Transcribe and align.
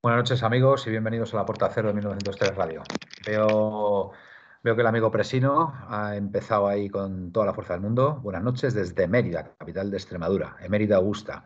Buenas 0.00 0.18
noches 0.18 0.44
amigos 0.44 0.86
y 0.86 0.90
bienvenidos 0.90 1.34
a 1.34 1.38
la 1.38 1.44
Puerta 1.44 1.68
Cero 1.74 1.88
de 1.88 1.94
1903 1.94 2.54
Radio. 2.54 2.84
Veo, 3.26 4.12
veo 4.62 4.74
que 4.76 4.80
el 4.80 4.86
amigo 4.86 5.10
Presino 5.10 5.74
ha 5.88 6.14
empezado 6.14 6.68
ahí 6.68 6.88
con 6.88 7.32
toda 7.32 7.46
la 7.46 7.52
fuerza 7.52 7.72
del 7.72 7.82
mundo. 7.82 8.20
Buenas 8.22 8.44
noches 8.44 8.74
desde 8.74 9.08
Mérida, 9.08 9.56
capital 9.58 9.90
de 9.90 9.96
Extremadura, 9.96 10.56
Mérida 10.68 10.96
Augusta. 10.96 11.42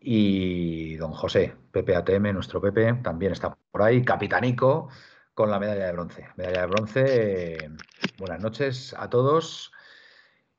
Y 0.00 0.96
don 0.96 1.12
José, 1.12 1.56
Pepe 1.72 1.96
ATM, 1.96 2.34
nuestro 2.34 2.60
Pepe, 2.60 2.92
también 3.02 3.32
está 3.32 3.56
por 3.70 3.80
ahí, 3.80 4.04
capitanico, 4.04 4.90
con 5.32 5.50
la 5.50 5.58
medalla 5.58 5.86
de 5.86 5.92
bronce. 5.92 6.28
Medalla 6.36 6.60
de 6.60 6.66
bronce, 6.66 7.70
buenas 8.18 8.40
noches 8.42 8.94
a 8.98 9.08
todos. 9.08 9.72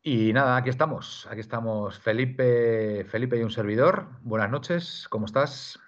Y 0.01 0.33
nada, 0.33 0.57
aquí 0.57 0.71
estamos, 0.71 1.27
aquí 1.29 1.41
estamos 1.41 1.99
Felipe, 1.99 3.05
Felipe 3.07 3.37
y 3.37 3.43
un 3.43 3.51
servidor. 3.51 4.07
Buenas 4.23 4.49
noches, 4.49 5.05
¿cómo 5.09 5.27
estás? 5.27 5.79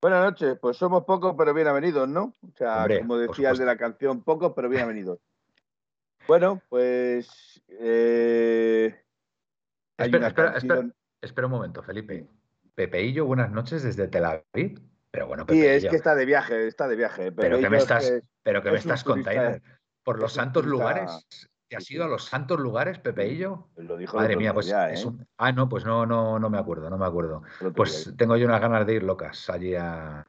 Buenas 0.00 0.24
noches, 0.24 0.58
pues 0.60 0.76
somos 0.76 1.04
pocos 1.04 1.34
pero 1.38 1.54
bienvenidos, 1.54 2.06
¿no? 2.06 2.34
O 2.42 2.56
sea, 2.56 2.86
como 3.00 3.16
decía 3.16 3.50
el 3.50 3.56
de 3.58 3.64
la 3.64 3.76
canción, 3.76 4.22
pocos 4.22 4.52
pero 4.54 4.68
bienvenidos. 4.68 5.18
bueno, 6.28 6.60
pues... 6.68 7.62
Eh, 7.68 8.94
espera, 9.96 10.28
espera, 10.28 10.92
espera, 11.22 11.46
un 11.46 11.52
momento, 11.52 11.82
Felipe. 11.82 12.28
Pepeillo, 12.74 13.24
buenas 13.24 13.50
noches 13.50 13.82
desde 13.82 14.06
Tel 14.08 14.26
Aviv. 14.26 14.80
Pero 15.10 15.28
bueno, 15.28 15.46
Pepeillo. 15.46 15.80
Sí, 15.80 15.86
es 15.86 15.90
que 15.90 15.96
está 15.96 16.14
de 16.14 16.26
viaje, 16.26 16.66
está 16.66 16.88
de 16.88 16.96
viaje. 16.96 17.32
pero 17.32 17.58
que 17.58 17.70
me 17.70 17.78
estás, 17.78 18.12
pero 18.42 18.62
que 18.62 18.70
me 18.70 18.78
estás 18.78 19.02
contando 19.02 19.58
por 20.02 20.20
los 20.20 20.34
santos 20.34 20.66
lugares. 20.66 21.26
¿Te 21.68 21.76
has 21.76 21.90
ido 21.90 22.04
a 22.04 22.08
los 22.08 22.24
santos 22.24 22.60
lugares, 22.60 22.98
Pepeillo? 23.00 23.68
Lo 23.76 23.96
dijo 23.96 24.16
Madre 24.16 24.36
mía, 24.36 24.54
pues 24.54 24.68
es 24.68 25.02
¿eh? 25.02 25.06
un... 25.06 25.26
Ah, 25.36 25.50
no, 25.50 25.68
pues 25.68 25.84
no, 25.84 26.06
no, 26.06 26.38
no 26.38 26.48
me 26.48 26.58
acuerdo, 26.58 26.88
no 26.88 26.96
me 26.96 27.06
acuerdo. 27.06 27.42
Pues 27.74 28.14
tengo 28.16 28.36
yo 28.36 28.46
unas 28.46 28.60
ganas 28.60 28.86
de 28.86 28.94
ir 28.94 29.02
locas 29.02 29.50
allí 29.50 29.74
a, 29.74 30.24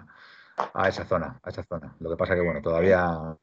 a 0.74 0.88
esa 0.90 1.06
zona, 1.06 1.40
a 1.44 1.50
esa 1.50 1.64
zona. 1.64 1.96
Lo 2.00 2.10
que 2.10 2.18
pasa 2.18 2.34
que 2.34 2.42
bueno, 2.42 2.62
todavía 2.62 3.38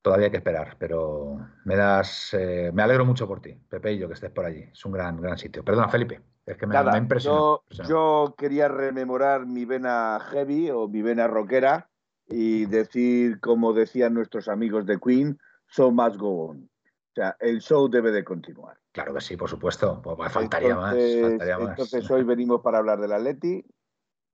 todavía 0.00 0.26
hay 0.26 0.30
que 0.30 0.38
esperar, 0.38 0.76
pero 0.78 1.36
me 1.64 1.76
das, 1.76 2.32
eh, 2.32 2.70
me 2.72 2.82
alegro 2.82 3.04
mucho 3.04 3.26
por 3.28 3.42
ti, 3.42 3.52
Pepeillo, 3.68 4.08
que 4.08 4.14
estés 4.14 4.30
por 4.30 4.46
allí. 4.46 4.62
Es 4.72 4.82
un 4.86 4.92
gran, 4.92 5.20
gran 5.20 5.36
sitio. 5.36 5.62
Perdona, 5.62 5.88
Felipe, 5.88 6.22
es 6.46 6.56
que 6.56 6.66
me, 6.66 6.78
ha 6.78 6.96
impresionado. 6.96 7.62
Yo, 7.86 8.34
quería 8.38 8.68
rememorar 8.68 9.44
mi 9.44 9.66
vena 9.66 10.18
heavy 10.30 10.70
o 10.70 10.88
mi 10.88 11.02
vena 11.02 11.26
rockera 11.26 11.90
y 12.26 12.64
decir, 12.66 13.38
como 13.40 13.74
decían 13.74 14.14
nuestros 14.14 14.48
amigos 14.48 14.86
de 14.86 14.98
Queen, 14.98 15.38
so 15.66 15.90
much 15.90 16.16
go 16.16 16.46
on 16.46 16.70
sea, 17.18 17.36
el 17.40 17.60
show 17.60 17.88
debe 17.88 18.10
de 18.10 18.24
continuar. 18.24 18.78
Claro 18.92 19.14
que 19.14 19.20
sí, 19.20 19.36
por 19.36 19.50
supuesto. 19.50 20.00
Pues 20.02 20.32
faltaría, 20.32 20.74
más, 20.76 20.94
Entonces 20.94 22.10
hoy 22.10 22.22
venimos 22.22 22.60
para 22.60 22.78
hablar 22.78 23.00
del 23.00 23.12
Atleti 23.12 23.64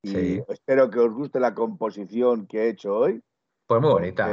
y 0.02 0.40
espero 0.48 0.90
que 0.90 0.98
os 0.98 1.12
guste 1.12 1.40
la 1.40 1.54
composición 1.54 2.46
que 2.46 2.64
he 2.64 2.68
hecho 2.68 2.94
hoy. 2.96 3.22
Pues 3.66 3.80
muy 3.80 3.90
bonita. 3.90 4.28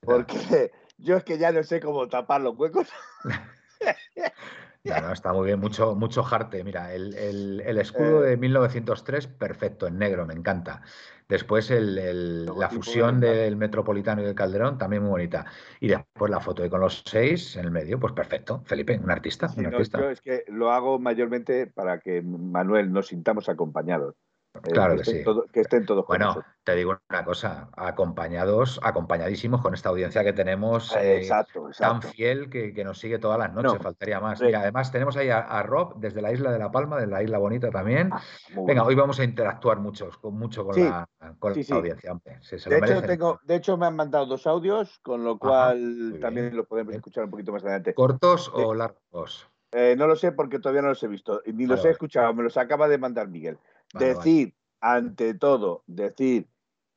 Porque, 0.00 0.70
yo 0.98 1.16
es 1.16 1.24
que 1.24 1.38
ya 1.38 1.50
no 1.50 1.62
sé 1.62 1.80
cómo 1.80 2.08
tapar 2.08 2.40
los 2.40 2.56
huecos. 2.56 2.88
no, 4.84 5.12
está 5.12 5.32
muy 5.32 5.46
bien, 5.46 5.60
mucho, 5.60 5.94
mucho 5.94 6.22
jarte. 6.22 6.64
Mira, 6.64 6.94
el, 6.94 7.78
escudo 7.78 8.24
eh. 8.24 8.30
de 8.30 8.36
1903, 8.36 9.26
perfecto, 9.26 9.86
en 9.86 9.98
negro, 9.98 10.26
me 10.26 10.34
encanta. 10.34 10.82
Después 11.28 11.70
la 11.70 12.70
fusión 12.70 13.20
del 13.20 13.56
Metropolitano 13.56 14.22
y 14.22 14.24
del 14.24 14.34
Calderón, 14.34 14.78
también 14.78 15.02
muy 15.02 15.10
bonita. 15.10 15.44
Y 15.78 15.88
después 15.88 16.30
la 16.30 16.40
foto 16.40 16.62
de 16.62 16.70
con 16.70 16.80
los 16.80 17.02
seis 17.04 17.54
en 17.56 17.66
el 17.66 17.70
medio, 17.70 18.00
pues 18.00 18.14
perfecto. 18.14 18.62
Felipe, 18.64 18.98
un 19.02 19.10
artista. 19.10 19.52
un 19.54 19.66
artista. 19.66 20.00
Yo 20.00 20.10
es 20.10 20.22
que 20.22 20.44
lo 20.48 20.72
hago 20.72 20.98
mayormente 20.98 21.66
para 21.66 22.00
que 22.00 22.22
Manuel 22.22 22.90
nos 22.92 23.08
sintamos 23.08 23.50
acompañados. 23.50 24.14
Eh, 24.64 24.70
claro 24.72 24.96
que, 24.96 25.04
sí. 25.04 25.24
que 25.52 25.60
estén 25.60 25.86
todos 25.86 26.06
Bueno, 26.06 26.42
te 26.64 26.74
digo 26.74 26.98
una 27.08 27.24
cosa, 27.24 27.70
acompañados, 27.76 28.80
acompañadísimos 28.82 29.60
con 29.60 29.74
esta 29.74 29.88
audiencia 29.88 30.22
que 30.24 30.32
tenemos 30.32 30.94
eh, 31.00 31.28
tan 31.78 32.02
fiel 32.02 32.50
que, 32.50 32.84
nos 32.84 32.98
sigue 32.98 33.18
todas 33.18 33.38
las 33.38 33.52
noches, 33.52 33.82
faltaría 33.82 34.20
más. 34.20 34.40
Mira, 34.40 34.60
además 34.60 34.92
tenemos 34.92 35.16
ahí 35.16 35.30
a, 35.30 35.62
Rob 35.62 35.98
desde 35.98 36.22
la 36.22 36.32
isla 36.32 36.52
de 36.52 36.58
La 36.58 36.70
Palma, 36.70 36.98
de 36.98 37.06
la 37.06 37.22
isla 37.22 37.38
bonita 37.38 37.70
también. 37.70 38.10
Ah, 38.12 38.20
Venga, 38.66 38.84
hoy 38.84 38.94
vamos 38.94 39.18
a 39.20 39.24
interactuar 39.24 39.78
mucho 39.78 40.10
con, 40.20 40.34
mucho 40.34 40.64
con, 40.64 40.78
la, 40.78 41.08
audiencia. 41.40 42.12
de, 42.66 42.78
hecho, 42.78 43.02
tengo, 43.02 43.40
de 43.44 43.56
hecho, 43.56 43.76
me 43.76 43.86
han 43.86 43.96
mandado 43.96 44.26
dos 44.26 44.46
audios, 44.46 44.98
con 45.00 45.24
lo 45.24 45.38
cual 45.38 46.18
también 46.20 46.54
los 46.56 46.66
podemos 46.66 46.94
escuchar 46.94 47.24
un 47.24 47.30
poquito 47.30 47.52
más 47.52 47.62
adelante. 47.62 47.94
¿Cortos 47.94 48.50
o 48.54 48.74
largos? 48.74 49.48
Eh, 49.72 49.94
no 49.98 50.06
lo 50.06 50.16
sé 50.16 50.32
porque 50.32 50.58
todavía 50.58 50.80
no 50.80 50.88
los 50.88 51.02
he 51.02 51.08
visto, 51.08 51.42
ni 51.44 51.66
los 51.66 51.84
he 51.84 51.90
escuchado, 51.90 52.32
me 52.32 52.42
los 52.42 52.56
acaba 52.56 52.88
de 52.88 52.96
mandar 52.96 53.28
Miguel 53.28 53.58
decir, 53.94 54.54
ante 54.80 55.34
todo, 55.34 55.82
decir 55.86 56.48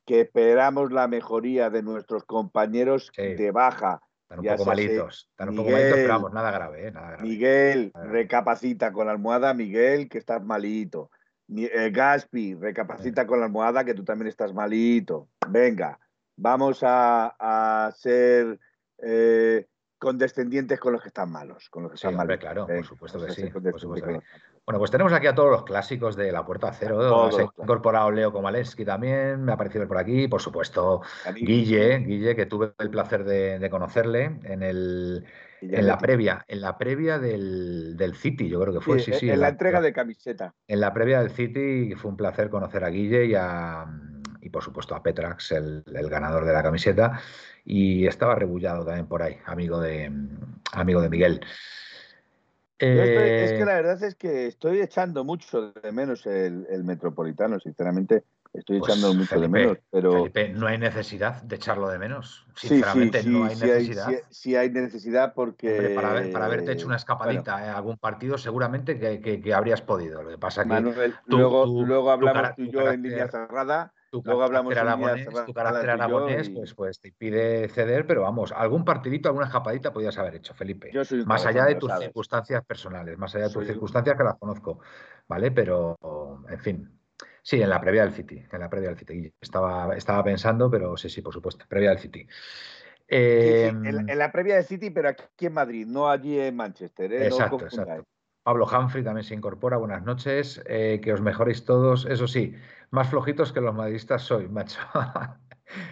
que 0.06 0.22
esperamos 0.22 0.92
la 0.92 1.08
mejoría 1.08 1.70
de 1.70 1.82
nuestros 1.82 2.24
compañeros 2.24 3.10
de 3.16 3.50
baja. 3.50 4.02
Están 4.28 4.40
un 4.40 4.56
poco 4.56 4.64
malitos, 4.64 5.28
están 5.30 5.48
un 5.50 5.56
poco 5.56 5.70
malitos, 5.70 5.94
pero 5.94 6.08
vamos, 6.08 6.32
nada 6.32 6.50
grave, 6.50 6.88
¿eh? 6.88 6.92
nada 6.92 7.10
grave. 7.12 7.28
Miguel, 7.28 7.92
recapacita 7.94 8.92
con 8.92 9.06
la 9.06 9.12
almohada, 9.12 9.52
Miguel, 9.52 10.08
que 10.08 10.18
estás 10.18 10.42
malito. 10.42 11.10
Eh, 11.54 11.90
Gaspi, 11.92 12.54
recapacita 12.54 13.26
con 13.26 13.40
la 13.40 13.46
almohada, 13.46 13.84
que 13.84 13.94
tú 13.94 14.04
también 14.04 14.28
estás 14.28 14.54
malito. 14.54 15.28
Venga, 15.48 15.98
vamos 16.36 16.80
a, 16.82 17.92
ser 17.96 18.58
eh, 18.98 19.66
condescendientes 20.02 20.80
con 20.80 20.94
los 20.94 21.00
que 21.00 21.08
están 21.08 21.30
malos, 21.30 21.70
con 21.70 21.84
los 21.84 21.92
que 21.92 21.94
están 21.94 22.16
malos. 22.16 22.36
Claro, 22.38 22.66
por 22.66 22.84
supuesto 22.84 23.24
que 23.24 23.30
sí. 23.30 23.48
Bueno, 24.66 24.78
pues 24.78 24.90
tenemos 24.90 25.12
aquí 25.12 25.28
a 25.28 25.34
todos 25.34 25.52
los 25.52 25.62
clásicos 25.62 26.16
de 26.16 26.32
la 26.32 26.44
Puerta 26.44 26.72
Cero. 26.72 27.30
Se 27.30 27.42
ha 27.42 27.44
incorporado 27.44 28.10
Leo 28.10 28.32
Komaleski 28.32 28.84
también, 28.84 29.44
me 29.44 29.52
ha 29.52 29.54
aparecido 29.54 29.86
por 29.86 29.98
aquí. 29.98 30.26
Por 30.26 30.40
supuesto, 30.40 31.02
Guille, 31.36 31.98
Guille, 31.98 32.34
que 32.34 32.46
tuve 32.46 32.72
el 32.80 32.90
placer 32.90 33.22
de, 33.22 33.70
conocerle 33.70 34.40
en 34.42 34.64
el, 34.64 35.24
en 35.60 35.86
la 35.86 35.98
previa, 35.98 36.44
en 36.48 36.60
la 36.60 36.76
previa 36.76 37.20
del, 37.20 38.14
City, 38.16 38.48
yo 38.48 38.60
creo 38.60 38.74
que 38.74 38.80
fue, 38.80 38.98
sí, 38.98 39.12
sí. 39.12 39.30
en, 39.30 39.40
la, 39.40 39.50
entrega 39.50 39.80
de 39.80 39.92
camiseta. 39.92 40.52
En 40.66 40.80
la 40.80 40.92
previa 40.92 41.20
del 41.20 41.30
City 41.30 41.94
fue 41.94 42.10
un 42.10 42.16
placer 42.16 42.50
conocer 42.50 42.82
a 42.82 42.88
Guille 42.88 43.26
y, 43.26 43.34
a, 43.36 43.86
por 44.52 44.62
supuesto 44.62 44.94
a 44.94 45.02
Petrax, 45.02 45.52
el, 45.52 45.84
ganador 45.86 46.44
de 46.44 46.52
la 46.52 46.62
camiseta. 46.62 47.20
Y 47.64 48.06
estaba 48.06 48.34
rebullado 48.34 48.84
también 48.84 49.06
por 49.06 49.22
ahí, 49.22 49.38
amigo 49.46 49.80
de, 49.80 50.12
amigo 50.72 51.00
de 51.00 51.08
Miguel 51.08 51.40
es 52.82 53.52
que 53.52 53.62
eh, 53.62 53.64
la 53.64 53.74
verdad 53.74 54.02
es 54.02 54.14
que 54.14 54.46
estoy 54.46 54.80
echando 54.80 55.24
mucho 55.24 55.72
de 55.72 55.92
menos 55.92 56.26
el, 56.26 56.84
metropolitano, 56.84 57.60
sinceramente. 57.60 58.24
Estoy 58.52 58.80
pues, 58.80 58.90
echando 58.92 59.14
mucho 59.14 59.40
de 59.40 59.48
menos, 59.48 59.78
pero. 59.90 60.12
Felipe, 60.12 60.48
no 60.50 60.66
hay 60.66 60.78
necesidad 60.78 61.42
de 61.42 61.56
echarlo 61.56 61.88
de 61.88 61.98
menos. 61.98 62.46
Sinceramente, 62.54 63.22
no 63.22 63.44
hay 63.44 63.56
necesidad. 63.56 64.10
sí, 64.28 64.56
hay 64.56 64.70
necesidad 64.70 65.32
porque. 65.32 65.92
para, 65.94 66.44
haberte 66.44 66.72
hecho 66.72 66.86
una 66.86 66.96
escapadita 66.96 67.64
en 67.64 67.70
algún 67.70 67.96
partido, 67.96 68.36
seguramente 68.36 68.98
que, 68.98 69.54
habrías 69.54 69.80
podido. 69.80 70.22
Lo 70.22 70.30
que 70.30 70.38
pasa 70.38 70.64
que. 70.64 71.12
luego, 71.26 71.66
luego 71.84 72.10
hablamos 72.10 72.56
tú 72.56 72.62
y 72.62 72.70
yo 72.70 72.90
en 72.90 73.02
línea 73.02 73.28
cerrada 73.28 73.92
tu 74.12 74.20
Luego 74.22 74.42
hablamos 74.42 74.76
aragonés, 74.76 75.26
tu 75.46 75.54
carácter 75.54 75.88
aragonés 75.88 76.50
pues, 76.50 76.74
pues, 76.74 77.00
te 77.00 77.08
impide 77.08 77.66
ceder, 77.70 78.06
pero 78.06 78.20
vamos, 78.20 78.52
algún 78.52 78.84
partidito, 78.84 79.30
alguna 79.30 79.46
escapadita 79.46 79.90
podías 79.90 80.18
haber 80.18 80.34
hecho, 80.34 80.52
Felipe. 80.52 80.90
más 81.24 81.46
allá 81.46 81.64
de 81.64 81.76
tus 81.76 81.90
circunstancias 81.98 82.62
personales, 82.62 83.16
más 83.16 83.34
allá 83.34 83.48
de 83.48 83.54
tus 83.54 83.66
circunstancias 83.66 84.14
que 84.14 84.22
las 84.22 84.38
conozco, 84.38 84.80
¿vale? 85.26 85.50
Pero, 85.50 85.96
en 86.46 86.60
fin. 86.60 86.98
Sí, 87.40 87.60
en 87.60 87.70
la 87.70 87.80
previa 87.80 88.02
del 88.02 88.12
City, 88.12 88.44
en 88.52 88.60
la 88.60 88.68
previa 88.68 88.90
del 88.90 88.98
City. 88.98 89.32
Estaba, 89.40 89.96
estaba 89.96 90.22
pensando, 90.22 90.70
pero 90.70 90.96
sí, 90.96 91.08
sí, 91.08 91.22
por 91.22 91.32
supuesto, 91.32 91.64
previa 91.66 91.88
del 91.90 91.98
City. 91.98 92.28
Em, 93.08 93.84
en, 93.84 94.18
la 94.18 94.30
previa 94.30 94.56
del 94.56 94.64
City, 94.64 94.90
pero 94.90 95.08
aquí 95.08 95.46
en 95.46 95.54
Madrid, 95.54 95.86
no 95.86 96.08
allí 96.08 96.38
en 96.38 96.54
Manchester. 96.54 97.12
¿eh? 97.12 97.26
Exacto, 97.26 97.64
exacto. 97.64 98.04
Pablo 98.42 98.66
Humphrey 98.66 99.04
también 99.04 99.24
se 99.24 99.34
incorpora. 99.34 99.76
Buenas 99.76 100.02
noches. 100.04 100.62
Eh, 100.66 101.00
que 101.02 101.12
os 101.12 101.20
mejoréis 101.20 101.64
todos. 101.64 102.06
Eso 102.06 102.26
sí, 102.28 102.54
más 102.90 103.08
flojitos 103.08 103.52
que 103.52 103.60
los 103.60 103.74
madridistas 103.74 104.22
soy, 104.22 104.48
macho. 104.48 104.80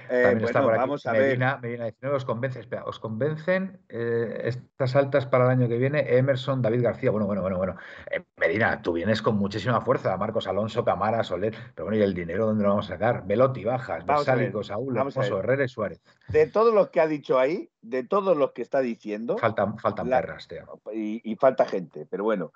Eh, 0.09 0.35
aquí. 0.37 0.53
Vamos 0.53 1.07
a 1.07 1.13
Medina, 1.13 1.59
Medina 1.63 1.85
19 1.85 2.17
os 2.17 2.25
convence, 2.25 2.61
espera, 2.61 2.85
os 2.85 2.99
convencen 2.99 3.81
eh, 3.89 4.43
estas 4.45 4.97
altas 4.97 5.27
para 5.27 5.45
el 5.45 5.51
año 5.51 5.69
que 5.69 5.79
viene, 5.79 6.17
Emerson, 6.17 6.63
David 6.63 6.83
García, 6.83 7.11
bueno, 7.11 7.27
bueno, 7.27 7.43
bueno, 7.43 7.57
bueno. 7.59 7.77
Eh, 8.11 8.25
Medina, 8.37 8.83
tú 8.83 8.93
vienes 8.93 9.23
con 9.23 9.37
muchísima 9.37 9.81
fuerza, 9.81 10.17
Marcos 10.17 10.47
Alonso, 10.47 10.85
Camara, 10.85 11.23
Soler, 11.25 11.55
pero 11.75 11.87
bueno, 11.87 11.99
¿y 11.99 12.03
el 12.03 12.15
dinero 12.15 12.47
dónde 12.47 12.65
lo 12.65 12.71
vamos 12.71 12.87
a 12.87 12.95
sacar? 12.95 13.27
Velotti, 13.27 13.65
Bajas, 13.65 14.05
Versálico, 14.05 14.63
Saúl, 14.63 14.97
Hermoso, 14.97 15.39
Herrera 15.39 15.65
y 15.65 15.69
Suárez. 15.69 16.01
De 16.29 16.47
todos 16.47 16.75
los 16.75 16.91
que 16.91 17.01
ha 17.01 17.07
dicho 17.07 17.39
ahí, 17.39 17.71
de 17.81 18.05
todos 18.05 18.37
los 18.37 18.53
que 18.53 18.63
está 18.63 18.81
diciendo... 18.81 19.39
Faltan, 19.39 19.79
faltan 19.79 20.09
perras, 20.09 20.49
tío. 20.49 20.81
Y, 20.93 21.21
y 21.31 21.37
falta 21.37 21.65
gente, 21.65 22.07
pero 22.11 22.25
bueno, 22.25 22.53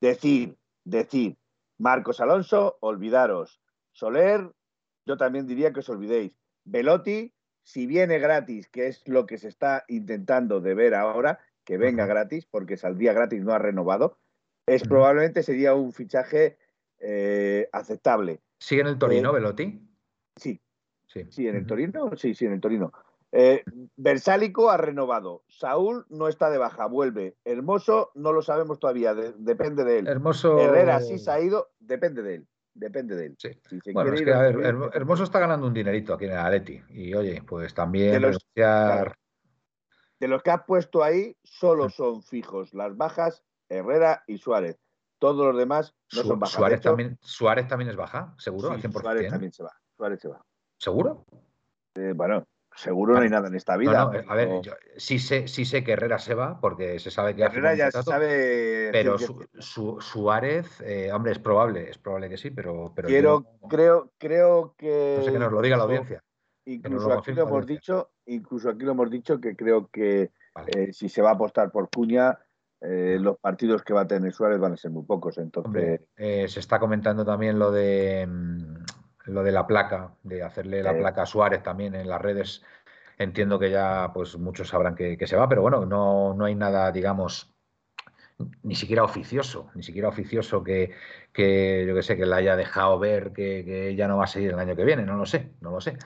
decir, 0.00 0.56
decir, 0.84 1.36
Marcos 1.78 2.20
Alonso, 2.20 2.76
olvidaros. 2.80 3.60
Soler, 3.92 4.50
yo 5.06 5.16
también 5.16 5.46
diría 5.46 5.72
que 5.72 5.80
os 5.80 5.88
olvidéis. 5.88 6.32
Velotti, 6.64 7.34
si 7.62 7.86
viene 7.86 8.18
gratis, 8.18 8.68
que 8.68 8.86
es 8.88 9.06
lo 9.06 9.26
que 9.26 9.38
se 9.38 9.48
está 9.48 9.84
intentando 9.88 10.60
de 10.60 10.74
ver 10.74 10.94
ahora, 10.94 11.40
que 11.64 11.78
venga 11.78 12.06
gratis, 12.06 12.46
porque 12.46 12.76
saldría 12.76 13.12
gratis, 13.12 13.42
no 13.42 13.52
ha 13.52 13.58
renovado, 13.58 14.18
es 14.66 14.86
probablemente 14.86 15.42
sería 15.42 15.74
un 15.74 15.92
fichaje 15.92 16.58
eh, 17.00 17.68
aceptable. 17.72 18.40
¿Sigue 18.58 18.82
en 18.82 18.88
el 18.88 18.98
Torino, 18.98 19.30
eh, 19.30 19.34
Velotti? 19.34 19.88
Sí. 20.36 20.60
Sí, 21.06 21.26
sí 21.30 21.46
en 21.46 21.56
el 21.56 21.66
Torino, 21.66 22.10
sí, 22.16 22.34
sí, 22.34 22.46
en 22.46 22.54
el 22.54 22.60
Torino. 22.60 22.92
Eh, 23.30 23.62
Versálico 23.96 24.70
ha 24.70 24.76
renovado. 24.76 25.44
Saúl 25.48 26.06
no 26.08 26.28
está 26.28 26.50
de 26.50 26.58
baja, 26.58 26.86
vuelve. 26.86 27.36
Hermoso 27.44 28.10
no 28.14 28.32
lo 28.32 28.42
sabemos 28.42 28.78
todavía, 28.78 29.14
depende 29.14 29.84
de 29.84 29.98
él. 29.98 30.08
Hermoso. 30.08 30.58
Herrera 30.58 31.00
sí 31.00 31.18
se 31.18 31.30
ha 31.30 31.40
ido, 31.40 31.72
depende 31.78 32.22
de 32.22 32.36
él. 32.36 32.48
Depende 32.74 33.14
de 33.14 33.26
él. 33.26 33.36
Sí. 33.38 33.50
bueno, 33.92 34.14
es 34.14 34.22
que, 34.22 34.32
a 34.32 34.40
ver, 34.40 34.56
Hermoso 34.92 35.22
está 35.22 35.38
ganando 35.38 35.66
un 35.66 35.74
dinerito 35.74 36.12
aquí 36.12 36.24
en 36.24 36.32
el 36.32 36.38
Atleti. 36.38 36.82
Y 36.90 37.14
oye, 37.14 37.42
pues 37.46 37.72
también 37.72 38.12
de 38.12 38.20
los, 38.20 38.38
de 38.54 40.28
los 40.28 40.42
que 40.42 40.50
has 40.50 40.64
puesto 40.64 41.04
ahí, 41.04 41.36
solo 41.44 41.88
son 41.88 42.22
fijos 42.22 42.74
las 42.74 42.96
bajas 42.96 43.44
Herrera 43.68 44.24
y 44.26 44.38
Suárez. 44.38 44.76
Todos 45.18 45.46
los 45.46 45.56
demás 45.56 45.94
no 46.14 46.22
son 46.22 46.40
bajas. 46.40 46.54
Suárez, 46.54 46.80
también, 46.80 47.18
Suárez 47.22 47.68
también 47.68 47.90
es 47.90 47.96
baja, 47.96 48.34
seguro, 48.38 48.72
al 48.72 48.82
100%. 48.82 49.00
Suárez 49.00 49.30
también 49.30 49.52
se 49.52 49.62
va. 49.62 49.72
Suárez 49.96 50.20
se 50.20 50.28
va. 50.28 50.44
¿Seguro? 50.76 51.24
Eh, 51.94 52.12
bueno, 52.14 52.44
Seguro 52.76 53.14
no 53.14 53.20
hay 53.20 53.28
nada 53.28 53.48
en 53.48 53.54
esta 53.54 53.76
vida. 53.76 54.02
a 54.02 54.34
ver, 54.34 54.60
sí, 54.96 55.18
sé, 55.18 55.46
sí 55.46 55.64
sé 55.64 55.84
que 55.84 55.92
Herrera 55.92 56.18
se 56.18 56.34
va, 56.34 56.60
porque 56.60 56.98
se 56.98 57.10
sabe 57.10 57.36
que 57.36 57.42
Herrera 57.42 57.74
ya 57.74 57.90
se 57.90 58.02
sabe. 58.02 58.90
Pero 58.90 59.16
su, 59.18 60.00
Suárez, 60.00 60.80
eh, 60.80 61.12
hombre, 61.12 61.32
es 61.32 61.38
probable, 61.38 61.88
es 61.88 61.98
probable 61.98 62.28
que 62.28 62.36
sí, 62.36 62.50
pero. 62.50 62.92
pero 62.94 63.08
Quiero, 63.08 63.44
creo, 63.68 64.12
creo 64.18 64.74
que. 64.76 65.16
No 65.18 65.24
sé 65.24 65.32
que 65.32 65.38
nos 65.38 65.52
lo 65.52 65.62
diga 65.62 65.76
la 65.76 65.84
audiencia. 65.84 66.22
Incluso 66.66 67.12
aquí 67.12 67.32
lo 67.32 67.42
hemos 67.42 67.66
dicho, 67.66 68.10
incluso 68.26 68.70
aquí 68.70 68.84
lo 68.84 68.92
hemos 68.92 69.10
dicho 69.10 69.38
que 69.38 69.54
creo 69.54 69.88
que 69.88 70.30
eh, 70.66 70.92
si 70.92 71.08
se 71.08 71.22
va 71.22 71.30
a 71.30 71.34
apostar 71.34 71.70
por 71.70 71.90
Cuña, 71.90 72.38
eh, 72.80 73.18
los 73.20 73.38
partidos 73.38 73.82
que 73.82 73.92
va 73.92 74.02
a 74.02 74.06
tener 74.06 74.32
Suárez 74.32 74.58
van 74.58 74.72
a 74.72 74.76
ser 74.76 74.90
muy 74.90 75.04
pocos. 75.04 75.38
Entonces, 75.38 76.00
se 76.16 76.60
está 76.60 76.80
comentando 76.80 77.24
también 77.24 77.58
lo 77.58 77.70
de 77.70 78.26
mm, 78.26 78.73
lo 79.26 79.42
de 79.42 79.52
la 79.52 79.66
placa, 79.66 80.14
de 80.22 80.42
hacerle 80.42 80.82
la 80.82 80.96
placa 80.96 81.22
a 81.22 81.26
Suárez 81.26 81.62
también 81.62 81.94
en 81.94 82.08
las 82.08 82.20
redes. 82.20 82.62
Entiendo 83.18 83.58
que 83.58 83.70
ya 83.70 84.10
pues 84.12 84.36
muchos 84.36 84.68
sabrán 84.68 84.94
que, 84.94 85.18
se 85.26 85.36
va, 85.36 85.48
pero 85.48 85.62
bueno, 85.62 85.86
no, 85.86 86.34
no, 86.34 86.44
hay 86.44 86.54
nada, 86.54 86.90
digamos, 86.90 87.54
ni 88.62 88.74
siquiera 88.74 89.04
oficioso, 89.04 89.70
ni 89.74 89.82
siquiera 89.82 90.08
oficioso 90.08 90.62
que, 90.64 90.90
que 91.32 91.84
yo 91.86 91.94
que 91.94 92.02
sé, 92.02 92.16
que 92.16 92.26
le 92.26 92.34
haya 92.34 92.56
dejado 92.56 92.98
ver 92.98 93.32
que, 93.32 93.94
ya 93.96 94.08
no 94.08 94.18
va 94.18 94.24
a 94.24 94.28
seguir 94.28 94.50
el 94.50 94.58
año 94.58 94.74
que 94.74 94.84
viene, 94.84 95.04
no 95.04 95.16
lo 95.16 95.26
sé, 95.26 95.52
no 95.60 95.70
lo 95.70 95.80
sé. 95.80 95.96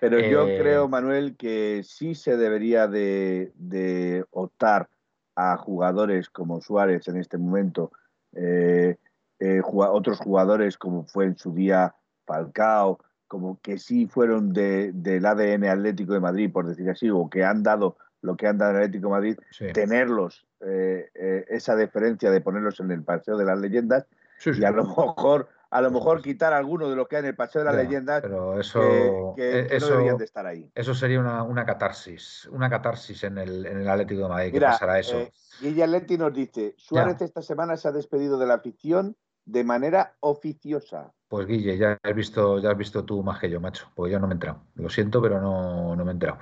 Pero 0.00 0.18
yo 0.18 0.48
eh, 0.48 0.58
creo, 0.58 0.88
Manuel, 0.88 1.36
que 1.36 1.82
sí 1.84 2.14
se 2.14 2.36
debería 2.36 2.88
de, 2.88 4.24
optar 4.30 4.88
a 5.36 5.56
jugadores 5.56 6.30
como 6.30 6.60
Suárez 6.60 7.08
en 7.08 7.18
este 7.18 7.36
momento, 7.36 7.92
eh, 8.32 8.96
eh, 9.38 9.60
otros 9.64 10.18
jugadores 10.18 10.78
como 10.78 11.04
fue 11.04 11.26
en 11.26 11.36
su 11.36 11.52
día 11.52 11.94
Falcao, 12.26 12.98
como 13.26 13.60
que 13.60 13.78
sí 13.78 14.06
fueron 14.06 14.52
del 14.52 15.26
ADN 15.26 15.64
Atlético 15.64 16.12
de 16.12 16.20
Madrid, 16.20 16.52
por 16.52 16.66
decir 16.66 16.88
así, 16.90 17.10
o 17.10 17.28
que 17.28 17.44
han 17.44 17.62
dado 17.62 17.96
lo 18.22 18.36
que 18.36 18.46
han 18.46 18.56
dado 18.56 18.72
el 18.72 18.76
Atlético 18.78 19.08
de 19.08 19.12
Madrid, 19.12 19.38
tenerlos, 19.74 20.46
eh, 20.60 21.10
eh, 21.14 21.44
esa 21.48 21.76
deferencia 21.76 22.30
de 22.30 22.40
ponerlos 22.40 22.80
en 22.80 22.90
el 22.90 23.02
Paseo 23.02 23.36
de 23.36 23.44
las 23.44 23.58
Leyendas, 23.58 24.06
y 24.44 24.64
a 24.64 24.70
lo 24.70 24.84
mejor 24.84 25.48
a 25.74 25.80
lo 25.80 25.90
mejor 25.90 26.22
quitar 26.22 26.52
alguno 26.52 26.88
de 26.88 26.94
los 26.94 27.08
que 27.08 27.16
hay 27.16 27.20
en 27.20 27.26
el 27.30 27.34
Paseo 27.34 27.62
de 27.62 27.64
las 27.64 27.74
Leyendas 27.74 28.22
pero 28.22 28.60
eso, 28.60 29.34
que, 29.36 29.66
no 29.80 29.86
deberían 29.88 30.16
de 30.16 30.24
estar 30.24 30.46
ahí. 30.46 30.70
Eso 30.72 30.94
sería 30.94 31.18
una, 31.18 31.66
catarsis, 31.66 32.48
una 32.52 32.70
catarsis 32.70 33.24
en 33.24 33.38
el, 33.38 33.66
en 33.66 33.80
el 33.80 33.88
Atlético 33.88 34.22
de 34.22 34.28
Madrid, 34.28 34.52
que 34.52 34.60
pasará 34.60 35.00
eso. 35.00 35.18
Eh, 35.18 35.32
y 35.62 35.82
Atleti 35.82 36.16
nos 36.16 36.32
dice, 36.32 36.76
Suárez 36.78 37.20
esta 37.22 37.42
semana 37.42 37.76
se 37.76 37.88
ha 37.88 37.92
despedido 37.92 38.38
de 38.38 38.46
la 38.46 38.54
afición 38.54 39.16
de 39.46 39.64
manera 39.64 40.14
oficiosa. 40.20 41.12
Pues 41.34 41.48
Guille, 41.48 41.76
ya 41.76 41.98
has 42.00 42.14
visto, 42.14 42.60
ya 42.60 42.70
has 42.70 42.78
visto 42.78 43.04
tú 43.04 43.20
más 43.24 43.40
que 43.40 43.50
yo, 43.50 43.60
macho, 43.60 43.90
porque 43.96 44.12
yo 44.12 44.20
no 44.20 44.28
me 44.28 44.34
he 44.34 44.36
enterado. 44.36 44.62
Lo 44.76 44.88
siento, 44.88 45.20
pero 45.20 45.40
no, 45.40 45.96
me 45.96 46.12
he 46.12 46.12
enterado. 46.12 46.38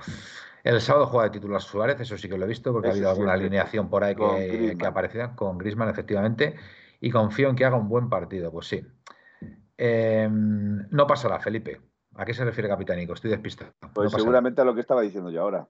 El 0.63 0.79
sábado 0.81 1.07
juega 1.07 1.29
de 1.29 1.31
titular 1.31 1.59
Suárez, 1.63 1.99
eso 1.99 2.15
sí 2.15 2.29
que 2.29 2.37
lo 2.37 2.45
he 2.45 2.47
visto, 2.47 2.71
porque 2.71 2.89
ha 2.89 2.91
habido 2.91 3.09
alguna 3.09 3.33
alineación 3.33 3.89
por 3.89 4.03
ahí 4.03 4.13
que, 4.13 4.77
que 4.77 4.85
aparecía 4.85 5.35
con 5.35 5.57
Grisman, 5.57 5.89
efectivamente, 5.89 6.57
y 7.01 7.09
confío 7.09 7.49
en 7.49 7.55
que 7.55 7.65
haga 7.65 7.75
un 7.75 7.89
buen 7.89 8.07
partido. 8.07 8.51
Pues 8.51 8.67
sí. 8.67 8.85
Em, 9.75 10.87
no 10.91 11.07
pasará, 11.07 11.39
Felipe. 11.39 11.81
¿A 12.13 12.23
qué 12.23 12.35
se 12.35 12.45
refiere 12.45 12.69
Capitánico? 12.69 13.13
Estoy 13.13 13.31
despistado. 13.31 13.73
Pues 13.95 14.11
seguramente 14.11 14.61
a 14.61 14.63
lo 14.63 14.75
que 14.75 14.81
estaba 14.81 15.01
diciendo 15.01 15.31
yo 15.31 15.41
ahora. 15.41 15.67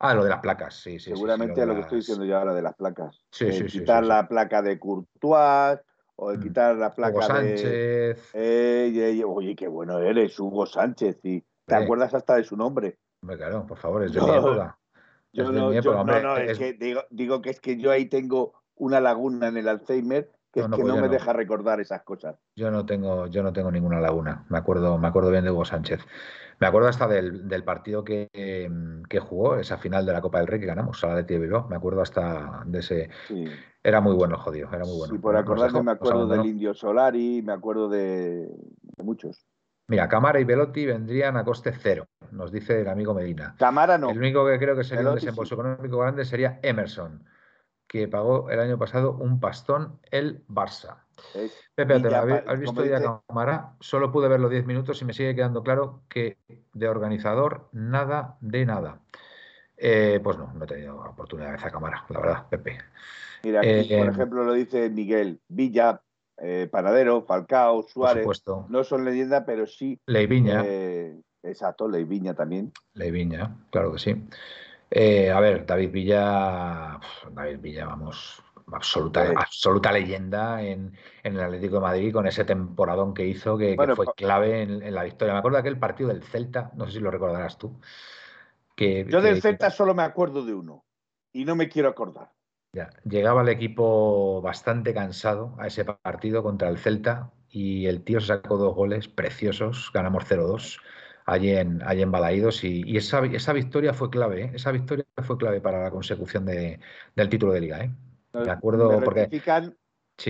Ah, 0.00 0.12
lo 0.12 0.22
de 0.22 0.28
las 0.28 0.40
placas, 0.40 0.74
sí, 0.74 1.00
sí. 1.00 1.12
Seguramente 1.12 1.62
a 1.62 1.64
lo 1.64 1.74
que 1.76 1.80
estoy 1.80 2.00
diciendo 2.00 2.26
yo 2.26 2.36
ahora 2.36 2.52
de 2.52 2.60
las 2.60 2.74
placas. 2.74 3.22
Sí, 3.30 3.46
eh, 3.46 3.52
sí, 3.52 3.68
sí. 3.70 3.78
Quitar 3.78 4.04
la 4.04 4.28
placa 4.28 4.60
de 4.60 4.78
Courtois, 4.78 5.80
o 6.20 6.30
de 6.32 6.38
mm. 6.38 6.40
quitar 6.40 6.76
la 6.76 6.92
placa 6.92 7.18
Hugo 7.18 7.22
Sánchez. 7.22 8.32
De... 8.32 9.24
oye, 9.24 9.54
qué 9.54 9.68
bueno 9.68 9.98
eres, 10.00 10.38
Hugo 10.38 10.66
Sánchez. 10.66 11.20
Y 11.22 11.44
te 11.64 11.74
acuerdas 11.74 12.12
hasta 12.12 12.36
de 12.36 12.44
su 12.44 12.56
nombre. 12.56 12.98
Hombre, 13.22 13.36
claro, 13.36 13.66
por 13.66 13.78
favor, 13.78 14.02
es 14.04 14.12
de 14.12 14.20
mi 14.22 14.30
época. 14.30 14.78
Yo 15.32 15.52
no, 15.52 15.70
no, 15.70 16.36
es, 16.36 16.58
que 16.58 16.72
digo, 16.72 17.02
digo, 17.10 17.42
que 17.42 17.50
es 17.50 17.60
que 17.60 17.76
yo 17.76 17.90
ahí 17.90 18.06
tengo 18.06 18.54
una 18.74 19.00
laguna 19.00 19.48
en 19.48 19.58
el 19.58 19.68
Alzheimer 19.68 20.30
que 20.62 20.84
no 20.84 20.96
me 20.96 21.08
deja 21.08 21.32
recordar 21.32 21.80
esas 21.80 22.02
cosas. 22.02 22.36
Yo 22.56 22.70
no 22.70 22.86
tengo, 22.86 23.26
yo 23.26 23.42
no 23.42 23.52
tengo 23.52 23.70
ninguna 23.70 24.00
laguna. 24.00 24.44
Me 24.48 24.58
acuerdo, 24.58 24.98
me 24.98 25.08
acuerdo 25.08 25.30
bien 25.30 25.44
de 25.44 25.50
Hugo 25.50 25.64
Sánchez. 25.64 26.00
Me 26.60 26.66
acuerdo 26.66 26.88
hasta 26.88 27.06
del, 27.06 27.62
partido 27.64 28.02
que, 28.02 28.28
que, 29.08 29.20
jugó, 29.20 29.56
esa 29.56 29.78
final 29.78 30.04
de 30.04 30.12
la 30.12 30.20
Copa 30.20 30.38
del 30.38 30.48
Rey 30.48 30.58
que 30.58 30.66
ganamos, 30.66 31.02
a 31.04 31.08
la 31.08 31.22
de 31.22 31.38
Bilbao. 31.38 31.68
Me 31.68 31.76
acuerdo 31.76 32.02
hasta 32.02 32.64
de 32.66 32.80
ese. 32.80 33.10
Era 33.82 34.00
muy 34.00 34.14
bueno, 34.14 34.36
jodido, 34.38 34.68
era 34.72 34.84
muy 34.84 34.96
bueno. 34.96 35.14
Y 35.14 35.18
por 35.18 35.36
acordarme, 35.36 35.82
me 35.82 35.92
acuerdo 35.92 36.26
del 36.26 36.46
Indio 36.46 36.74
Solari, 36.74 37.42
me 37.42 37.52
acuerdo 37.52 37.88
de, 37.88 38.48
muchos. 39.02 39.46
Mira, 39.86 40.08
Camara 40.08 40.40
y 40.40 40.44
Velotti 40.44 40.84
vendrían 40.84 41.36
a 41.36 41.44
coste 41.44 41.72
cero, 41.72 42.08
nos 42.32 42.50
dice 42.50 42.80
el 42.80 42.88
amigo 42.88 43.14
Medina. 43.14 43.54
Camara 43.58 43.96
no. 43.96 44.10
El 44.10 44.18
único 44.18 44.44
que 44.46 44.58
creo 44.58 44.76
que 44.76 44.84
sería 44.84 45.08
un 45.08 45.14
desembolso 45.14 45.54
económico 45.54 45.98
grande 45.98 46.24
sería 46.24 46.58
Emerson, 46.62 47.24
que 47.88 48.06
pagó 48.06 48.50
el 48.50 48.60
año 48.60 48.78
pasado 48.78 49.12
un 49.12 49.40
pastón 49.40 49.98
el 50.10 50.46
Barça. 50.46 50.98
Pepe, 51.74 52.00
¿te 52.00 52.14
¿has 52.14 52.60
visto 52.60 52.84
ya 52.84 53.00
cámara? 53.26 53.72
Solo 53.80 54.12
pude 54.12 54.28
verlo 54.28 54.48
10 54.48 54.66
minutos 54.66 55.00
y 55.02 55.04
me 55.04 55.14
sigue 55.14 55.34
quedando 55.34 55.62
claro 55.62 56.02
que 56.08 56.36
de 56.74 56.88
organizador 56.88 57.68
nada 57.72 58.36
de 58.40 58.66
nada. 58.66 59.00
Eh, 59.76 60.20
pues 60.22 60.36
no, 60.36 60.52
no 60.52 60.64
he 60.64 60.66
tenido 60.66 61.00
oportunidad 61.00 61.50
de 61.50 61.56
esa 61.56 61.70
cámara, 61.70 62.04
la 62.08 62.20
verdad, 62.20 62.48
Pepe. 62.48 62.78
Mira, 63.42 63.60
aquí, 63.60 63.94
por 63.96 64.06
eh, 64.06 64.10
ejemplo, 64.10 64.44
lo 64.44 64.52
dice 64.52 64.90
Miguel 64.90 65.40
Villa, 65.48 66.02
eh, 66.36 66.68
Panadero, 66.70 67.22
Falcao, 67.22 67.84
Suárez. 67.84 68.26
No 68.68 68.84
son 68.84 69.04
leyenda, 69.04 69.46
pero 69.46 69.66
sí. 69.66 69.98
Leiviña. 70.06 70.64
exacto, 71.42 71.88
Leiviña 71.88 72.34
también. 72.34 72.72
Leiviña, 72.94 73.56
claro 73.70 73.92
que 73.92 73.98
sí. 73.98 74.28
A 74.90 75.40
ver, 75.40 75.66
David 75.66 75.90
Villa, 75.90 77.00
David 77.30 77.58
Villa, 77.60 77.86
vamos, 77.86 78.42
absoluta, 78.72 79.32
absoluta 79.36 79.92
leyenda 79.92 80.62
en, 80.62 80.96
el 81.22 81.40
Atlético 81.40 81.76
de 81.76 81.80
Madrid 81.80 82.12
con 82.12 82.26
ese 82.26 82.44
temporadón 82.44 83.14
que 83.14 83.26
hizo 83.26 83.56
que, 83.56 83.76
fue 83.94 84.06
clave 84.16 84.62
en, 84.62 84.94
la 84.94 85.04
victoria. 85.04 85.34
Me 85.34 85.38
acuerdo 85.38 85.56
de 85.56 85.60
aquel 85.60 85.78
partido 85.78 86.08
del 86.08 86.22
Celta, 86.22 86.70
no 86.74 86.86
sé 86.86 86.92
si 86.92 87.00
lo 87.00 87.10
recordarás 87.10 87.58
tú. 87.58 87.80
Que, 88.74 89.06
Yo 89.08 89.20
del 89.20 89.42
Celta 89.42 89.70
solo 89.70 89.94
me 89.94 90.02
acuerdo 90.02 90.44
de 90.44 90.54
uno 90.54 90.84
y 91.32 91.44
no 91.44 91.56
me 91.56 91.68
quiero 91.68 91.88
acordar. 91.88 92.32
Ya, 92.72 92.90
llegaba 93.04 93.42
el 93.42 93.48
equipo 93.48 94.42
bastante 94.42 94.92
cansado 94.92 95.56
a 95.58 95.66
ese 95.66 95.84
partido 95.84 96.42
contra 96.42 96.68
el 96.68 96.78
Celta 96.78 97.32
y 97.50 97.86
el 97.86 98.04
tío 98.04 98.20
se 98.20 98.28
sacó 98.28 98.58
dos 98.58 98.74
goles 98.74 99.08
preciosos, 99.08 99.90
ganamos 99.92 100.24
0-2 100.24 100.78
allí 101.28 101.50
en, 101.50 101.82
allí 101.84 102.02
en 102.02 102.10
Balaídos 102.10 102.64
y, 102.64 102.96
esa, 102.96 103.24
esa, 103.26 103.52
victoria 103.52 103.92
fue 103.92 104.08
clave, 104.08 104.44
¿eh? 104.44 104.50
esa 104.54 104.72
victoria 104.72 105.04
fue 105.22 105.36
clave 105.36 105.60
para 105.60 105.82
la 105.82 105.90
consecución 105.90 106.46
de, 106.46 106.80
del 107.14 107.28
título 107.28 107.52
de 107.52 107.60
liga. 107.60 107.84
¿eh? 107.84 107.90
De 108.32 108.50
acuerdo, 108.50 108.98
me 108.98 109.06
rectifican, 109.06 109.76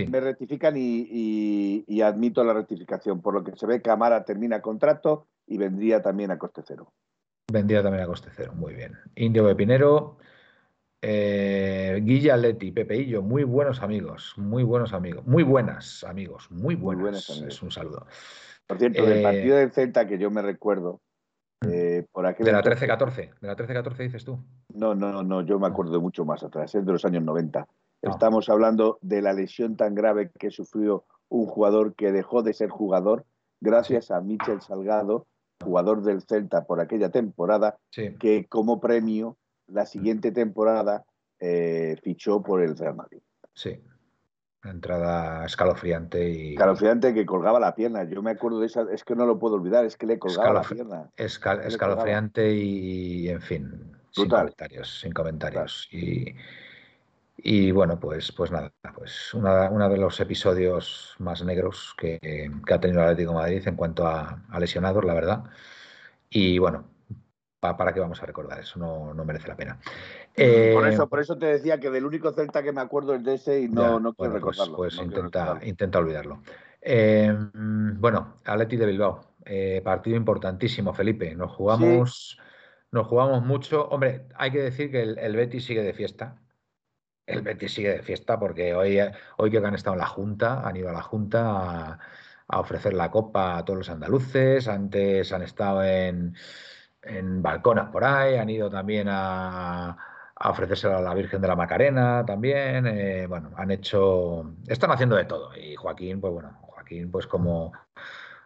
Me 0.09 0.19
rectifican 0.19 0.75
y, 0.77 2.01
admito 2.01 2.43
la 2.43 2.53
rectificación. 2.53 3.21
Por 3.21 3.33
lo 3.33 3.43
que 3.43 3.55
se 3.55 3.65
ve, 3.65 3.81
Camara 3.81 4.25
termina 4.25 4.61
contrato 4.61 5.27
y 5.47 5.57
vendría 5.57 6.01
también 6.01 6.31
a 6.31 6.37
coste 6.37 6.63
cero. 6.67 6.91
Vendría 7.51 7.81
también 7.81 8.03
a 8.03 8.07
coste 8.07 8.29
cero, 8.35 8.51
muy 8.53 8.73
bien. 8.73 8.97
Indio 9.15 9.45
de 9.45 9.55
Pinero, 9.55 10.17
eh, 11.01 12.01
Guilla 12.03 12.35
Leti, 12.35 12.71
Pepeillo, 12.71 13.21
muy 13.21 13.45
buenos 13.45 13.81
amigos, 13.81 14.33
muy 14.35 14.63
buenos 14.63 14.91
amigos, 14.91 15.25
muy 15.25 15.43
buenas 15.43 16.03
amigos, 16.03 16.51
muy 16.51 16.75
buenas. 16.75 17.29
es 17.29 17.63
un 17.63 17.71
saludo. 17.71 18.05
Por 18.69 18.77
cierto, 18.77 19.03
del 19.03 19.17
eh, 19.17 19.23
partido 19.23 19.57
del 19.57 19.71
Celta 19.71 20.07
que 20.07 20.19
yo 20.19 20.29
me 20.29 20.43
recuerdo, 20.43 21.01
mm. 21.61 21.69
eh, 21.71 22.05
por 22.11 22.23
de 22.37 22.51
la 22.51 22.61
13-14, 22.61 23.39
de 23.41 23.47
la 23.47 23.55
13-14 23.55 23.97
dices 23.97 24.23
tú. 24.23 24.39
No, 24.75 24.93
no, 24.93 25.23
no, 25.23 25.41
yo 25.41 25.57
me 25.57 25.65
acuerdo 25.65 25.93
de 25.93 25.99
mucho 25.99 26.23
más 26.23 26.43
atrás, 26.43 26.75
es 26.75 26.85
de 26.85 26.91
los 26.91 27.03
años 27.03 27.23
90. 27.23 27.67
Estamos 28.03 28.47
hablando 28.47 28.99
de 29.01 29.23
la 29.23 29.33
lesión 29.33 29.75
tan 29.75 29.95
grave 29.95 30.29
que 30.37 30.51
sufrió 30.51 31.05
un 31.29 31.47
jugador 31.47 31.95
que 31.95 32.11
dejó 32.11 32.43
de 32.43 32.53
ser 32.53 32.69
jugador 32.69 33.25
gracias 33.59 34.11
a 34.11 34.21
Michel 34.21 34.61
Salgado, 34.61 35.25
jugador 35.61 36.03
del 36.03 36.21
Celta 36.21 36.65
por 36.65 36.79
aquella 36.79 37.09
temporada, 37.09 37.79
que 37.91 38.45
como 38.47 38.79
premio 38.79 39.35
la 39.65 39.87
siguiente 39.87 40.31
temporada 40.31 41.05
eh, 41.39 41.97
fichó 42.03 42.43
por 42.43 42.61
el 42.61 42.77
Real 42.77 42.95
Madrid. 42.95 43.21
Sí. 43.55 43.81
Una 44.63 44.73
entrada 44.73 45.45
escalofriante 45.45 46.29
y. 46.29 46.51
Escalofriante 46.51 47.13
que 47.13 47.25
colgaba 47.25 47.59
la 47.59 47.75
pierna. 47.75 48.03
Yo 48.03 48.21
me 48.21 48.31
acuerdo 48.31 48.59
de 48.59 48.67
esa, 48.67 48.85
es 48.91 49.03
que 49.05 49.15
no 49.15 49.25
lo 49.25 49.39
puedo 49.39 49.55
olvidar, 49.55 49.85
es 49.85 49.95
que 49.95 50.05
le 50.05 50.19
colgaba 50.19 50.53
la 50.53 50.61
pierna. 50.61 51.09
escalofriante 51.15 52.53
y, 52.53 53.29
en 53.29 53.41
fin, 53.41 53.97
sin 54.11 54.27
comentarios. 54.27 54.99
Sin 54.99 55.13
comentarios. 55.13 55.87
Y, 55.91 56.35
y, 57.37 57.71
bueno, 57.71 57.99
pues, 58.01 58.33
pues 58.33 58.51
nada, 58.51 58.71
pues 58.93 59.33
uno 59.33 59.89
de 59.89 59.97
los 59.97 60.19
episodios 60.19 61.15
más 61.19 61.41
negros 61.43 61.95
que, 61.97 62.19
ha 62.69 62.79
tenido 62.79 63.01
el 63.01 63.05
Atlético 63.05 63.31
de 63.31 63.37
Madrid 63.37 63.65
en 63.65 63.75
cuanto 63.75 64.05
a, 64.05 64.43
a 64.49 64.59
lesionados, 64.59 65.05
la 65.05 65.13
verdad. 65.13 65.43
Y 66.29 66.59
bueno, 66.59 66.85
¿para 67.59 67.93
qué 67.93 67.99
vamos 67.99 68.21
a 68.21 68.25
recordar 68.25 68.59
eso? 68.59 68.79
No, 68.79 69.13
no 69.13 69.25
merece 69.25 69.47
la 69.47 69.55
pena. 69.55 69.79
Por, 70.73 70.87
eso, 70.87 71.03
eh, 71.03 71.07
por 71.07 71.19
eso 71.19 71.37
te 71.37 71.45
decía 71.45 71.79
que 71.79 71.89
del 71.89 72.05
único 72.05 72.31
Celta 72.31 72.63
que 72.63 72.71
me 72.71 72.81
acuerdo 72.81 73.15
es 73.15 73.23
de 73.23 73.35
ese 73.35 73.61
y 73.61 73.67
no, 73.67 73.99
no 73.99 74.13
quiero 74.13 74.31
pues, 74.31 74.33
recordarlo. 74.33 74.77
Pues, 74.77 74.97
intenta, 74.97 75.59
intenta 75.63 75.99
olvidarlo. 75.99 76.41
Eh, 76.81 77.35
bueno, 77.53 78.35
Atleti 78.45 78.77
de 78.77 78.85
Bilbao, 78.85 79.21
eh, 79.45 79.81
partido 79.83 80.17
importantísimo, 80.17 80.93
Felipe. 80.93 81.35
Nos 81.35 81.51
jugamos, 81.51 82.39
nos 82.91 83.07
jugamos 83.07 83.43
mucho. 83.43 83.87
Hombre, 83.89 84.27
hay 84.35 84.51
que 84.51 84.61
decir 84.61 84.91
que 84.91 85.01
el, 85.01 85.19
el 85.19 85.35
Betis 85.35 85.65
sigue 85.65 85.83
de 85.83 85.93
fiesta. 85.93 86.41
El 87.25 87.41
Betis 87.41 87.73
sigue 87.73 87.89
de 87.89 88.01
fiesta 88.01 88.39
porque 88.39 88.73
hoy, 88.73 88.99
hoy 89.37 89.51
que 89.51 89.57
han 89.57 89.75
estado 89.75 89.93
en 89.95 89.99
la 89.99 90.07
Junta, 90.07 90.67
han 90.67 90.75
ido 90.75 90.89
a 90.89 90.93
la 90.93 91.01
Junta 91.01 91.41
a, 91.43 91.99
a 92.47 92.59
ofrecer 92.59 92.93
la 92.93 93.11
copa 93.11 93.57
a 93.57 93.65
todos 93.65 93.79
los 93.79 93.89
andaluces. 93.89 94.67
Antes 94.67 95.31
han 95.31 95.43
estado 95.43 95.83
en 95.83 96.35
en 97.01 97.41
balconas 97.41 97.89
por 97.89 98.03
ahí, 98.03 98.35
han 98.35 98.49
ido 98.49 98.69
también 98.69 99.07
a, 99.09 99.97
a 100.39 100.51
ofrecérselo 100.51 100.97
a 100.97 101.01
la 101.01 101.13
Virgen 101.13 101.41
de 101.41 101.47
la 101.47 101.55
Macarena 101.55 102.25
también. 102.25 102.87
Eh, 102.87 103.27
bueno, 103.27 103.51
han 103.57 103.71
hecho, 103.71 104.53
están 104.67 104.91
haciendo 104.91 105.15
de 105.15 105.25
todo. 105.25 105.55
Y 105.55 105.75
Joaquín, 105.75 106.21
pues 106.21 106.33
bueno, 106.33 106.57
Joaquín, 106.61 107.11
pues 107.11 107.27
como, 107.27 107.73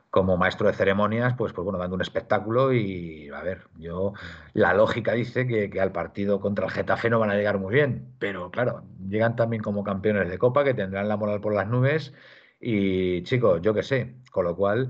como 0.10 0.36
maestro 0.38 0.68
de 0.68 0.74
ceremonias, 0.74 1.36
pues, 1.38 1.54
pues 1.54 1.64
bueno, 1.64 1.80
dando 1.80 1.96
un 1.96 2.02
espectáculo. 2.02 2.74
Y 2.74 3.30
a 3.30 3.42
ver, 3.44 3.68
yo, 3.78 4.14
la 4.54 4.74
lógica 4.74 5.14
dice 5.14 5.46
que, 5.48 5.70
que, 5.70 5.82
al 5.82 5.92
partido 5.92 6.42
contra 6.42 6.66
el 6.66 6.72
Getafe 6.72 7.10
no 7.10 7.20
van 7.20 7.30
a 7.32 7.36
llegar 7.36 7.60
muy 7.60 7.74
bien, 7.74 8.16
pero 8.20 8.50
claro, 8.52 8.84
llegan 9.08 9.36
también 9.36 9.62
como 9.62 9.84
campeones 9.84 10.30
de 10.30 10.40
Copa 10.40 10.64
que 10.64 10.74
tendrán 10.74 11.08
la 11.08 11.18
moral 11.18 11.42
por 11.42 11.54
las 11.54 11.68
nubes. 11.68 12.14
Y 12.60 13.24
chicos, 13.24 13.62
yo 13.62 13.74
qué 13.74 13.84
sé, 13.84 14.16
con 14.32 14.46
lo 14.46 14.56
cual 14.56 14.90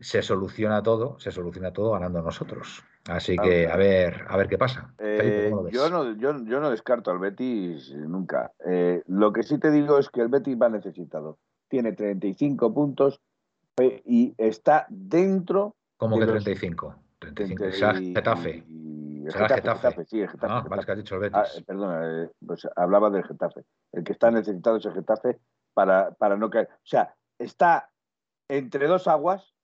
se 0.00 0.22
soluciona 0.22 0.82
todo, 0.82 1.18
se 1.18 1.30
soluciona 1.32 1.72
todo 1.72 1.92
ganando 1.92 2.22
nosotros. 2.22 2.84
Así 3.08 3.36
que 3.38 3.66
a 3.66 3.76
ver, 3.76 4.26
a 4.28 4.36
ver 4.36 4.48
qué 4.48 4.58
pasa. 4.58 4.92
Eh, 4.98 5.50
yo, 5.72 5.88
no, 5.88 6.14
yo, 6.14 6.34
no 6.34 6.70
descarto 6.70 7.10
al 7.10 7.18
Betis 7.18 7.94
nunca. 7.94 8.52
Eh, 8.66 9.02
lo 9.06 9.32
que 9.32 9.42
sí 9.42 9.58
te 9.58 9.70
digo 9.70 9.98
es 9.98 10.10
que 10.10 10.20
el 10.20 10.28
Betis 10.28 10.58
va 10.60 10.68
necesitado. 10.68 11.38
Tiene 11.68 11.92
35 11.92 12.74
puntos 12.74 13.22
eh, 13.80 14.02
y 14.04 14.34
está 14.36 14.84
dentro. 14.90 15.74
¿Cómo 15.96 16.18
que 16.18 16.26
35? 16.26 16.94
35. 17.18 17.64
Getafe. 18.14 18.64
Getafe, 19.26 20.04
sí, 20.04 20.20
el 20.20 20.28
Getafe. 20.28 20.52
Ah, 20.52 20.66
vale, 20.68 20.84
que 20.84 20.92
has 20.92 20.98
dicho 20.98 21.14
el 21.14 21.22
Betis. 21.22 21.38
Ah, 21.38 21.62
perdona, 21.66 22.30
pues 22.46 22.68
hablaba 22.76 23.08
del 23.08 23.24
Getafe. 23.24 23.64
El 23.92 24.04
que 24.04 24.12
está 24.12 24.30
necesitado 24.30 24.76
es 24.76 24.84
el 24.84 24.92
Getafe 24.92 25.38
para, 25.72 26.10
para 26.10 26.36
no 26.36 26.50
caer. 26.50 26.68
O 26.70 26.86
sea, 26.86 27.14
está 27.38 27.90
entre 28.50 28.86
dos 28.86 29.08
aguas, 29.08 29.54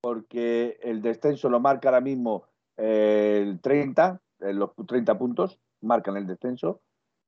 porque 0.00 0.78
el 0.82 1.02
descenso 1.02 1.50
lo 1.50 1.60
marca 1.60 1.88
ahora 1.88 2.00
mismo 2.00 2.46
el 2.76 3.60
30, 3.60 4.20
los 4.40 4.70
30 4.86 5.18
puntos 5.18 5.60
marcan 5.80 6.16
el 6.16 6.26
descenso. 6.26 6.80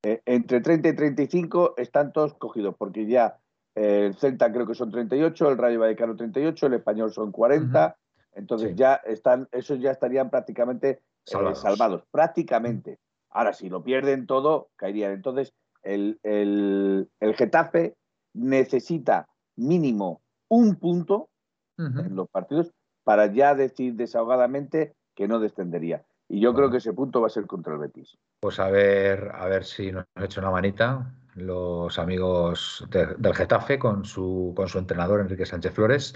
Eh, 0.03 0.23
entre 0.27 0.61
30 0.61 0.89
y 0.89 0.97
35 0.97 1.75
están 1.77 2.13
todos 2.13 2.35
cogidos, 2.35 2.75
porque 2.79 3.07
ya 3.07 3.39
el 3.75 4.15
Celta 4.15 4.53
creo 4.53 4.67
que 4.67 4.75
son 4.75 4.91
38, 4.91 5.51
el 5.51 5.59
Rayo 5.59 5.81
Vallecano 5.81 6.17
38, 6.17 6.67
el 6.67 6.75
Español 6.75 7.13
son 7.13 7.33
40. 7.33 7.97
Entonces 8.33 8.75
ya 8.77 8.97
están, 8.97 9.49
esos 9.53 9.81
ya 9.81 9.91
estarían 9.91 10.31
prácticamente 10.31 10.91
eh, 10.91 11.55
salvados. 11.55 12.05
prácticamente. 12.11 12.99
Ahora, 13.31 13.53
si 13.53 13.69
lo 13.69 13.83
pierden 13.83 14.27
todo, 14.27 14.69
caerían. 14.77 15.13
Entonces, 15.13 15.53
el, 15.83 16.19
el, 16.23 17.09
el 17.21 17.35
Getafe 17.35 17.97
necesita 18.35 19.29
mínimo 19.57 20.21
un 20.49 20.77
punto 20.77 21.29
en 21.79 22.17
los 22.17 22.29
partidos 22.31 22.73
para 23.05 23.27
ya 23.27 23.55
decir 23.55 23.95
desahogadamente 23.95 24.95
que 25.17 25.27
no 25.27 25.41
descendería. 25.41 26.05
Y 26.29 26.41
yo 26.41 26.55
creo 26.55 26.71
que 26.71 26.77
ese 26.77 26.93
punto 26.93 27.21
va 27.21 27.29
a 27.29 27.31
ser 27.31 27.47
contra 27.47 27.73
el 27.73 27.81
Betis. 27.81 28.19
Pues 28.41 28.61
a 28.61 28.69
ver, 28.69 29.31
a 29.35 29.47
ver 29.47 29.65
si 29.65 29.91
nos 29.91 30.05
han 30.15 30.25
hecho 30.25 30.41
una 30.41 30.51
manita 30.51 31.15
los 31.35 31.99
amigos 31.99 32.87
del 32.91 33.35
Getafe 33.35 33.79
con 33.79 34.05
su, 34.05 34.53
con 34.57 34.69
su 34.69 34.79
entrenador 34.79 35.21
Enrique 35.21 35.47
Sánchez 35.47 35.73
Flores. 35.73 36.15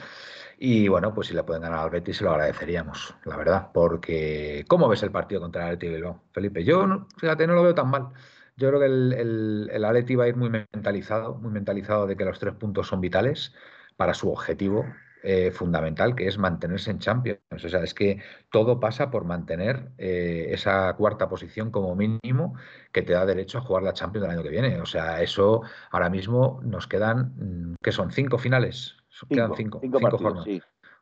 Y 0.58 0.88
bueno, 0.88 1.14
pues 1.14 1.28
si 1.28 1.34
le 1.34 1.42
pueden 1.42 1.62
ganar 1.62 1.80
al 1.80 1.90
Betis 1.90 2.18
se 2.18 2.24
lo 2.24 2.32
agradeceríamos, 2.32 3.14
la 3.24 3.36
verdad. 3.36 3.68
Porque, 3.72 4.64
¿cómo 4.68 4.88
ves 4.88 5.02
el 5.02 5.10
partido 5.10 5.40
contra 5.40 5.62
el 5.62 5.74
Atleti 5.74 5.94
Bilbao, 5.94 6.22
Felipe? 6.32 6.64
Yo, 6.64 7.06
fíjate, 7.16 7.46
no 7.46 7.54
lo 7.54 7.62
veo 7.62 7.74
tan 7.74 7.88
mal. 7.88 8.08
Yo 8.56 8.68
creo 8.68 8.80
que 8.80 8.86
el, 8.86 9.12
el, 9.14 9.70
el 9.72 9.84
Atleti 9.84 10.16
va 10.16 10.24
a 10.24 10.28
ir 10.28 10.36
muy 10.36 10.50
mentalizado, 10.50 11.36
muy 11.36 11.50
mentalizado 11.50 12.06
de 12.06 12.16
que 12.16 12.24
los 12.24 12.38
tres 12.38 12.54
puntos 12.54 12.88
son 12.88 13.00
vitales 13.00 13.54
para 13.96 14.12
su 14.12 14.30
objetivo, 14.30 14.84
eh, 15.22 15.50
fundamental, 15.50 16.14
que 16.14 16.26
es 16.26 16.38
mantenerse 16.38 16.90
en 16.90 16.98
Champions. 16.98 17.40
O 17.52 17.68
sea, 17.68 17.82
es 17.82 17.92
que 17.92 18.22
todo 18.50 18.80
pasa 18.80 19.10
por 19.10 19.24
mantener 19.24 19.90
eh, 19.98 20.46
esa 20.50 20.94
cuarta 20.94 21.28
posición 21.28 21.70
como 21.70 21.94
mínimo 21.94 22.54
que 22.90 23.02
te 23.02 23.12
da 23.12 23.26
derecho 23.26 23.58
a 23.58 23.60
jugar 23.60 23.82
la 23.82 23.92
Champions 23.92 24.22
del 24.22 24.36
año 24.36 24.42
que 24.42 24.48
viene. 24.48 24.80
O 24.80 24.86
sea, 24.86 25.20
eso 25.20 25.60
ahora 25.90 26.08
mismo 26.08 26.60
nos 26.62 26.86
quedan, 26.86 27.34
mm, 27.36 27.74
que 27.82 27.92
son 27.92 28.10
cinco 28.10 28.38
finales. 28.38 28.96
quedan 29.28 29.54
cinco, 29.54 29.78
cinco, 29.82 30.00
partidos, 30.00 30.46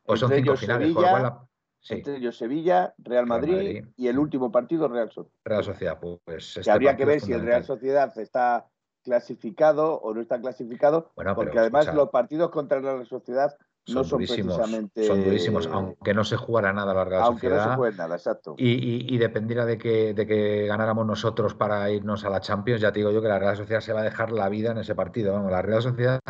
O 0.04 0.16
son 0.16 0.32
cinco 0.32 0.56
finales. 0.56 0.92
Sevilla, 0.92 1.38
Entre 1.90 2.16
ellos 2.16 2.36
Sevilla, 2.36 2.94
Real 2.98 3.26
Madrid, 3.26 3.84
y 3.96 4.08
el 4.08 4.18
último 4.18 4.50
partido 4.50 4.88
Real 4.88 5.12
Sociedad. 5.12 5.38
Real 5.44 5.64
Sociedad, 5.64 5.98
pues. 6.00 6.56
Este 6.56 6.70
habría 6.72 6.96
que 6.96 7.04
ver 7.04 7.20
si 7.20 7.32
el 7.32 7.42
Real 7.42 7.62
Sociedad 7.62 8.12
está 8.18 8.66
clasificado 9.04 9.94
o 10.00 10.12
no 10.12 10.20
está 10.20 10.40
clasificado, 10.40 11.12
porque 11.14 11.58
además 11.58 11.94
los 11.94 12.10
partidos 12.10 12.50
contra 12.50 12.80
la 12.80 12.94
Real 12.94 13.06
Sociedad 13.06 13.56
son, 13.88 14.06
durísimos, 14.08 14.56
precisamente... 14.56 15.06
son 15.06 15.24
durísimos, 15.24 15.66
aunque 15.66 16.14
no 16.14 16.24
se 16.24 16.36
jugara 16.36 16.72
nada 16.72 16.92
la 16.92 17.04
Real 17.04 17.22
aunque 17.22 17.48
Sociedad. 17.48 17.64
no 17.64 17.70
se 17.72 17.76
juegue 17.76 17.96
nada, 17.96 18.16
exacto. 18.16 18.54
Y, 18.58 19.14
y, 19.14 19.18
dependiera 19.18 19.64
de 19.64 19.78
que, 19.78 20.14
de 20.14 20.26
que 20.26 20.66
ganáramos 20.66 21.06
nosotros 21.06 21.54
para 21.54 21.90
irnos 21.90 22.24
a 22.24 22.30
la 22.30 22.40
Champions, 22.40 22.80
ya 22.80 22.92
te 22.92 23.00
digo 23.00 23.10
yo 23.10 23.22
que 23.22 23.28
la 23.28 23.38
Real 23.38 23.56
Sociedad 23.56 23.80
se 23.80 23.92
va 23.92 24.00
a 24.00 24.04
dejar 24.04 24.30
la 24.30 24.48
vida 24.48 24.72
en 24.72 24.78
ese 24.78 24.94
partido. 24.94 25.32
Vamos, 25.32 25.50
la 25.50 25.62
Real 25.62 25.82
Sociedad, 25.82 26.20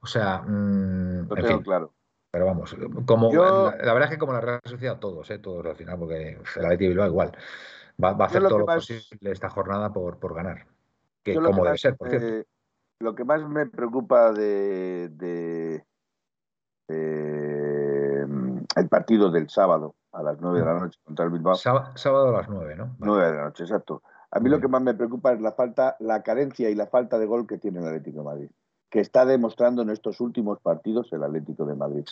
o 0.00 0.06
sea, 0.06 0.42
mmm, 0.42 1.26
en 1.36 1.46
fin, 1.46 1.62
claro. 1.62 1.92
Pero 2.30 2.46
vamos, 2.46 2.74
como 3.04 3.30
la, 3.32 3.74
verdad 3.92 4.04
es 4.04 4.10
que 4.10 4.18
como 4.18 4.32
la 4.32 4.40
Real 4.40 4.60
Sociedad, 4.64 4.98
todos, 4.98 5.30
¿eh? 5.30 5.38
todos 5.38 5.64
al 5.66 5.76
final, 5.76 5.98
porque 5.98 6.38
el 6.56 6.64
Atleti 6.64 6.88
Bilbao 6.88 7.06
igual. 7.06 7.32
Va, 8.02 8.14
va, 8.14 8.24
a 8.24 8.28
hacer 8.28 8.42
todo 8.42 8.60
lo 8.60 8.66
posible 8.66 9.30
esta 9.30 9.50
jornada 9.50 9.92
por, 9.92 10.18
por 10.18 10.34
ganar. 10.34 10.66
Que 11.22 11.34
como 11.34 11.64
debe 11.64 11.76
ser, 11.76 11.96
por 11.96 12.08
cierto. 12.08 12.48
Lo 13.00 13.14
que 13.14 13.24
más 13.24 13.46
me 13.46 13.66
preocupa 13.66 14.32
de, 14.32 15.08
de 15.10 15.84
eh, 16.88 18.24
el 18.76 18.88
partido 18.88 19.30
del 19.30 19.48
sábado 19.48 19.94
a 20.12 20.22
las 20.22 20.40
9 20.40 20.60
de 20.60 20.64
la 20.64 20.78
noche 20.78 20.98
contra 21.04 21.24
el 21.24 21.30
Bilbao. 21.30 21.54
Sábado 21.54 22.28
a 22.28 22.32
las 22.32 22.48
9, 22.48 22.76
¿no? 22.76 22.96
9 22.98 23.26
de 23.26 23.32
la 23.32 23.44
noche, 23.44 23.64
exacto. 23.64 24.02
A 24.30 24.40
mí 24.40 24.48
lo 24.48 24.60
que 24.60 24.68
más 24.68 24.82
me 24.82 24.94
preocupa 24.94 25.32
es 25.32 25.40
la 25.40 25.52
falta, 25.52 25.96
la 26.00 26.22
carencia 26.22 26.70
y 26.70 26.74
la 26.74 26.86
falta 26.86 27.18
de 27.18 27.26
gol 27.26 27.46
que 27.46 27.58
tiene 27.58 27.80
el 27.80 27.86
Atlético 27.86 28.18
de 28.18 28.24
Madrid, 28.24 28.50
que 28.88 29.00
está 29.00 29.26
demostrando 29.26 29.82
en 29.82 29.90
estos 29.90 30.20
últimos 30.20 30.58
partidos 30.60 31.12
el 31.12 31.22
Atlético 31.22 31.66
de 31.66 31.74
Madrid. 31.74 32.04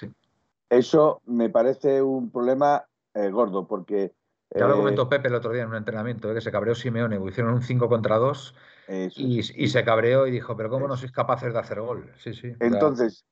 Eso 0.69 1.23
me 1.27 1.49
parece 1.49 2.03
un 2.03 2.31
problema 2.31 2.85
eh, 3.15 3.31
gordo, 3.31 3.67
porque. 3.67 4.13
Ya 4.55 4.67
lo 4.67 4.77
comentó 4.77 5.09
Pepe 5.09 5.29
el 5.29 5.35
otro 5.35 5.53
día 5.53 5.63
en 5.63 5.69
un 5.69 5.77
entrenamiento, 5.77 6.35
que 6.35 6.41
se 6.41 6.51
cabreó 6.51 6.75
Simeone, 6.75 7.21
hicieron 7.29 7.55
un 7.55 7.63
5 7.63 7.89
contra 7.89 8.17
2 8.17 8.55
y, 8.89 9.39
y, 9.39 9.69
se 9.69 9.85
cabreó 9.85 10.27
y 10.27 10.33
dijo, 10.33 10.57
pero 10.57 10.69
¿cómo 10.69 10.89
no 10.89 10.97
sois 10.97 11.13
capaces 11.13 11.53
de 11.53 11.59
hacer 11.61 11.81
gol? 11.81 12.11
Sí, 12.17 12.35
sí. 12.35 12.53
Entonces, 12.59 13.25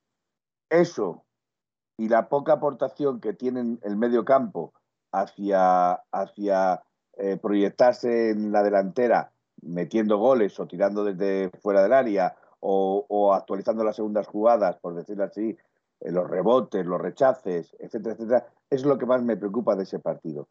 eso 0.71 1.25
y 1.99 2.09
la 2.09 2.29
poca 2.29 2.55
aportación 2.55 3.21
que 3.21 3.35
tienen 3.35 3.81
el 3.83 3.97
medio 3.97 4.25
campo 4.25 4.73
hacia, 5.13 5.95
hacia 6.13 6.83
eh, 7.17 7.37
proyectarse 7.37 8.31
en 8.31 8.53
la 8.53 8.63
delantera, 8.63 9.33
metiendo 9.61 10.17
goles 10.17 10.59
o 10.61 10.67
tirando 10.67 11.05
desde 11.05 11.51
fuera 11.61 11.83
del 11.83 11.93
área 11.93 12.37
o, 12.61 13.35
actualizando 13.35 13.85
las 13.85 13.97
segundas 13.97 14.27
jugadas, 14.27 14.77
por 14.77 14.95
decirlo 14.95 15.25
así, 15.25 15.57
eh, 16.01 16.13
los 16.13 16.29
rebotes, 16.29 16.87
los 16.87 17.01
rechaces, 17.01 17.77
etcétera, 17.79 18.15
etcétera, 18.15 18.47
es 18.71 18.85
lo 18.85 18.97
que 18.97 19.07
más 19.07 19.23
me 19.23 19.37
preocupa 19.37 19.77
de 19.77 19.83
ese 19.83 19.99
partido. 19.99 20.49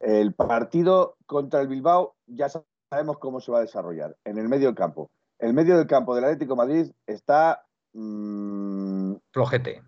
El 0.00 0.34
partido 0.34 1.16
contra 1.26 1.60
el 1.60 1.68
Bilbao 1.68 2.14
ya 2.26 2.48
sabemos 2.48 3.18
cómo 3.18 3.40
se 3.40 3.50
va 3.50 3.58
a 3.58 3.62
desarrollar, 3.62 4.16
en 4.24 4.38
el 4.38 4.48
medio 4.48 4.66
del 4.66 4.76
campo. 4.76 5.10
El 5.38 5.54
medio 5.54 5.76
del 5.76 5.88
campo 5.88 6.14
del 6.14 6.24
Atlético 6.24 6.54
Madrid 6.54 6.92
está... 7.06 7.64
Mmm, 7.92 9.14
Flojete 9.32 9.82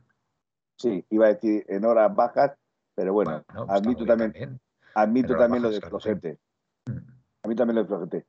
sí, 0.77 1.05
iba 1.11 1.27
a 1.27 1.35
decir 1.35 1.65
en 1.69 1.85
horas 1.85 2.15
bajas, 2.15 2.53
pero 2.95 3.13
bueno, 3.13 3.43
admito 3.69 4.05
también, 4.05 4.61
admito 4.95 5.37
también 5.37 5.63
lo 5.63 5.71
de 5.71 5.81
flojete. 5.81 6.39
Mm. 6.87 6.99
A 7.43 7.49
mí 7.49 7.55
también 7.55 7.77
lo 7.77 7.83
de 7.83 7.89
flojete. 7.89 8.27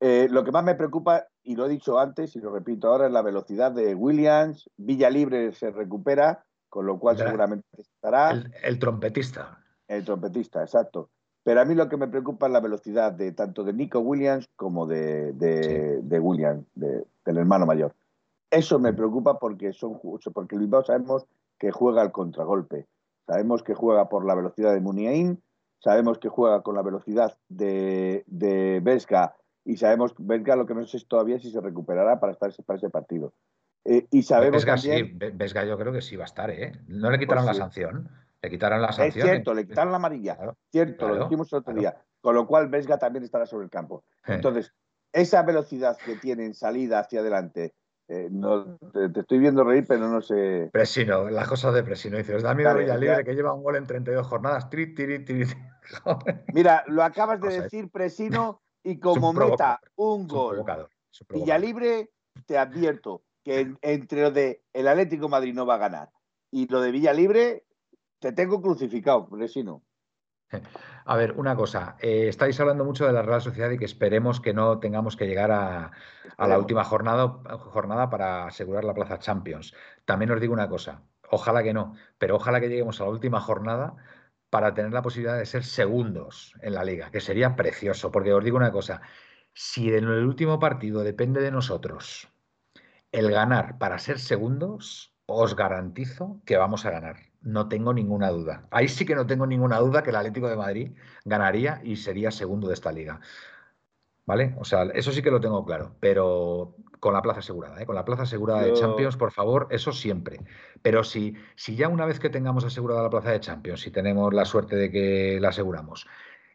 Eh, 0.00 0.28
lo 0.30 0.44
que 0.44 0.52
más 0.52 0.64
me 0.64 0.74
preocupa, 0.74 1.26
y 1.42 1.56
lo 1.56 1.66
he 1.66 1.70
dicho 1.70 1.98
antes 1.98 2.36
y 2.36 2.40
lo 2.40 2.52
repito 2.52 2.88
ahora, 2.88 3.06
es 3.06 3.12
la 3.12 3.22
velocidad 3.22 3.72
de 3.72 3.94
Williams. 3.94 4.68
Villa 4.76 5.08
Libre 5.08 5.52
se 5.52 5.70
recupera, 5.70 6.44
con 6.68 6.86
lo 6.86 6.98
cual 6.98 7.16
seguramente 7.16 7.66
estará. 7.78 8.32
El, 8.62 8.78
trompetista. 8.78 9.58
El 9.88 10.04
trompetista, 10.04 10.62
exacto. 10.62 11.10
Pero 11.42 11.60
a 11.60 11.64
mí 11.64 11.74
lo 11.74 11.88
que 11.88 11.96
me 11.96 12.08
preocupa 12.08 12.46
es 12.46 12.52
la 12.52 12.60
velocidad 12.60 13.12
de 13.12 13.32
tanto 13.32 13.62
de 13.64 13.72
Nico 13.72 14.00
Williams 14.00 14.48
como 14.56 14.86
de, 14.86 15.32
de, 15.32 16.20
Williams, 16.20 16.66
del 16.74 17.38
hermano 17.38 17.64
mayor. 17.64 17.94
Eso 18.50 18.78
me 18.78 18.92
preocupa 18.92 19.38
porque 19.38 19.72
son 19.72 19.98
porque 20.32 20.58
Bilbao 20.58 20.84
sabemos 20.84 21.26
que 21.58 21.70
juega 21.70 22.02
al 22.02 22.12
contragolpe. 22.12 22.86
Sabemos 23.26 23.62
que 23.62 23.74
juega 23.74 24.08
por 24.08 24.24
la 24.24 24.34
velocidad 24.34 24.72
de 24.72 24.80
Muniain, 24.80 25.42
sabemos 25.78 26.18
que 26.18 26.28
juega 26.28 26.62
con 26.62 26.74
la 26.74 26.82
velocidad 26.82 27.36
de, 27.48 28.24
de 28.26 28.80
Vesga 28.80 29.36
y 29.64 29.76
sabemos, 29.76 30.14
Vesga 30.18 30.54
lo 30.54 30.66
que 30.66 30.74
no 30.74 30.86
sé 30.86 30.96
es 30.96 31.08
todavía 31.08 31.38
si 31.40 31.50
se 31.50 31.60
recuperará 31.60 32.20
para 32.20 32.32
estar 32.32 32.52
para 32.64 32.78
ese 32.78 32.88
partido. 32.88 33.34
Eh, 33.84 34.06
y 34.10 34.22
sabemos 34.22 34.64
Vesga 34.64 34.78
sí, 34.78 35.12
Vesga 35.34 35.64
yo 35.64 35.76
creo 35.76 35.92
que 35.92 36.02
sí 36.02 36.16
va 36.16 36.24
a 36.24 36.26
estar, 36.26 36.50
¿eh? 36.50 36.72
No 36.86 37.10
le 37.10 37.18
quitaron 37.18 37.44
pues 37.44 37.56
la 37.56 37.64
sanción. 37.64 38.08
Le 38.42 38.50
quitaron 38.50 38.80
la 38.80 38.92
sanción. 38.92 39.26
Es 39.26 39.32
cierto, 39.32 39.54
le 39.54 39.66
quitaron 39.66 39.90
la 39.90 39.96
amarilla. 39.96 40.38
cierto, 40.70 41.08
lo 41.08 41.24
dijimos 41.24 41.52
el 41.52 41.58
otro 41.58 41.74
día. 41.74 41.96
Con 42.20 42.34
lo 42.34 42.46
cual 42.46 42.68
Vesga 42.68 42.98
también 42.98 43.24
estará 43.24 43.46
sobre 43.46 43.64
el 43.64 43.70
campo. 43.70 44.04
Entonces, 44.26 44.72
esa 45.12 45.42
velocidad 45.42 45.96
que 46.04 46.16
tiene 46.16 46.44
en 46.44 46.54
salida 46.54 47.00
hacia 47.00 47.20
adelante, 47.20 47.74
eh, 48.08 48.28
no, 48.30 48.78
te, 48.92 49.20
estoy 49.20 49.38
viendo 49.38 49.64
reír, 49.64 49.84
pero 49.86 50.08
no 50.08 50.20
sé. 50.20 50.70
Presino, 50.72 51.28
las 51.28 51.48
cosas 51.48 51.74
de 51.74 51.82
Presino. 51.82 52.16
Dices, 52.16 52.42
da 52.42 52.54
miedo 52.54 52.74
Libre 52.78 53.24
que 53.24 53.34
lleva 53.34 53.52
un 53.52 53.62
gol 53.62 53.76
en 53.76 53.86
32 53.86 54.26
jornadas. 54.26 54.70
Tri, 54.70 54.94
tri, 54.94 55.24
tri, 55.24 55.44
Mira, 56.54 56.84
lo 56.86 57.02
acabas 57.02 57.40
de 57.40 57.62
decir, 57.62 57.90
Presino, 57.90 58.62
y 58.82 58.98
como 58.98 59.32
meta 59.32 59.80
un 59.96 60.28
gol 60.28 60.64
Libre 61.58 62.10
te 62.46 62.58
advierto 62.58 63.24
que 63.42 63.74
entre 63.82 64.22
lo 64.22 64.30
de 64.30 64.62
el 64.72 64.88
Atlético 64.88 65.28
Madrid 65.28 65.54
no 65.54 65.66
va 65.66 65.74
a 65.76 65.78
ganar 65.78 66.10
y 66.50 66.66
lo 66.68 66.80
de 66.80 66.90
Villa 66.90 67.12
Libre 67.12 67.64
te 68.18 68.32
tengo 68.32 68.60
crucificado, 68.60 69.28
Presino. 69.28 69.82
A 71.08 71.16
ver, 71.16 71.32
una 71.36 71.54
cosa. 71.54 71.96
Eh, 72.00 72.26
estáis 72.28 72.58
hablando 72.58 72.84
mucho 72.84 73.06
de 73.06 73.12
la 73.12 73.22
Real 73.22 73.40
Sociedad 73.40 73.70
y 73.70 73.78
que 73.78 73.84
esperemos 73.84 74.40
que 74.40 74.52
no 74.52 74.80
tengamos 74.80 75.16
que 75.16 75.26
llegar 75.26 75.52
a, 75.52 75.92
la 76.36 76.58
última 76.58 76.82
jornada, 76.82 77.28
jornada 77.58 78.10
para 78.10 78.46
asegurar 78.46 78.82
la 78.84 78.92
plaza 78.92 79.20
Champions. 79.20 79.72
También 80.04 80.32
os 80.32 80.40
digo 80.40 80.52
una 80.52 80.68
cosa. 80.68 81.02
Ojalá 81.30 81.62
que 81.62 81.72
no, 81.72 81.94
pero 82.18 82.36
ojalá 82.36 82.60
que 82.60 82.68
lleguemos 82.68 83.00
a 83.00 83.04
la 83.04 83.10
última 83.10 83.40
jornada 83.40 83.94
para 84.50 84.74
tener 84.74 84.92
la 84.92 85.02
posibilidad 85.02 85.38
de 85.38 85.46
ser 85.46 85.64
segundos 85.64 86.54
en 86.60 86.74
la 86.74 86.84
liga, 86.84 87.10
que 87.12 87.20
sería 87.20 87.54
precioso, 87.56 88.10
porque 88.10 88.32
os 88.32 88.44
digo 88.44 88.56
una 88.56 88.72
cosa, 88.72 89.00
si 89.52 89.88
en 89.88 90.04
el 90.04 90.24
último 90.26 90.58
partido 90.58 91.02
depende 91.02 91.40
de 91.40 91.52
nosotros 91.52 92.28
el 93.12 93.30
ganar 93.30 93.78
para 93.78 93.98
ser 93.98 94.18
segundos, 94.18 95.14
os 95.26 95.56
garantizo 95.56 96.40
que 96.44 96.56
vamos 96.56 96.84
a 96.84 96.90
ganar. 96.90 97.16
No 97.46 97.68
tengo 97.68 97.94
ninguna 97.94 98.30
duda. 98.30 98.66
Ahí 98.72 98.88
sí 98.88 99.06
que 99.06 99.14
no 99.14 99.24
tengo 99.24 99.46
ninguna 99.46 99.78
duda 99.78 100.02
que 100.02 100.10
el 100.10 100.16
Atlético 100.16 100.48
de 100.48 100.56
Madrid 100.56 100.90
ganaría 101.24 101.80
y 101.84 101.94
sería 101.94 102.32
segundo 102.32 102.66
de 102.66 102.74
esta 102.74 102.90
liga. 102.90 103.20
¿Vale? 104.26 104.56
O 104.58 104.64
sea, 104.64 104.82
eso 104.94 105.12
sí 105.12 105.22
que 105.22 105.30
lo 105.30 105.40
tengo 105.40 105.64
claro, 105.64 105.94
pero 106.00 106.74
con 106.98 107.14
la 107.14 107.22
plaza 107.22 107.38
asegurada, 107.38 107.80
¿eh? 107.80 107.86
con 107.86 107.94
la 107.94 108.04
plaza 108.04 108.24
asegurada 108.24 108.62
de 108.62 108.72
Champions, 108.72 109.16
por 109.16 109.30
favor, 109.30 109.68
eso 109.70 109.92
siempre. 109.92 110.40
Pero 110.82 111.04
si, 111.04 111.36
si 111.54 111.76
ya 111.76 111.88
una 111.88 112.04
vez 112.04 112.18
que 112.18 112.30
tengamos 112.30 112.64
asegurada 112.64 113.04
la 113.04 113.10
plaza 113.10 113.30
de 113.30 113.38
Champions, 113.38 113.82
si 113.82 113.92
tenemos 113.92 114.34
la 114.34 114.44
suerte 114.44 114.74
de 114.74 114.90
que 114.90 115.38
la 115.40 115.50
aseguramos, 115.50 116.08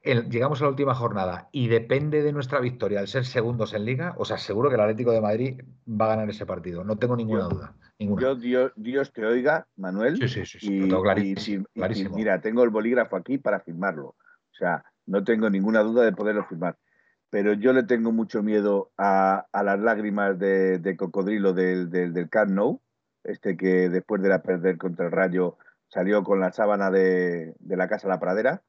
llegamos 0.03 0.59
a 0.59 0.65
la 0.65 0.71
última 0.71 0.93
jornada 0.93 1.47
y 1.53 1.69
depende 1.69 2.21
de 2.21 2.33
nuestra 2.33 2.59
victoria 2.59 2.99
al 2.99 3.07
ser 3.07 3.25
segundos 3.25 3.73
en 3.73 3.85
liga, 3.85 4.15
os 4.17 4.31
aseguro 4.31 4.67
que 4.67 4.75
el 4.75 4.81
Atlético 4.81 5.13
de 5.13 5.21
Madrid 5.21 5.61
va 5.87 6.05
a 6.07 6.09
ganar 6.09 6.29
ese 6.29 6.45
partido. 6.45 6.83
No 6.83 6.97
tengo 6.97 7.15
ninguna 7.15 7.45
duda. 7.45 7.75
Yo, 8.01 8.35
Dios, 8.75 9.13
te 9.13 9.25
oiga, 9.25 9.67
Manuel. 9.75 10.17
Sí, 10.17 10.27
sí, 10.27 10.59
sí. 10.59 10.89
clarísimo, 10.89 11.65
mira, 12.15 12.41
tengo 12.41 12.63
el 12.63 12.69
bolígrafo 12.71 13.15
aquí 13.15 13.37
para 13.37 13.59
firmarlo. 13.59 14.07
O 14.07 14.53
sea, 14.53 14.83
no 15.05 15.23
tengo 15.23 15.49
ninguna 15.49 15.81
duda 15.81 16.03
de 16.03 16.11
poderlo 16.11 16.45
firmar. 16.45 16.77
Pero 17.29 17.53
yo 17.53 17.73
le 17.73 17.83
tengo 17.83 18.11
mucho 18.11 18.43
miedo 18.43 18.91
a, 18.97 19.45
las 19.53 19.79
lágrimas 19.79 20.37
de, 20.37 20.95
cocodrilo 20.97 21.53
del, 21.53 21.89
del, 21.89 22.13
del 22.13 22.29
Camp 22.29 22.51
Nou, 22.51 22.81
este 23.23 23.55
que 23.55 23.89
después 23.89 24.21
de 24.21 24.29
la 24.29 24.41
perder 24.41 24.77
contra 24.77 25.05
el 25.05 25.11
Rayo 25.11 25.57
salió 25.87 26.23
con 26.23 26.39
la 26.39 26.51
sábana 26.51 26.89
de, 26.89 27.53
de 27.59 27.77
la 27.77 27.87
Casa 27.87 28.07
La 28.07 28.19
Pradera, 28.19 28.63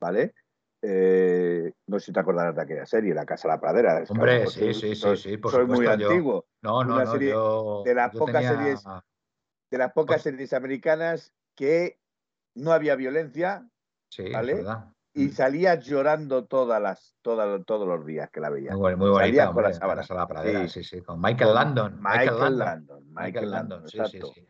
¿vale? 0.00 0.34
Eh, 0.82 1.72
no 1.86 1.98
sé 1.98 2.06
si 2.06 2.12
te 2.12 2.20
acordarás 2.20 2.54
de 2.54 2.62
aquella 2.62 2.86
serie, 2.86 3.14
La 3.14 3.24
Casa 3.24 3.48
de 3.48 3.54
la 3.54 3.60
Pradera. 3.60 4.04
Hombre, 4.08 4.46
sí, 4.46 4.74
sí, 4.74 4.94
sí, 4.94 5.16
sí, 5.16 5.38
soy 5.50 5.66
muy 5.66 5.86
antiguo. 5.86 6.46
No, 6.62 6.84
no, 6.84 7.02
no. 7.02 7.82
de 7.82 7.94
las 7.94 8.10
pocas 8.14 8.44
series, 8.44 8.84
de 9.70 9.78
las 9.78 9.92
pocas 9.92 10.16
pues 10.16 10.22
series 10.22 10.52
americanas 10.52 11.32
que 11.54 11.98
no 12.54 12.72
había 12.72 12.94
violencia, 12.96 13.68
sí, 14.10 14.30
¿vale? 14.32 14.64
Y 15.14 15.28
mm. 15.28 15.32
salía 15.32 15.74
llorando 15.76 16.44
todas 16.44 16.80
las, 16.80 17.14
todas, 17.22 17.64
todos 17.64 17.88
los 17.88 18.04
días 18.04 18.28
que 18.30 18.40
la 18.40 18.50
veía. 18.50 18.76
Muy, 18.76 18.94
muy 18.96 19.08
bonita, 19.08 19.50
con 19.50 19.62
la 19.62 19.70
Casa 19.70 20.14
de 20.14 20.20
la 20.20 20.26
Pradera, 20.26 20.68
sí, 20.68 20.84
sí, 20.84 21.00
con 21.00 21.20
Michael 21.20 21.54
Landon. 21.54 21.98
Michael, 22.02 22.58
Landon. 22.58 23.14
Michael 23.14 23.50
Landon, 23.50 23.88
sí, 23.88 23.98
sí, 24.10 24.20
sí. 24.34 24.48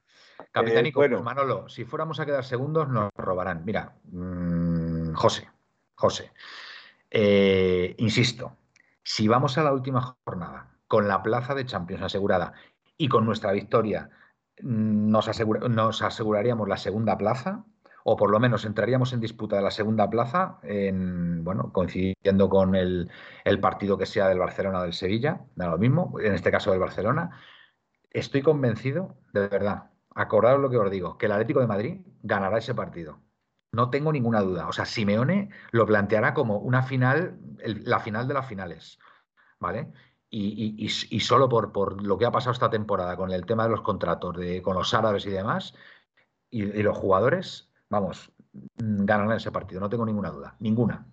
Capitánico, 0.50 1.04
eh, 1.04 1.08
pues 1.08 1.22
Manolo, 1.22 1.68
si 1.68 1.84
fuéramos 1.84 2.18
a 2.20 2.26
quedar 2.26 2.44
segundos 2.44 2.88
nos 2.88 3.10
robarán. 3.14 3.64
Mira, 3.64 3.94
mmm, 4.04 5.14
José, 5.14 5.48
José. 5.96 6.32
Eh, 7.10 7.94
insisto, 7.98 8.56
si 9.02 9.28
vamos 9.28 9.58
a 9.58 9.64
la 9.64 9.72
última 9.72 10.16
jornada 10.24 10.76
con 10.88 11.08
la 11.08 11.22
plaza 11.22 11.54
de 11.54 11.66
Champions 11.66 12.02
asegurada 12.02 12.52
y 12.96 13.08
con 13.08 13.24
nuestra 13.24 13.52
victoria 13.52 14.10
mm, 14.62 15.10
nos, 15.10 15.28
aseguraríamos 16.02 16.68
la 16.68 16.76
segunda 16.76 17.16
plaza, 17.18 17.64
o 18.04 18.16
por 18.16 18.30
lo 18.30 18.38
menos 18.38 18.64
entraríamos 18.64 19.12
en 19.12 19.20
disputa 19.20 19.56
de 19.56 19.62
la 19.62 19.70
segunda 19.70 20.08
plaza, 20.08 20.58
en, 20.62 21.42
bueno, 21.44 21.72
coincidiendo 21.72 22.48
con 22.48 22.76
el, 22.76 23.10
partido 23.60 23.98
que 23.98 24.06
sea 24.06 24.28
del 24.28 24.38
Barcelona 24.38 24.80
o 24.80 24.82
del 24.82 24.92
Sevilla, 24.92 25.40
da 25.56 25.68
lo 25.68 25.78
mismo, 25.78 26.14
en 26.20 26.34
este 26.34 26.52
caso 26.52 26.70
del 26.70 26.80
Barcelona, 26.80 27.30
estoy 28.10 28.42
convencido, 28.42 29.16
de 29.32 29.48
verdad, 29.48 29.90
acordaros 30.14 30.60
lo 30.60 30.70
que 30.70 30.78
os 30.78 30.90
digo, 30.90 31.18
que 31.18 31.26
el 31.26 31.32
Atlético 31.32 31.60
de 31.60 31.66
Madrid 31.66 32.00
ganará 32.22 32.58
ese 32.58 32.74
partido. 32.74 33.25
No 33.76 33.90
tengo 33.90 34.10
ninguna 34.10 34.40
duda. 34.40 34.68
O 34.68 34.72
sea, 34.72 34.86
Simeone 34.86 35.50
lo 35.70 35.84
planteará 35.84 36.32
como 36.32 36.58
una 36.58 36.82
final, 36.82 37.38
la 37.62 38.00
final 38.00 38.26
de 38.26 38.32
las 38.32 38.48
finales. 38.48 38.98
¿Vale? 39.60 39.92
Y, 40.30 40.88
solo 41.20 41.48
por, 41.48 42.02
lo 42.02 42.16
que 42.16 42.24
ha 42.24 42.30
pasado 42.30 42.52
esta 42.52 42.70
temporada 42.70 43.16
con 43.16 43.30
el 43.30 43.44
tema 43.44 43.64
de 43.64 43.70
los 43.70 43.82
contratos, 43.82 44.36
de, 44.36 44.62
con 44.62 44.76
los 44.76 44.94
árabes 44.94 45.26
y 45.26 45.30
demás, 45.30 45.74
y, 46.50 46.82
los 46.82 46.96
jugadores, 46.96 47.70
vamos, 47.90 48.32
mm, 48.52 49.04
ganarán 49.04 49.36
ese 49.36 49.52
partido, 49.52 49.80
no 49.80 49.90
tengo 49.90 50.06
ninguna 50.06 50.30
duda, 50.30 50.56
ninguna. 50.58 51.06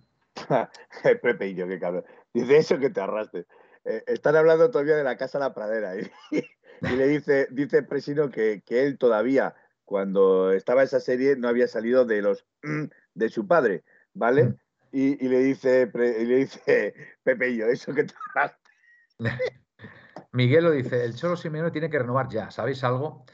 Pepe 1.22 1.48
y 1.48 1.54
yo, 1.54 1.68
qué 1.68 1.78
cabrón. 1.78 2.04
Dice 2.32 2.56
eso 2.56 2.78
que 2.78 2.90
te 2.90 3.00
arrastres. 3.00 3.46
Eh, 3.84 4.02
están 4.06 4.36
hablando 4.36 4.70
todavía 4.70 4.96
de 4.96 5.04
la 5.04 5.16
casa 5.16 5.38
La 5.38 5.54
Pradera 5.54 5.96
y, 6.30 6.42
le 6.80 7.08
dice, 7.08 7.46
dice 7.50 7.82
Presino 7.82 8.30
que, 8.30 8.62
que 8.64 8.84
él 8.84 8.98
todavía 8.98 9.54
cuando 9.84 10.52
estaba 10.52 10.82
esa 10.82 11.00
serie 11.00 11.36
no 11.36 11.48
había 11.48 11.68
salido 11.68 12.04
de 12.04 12.22
los 12.22 12.44
de 13.14 13.28
su 13.28 13.46
padre, 13.46 13.84
¿vale? 14.12 14.54
Y, 14.92 15.16
le 15.26 15.40
dice 15.40 15.90
y 15.92 16.24
le 16.24 16.36
dice 16.36 16.94
Pepe 17.24 17.56
yo, 17.56 17.66
eso 17.66 17.92
que 17.94 18.04
te 18.04 18.14
Miguel 20.32 20.64
lo 20.64 20.70
dice, 20.70 21.04
el 21.04 21.14
Cholo 21.14 21.36
Simeone 21.36 21.70
tiene 21.70 21.90
que 21.90 21.98
renovar 21.98 22.28
ya, 22.28 22.50
¿sabéis 22.50 22.82
algo? 22.84 23.24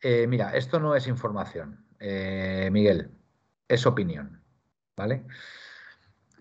Eh, 0.00 0.26
mira, 0.26 0.54
esto 0.56 0.80
no 0.80 0.94
es 0.94 1.06
información, 1.06 1.86
eh, 2.00 2.68
Miguel, 2.72 3.10
es 3.68 3.86
opinión, 3.86 4.42
¿vale? 4.96 5.24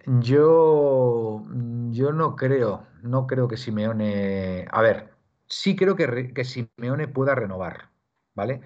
Yo, 0.06 1.46
yo 1.92 2.12
no 2.12 2.36
creo, 2.36 2.88
no 3.04 3.28
creo 3.28 3.48
que 3.48 3.58
Simeone, 3.58 4.66
a 4.72 4.82
ver, 4.82 5.12
sí 5.48 5.76
creo 5.76 5.96
que, 5.96 6.34
que 6.34 6.44
Simeone 6.44 7.08
pueda 7.08 7.36
renovar, 7.36 7.92
¿vale? 8.34 8.62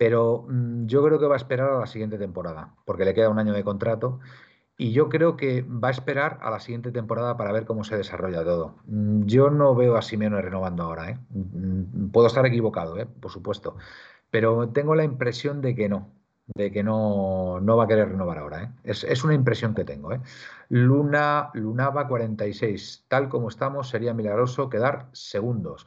Pero 0.00 0.46
mm, 0.48 0.86
yo 0.86 1.04
creo 1.04 1.18
que 1.18 1.26
va 1.26 1.34
a 1.34 1.36
esperar 1.36 1.70
a 1.70 1.80
la 1.80 1.86
siguiente 1.86 2.16
temporada, 2.16 2.74
porque 2.86 3.04
le 3.04 3.12
queda 3.12 3.28
un 3.28 3.38
año 3.38 3.52
de 3.52 3.62
contrato. 3.62 4.20
Y 4.78 4.92
yo 4.92 5.10
creo 5.10 5.36
que 5.36 5.60
va 5.62 5.88
a 5.88 5.90
esperar 5.90 6.38
a 6.40 6.50
la 6.50 6.58
siguiente 6.60 6.90
temporada 6.90 7.36
para 7.36 7.52
ver 7.52 7.66
cómo 7.66 7.84
se 7.84 7.98
desarrolla 7.98 8.42
todo. 8.42 8.76
Mm, 8.86 9.26
yo 9.26 9.50
no 9.50 9.74
veo 9.74 9.96
a 9.96 10.02
Simeone 10.02 10.40
renovando 10.40 10.84
ahora. 10.84 11.10
¿eh? 11.10 11.18
Mm, 11.28 12.08
puedo 12.12 12.28
estar 12.28 12.46
equivocado, 12.46 12.98
¿eh? 12.98 13.06
por 13.06 13.30
supuesto. 13.30 13.76
Pero 14.30 14.70
tengo 14.70 14.94
la 14.94 15.04
impresión 15.04 15.60
de 15.60 15.74
que 15.74 15.90
no, 15.90 16.08
de 16.46 16.72
que 16.72 16.82
no, 16.82 17.60
no 17.60 17.76
va 17.76 17.84
a 17.84 17.88
querer 17.88 18.08
renovar 18.08 18.38
ahora. 18.38 18.62
¿eh? 18.64 18.70
Es, 18.84 19.04
es, 19.04 19.22
una 19.22 19.34
impresión 19.34 19.74
que 19.74 19.84
tengo. 19.84 20.12
¿eh? 20.14 20.20
Luna, 20.70 21.50
Lunaba 21.52 22.08
46. 22.08 23.04
Tal 23.08 23.28
como 23.28 23.48
estamos, 23.50 23.90
sería 23.90 24.14
milagroso 24.14 24.70
quedar 24.70 25.08
segundos 25.12 25.86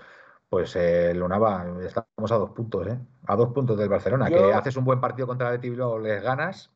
pues 0.54 0.76
el 0.76 1.18
Lunaba, 1.18 1.66
estamos 1.84 2.32
a 2.32 2.36
dos 2.36 2.52
puntos, 2.52 2.86
¿eh? 2.86 3.00
A 3.26 3.36
dos 3.36 3.52
puntos 3.52 3.76
del 3.76 3.90
Barcelona. 3.90 4.28
Que 4.30 4.54
haces 4.54 4.78
un 4.78 4.86
buen 4.86 5.02
partido 5.02 5.26
contra 5.26 5.52
el 5.52 5.58
Bilbao, 5.58 5.98
les 5.98 6.22
ganas, 6.22 6.72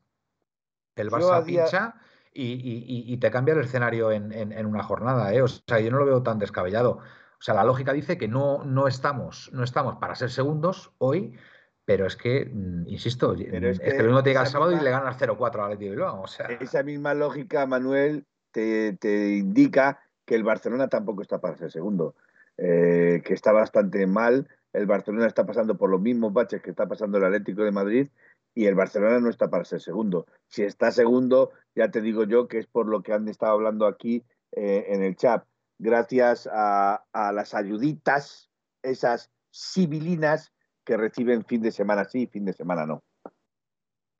el 0.96 1.08
Barça 1.08 1.44
pincha 1.44 1.94
y, 2.34 3.16
te 3.18 3.30
cambia 3.30 3.54
el 3.54 3.60
escenario 3.60 4.10
en, 4.10 4.66
una 4.66 4.82
jornada. 4.82 5.32
¿eh? 5.32 5.42
O 5.42 5.46
sea, 5.46 5.78
yo 5.78 5.92
no 5.92 5.98
lo 5.98 6.06
veo 6.06 6.24
tan 6.24 6.40
descabellado. 6.40 6.98
O 6.98 7.40
sea, 7.40 7.54
la 7.54 7.62
lógica 7.62 7.92
dice 7.92 8.18
que 8.18 8.26
no, 8.26 8.64
no, 8.64 8.88
estamos, 8.88 9.48
no 9.52 9.62
estamos 9.62 9.94
para 9.98 10.16
ser 10.16 10.32
segundos 10.32 10.90
hoy, 10.98 11.38
pero 11.84 12.04
es 12.04 12.16
que, 12.16 12.50
mm, 12.52 12.88
insisto, 12.88 13.32
mm, 13.32 13.64
es, 13.64 13.78
que, 13.78 13.98
lo 13.98 14.06
mismo 14.06 14.24
te 14.24 14.30
llega 14.30 14.40
el 14.40 14.48
sábado 14.48 14.72
y 14.72 14.80
le 14.80 14.90
ganas 14.90 15.16
0-4 15.16 15.64
a 15.64 15.68
Leti 15.68 15.88
Bilbao. 15.88 16.22
O 16.22 16.26
sea. 16.26 16.46
Esa 16.46 16.82
misma 16.82 17.14
lógica, 17.14 17.64
Manuel, 17.64 18.26
te, 18.50 19.36
indica 19.36 20.00
que 20.24 20.34
el 20.34 20.42
Barcelona 20.42 20.88
tampoco 20.88 21.22
está 21.22 21.40
para 21.40 21.56
ser 21.56 21.70
segundo, 21.70 22.16
eh, 22.58 23.22
que 23.24 23.34
está 23.34 23.52
bastante 23.52 24.06
mal. 24.06 24.48
El 24.72 24.86
Barcelona 24.86 25.26
está 25.26 25.46
pasando 25.46 25.78
por 25.78 25.90
los 25.90 26.00
mismos 26.00 26.32
baches 26.32 26.60
que 26.60 26.70
está 26.70 26.86
pasando 26.86 27.18
el 27.18 27.24
Atlético 27.24 27.62
de 27.62 27.72
Madrid 27.72 28.08
y 28.54 28.66
el 28.66 28.74
Barcelona 28.74 29.20
no 29.20 29.30
está 29.30 29.48
para 29.48 29.64
ser 29.64 29.80
segundo. 29.80 30.26
Si 30.48 30.62
está 30.62 30.90
segundo, 30.90 31.52
ya 31.74 31.90
te 31.90 32.00
digo 32.00 32.24
yo 32.24 32.48
que 32.48 32.58
es 32.58 32.66
por 32.66 32.86
lo 32.86 33.02
que 33.02 33.12
han 33.12 33.28
estado 33.28 33.52
hablando 33.52 33.86
aquí 33.86 34.24
eh, 34.52 34.86
en 34.88 35.02
el 35.02 35.16
chat. 35.16 35.44
Gracias 35.78 36.48
a, 36.52 37.04
a 37.12 37.32
las 37.32 37.54
ayuditas, 37.54 38.50
esas 38.82 39.30
civilinas 39.52 40.52
que 40.84 40.96
reciben 40.96 41.44
fin 41.44 41.62
de 41.62 41.70
semana 41.70 42.04
sí, 42.04 42.26
fin 42.26 42.44
de 42.44 42.52
semana 42.52 42.84
no. 42.84 43.02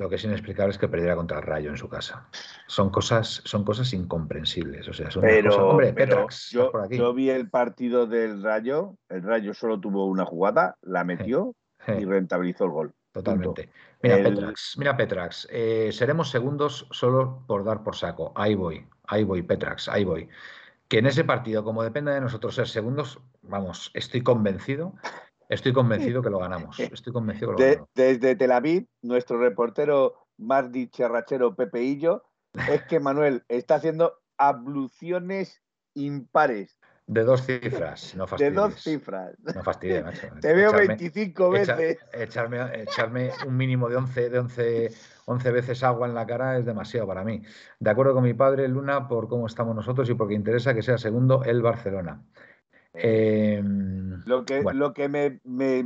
Lo 0.00 0.08
que 0.08 0.14
es 0.14 0.22
inexplicable 0.22 0.70
es 0.70 0.78
que 0.78 0.86
perdiera 0.86 1.16
contra 1.16 1.38
el 1.38 1.42
Rayo 1.42 1.70
en 1.70 1.76
su 1.76 1.88
casa. 1.88 2.28
Son 2.68 2.88
cosas, 2.88 3.42
son 3.44 3.64
cosas 3.64 3.92
incomprensibles. 3.92 4.86
O 4.86 4.92
sea, 4.92 5.08
pero, 5.20 5.70
Hombre, 5.70 5.92
Petrax, 5.92 6.50
yo, 6.50 6.70
yo, 6.88 7.12
vi 7.12 7.30
el 7.30 7.50
partido 7.50 8.06
del 8.06 8.40
Rayo. 8.40 8.94
El 9.08 9.24
Rayo 9.24 9.54
solo 9.54 9.80
tuvo 9.80 10.06
una 10.06 10.24
jugada, 10.24 10.76
la 10.82 11.02
metió 11.02 11.56
y 11.88 12.04
rentabilizó 12.04 12.66
el 12.66 12.70
gol. 12.70 12.94
Totalmente. 13.10 13.70
Mira, 14.00 14.22
Petrax, 14.22 14.76
mira, 14.78 14.96
Petrax. 14.96 15.48
Eh, 15.50 15.90
seremos 15.92 16.30
segundos 16.30 16.86
solo 16.92 17.42
por 17.48 17.64
dar 17.64 17.82
por 17.82 17.96
saco. 17.96 18.32
Ahí 18.36 18.54
voy, 18.54 18.86
ahí 19.08 19.24
voy, 19.24 19.42
Petrax, 19.42 19.88
ahí 19.88 20.04
voy. 20.04 20.28
Que 20.86 20.98
en 20.98 21.06
ese 21.06 21.24
partido, 21.24 21.64
como 21.64 21.82
depende 21.82 22.12
de 22.12 22.20
nosotros 22.20 22.54
ser 22.54 22.68
segundos, 22.68 23.20
vamos, 23.42 23.90
estoy 23.94 24.22
convencido 24.22 24.94
Estoy 25.48 25.72
convencido 25.72 26.22
que 26.22 26.30
lo 26.30 26.38
ganamos. 26.38 26.78
Estoy 26.78 27.12
convencido 27.12 27.54
que 27.54 27.62
lo 27.62 27.68
ganamos. 27.68 27.88
Desde 27.94 28.36
Tel 28.36 28.52
Aviv, 28.52 28.86
nuestro 29.02 29.38
reportero 29.38 30.14
Mardi 30.36 30.88
Cherrachero 30.88 31.54
Pepeillo, 31.54 32.24
es 32.70 32.82
que 32.84 33.00
Manuel 33.00 33.44
está 33.48 33.76
haciendo 33.76 34.14
abluciones 34.36 35.62
impares. 35.94 36.78
De 37.06 37.24
dos 37.24 37.46
cifras, 37.46 38.14
no 38.16 38.26
fastidies. 38.26 38.54
De 38.54 38.60
dos 38.60 38.74
cifras. 38.82 39.34
No 39.54 39.62
fastidies, 39.62 40.04
macho. 40.04 40.28
Te 40.42 40.52
veo 40.52 40.72
25 40.74 41.50
veces. 41.50 41.96
echarme, 42.12 42.82
echarme, 42.82 43.30
un 43.46 43.56
mínimo 43.56 43.88
de 43.88 43.96
11, 43.96 44.28
de 44.28 44.38
11, 44.38 44.90
11 45.24 45.50
veces 45.50 45.82
agua 45.82 46.06
en 46.06 46.14
la 46.14 46.26
cara 46.26 46.58
es 46.58 46.66
demasiado 46.66 47.06
para 47.06 47.24
mí. 47.24 47.42
De 47.80 47.90
acuerdo 47.90 48.12
con 48.12 48.24
mi 48.24 48.34
padre, 48.34 48.68
Luna, 48.68 49.08
por 49.08 49.26
cómo 49.26 49.46
estamos 49.46 49.74
nosotros 49.74 50.08
y 50.10 50.14
porque 50.14 50.34
interesa 50.34 50.74
que 50.74 50.82
sea 50.82 50.98
segundo 50.98 51.42
el 51.44 51.62
Barcelona. 51.62 52.22
Em, 52.94 54.22
lo 54.24 54.44
que, 54.44 54.62
lo 54.62 54.92
que 54.92 55.08
me, 55.08 55.40
me, 55.44 55.84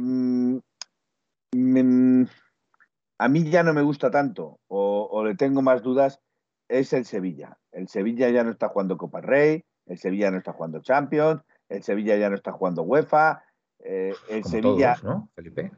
a 3.19 3.29
mí 3.29 3.51
ya 3.51 3.63
no 3.63 3.75
me 3.75 3.83
gusta 3.83 4.11
tanto 4.11 4.61
o, 4.69 5.25
le 5.25 5.35
tengo 5.35 5.63
más 5.63 5.83
dudas 5.83 6.21
es 6.69 6.93
el 6.93 7.05
Sevilla. 7.05 7.59
El 7.71 7.89
Sevilla 7.89 8.31
ya 8.31 8.45
no 8.45 8.51
está 8.51 8.69
jugando 8.69 8.97
Copa 8.97 9.21
Rey, 9.21 9.65
el 9.87 9.99
Sevilla 9.99 10.31
no 10.31 10.39
está 10.39 10.53
jugando 10.53 10.81
Champions, 10.81 11.43
el 11.69 11.83
Sevilla 11.83 12.17
ya 12.17 12.31
no 12.31 12.37
está 12.37 12.53
jugando 12.53 12.83
UEFA, 12.83 13.45
eh, 13.81 14.15
el 14.29 14.45
Sevilla... 14.45 14.97
¿no, 15.03 15.29
Felipe? 15.35 15.73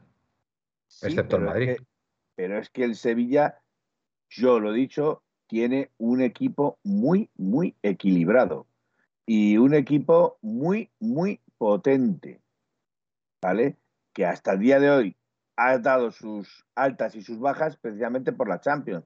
Excepto 1.01 1.37
el 1.37 1.43
Madrid. 1.43 1.77
pero 2.35 2.57
es 2.57 2.69
que 2.69 2.83
el 2.83 2.95
Sevilla, 2.95 3.59
yo 4.29 4.59
lo 4.59 4.73
he 4.73 4.77
dicho, 4.77 5.23
tiene 5.47 5.91
un 5.97 6.21
equipo 6.21 6.79
muy, 6.83 7.29
muy 7.35 7.75
equilibrado 7.81 8.67
y 9.25 9.57
un 9.57 9.73
equipo 9.73 10.37
muy, 10.41 10.91
muy 10.99 11.41
potente, 11.57 12.41
¿vale? 13.41 13.77
Que 14.13 14.25
hasta 14.25 14.53
el 14.53 14.59
día 14.59 14.79
de 14.79 14.89
hoy 14.89 15.17
ha 15.57 15.77
dado 15.77 16.11
sus 16.11 16.65
altas 16.75 17.15
y 17.15 17.21
sus 17.21 17.39
bajas 17.39 17.77
precisamente 17.77 18.31
por 18.31 18.47
la 18.47 18.61
Champions. 18.61 19.05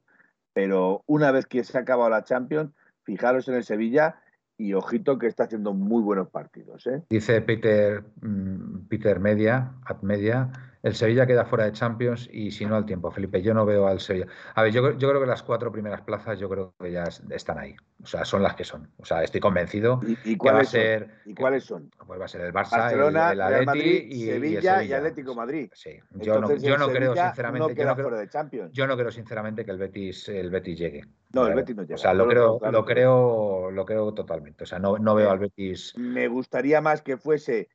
Pero 0.52 1.04
una 1.06 1.30
vez 1.30 1.46
que 1.46 1.64
se 1.64 1.78
ha 1.78 1.82
acabado 1.82 2.10
la 2.10 2.24
Champions, 2.24 2.72
fijaros 3.04 3.48
en 3.48 3.54
el 3.54 3.64
Sevilla 3.64 4.20
y 4.58 4.74
ojito 4.74 5.18
que 5.18 5.26
está 5.26 5.44
haciendo 5.44 5.72
muy 5.72 6.02
buenos 6.02 6.28
partidos. 6.28 6.86
¿eh? 6.86 7.02
Dice 7.08 7.40
Peter, 7.40 8.04
mm, 8.20 8.88
Peter 8.88 9.18
Media, 9.20 9.72
Ad 9.86 10.02
Media, 10.02 10.50
el 10.82 10.94
Sevilla 10.94 11.26
queda 11.26 11.44
fuera 11.44 11.64
de 11.64 11.72
Champions 11.72 12.28
y 12.32 12.50
si 12.50 12.64
no 12.64 12.76
al 12.76 12.86
tiempo, 12.86 13.10
Felipe, 13.10 13.42
yo 13.42 13.52
no 13.52 13.66
veo 13.66 13.86
al 13.86 14.00
Sevilla. 14.00 14.26
A 14.54 14.62
ver, 14.62 14.72
yo, 14.72 14.92
yo 14.96 15.08
creo 15.08 15.20
que 15.20 15.26
las 15.26 15.42
cuatro 15.42 15.70
primeras 15.70 16.00
plazas 16.02 16.38
yo 16.38 16.48
creo 16.48 16.74
que 16.80 16.92
ya 16.92 17.04
están 17.30 17.58
ahí. 17.58 17.74
O 18.02 18.06
sea, 18.06 18.24
son 18.24 18.42
las 18.42 18.54
que 18.54 18.64
son. 18.64 18.90
O 18.98 19.04
sea, 19.04 19.22
estoy 19.22 19.40
convencido 19.40 20.00
¿Y, 20.24 20.36
a 20.48 20.64
ser... 20.64 21.10
¿Y 21.26 21.34
cuáles 21.34 21.64
son? 21.64 21.90
Pues 22.06 22.18
va 22.18 22.24
a 22.24 22.28
ser 22.28 22.40
el 22.42 22.52
Barça, 22.52 22.78
Barcelona, 22.78 23.32
el, 23.32 23.40
el 23.40 23.66
Madrid, 23.66 24.06
y, 24.08 24.24
Sevilla, 24.24 24.82
y, 24.82 24.92
Atlético 24.92 25.34
Madrid. 25.34 25.70
Sí, 25.74 25.98
yo 26.14 26.40
no, 26.40 26.56
yo 26.56 26.78
no 26.78 26.88
creo 26.88 27.14
sinceramente... 27.14 27.74
yo, 27.74 27.84
no 27.84 27.94
creo, 27.94 28.10
de 28.10 28.28
Champions. 28.28 28.72
yo 28.72 28.86
no 28.86 28.96
creo 28.96 29.10
sinceramente 29.10 29.64
que 29.64 29.70
el 29.70 29.78
Betis, 29.78 30.28
el 30.30 30.50
Betis 30.50 30.78
llegue. 30.78 31.04
No, 31.32 31.46
el 31.46 31.54
Betis 31.54 31.76
no 31.76 31.82
llega. 31.82 31.96
O 31.96 31.98
sea, 31.98 32.14
lo 32.14 32.26
creo, 32.26 32.58
lo 32.70 32.84
creo, 32.86 33.70
lo 33.70 33.84
creo 33.84 34.14
totalmente. 34.14 34.64
O 34.64 34.66
sea, 34.66 34.78
no, 34.78 34.96
no 34.98 35.14
veo 35.14 35.30
al 35.30 35.38
Betis... 35.38 35.94
Me 35.98 36.28
gustaría 36.28 36.80
más 36.80 37.02
que 37.02 37.18
fuese 37.18 37.68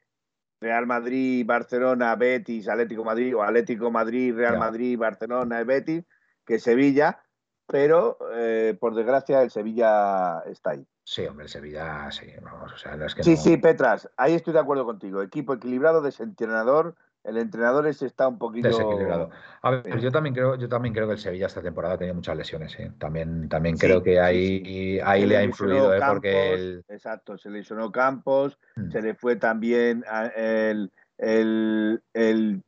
Real 0.59 0.85
Madrid, 0.87 1.45
Barcelona, 1.45 2.15
Betis, 2.15 2.67
Atlético 2.67 3.03
Madrid 3.03 3.35
o 3.35 3.43
Atlético 3.43 3.91
Madrid, 3.91 4.33
Real 4.33 4.57
Madrid, 4.57 4.97
Barcelona, 4.97 5.63
Betis, 5.63 6.03
que 6.45 6.59
Sevilla, 6.59 7.21
pero 7.67 8.17
eh, 8.33 8.77
por 8.79 8.95
desgracia 8.95 9.41
el 9.41 9.51
Sevilla 9.51 10.39
está 10.45 10.71
ahí. 10.71 10.87
Sí, 11.03 11.25
hombre, 11.27 11.45
el 11.45 11.49
Sevilla, 11.49 12.11
sí, 12.11 12.27
vamos, 12.41 12.73
o 12.73 12.77
sea, 12.77 12.95
es 12.95 13.13
que 13.13 13.23
Sí, 13.23 13.37
sí, 13.37 13.57
Petras, 13.57 14.09
ahí 14.17 14.33
estoy 14.33 14.53
de 14.53 14.59
acuerdo 14.59 14.85
contigo. 14.85 15.21
Equipo 15.21 15.53
equilibrado, 15.53 16.01
desentrenador, 16.01 16.95
el 17.25 17.38
entrenador 17.38 17.88
ese 17.88 18.05
está 18.05 18.27
un 18.27 18.38
poquito 18.38 18.67
desequilibrado. 18.67 19.31
A 19.61 19.71
ver, 19.71 19.99
yo 19.99 20.11
también 20.11 20.35
creo, 20.35 20.55
yo 20.55 20.69
también 20.69 20.93
creo 20.93 21.07
que 21.07 21.13
el 21.13 21.19
Sevilla 21.19 21.47
esta 21.47 21.61
temporada 21.61 21.95
ha 21.95 21.97
tenido 21.97 22.15
muchas 22.15 22.38
lesiones. 22.38 22.79
¿eh? 22.79 22.91
También, 22.99 23.49
también 23.49 23.77
creo 23.77 24.03
que 24.03 24.19
ahí, 24.19 24.99
ahí 25.03 25.25
le 25.25 25.38
ha 25.38 25.43
influido, 25.43 25.93
¿eh? 25.93 25.99
porque 26.07 26.53
el... 26.53 26.85
exacto, 26.88 27.38
se 27.38 27.49
lesionó 27.49 27.91
Campos, 27.91 28.59
mm. 28.75 28.91
se 28.91 29.01
le 29.01 29.15
fue 29.15 29.35
también 29.35 30.03
el, 30.35 30.91
el, 31.17 32.03
el, 32.13 32.63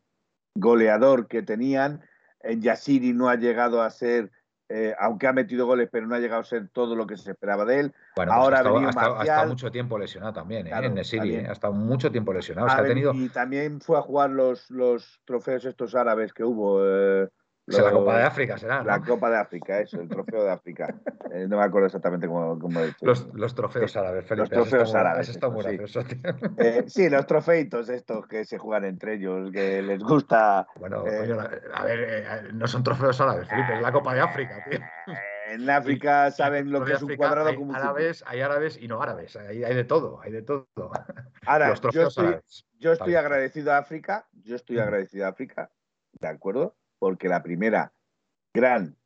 goleador 0.55 1.27
que 1.27 1.43
tenían. 1.43 2.01
En 2.39 2.61
Yasiri 2.61 3.13
no 3.13 3.29
ha 3.29 3.35
llegado 3.35 3.81
a 3.81 3.89
ser 3.91 4.31
eh, 4.69 4.93
aunque 4.99 5.27
ha 5.27 5.33
metido 5.33 5.65
goles, 5.65 5.87
pero 5.91 6.07
no 6.07 6.15
ha 6.15 6.19
llegado 6.19 6.41
a 6.41 6.45
ser 6.45 6.67
todo 6.69 6.95
lo 6.95 7.07
que 7.07 7.15
se 7.15 7.31
esperaba 7.31 7.63
de 7.63 7.79
él. 7.79 7.93
Bueno, 8.15 8.33
pues 8.33 8.43
Ahora 8.43 8.57
ha, 8.57 9.21
estado, 9.23 9.47
mucho 9.47 9.71
tiempo 9.71 9.97
lesionado 9.97 10.33
también, 10.33 10.67
¿eh? 10.67 10.71
en 10.73 10.93
Nesiri, 10.93 11.35
¿eh? 11.35 11.45
ha 11.47 11.53
estado 11.53 11.73
mucho 11.73 12.11
tiempo 12.11 12.33
lesionado. 12.33 12.67
ha. 12.67 13.13
Y 13.13 13.29
también 13.29 13.79
fue 13.79 13.97
a 13.97 14.01
jugar 14.01 14.29
los, 14.29 14.69
los 14.69 15.21
trofeos 15.25 15.63
estos 15.65 15.95
árabes 15.95 16.33
que 16.33 16.43
hubo. 16.43 16.81
La 17.67 17.91
Copa 17.91 18.17
de 18.17 18.23
África 18.23 18.57
será. 18.57 18.83
La 18.83 19.01
Copa 19.01 19.29
de 19.29 19.37
África, 19.37 19.81
eso, 19.81 19.99
el 19.99 20.07
trofeo 20.07 20.43
de 20.43 20.51
África. 20.51 20.87
Eh, 21.29 21.45
no 21.45 21.57
me 21.57 21.63
acuerdo 21.65 21.87
exactamente 21.87 22.25
cómo, 22.25 22.57
cómo 22.57 22.79
he 22.79 22.85
dicho. 22.87 23.05
Los, 23.05 23.27
los 23.33 23.53
trofeos 23.53 23.97
árabes, 23.97 24.25
Felipe. 24.25 24.55
Los 24.55 24.69
trofeos 24.69 24.95
árabes. 24.95 25.27
Está 25.27 25.49
muy 25.49 25.61
sí. 25.61 25.77
Eh, 26.57 26.85
sí, 26.87 27.09
los 27.09 27.27
trofeitos 27.27 27.89
estos 27.89 28.25
que 28.27 28.45
se 28.45 28.57
juegan 28.57 28.85
entre 28.85 29.15
ellos, 29.15 29.51
que 29.51 29.81
les 29.81 30.01
gusta. 30.01 30.65
Bueno, 30.79 31.05
eh, 31.05 31.37
a 31.73 31.83
ver, 31.83 32.53
no 32.53 32.65
son 32.65 32.81
trofeos 32.81 33.19
árabes, 33.19 33.49
Felipe, 33.49 33.75
es 33.75 33.81
la 33.81 33.91
Copa 33.91 34.13
de 34.13 34.21
África, 34.21 34.63
tío. 34.69 34.79
En 35.49 35.69
África 35.69 36.31
saben 36.31 36.71
lo 36.71 36.85
que 36.85 36.93
es 36.93 37.01
un 37.01 37.13
cuadrado 37.17 37.49
hay 37.49 37.55
como 37.57 37.75
árabes, 37.75 38.23
Hay 38.25 38.39
árabes 38.39 38.77
y 38.81 38.87
no 38.87 39.01
árabes, 39.01 39.35
hay, 39.35 39.65
hay 39.65 39.75
de 39.75 39.83
todo, 39.83 40.21
hay 40.21 40.31
de 40.31 40.43
todo. 40.43 40.69
Ahora, 41.45 41.69
los 41.69 41.81
trofeos 41.81 42.15
yo 42.15 42.21
estoy, 42.21 42.27
árabes. 42.27 42.65
Yo 42.79 42.91
estoy 42.93 43.15
agradecido 43.15 43.73
a 43.73 43.79
África, 43.79 44.27
yo 44.31 44.55
estoy 44.55 44.79
agradecido 44.79 45.25
a 45.25 45.29
África, 45.29 45.69
¿de 46.21 46.27
acuerdo? 46.29 46.77
Porque 46.99 47.27
la 47.27 47.43
primera 47.43 47.93
gran 48.53 48.97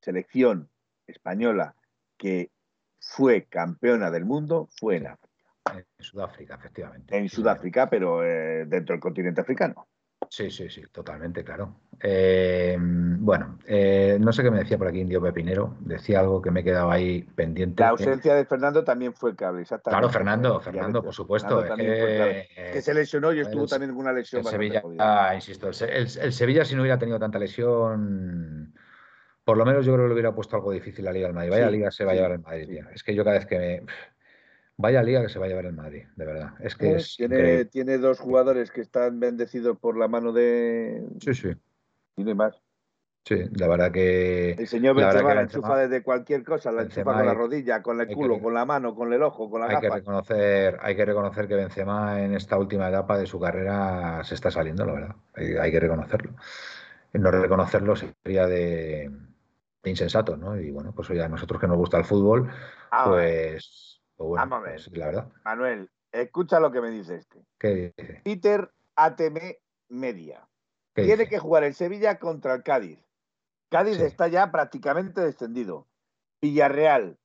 selección 0.00 0.70
española 1.06 1.74
que 2.16 2.50
fue 3.00 3.46
campeona 3.46 4.10
del 4.10 4.24
mundo 4.24 4.68
fue 4.78 4.96
en 4.96 5.08
África. 5.08 5.32
En 5.74 6.04
Sudáfrica, 6.04 6.54
efectivamente. 6.54 7.16
En 7.16 7.28
Sudáfrica, 7.28 7.88
pero 7.90 8.24
eh, 8.24 8.64
dentro 8.66 8.94
del 8.94 9.00
continente 9.00 9.40
africano. 9.40 9.88
Sí, 10.32 10.50
sí, 10.50 10.70
sí, 10.70 10.80
totalmente, 10.90 11.44
claro. 11.44 11.74
Eh, 12.00 12.74
bueno, 12.80 13.58
eh, 13.66 14.16
no 14.18 14.32
sé 14.32 14.42
qué 14.42 14.50
me 14.50 14.60
decía 14.60 14.78
por 14.78 14.88
aquí 14.88 15.00
Indio 15.00 15.20
Pepinero, 15.20 15.76
decía 15.80 16.20
algo 16.20 16.40
que 16.40 16.50
me 16.50 16.64
quedaba 16.64 16.94
ahí 16.94 17.22
pendiente. 17.22 17.82
La 17.82 17.90
ausencia 17.90 18.34
de 18.34 18.46
Fernando 18.46 18.82
también 18.82 19.12
fue 19.12 19.36
cable, 19.36 19.60
exactamente. 19.60 20.00
Claro, 20.00 20.10
Fernando, 20.10 20.58
Fernando, 20.58 21.02
por 21.02 21.12
supuesto. 21.12 21.62
que, 21.76 22.80
se 22.80 22.94
lesionó 22.94 23.34
y 23.34 23.40
estuvo 23.40 23.66
también 23.66 23.90
en 23.90 23.96
una 23.98 24.10
lesión. 24.10 24.40
El 24.40 24.50
Sevilla, 24.50 24.82
ah, 25.00 25.34
insisto, 25.34 25.68
el, 25.68 26.08
Sevilla 26.08 26.64
si 26.64 26.76
no 26.76 26.80
hubiera 26.80 26.98
tenido 26.98 27.18
tanta 27.18 27.38
lesión 27.38 28.72
por 29.44 29.58
lo 29.58 29.66
menos 29.66 29.84
yo 29.84 29.92
creo 29.92 30.06
que 30.06 30.08
le 30.08 30.14
hubiera 30.14 30.34
puesto 30.34 30.56
algo 30.56 30.72
difícil 30.72 31.06
a 31.08 31.12
Liga 31.12 31.26
del 31.26 31.34
Madrid. 31.34 31.50
Vaya 31.50 31.70
Liga 31.70 31.90
se 31.90 32.06
va 32.06 32.12
a 32.12 32.14
llevar 32.14 32.32
el 32.32 32.38
Madrid, 32.38 32.68
tío. 32.68 32.88
Es 32.94 33.02
que 33.02 33.14
yo 33.14 33.22
cada 33.22 33.36
vez 33.36 33.44
que 33.44 33.58
me. 33.58 33.82
Vaya 34.82 35.00
Liga 35.02 35.22
que 35.22 35.28
se 35.28 35.38
va 35.38 35.46
a 35.46 35.48
llevar 35.48 35.64
el 35.66 35.74
Madrid, 35.74 36.04
de 36.16 36.24
verdad. 36.26 36.54
Es 36.60 36.74
que 36.74 36.98
tiene, 37.16 37.64
tiene 37.66 37.98
dos 37.98 38.18
jugadores 38.18 38.72
que 38.72 38.80
están 38.80 39.20
bendecidos 39.20 39.78
por 39.78 39.96
la 39.96 40.08
mano 40.08 40.32
de. 40.32 41.04
Sí, 41.20 41.34
sí. 41.34 41.52
Tiene 42.16 42.34
más. 42.34 42.60
Sí, 43.24 43.36
la 43.52 43.68
verdad 43.68 43.92
que. 43.92 44.50
El 44.50 44.66
señor 44.66 44.96
la 44.96 45.06
Benzema 45.06 45.34
la 45.34 45.40
Benzema- 45.42 45.42
enchufa 45.42 45.76
desde 45.78 46.02
cualquier 46.02 46.42
cosa, 46.42 46.72
la 46.72 46.82
enchufa 46.82 47.04
con 47.04 47.24
la 47.26 47.32
rodilla, 47.34 47.80
con 47.80 48.00
el 48.00 48.08
culo, 48.08 48.34
que- 48.34 48.42
con 48.42 48.54
la 48.54 48.64
mano, 48.66 48.96
con 48.96 49.12
el 49.12 49.22
ojo, 49.22 49.48
con 49.48 49.60
la 49.60 49.68
Hay 49.68 49.78
que 49.80 49.88
reconocer, 49.88 50.78
hay 50.82 50.96
que 50.96 51.04
reconocer 51.04 51.46
que 51.46 51.54
Benzema 51.54 52.20
en 52.20 52.34
esta 52.34 52.58
última 52.58 52.88
etapa 52.88 53.16
de 53.16 53.26
su 53.26 53.38
carrera 53.38 54.24
se 54.24 54.34
está 54.34 54.50
saliendo, 54.50 54.84
la 54.84 54.92
verdad. 54.94 55.16
Hay, 55.34 55.54
hay 55.54 55.70
que 55.70 55.78
reconocerlo. 55.78 56.32
No 57.12 57.30
reconocerlo 57.30 57.94
sería 57.94 58.48
de, 58.48 59.08
de 59.84 59.90
insensato, 59.90 60.36
¿no? 60.36 60.58
Y 60.60 60.72
bueno, 60.72 60.92
pues 60.92 61.08
oye, 61.10 61.22
a 61.22 61.28
nosotros 61.28 61.60
que 61.60 61.68
nos 61.68 61.76
gusta 61.76 61.98
el 61.98 62.04
fútbol, 62.04 62.50
Vamos 62.90 63.18
a 63.18 63.20
ver, 63.20 63.52
pues, 63.52 63.91
pues 64.22 64.40
bueno, 64.40 64.50
Vamos 64.50 64.58
a 64.58 64.70
ver. 64.70 64.80
pues 64.84 64.96
la 64.98 65.06
verdad. 65.06 65.32
Manuel, 65.44 65.90
escucha 66.12 66.60
lo 66.60 66.70
que 66.72 66.80
me 66.80 66.90
dice 66.90 67.16
este. 67.16 67.44
¿Qué 67.58 67.92
dice? 67.96 68.20
Peter 68.24 68.72
ATM 68.96 69.38
Media. 69.88 70.48
¿Qué 70.94 71.02
Tiene 71.02 71.18
dice? 71.24 71.28
que 71.30 71.38
jugar 71.38 71.64
el 71.64 71.74
Sevilla 71.74 72.18
contra 72.18 72.54
el 72.54 72.62
Cádiz. 72.62 72.98
Cádiz 73.70 73.96
Sí. 73.96 74.02
está 74.04 74.28
ya 74.28 74.50
prácticamente 74.50 75.20
descendido. 75.22 75.86
Villarreal. 76.40 77.18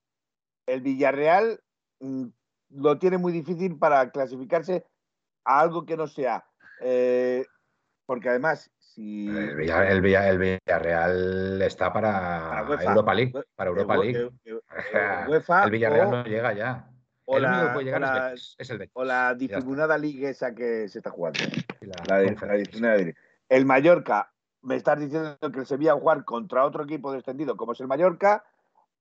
El 0.65 0.81
Villarreal 0.81 1.62
mm, 1.99 2.27
lo 2.69 2.99
tiene 2.99 3.17
muy 3.17 3.31
difícil 3.33 3.77
para 3.77 4.10
clasificarse 4.12 4.86
a 5.45 5.60
algo 5.60 5.86
que 5.86 5.97
no 5.97 6.07
sea. 6.07 6.45
eh, 6.81 7.45
porque 8.05 8.29
además, 8.29 8.71
si. 8.97 9.27
El, 9.29 9.55
Villa- 9.55 9.88
el 9.88 10.01
Villa- 10.01 10.27
el 10.29 10.38
Villarreal 10.39 11.62
está 11.62 11.93
para. 11.93 12.65
Europa 12.81 13.13
League. 13.13 13.33
Para 13.55 13.69
Europa 13.69 13.95
eh, 13.95 13.99
League. 13.99 14.31
el 15.65 15.71
Villarreal 15.71 16.07
o- 16.07 16.12
no 16.12 16.23
llega 16.23 16.53
ya. 16.53 16.89
o 17.25 17.38
el 17.38 17.43
la- 17.43 17.73
puede 17.73 17.86
llegar 17.86 18.01
o 18.01 18.05
la- 18.05 18.33
es 18.33 18.69
el 18.69 18.89
o 18.93 19.03
la 19.03 19.33
difuminada 19.36 19.97
liga 19.97 20.29
esa 20.29 20.53
que 20.55 20.88
se 20.89 20.99
está 20.99 21.12
jugando. 21.12 21.39
La 21.81 22.21
La. 22.21 23.05
El 23.49 23.65
Mallorca, 23.65 24.31
me 24.63 24.75
estás 24.75 24.99
diciendo 24.99 25.38
que 25.53 25.60
el 25.60 25.65
Sevilla 25.65 25.93
va 25.93 25.97
a 25.99 26.01
jugar 26.01 26.25
contra 26.25 26.65
otro 26.65 26.83
equipo 26.83 27.13
descendido 27.13 27.55
como 27.55 27.71
es 27.73 27.79
el 27.79 27.88
Mallorca, 27.88 28.43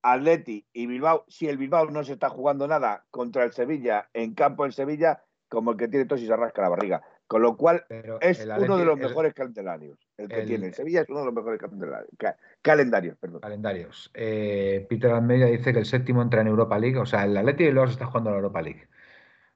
Atleti 0.02 0.66
y 0.72 0.87
Bilbao. 0.87 1.24
Si 1.26 1.48
el 1.48 1.56
Bilbao 1.59 1.90
no 1.90 2.04
se 2.04 2.12
está 2.12 2.28
jugando 2.28 2.68
nada 2.68 3.04
contra 3.11 3.44
el 3.44 3.52
Sevilla 3.52 4.09
en 4.12 4.35
campo 4.35 4.64
en 4.66 4.72
Sevilla, 4.72 5.22
como 5.48 5.72
el 5.72 5.76
que 5.78 5.88
tiene 5.88 6.04
tos 6.06 6.20
y 6.20 6.26
se 6.26 6.37
rasca 6.37 6.62
la 6.62 6.68
barriga. 6.68 7.02
Con 7.26 7.42
lo 7.42 7.56
cual 7.56 7.84
Pero 7.88 8.20
es 8.20 8.38
el 8.40 8.50
uno 8.56 8.76
de 8.78 8.84
los 8.84 8.96
el- 8.98 9.06
mejores 9.08 9.34
calendarios. 9.34 9.98
El 10.16 10.28
que 10.28 10.40
el- 10.40 10.46
tiene 10.46 10.66
el 10.68 10.74
Sevilla 10.74 11.00
es 11.00 11.08
uno 11.08 11.20
de 11.20 11.24
los 11.26 11.34
mejores 11.34 11.60
calendarios. 11.60 12.08
ca- 12.16 12.36
calendarios 12.62 13.16
perdón. 13.18 13.40
Calendarios. 13.40 14.10
Eh, 14.14 14.86
Peter 14.88 15.10
Almeida 15.10 15.46
dice 15.46 15.72
que 15.72 15.80
el 15.80 15.86
séptimo 15.86 16.22
entra 16.22 16.40
en 16.40 16.46
Europa 16.46 16.78
League. 16.78 16.98
O 16.98 17.06
sea, 17.06 17.24
el 17.24 17.36
Atleti 17.36 17.64
y 17.64 17.70
luego 17.72 17.88
se 17.88 17.94
está 17.94 18.06
jugando 18.06 18.30
la 18.30 18.36
Europa 18.36 18.62
League. 18.62 18.86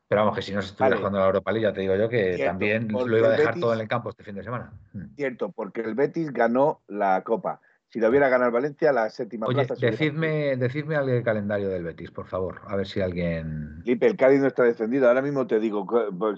Pero 0.09 0.22
vamos, 0.22 0.35
que 0.35 0.42
si 0.42 0.52
no 0.52 0.61
se 0.61 0.68
estuviera 0.70 0.96
Vale. 0.96 0.98
jugando 0.98 1.18
la 1.20 1.26
Europa 1.26 1.52
League, 1.52 1.68
ya 1.68 1.72
te 1.72 1.80
digo 1.83 1.94
yo 1.94 2.09
que 2.09 2.35
Cierto, 2.35 2.44
también 2.50 2.88
lo 2.88 3.16
iba 3.16 3.28
a 3.28 3.30
el 3.30 3.37
dejar 3.37 3.54
Betis- 3.54 3.61
todo 3.61 3.74
en 3.74 3.80
el 3.80 3.88
campo 3.88 4.11
este 4.11 4.24
fin 4.24 4.35
de 4.35 4.42
semana. 4.42 4.72
Mm. 4.92 5.14
Cierto, 5.14 5.52
porque 5.52 5.83
el 5.83 5.94
Betis 5.94 6.33
ganó 6.33 6.80
la 6.88 7.22
Copa. 7.22 7.61
Si 7.92 7.98
lo 7.98 8.09
hubiera 8.09 8.29
ganado 8.29 8.46
el 8.50 8.55
Valencia, 8.55 8.92
la 8.92 9.11
séptima 9.11 9.46
Oye, 9.46 9.64
plaza 9.66 9.74
decidme, 9.74 10.57
decidme 10.57 10.94
el 10.94 11.24
calendario 11.24 11.68
del 11.68 11.83
Betis, 11.83 12.12
por 12.12 12.29
favor. 12.29 12.61
A 12.68 12.76
ver 12.76 12.87
si 12.87 13.00
alguien. 13.00 13.83
Felipe, 13.83 14.07
el 14.07 14.16
Cádiz 14.16 14.40
no 14.40 14.46
está 14.46 14.62
descendido. 14.62 15.09
Ahora 15.09 15.22
mismo 15.22 15.44
te 15.48 15.59
digo. 15.59 15.81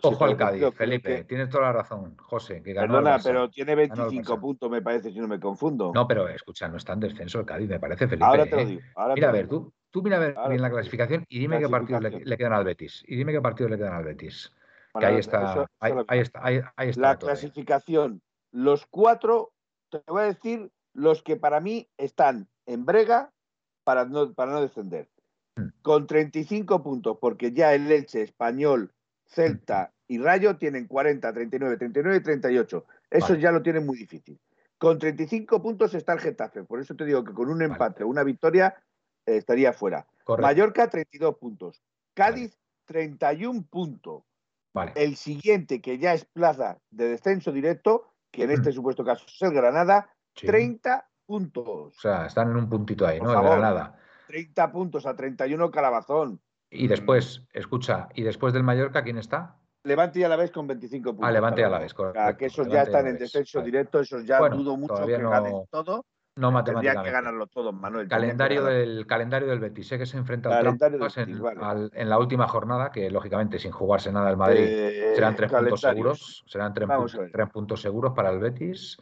Ojo 0.03 0.25
al 0.25 0.37
Cádiz, 0.39 0.65
Felipe. 0.75 1.17
que- 1.17 1.25
Tienes 1.25 1.51
toda 1.51 1.65
la 1.65 1.73
razón, 1.75 2.17
José, 2.17 2.63
que 2.63 2.73
ganó 2.73 2.95
Perdona, 2.95 3.19
pero 3.23 3.51
tiene 3.51 3.73
Ganó 3.73 3.83
el 3.83 3.91
25 3.91 4.37
Barça. 4.37 4.41
puntos, 4.41 4.71
me 4.71 4.81
parece, 4.81 5.13
si 5.13 5.19
no 5.21 5.29
me 5.29 5.39
confundo. 5.39 5.93
No, 5.95 6.09
pero 6.09 6.27
escucha, 6.27 6.69
no 6.69 6.79
está 6.79 6.95
en 6.95 7.01
descenso 7.01 7.41
el 7.41 7.45
Cádiz, 7.45 7.69
me 7.69 7.79
parece, 7.79 8.09
Felipe. 8.09 8.25
ahora 8.25 8.47
te 8.47 8.57
lo 8.57 8.65
digo. 8.65 8.81
Ahora 8.95 9.15
Mira, 9.15 9.29
a 9.29 9.33
te 9.33 9.37
lo 9.37 9.43
ver, 9.43 9.49
tú, 9.51 9.73
tú 9.91 10.03
mira 10.03 10.17
a 10.17 10.21
ver 10.21 10.35
Ahora 10.39 10.49
bien 10.49 10.63
la 10.63 10.71
clasificación 10.71 11.27
y 11.29 11.39
dime 11.39 11.59
qué 11.59 11.69
partidos 11.69 12.03
le, 12.03 12.37
quedan 12.39 12.55
al 12.55 12.65
Betis. 12.65 13.05
Y 13.07 13.17
dime 13.17 13.31
qué 13.33 13.43
partidos 13.43 13.71
le 13.73 13.77
quedan 13.77 13.93
al 13.93 14.05
Betis. 14.05 14.51
Que 14.99 15.05
ahí 15.05 15.17
está, 15.19 15.53
eso 15.53 15.67
ahí, 15.81 16.19
está, 16.19 16.41
ahí, 16.43 16.61
ahí 16.77 16.89
está 16.89 17.01
La 17.03 17.17
clasificación, 17.17 18.23
los 18.53 18.87
cuatro, 18.87 19.53
te 19.91 20.01
voy 20.07 20.23
a 20.23 20.27
decir 20.27 20.71
los 20.95 21.23
que 21.23 21.37
para 21.37 21.61
mí 21.61 21.89
están 21.97 22.49
en 22.67 22.85
brega 22.85 23.33
para 23.85 24.05
no, 24.05 24.33
para 24.35 24.53
no 24.53 24.61
descender. 24.61 25.09
Mm. 25.57 25.69
Con 25.83 26.07
35 26.07 26.83
puntos, 26.83 27.19
porque 27.21 27.53
ya 27.53 27.75
el 27.75 27.91
Elche, 27.91 28.23
Español, 28.23 28.93
Celta 29.27 29.93
y 30.09 30.19
Rayo 30.19 30.57
tienen 30.57 30.87
40, 30.87 31.33
39, 31.33 31.77
39 31.77 32.17
y 32.17 32.23
38. 32.23 32.87
Eso 33.11 33.29
Vale. 33.29 33.41
ya 33.41 33.53
lo 33.53 33.63
tienen 33.63 33.87
muy 33.87 33.97
difícil. 33.97 34.39
Con 34.79 34.99
35 34.99 35.63
puntos 35.63 35.95
está 35.95 36.13
el 36.13 36.21
Getafe. 36.21 36.65
Por 36.65 36.81
eso 36.81 36.95
te 36.97 37.05
digo 37.05 37.23
que 37.23 37.33
con 37.33 37.49
un 37.49 37.63
empate 37.63 38.03
o 38.03 38.09
una 38.09 38.25
victoria 38.25 38.75
eh, 39.27 39.37
estaría 39.37 39.73
fuera. 39.73 40.07
Correcto. 40.25 40.47
Mallorca, 40.47 40.91
32 40.91 41.37
puntos. 41.37 41.83
Cádiz, 42.15 42.59
31 42.87 43.65
puntos. 43.71 44.25
El 44.95 45.17
siguiente, 45.17 45.81
que 45.81 45.99
ya 45.99 46.15
es 46.15 46.25
plaza 46.25 46.79
de 46.91 47.11
descenso 47.11 47.53
directo, 47.53 48.09
que 48.31 48.45
en 48.45 48.51
este 48.51 48.73
supuesto 48.73 49.05
caso 49.05 49.25
es 49.27 49.43
el 49.43 49.53
Granada, 49.53 50.11
Sí. 50.35 50.47
30 50.47 51.07
O 51.27 51.27
puntos. 51.27 51.97
sea, 52.01 52.27
están 52.27 52.51
en 52.51 52.57
un 52.57 52.69
puntito 52.69 53.07
ahí, 53.07 53.19
Por 53.19 53.29
¿no? 53.29 53.35
Favor. 53.35 53.51
Granada. 53.53 53.97
30 54.27 54.73
puntos 54.73 55.07
a 55.07 55.15
31 55.15 55.71
Calabazón. 55.71 56.41
Y 56.71 56.89
después, 56.89 57.43
escucha, 57.53 58.09
¿y 58.15 58.23
después 58.23 58.55
del 58.55 58.63
Mallorca 58.63 59.03
quién 59.03 59.19
está? 59.19 59.57
Levante 59.85 60.21
y 60.21 60.25
a 60.25 60.29
la 60.29 60.37
vez 60.37 60.51
con 60.51 60.67
25 60.67 61.11
puntos. 61.11 61.29
Ah, 61.29 61.33
Levante 61.33 61.61
y 61.61 61.65
Alavés, 61.65 61.93
uno. 61.99 62.11
O 62.11 62.13
sea, 62.13 62.23
correcto, 62.23 62.39
que 62.39 62.47
esos 62.47 62.67
ya 62.67 62.73
Levante 62.73 62.91
están 62.91 63.01
en 63.01 63.07
Alavés, 63.09 63.21
descenso 63.21 63.59
vale. 63.59 63.67
directo, 63.71 64.01
esos 64.01 64.25
ya 64.25 64.39
Bueno, 64.39 64.57
dudo 64.57 64.77
mucho 64.77 65.07
que 65.07 65.19
no- 65.19 65.31
ganen 65.31 65.53
todo. 65.71 66.07
No 66.35 66.49
Tendría 66.49 66.49
que 66.49 66.53
matemáticamente. 66.73 67.11
ganarlo 67.11 67.47
todo, 67.49 67.73
Manuel. 67.75 68.09
Calendario 68.09 68.65
del, 68.65 69.07
calendario 69.07 69.49
del 69.49 69.59
Betis. 69.61 69.87
Sé 69.89 69.99
que 69.99 70.07
se 70.07 70.17
enfrenta 70.17 70.49
Calendario 70.49 70.97
en, 70.97 71.03
Betis, 71.15 71.41
vale. 71.41 71.61
al- 71.63 71.91
en 71.93 72.09
la 72.09 72.19
última 72.19 72.49
jornada, 72.49 72.91
que 72.91 73.11
lógicamente 73.11 73.59
sin 73.59 73.71
jugarse 73.71 74.11
nada 74.11 74.31
el 74.31 74.39
Madrid 74.39 74.65
Eh, 74.67 75.13
serán 75.15 75.37
tres 75.37 75.53
puntos 75.53 75.81
seguros. 75.83 76.43
Serán 76.47 76.73
tres, 76.73 76.89
tres 77.31 77.51
puntos 77.51 77.83
seguros 77.83 78.15
para 78.17 78.31
el 78.31 78.39
Betis. 78.39 78.97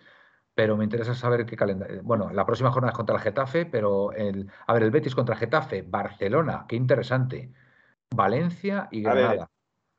Pero 0.54 0.76
me 0.76 0.84
interesa 0.84 1.14
saber 1.14 1.46
qué 1.46 1.56
calendario. 1.56 2.02
Bueno, 2.02 2.30
la 2.30 2.44
próxima 2.44 2.70
jornada 2.70 2.92
es 2.92 2.96
contra 2.96 3.16
el 3.16 3.22
Getafe, 3.22 3.66
pero 3.66 4.12
el, 4.12 4.50
a 4.66 4.72
ver, 4.74 4.82
el 4.82 4.90
Betis 4.90 5.14
contra 5.14 5.34
el 5.34 5.40
Getafe, 5.40 5.82
Barcelona, 5.82 6.66
qué 6.68 6.76
interesante. 6.76 7.52
Valencia 8.14 8.88
y 8.90 9.06
A 9.06 9.14
ver, 9.14 9.24
Granada. 9.24 9.50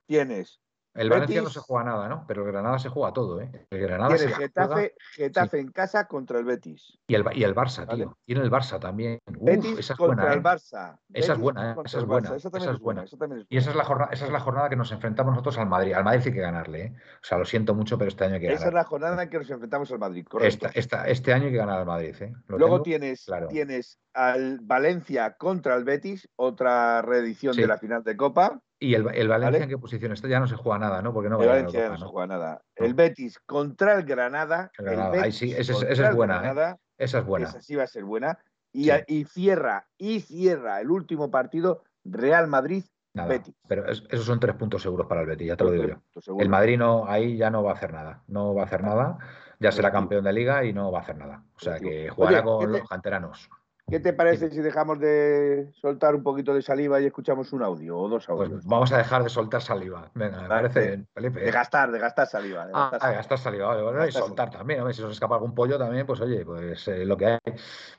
Tienes, 0.06 0.61
El 0.94 1.10
Valencia 1.10 1.42
no 1.42 1.48
Betis- 1.48 1.54
se 1.54 1.60
juega 1.62 1.84
nada, 1.86 2.10
¿no? 2.10 2.26
Pero 2.28 2.46
el 2.46 2.52
Granada 2.52 2.78
se 2.78 2.90
juega 2.90 3.14
todo, 3.14 3.40
¿eh? 3.40 3.50
El 3.70 3.80
Granada 3.80 4.18
se 4.18 4.26
la 4.30 4.36
juega- 4.36 4.48
Getafe, 4.48 4.96
Getafe 5.14 5.60
en 5.60 5.72
casa 5.72 6.06
contra 6.08 6.40
el 6.40 6.46
Betis. 6.46 7.00
Y 7.08 7.16
el, 7.16 7.24
y 7.34 7.44
el 7.44 7.56
Barça, 7.56 7.86
Vale. 7.86 8.04
tío. 8.04 8.18
Tiene 8.26 8.42
el 8.42 8.52
Barça 8.52 8.80
también. 8.80 9.20
Uf, 9.26 9.38
Betis 9.40 9.80
esa 9.80 9.94
es 9.94 9.98
contra 10.00 10.16
buena, 10.26 10.34
el 10.34 10.40
¿eh? 10.40 10.44
Barça. 10.44 10.98
Esa 11.14 11.34
es 11.34 11.40
Betis 11.40 11.42
buena, 11.42 11.72
¿eh? 11.72 11.76
Esa 11.86 11.98
es 12.00 12.06
buena. 12.06 12.36
Esa 12.36 12.50
también 12.50 12.64
esa 12.64 12.72
es 12.74 12.80
buena. 12.80 12.80
buena. 12.82 13.04
esa 13.04 13.18
también 13.18 13.42
es 13.42 13.48
Y 13.50 13.58
esa 13.58 13.70
es, 13.70 13.76
la 13.78 13.84
jornada, 13.86 14.10
esa 14.12 14.26
es 14.26 14.32
la 14.32 14.40
jornada 14.42 14.70
que 14.70 14.76
nos 14.76 14.92
enfrentamos 14.92 15.32
nosotros 15.34 15.58
al 15.58 15.68
Madrid. 15.68 15.94
Al 15.94 16.04
Madrid 16.04 16.22
sí 16.24 16.30
hay 16.30 16.36
que 16.36 16.42
ganarle, 16.42 16.82
¿eh? 16.86 16.96
O 17.22 17.24
sea, 17.26 17.38
lo 17.38 17.46
siento 17.46 17.74
mucho, 17.74 17.98
pero 17.98 18.10
este 18.10 18.26
año 18.26 18.34
hay 18.36 18.42
que 18.42 18.48
Esa 18.48 18.56
es 18.56 18.60
ganar. 18.62 18.74
la 18.74 18.84
jornada 18.84 19.24
en 19.24 19.30
que 19.30 19.38
nos 19.38 19.50
enfrentamos 19.50 19.92
al 19.94 20.00
Madrid, 20.00 20.26
correcto. 20.28 20.68
Esta- 20.68 20.80
esta- 20.80 21.08
este 21.08 21.34
año 21.34 21.46
hay 21.46 21.52
que 21.52 21.58
ganar 21.58 21.80
al 21.80 21.86
Madrid, 21.86 22.16
¿eh? 22.20 22.34
Lo 22.48 22.58
Luego 22.58 22.76
tengo 22.76 22.84
tienes, 22.84 23.24
claro. 23.26 23.48
tienes 23.48 23.98
al 24.14 24.60
Valencia 24.62 25.36
contra 25.38 25.76
el 25.76 25.84
Betis, 25.84 26.28
otra 26.36 27.02
reedición 27.02 27.54
Sí. 27.54 27.62
de 27.62 27.68
la 27.68 27.78
final 27.78 28.04
de 28.04 28.18
Copa. 28.18 28.60
¿Y 28.80 28.96
el, 28.96 29.06
el 29.14 29.28
Valencia 29.28 29.52
¿Vale? 29.52 29.64
en 29.64 29.70
qué 29.70 29.78
posición 29.78 30.12
está? 30.12 30.28
Ya 30.28 30.40
no 30.40 30.48
se 30.48 30.56
juega 30.56 30.80
nada, 30.80 31.02
¿no? 31.02 31.14
Porque 31.14 31.30
no 31.30 31.38
va 31.38 31.44
el 31.44 31.50
a 31.50 31.54
Valencia 31.54 31.80
ya 31.80 31.86
Europa, 31.86 32.00
no 32.00 32.06
se 32.08 32.12
juega 32.12 32.28
nada. 32.28 32.62
No. 32.80 32.86
El 32.86 32.94
Betis 32.96 33.40
contra 33.46 33.94
el 33.94 34.04
Granada. 34.06 34.72
El 34.78 34.86
Granada, 34.86 35.10
Betis 35.12 35.38
sí, 35.38 35.52
es- 35.52 35.70
esa 35.70 36.10
es 36.10 36.16
buena, 36.16 36.52
¿eh? 36.52 36.76
Esa 36.98 37.20
es 37.20 37.26
buena. 37.26 37.48
Esa 37.50 37.62
sí 37.62 37.76
va 37.76 37.84
a 37.84 37.88
ser 37.88 38.04
buena. 38.04 38.40
Y, 38.74 38.86
Sí. 38.86 38.90
a- 38.92 39.04
y 39.08 39.26
cierra, 39.26 39.88
y 39.98 40.20
cierra 40.22 40.82
el 40.82 40.90
último 40.92 41.30
partido 41.30 41.84
Real 42.04 42.48
Madrid. 42.48 42.84
Nada. 43.14 43.28
Betis. 43.28 43.54
Pero 43.68 43.86
es- 43.90 44.04
esos 44.10 44.26
son 44.26 44.40
tres 44.40 44.56
puntos 44.56 44.82
seguros 44.82 45.06
para 45.08 45.22
el 45.22 45.28
Betis, 45.28 45.48
ya 45.48 45.58
te 45.58 45.64
lo 45.66 45.72
digo 45.72 45.84
yo. 45.86 46.38
El 46.40 46.48
Madrid 46.50 46.78
no, 46.78 47.06
ahí 47.08 47.36
ya 47.38 47.50
no 47.50 47.62
va 47.62 47.72
a 47.72 47.74
hacer 47.76 47.92
nada. 47.94 48.24
No 48.28 48.56
va 48.56 48.64
a 48.64 48.66
hacer 48.66 48.84
nada. 48.84 49.18
Ya 49.60 49.72
será 49.72 49.90
Positivo. 49.90 49.92
campeón 49.92 50.24
de 50.24 50.34
liga 50.34 50.64
y 50.66 50.74
no 50.74 50.92
va 50.92 51.00
a 51.00 51.02
hacer 51.04 51.18
nada. 51.18 51.44
O 51.56 51.60
sea 51.60 51.74
Positivo. 51.74 51.92
que 51.92 52.10
jugará 52.10 52.38
Oye, 52.38 52.44
con 52.46 52.60
¿qué 52.62 52.66
te- 52.66 52.80
los 52.80 52.90
canteranos. 52.90 53.50
¿Qué 53.92 54.00
te 54.00 54.14
parece 54.14 54.50
si 54.50 54.62
dejamos 54.62 55.00
de 55.02 55.70
soltar 55.82 56.16
un 56.16 56.24
poquito 56.24 56.54
de 56.54 56.62
saliva 56.62 57.02
y 57.02 57.08
escuchamos 57.08 57.52
un 57.52 57.62
audio 57.62 57.98
o 57.98 58.08
dos 58.08 58.26
Pues 58.26 58.40
audios? 58.50 58.66
vamos 58.66 58.90
a 58.94 58.98
dejar 58.98 59.22
de 59.22 59.30
soltar 59.30 59.62
saliva. 59.62 60.10
Venga, 60.16 60.42
me 60.44 60.48
parece 60.48 60.80
bien, 60.88 61.08
Felipe. 61.14 61.42
de 61.42 61.52
gastar, 61.52 61.92
de 61.92 62.00
gastar 62.00 62.26
saliva. 62.26 62.66
de 62.68 62.72
Ah, 62.74 62.90
gastar 62.90 62.96
ah, 62.96 63.00
saliva. 63.02 63.18
gastar 63.18 63.38
saliva, 63.38 63.68
vale, 63.68 63.82
vale, 63.82 64.08
y 64.08 64.12
soltar 64.14 64.50
también. 64.50 64.80
hombre, 64.80 64.94
si 64.94 65.02
os 65.04 65.12
escapa 65.12 65.36
algún 65.36 65.54
pollo 65.54 65.78
también, 65.78 66.06
pues 66.08 66.22
oye, 66.22 66.46
pues 66.46 66.88
eh, 66.88 67.06
lo 67.06 67.18
que 67.18 67.26
hay. 67.26 67.40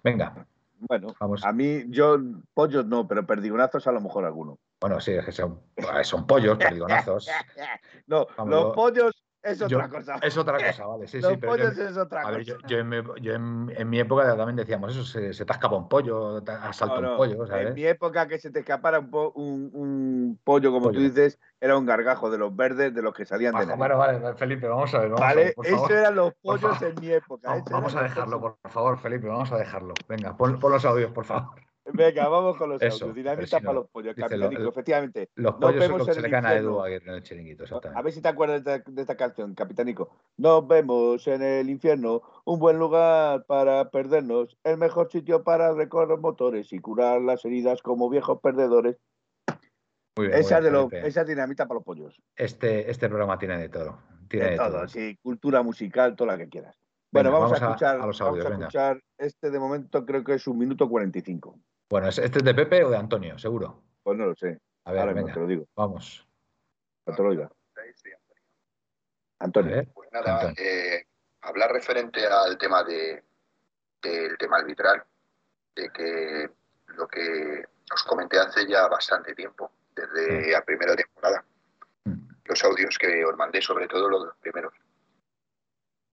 Venga, 0.03 0.47
Bueno, 0.79 1.15
vamos. 1.21 1.45
a 1.45 1.53
mí, 1.53 1.85
yo, 1.89 2.17
pollos 2.55 2.87
no, 2.87 3.07
pero 3.07 3.27
perdigonazos 3.27 3.87
a 3.87 3.93
lo 3.93 4.01
mejor 4.01 4.25
alguno. 4.25 4.59
Bueno, 4.81 4.99
sí, 4.99 5.13
es 5.13 5.25
que 5.27 5.33
son, 5.33 5.61
pues, 5.77 6.09
son 6.09 6.27
pollos, 6.27 6.57
perdigonazos. 6.57 7.29
No, 8.07 8.27
Vamos, 8.37 8.51
los 8.51 8.75
pollos 8.75 9.23
es 9.43 9.59
Yo- 9.59 9.67
otra 9.67 9.89
cosa. 9.89 10.15
es 10.23 10.37
otra 10.37 10.57
cosa, 10.67 10.87
vale. 10.87 11.07
Sí, 11.07 11.21
los 11.21 11.33
sí, 11.33 11.37
pero 11.41 11.57
yo- 11.57 11.65
pollos 11.65 11.79
es 11.79 11.97
otra 11.97 12.21
a 12.23 12.31
ver, 12.31 12.45
yo, 12.45 12.55
cosa. 12.57 12.67
yo 12.69 12.79
en, 12.79 12.89
mi, 12.89 12.97
yo 13.21 13.35
en- 13.35 13.73
en 13.77 13.91
mi 13.91 13.99
época 14.01 14.37
también 14.37 14.57
decíamos 14.57 14.93
eso, 14.93 15.05
se, 15.05 15.33
se 15.33 15.45
te 15.45 15.53
escapa 15.53 15.77
un 15.77 15.89
pollo, 15.89 16.43
te 16.43 16.53
asalta 16.53 16.97
No, 16.97 17.01
no, 17.01 17.11
un 17.13 17.17
pollo, 17.17 17.47
¿sabes? 17.47 17.69
En 17.69 17.75
mi 17.75 17.85
época 17.85 18.29
que 18.29 18.39
se 18.39 18.51
te 18.51 18.61
escapara 18.61 19.01
un, 19.01 19.11
po- 19.11 19.33
un- 19.35 19.71
un 19.73 20.41
pollo, 20.45 20.71
como 20.71 20.87
Pollo. 20.87 20.99
tú 20.99 21.05
dices, 21.05 21.39
era 21.61 21.77
un 21.77 21.87
gargajo 21.87 22.31
de 22.31 22.39
los 22.39 22.55
verdes 22.55 22.95
de 22.95 23.03
los 23.03 23.15
que 23.15 23.25
salían 23.25 23.53
de 23.55 23.61
Nervión. 23.61 23.79
bueno, 23.79 23.99
vale, 23.99 24.35
Felipe, 24.35 24.67
vamos 24.69 24.95
a 24.95 24.99
ver, 25.01 25.09
vamos 25.11 25.21
a 25.23 25.25
¿Vale? 25.27 25.45
ver, 25.45 25.55
por 25.55 25.67
Eso 25.67 25.77
favor. 25.77 25.93
eran 25.93 26.15
los 26.15 26.35
pollos 26.43 26.83
en 26.83 26.95
mi 27.01 27.11
época. 27.11 27.63
Vamos, 27.71 27.95
a 27.97 28.03
dejarlo, 28.03 28.41
por 28.41 28.57
favor, 28.71 28.99
Felipe, 28.99 29.27
vamos 29.29 29.51
a 29.53 29.57
dejarlo. 29.59 29.95
Venga, 30.09 30.37
pon, 30.37 30.59
pon 30.59 30.73
los 30.73 30.85
audios, 30.85 31.11
por 31.13 31.25
favor. 31.25 31.51
Venga, 31.85 32.29
vamos 32.29 32.57
con 32.57 32.71
los 32.71 32.83
audios. 32.83 33.15
Dinamita 33.15 33.61
para 33.61 33.73
los 33.73 33.89
pollos, 33.89 34.15
Capitánico. 34.15 34.69
Efectivamente. 34.69 35.29
Los 35.35 35.55
pollos 35.57 35.85
son 35.85 35.99
los 35.99 36.07
que 36.07 36.15
se 36.15 36.23
le 36.23 36.31
caen 36.31 36.47
a 36.47 36.55
Edu 36.55 36.85
en 36.85 37.09
el 37.09 37.23
chiringuito. 37.23 37.65
A 37.95 38.03
ver 38.03 38.13
si 38.13 38.23
te 38.23 38.29
acuerdas 38.29 38.63
de, 38.65 38.83
esta 38.97 39.17
canción, 39.17 39.55
Capitánico. 39.55 40.11
Nos 40.37 40.67
vemos 40.67 41.27
en 41.27 41.43
el 41.43 41.69
infierno, 41.69 42.23
un 42.45 42.61
buen 42.61 42.79
lugar 42.79 43.45
para 43.47 43.91
perdernos, 43.91 44.57
el 44.63 44.79
mejor 44.79 45.11
sitio 45.11 45.43
para 45.43 45.73
recorrer 45.75 46.19
motores 46.19 46.73
y 46.73 46.79
curar 46.79 47.21
las 47.21 47.45
heridas 47.45 47.83
como 47.83 48.09
viejos 48.09 48.41
perdedores. 48.41 48.97
Muy 50.17 50.29
bien, 50.29 50.39
esa, 50.39 50.61
de 50.61 50.89
esa 51.05 51.25
dinamita 51.25 51.67
para 51.67 51.79
los 51.79 51.85
pollos. 51.85 52.21
Este, 52.37 52.91
este 52.91 53.09
programa 53.09 53.39
tiene 53.39 53.59
de 53.59 53.69
todo. 53.69 53.99
Tiene 54.29 54.51
de, 54.51 54.57
todo, 54.57 54.87
sí, 54.87 55.19
cultura 55.23 55.63
musical, 55.63 56.15
toda 56.15 56.33
la 56.33 56.39
que 56.39 56.49
quieras. 56.49 56.79
Bueno, 57.11 57.31
vamos, 57.31 57.53
a 57.53 57.57
escuchar, 57.57 57.97
a, 57.97 57.99
vamos 57.99 58.21
a 58.23 58.31
escuchar 58.31 59.03
este 59.19 59.51
de 59.51 59.59
momento, 59.59 60.07
creo 60.07 60.25
que 60.25 60.35
es 60.35 60.47
un 60.47 60.57
minuto 60.57 60.89
45. 60.89 61.59
Bueno, 61.93 62.09
¿este 62.09 62.23
es 62.23 62.43
de 62.43 62.55
Pepe 62.55 62.83
o 62.85 62.89
de 62.89 62.97
Antonio? 62.97 63.39
Seguro. 63.39 63.83
Pues 64.03 64.17
no 64.17 64.25
lo 64.25 64.35
sé. 64.35 64.59
A 64.85 64.93
ver, 64.93 65.13
venga, 65.13 65.31
te 65.31 65.41
lo 65.41 65.47
digo. 65.47 65.67
Vamos. 65.77 66.27
No 67.05 67.15
te 67.15 67.23
lo 67.23 67.31
diga. 67.33 67.53
Antonio. 69.41 69.85
Pues 69.93 70.11
nada, 70.11 70.55
eh, 70.57 71.05
hablar 71.43 71.71
referente 71.71 72.27
al 72.27 72.57
tema 72.57 72.83
de, 72.83 73.23
del 74.01 74.39
tema 74.39 74.57
arbitral, 74.57 75.05
de 75.77 75.91
que 75.91 76.51
lo 76.97 77.07
que 77.07 77.63
os 77.93 78.03
comenté 78.05 78.39
hace 78.39 78.67
ya 78.67 78.89
bastante 78.89 79.35
tiempo, 79.35 79.71
desde 79.95 80.51
la 80.51 80.65
primera 80.65 80.97
temporada. 80.97 81.45
Mm. 82.05 82.27
Los 82.47 82.65
audios 82.65 82.97
que 82.97 83.23
os 83.23 83.37
mandé, 83.37 83.61
sobre 83.61 83.87
todo 83.87 84.09
los 84.09 84.35
primeros. 84.37 84.73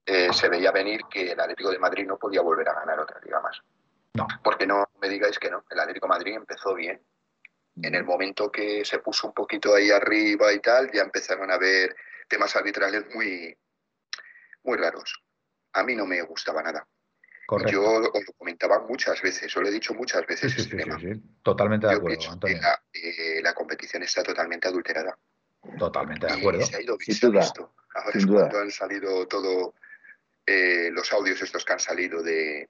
Eh, 0.04 0.30
se 0.30 0.50
veía 0.50 0.72
venir 0.72 1.06
que 1.10 1.32
el 1.32 1.40
Atlético 1.40 1.70
de 1.70 1.78
Madrid 1.78 2.06
no 2.06 2.18
podía 2.18 2.42
volver 2.42 2.68
a 2.68 2.74
ganar 2.74 3.00
otra 3.00 3.18
liga 3.24 3.40
más. 3.40 3.62
No. 4.12 4.26
Porque 4.44 4.66
no 4.66 4.89
me 5.00 5.08
digáis 5.08 5.38
que 5.38 5.50
no. 5.50 5.64
El 5.70 5.80
Atlético 5.80 6.06
de 6.06 6.10
Madrid 6.10 6.34
empezó 6.34 6.74
bien. 6.74 7.00
En 7.82 7.94
el 7.94 8.04
momento 8.04 8.50
que 8.50 8.84
se 8.84 8.98
puso 8.98 9.28
un 9.28 9.32
poquito 9.32 9.74
ahí 9.74 9.90
arriba 9.90 10.52
y 10.52 10.60
tal, 10.60 10.90
ya 10.92 11.02
empezaron 11.02 11.50
a 11.50 11.56
ver 11.56 11.96
temas 12.28 12.54
arbitrales 12.56 13.04
muy, 13.14 13.56
muy 14.64 14.76
raros. 14.76 15.22
A 15.72 15.82
mí 15.82 15.94
no 15.94 16.06
me 16.06 16.20
gustaba 16.22 16.62
nada. 16.62 16.86
Yo 17.66 17.82
os 17.82 18.26
lo 18.26 18.32
comentaba 18.38 18.86
muchas 18.86 19.20
veces, 19.22 19.54
os 19.56 19.62
lo 19.62 19.68
he 19.68 19.72
dicho 19.72 19.92
muchas 19.94 20.24
veces 20.26 20.56
este 20.56 20.76
tema. 20.76 20.98
Totalmente 21.42 21.86
de 21.88 21.94
acuerdo, 21.94 22.30
Antonio. 22.30 22.58
Eh, 22.92 23.40
la, 23.42 23.54
competición 23.54 24.02
está 24.04 24.22
totalmente 24.22 24.68
adulterada. 24.68 25.18
Totalmente 25.78 26.26
de 26.26 26.32
acuerdo. 26.34 26.64
se 26.64 26.76
ha 26.76 26.80
ido 26.80 26.96
visto. 26.96 27.74
Ahora 27.94 28.18
es 28.18 28.26
cuando 28.26 28.58
han 28.60 28.70
salido 28.70 29.26
todo 29.26 29.74
eh, 30.46 30.90
los 30.92 31.12
audios 31.12 31.42
estos 31.42 31.64
que 31.64 31.72
han 31.72 31.80
salido 31.80 32.22
de, 32.22 32.68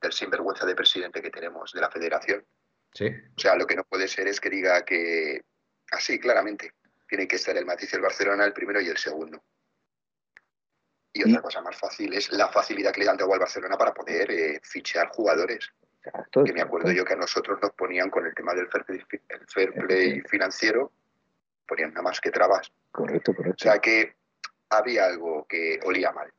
del 0.00 0.12
sinvergüenza 0.12 0.66
de 0.66 0.74
presidente 0.74 1.22
que 1.22 1.30
tenemos 1.30 1.72
de 1.72 1.80
la 1.80 1.90
federación. 1.90 2.44
Sí. 2.92 3.06
O 3.36 3.40
sea, 3.40 3.54
lo 3.56 3.66
que 3.66 3.76
no 3.76 3.84
puede 3.84 4.08
ser 4.08 4.28
es 4.28 4.40
que 4.40 4.50
diga 4.50 4.84
que, 4.84 5.42
así, 5.90 6.18
claramente, 6.18 6.74
tiene 7.08 7.26
que 7.26 7.36
estar 7.36 7.56
el 7.56 7.66
matiz 7.66 7.92
el 7.94 8.00
Barcelona 8.00 8.44
el 8.44 8.52
primero 8.52 8.80
y 8.80 8.88
el 8.88 8.96
segundo. 8.98 9.42
Y 11.12 11.28
otra 11.28 11.42
cosa 11.42 11.60
más 11.62 11.76
fácil 11.76 12.12
es 12.12 12.30
la 12.30 12.48
facilidad 12.48 12.92
que 12.92 13.00
le 13.00 13.06
dan 13.06 13.20
al 13.20 13.38
Barcelona 13.38 13.76
para 13.76 13.94
poder 13.94 14.30
eh, 14.30 14.60
fichar 14.62 15.08
jugadores. 15.08 15.72
que 16.44 16.52
me 16.52 16.60
acuerdo 16.60 16.92
yo 16.92 17.04
que 17.04 17.14
a 17.14 17.16
nosotros 17.16 17.58
nos 17.60 17.72
ponían 17.72 18.10
con 18.10 18.26
el 18.26 18.34
tema 18.34 18.54
del 18.54 18.68
fair 18.68 19.72
play, 19.72 20.20
financiero, 20.22 20.92
ponían 21.66 21.90
nada 21.90 22.02
más 22.02 22.20
que 22.20 22.30
trabas. 22.30 22.70
Correcto, 22.92 23.34
correcto. 23.34 23.56
O 23.56 23.70
sea 23.70 23.80
que 23.80 24.14
había 24.70 25.06
algo 25.06 25.46
que 25.48 25.80
olía 25.84 26.12
mal. 26.12 26.32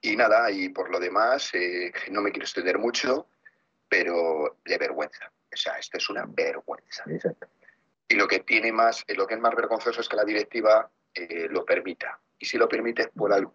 Y 0.00 0.16
nada, 0.16 0.50
y 0.50 0.68
por 0.68 0.90
lo 0.90 1.00
demás, 1.00 1.52
eh, 1.54 1.92
no 2.10 2.20
me 2.20 2.30
quiero 2.30 2.44
extender 2.44 2.78
mucho, 2.78 3.28
pero 3.88 4.58
de 4.64 4.78
vergüenza. 4.78 5.32
O 5.52 5.56
sea, 5.56 5.78
esto 5.78 5.98
es 5.98 6.08
una 6.08 6.24
vergüenza. 6.26 7.04
Y 8.08 8.14
lo 8.14 8.28
que 8.28 8.40
tiene 8.40 8.72
más, 8.72 9.04
lo 9.08 9.26
que 9.26 9.34
es 9.34 9.40
más 9.40 9.54
vergonzoso 9.54 10.00
es 10.00 10.08
que 10.08 10.16
la 10.16 10.24
directiva 10.24 10.90
eh, 11.14 11.48
lo 11.50 11.64
permita. 11.64 12.20
Y 12.38 12.46
si 12.46 12.56
lo 12.56 12.68
permite 12.68 13.02
es 13.02 13.08
por 13.08 13.32
algo. 13.32 13.54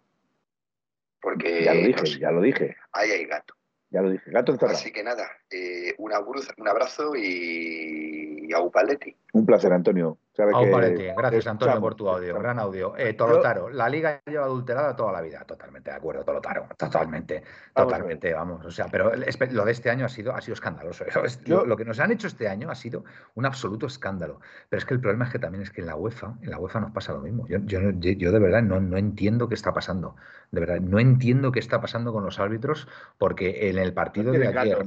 Porque. 1.20 1.64
Ya 1.64 1.74
lo 1.74 1.80
dije, 1.80 2.18
ya 2.18 2.30
lo 2.30 2.40
dije. 2.42 2.76
Ahí 2.92 3.10
hay 3.10 3.24
gato. 3.24 3.54
Ya 3.90 4.02
lo 4.02 4.10
dije, 4.10 4.30
gato 4.30 4.52
encerrado. 4.52 4.76
Así 4.76 4.92
que 4.92 5.02
nada, 5.02 5.30
eh, 5.50 5.94
un, 5.98 6.12
un 6.12 6.68
abrazo 6.68 7.14
y, 7.16 8.46
y 8.48 8.52
a 8.52 8.60
Upaletti. 8.60 9.16
Un 9.34 9.44
placer, 9.44 9.72
Antonio. 9.72 10.18
Gracias, 10.36 11.46
Antonio, 11.46 11.80
por 11.80 11.94
tu 11.94 12.08
audio. 12.08 12.38
Gran 12.38 12.58
audio. 12.58 12.96
Eh, 12.96 13.14
Tolotaro, 13.14 13.68
la 13.70 13.88
liga 13.88 14.20
lleva 14.26 14.44
adulterada 14.44 14.96
toda 14.96 15.12
la 15.12 15.20
vida. 15.20 15.44
Totalmente 15.44 15.90
de 15.90 15.96
acuerdo, 15.96 16.24
Tolotaro. 16.24 16.66
Totalmente. 16.76 17.42
Totalmente, 17.74 18.32
vamos. 18.32 18.64
O 18.64 18.70
sea, 18.70 18.86
pero 18.86 19.12
lo 19.14 19.64
de 19.64 19.72
este 19.72 19.90
año 19.90 20.06
ha 20.06 20.08
sido, 20.08 20.34
ha 20.34 20.40
sido 20.40 20.54
escandaloso. 20.54 21.04
lo, 21.46 21.76
que 21.76 21.84
nos 21.84 22.00
han 22.00 22.10
hecho 22.10 22.26
este 22.26 22.48
año 22.48 22.70
ha 22.70 22.74
sido 22.74 23.04
un 23.34 23.46
absoluto 23.46 23.86
escándalo. 23.86 24.40
Pero 24.68 24.78
es 24.78 24.84
que 24.84 24.94
el 24.94 25.00
problema 25.00 25.24
es 25.24 25.30
que 25.30 25.38
también 25.38 25.62
es 25.62 25.70
que 25.70 25.80
en 25.80 25.86
la 25.88 25.96
UEFA, 25.96 26.34
en 26.42 26.50
la 26.50 26.58
UEFA 26.58 26.80
nos 26.80 26.90
pasa 26.92 27.12
lo 27.12 27.20
mismo. 27.20 27.46
Yo, 27.46 27.58
yo, 27.58 27.80
yo 27.90 28.32
de 28.32 28.38
verdad 28.38 28.62
no, 28.62 28.80
no 28.80 28.96
entiendo 28.96 29.48
qué 29.48 29.54
está 29.54 29.72
pasando. 29.72 30.16
De 30.50 30.60
verdad, 30.60 30.80
no 30.80 30.98
entiendo 30.98 31.52
qué 31.52 31.60
está 31.60 31.80
pasando 31.80 32.12
con 32.12 32.24
los 32.24 32.40
árbitros, 32.40 32.88
porque 33.18 33.68
en 33.68 33.78
el 33.78 33.92
partido 33.92 34.32
de 34.32 34.46
ayer. 34.46 34.78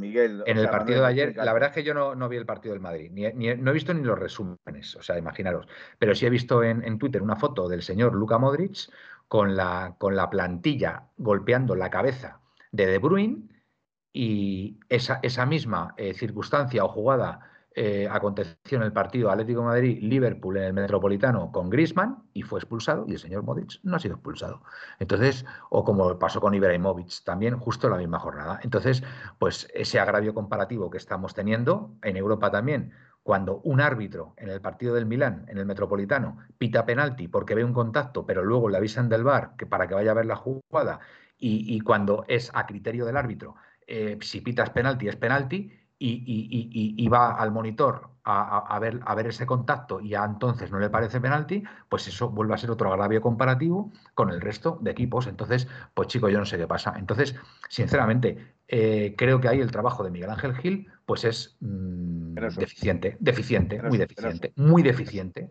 en 0.46 0.58
el 0.58 0.70
partido 0.70 1.02
de 1.02 1.08
ayer, 1.08 1.36
la 1.38 1.54
verdad 1.54 1.70
es 1.70 1.76
que 1.76 1.84
yo 1.84 1.94
no, 1.94 2.16
no 2.16 2.28
vi 2.28 2.38
el 2.38 2.46
partido 2.46 2.74
del 2.74 2.82
Madrid. 2.82 3.12
Ni, 3.12 3.56
no 3.56 3.72
he 3.72 3.74
visto 3.74 3.94
ni 3.94 4.02
los 4.02 4.18
O 4.40 5.04
sea, 5.04 5.18
imaginaros. 5.18 5.68
Pero 6.00 6.16
sí 6.16 6.26
he 6.26 6.30
visto 6.30 6.64
en, 6.64 6.98
Twitter 6.98 7.22
una 7.22 7.36
foto 7.36 7.68
del 7.68 7.82
señor 7.82 8.14
Luka 8.14 8.38
Modric 8.38 8.90
con 9.28 9.56
la, 9.56 9.96
con 9.98 10.16
la 10.16 10.30
plantilla 10.30 11.10
golpeando 11.18 11.76
la 11.76 11.90
cabeza 11.90 12.42
de 12.72 12.86
De 12.86 12.98
Bruyne 12.98 13.50
y 14.14 14.80
esa, 14.90 15.20
esa 15.22 15.46
misma 15.46 15.94
eh, 15.98 16.14
circunstancia 16.14 16.84
o 16.84 16.90
jugada 16.90 17.48
eh, 17.80 18.08
aconteció 18.10 18.80
en 18.80 18.82
el 18.82 18.92
partido 18.92 19.30
Atlético 19.30 19.62
Madrid-Liverpool 19.62 20.58
en 20.58 20.64
el 20.64 20.74
Metropolitano 20.74 21.52
con 21.52 21.70
Griezmann 21.70 22.24
y 22.34 22.42
fue 22.42 22.58
expulsado 22.58 23.06
y 23.08 23.12
el 23.12 23.20
señor 23.20 23.44
Modric 23.44 23.80
no 23.84 23.98
ha 23.98 24.00
sido 24.00 24.16
expulsado. 24.16 24.64
Entonces, 24.98 25.46
o 25.70 25.84
como 25.84 26.18
pasó 26.18 26.42
con 26.42 26.56
Ibrahimovic 26.56 27.24
también, 27.24 27.56
justo 27.60 27.88
la 27.88 27.98
misma 27.98 28.18
jornada. 28.18 28.60
Entonces, 28.64 29.04
pues 29.38 29.68
ese 29.76 30.00
agravio 30.00 30.34
comparativo 30.34 30.90
que 30.90 30.98
estamos 30.98 31.36
teniendo 31.36 31.92
en 32.02 32.18
Europa 32.18 32.50
también 32.50 32.94
cuando 33.28 33.60
un 33.66 33.82
árbitro 33.82 34.34
en 34.38 34.48
el 34.48 34.62
partido 34.62 34.96
del 34.96 35.06
Milán, 35.06 35.44
en 35.50 35.58
el 35.58 35.66
Metropolitano, 35.66 36.38
pita 36.58 36.86
penalti 36.86 37.28
porque 37.28 37.56
ve 37.56 37.66
un 37.66 37.74
contacto, 37.74 38.26
pero 38.26 38.42
luego 38.42 38.70
le 38.70 38.78
avisan 38.78 39.10
del 39.10 39.26
bar 39.26 39.58
que 39.58 39.66
para 39.66 39.86
que 39.86 39.96
vaya 39.96 40.12
a 40.12 40.14
ver 40.14 40.26
la 40.26 40.38
jugada, 40.38 41.02
y, 41.38 41.78
cuando 41.82 42.24
es 42.30 42.50
a 42.54 42.66
criterio 42.66 43.06
del 43.06 43.18
árbitro, 43.18 43.56
eh, 43.86 44.18
si 44.22 44.40
pitas 44.40 44.70
penalti 44.70 45.10
es 45.10 45.18
penalti, 45.18 45.70
y, 46.00 47.10
va 47.10 47.36
al 47.36 47.52
monitor 47.52 48.12
a, 48.24 48.80
ver, 48.80 49.02
a 49.06 49.14
ver 49.14 49.28
ese 49.28 49.46
contacto 49.46 50.00
y 50.00 50.10
ya 50.10 50.24
entonces 50.24 50.72
no 50.72 50.80
le 50.80 50.90
parece 50.90 51.20
penalti, 51.20 51.64
pues 51.90 52.08
eso 52.08 52.30
vuelve 52.30 52.54
a 52.54 52.58
ser 52.58 52.72
otro 52.72 52.94
agravio 52.94 53.22
comparativo 53.22 53.92
con 54.14 54.30
el 54.30 54.40
resto 54.40 54.78
de 54.82 54.92
equipos. 54.92 55.28
Entonces, 55.28 55.68
pues 55.94 56.08
chico, 56.08 56.30
yo 56.30 56.40
no 56.40 56.46
sé 56.46 56.58
qué 56.58 56.68
pasa. 56.68 56.94
Entonces, 56.98 57.36
sinceramente, 57.68 58.57
eh, 58.68 59.16
creo 59.18 59.40
que 59.40 59.48
ahí 59.48 59.62
el 59.62 59.72
trabajo 59.72 60.04
de 60.04 60.12
Miguel 60.12 60.30
Ángel 60.30 60.56
Gil, 60.56 60.92
pues 61.06 61.24
es 61.24 61.58
mm, 61.62 62.36
deficiente, 62.58 63.18
deficiente, 63.20 63.82
muy 63.82 63.98
deficiente, 63.98 64.54
muy 64.56 64.84
deficiente 64.84 65.50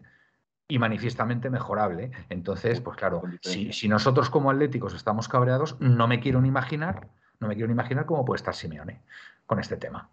y 0.69 0.79
manifiestamente 0.79 1.51
mejorable. 1.51 2.11
Entonces, 2.29 2.81
pues 2.81 2.97
claro, 2.97 3.23
si, 3.41 3.73
si, 3.73 3.89
nosotros 3.89 4.31
como 4.31 4.51
atléticos 4.51 4.95
estamos 4.95 5.29
cabreados, 5.29 5.77
no 5.81 6.09
me 6.09 6.21
quiero 6.21 6.41
ni 6.41 6.49
imaginar, 6.49 7.09
no 7.41 7.49
me 7.49 7.55
quiero 7.55 7.69
ni 7.69 7.73
imaginar 7.73 8.07
cómo 8.07 8.25
puede 8.25 8.37
estar 8.37 8.55
Simeone 8.55 9.03
con 9.47 9.61
este 9.61 9.77
tema. 9.77 10.11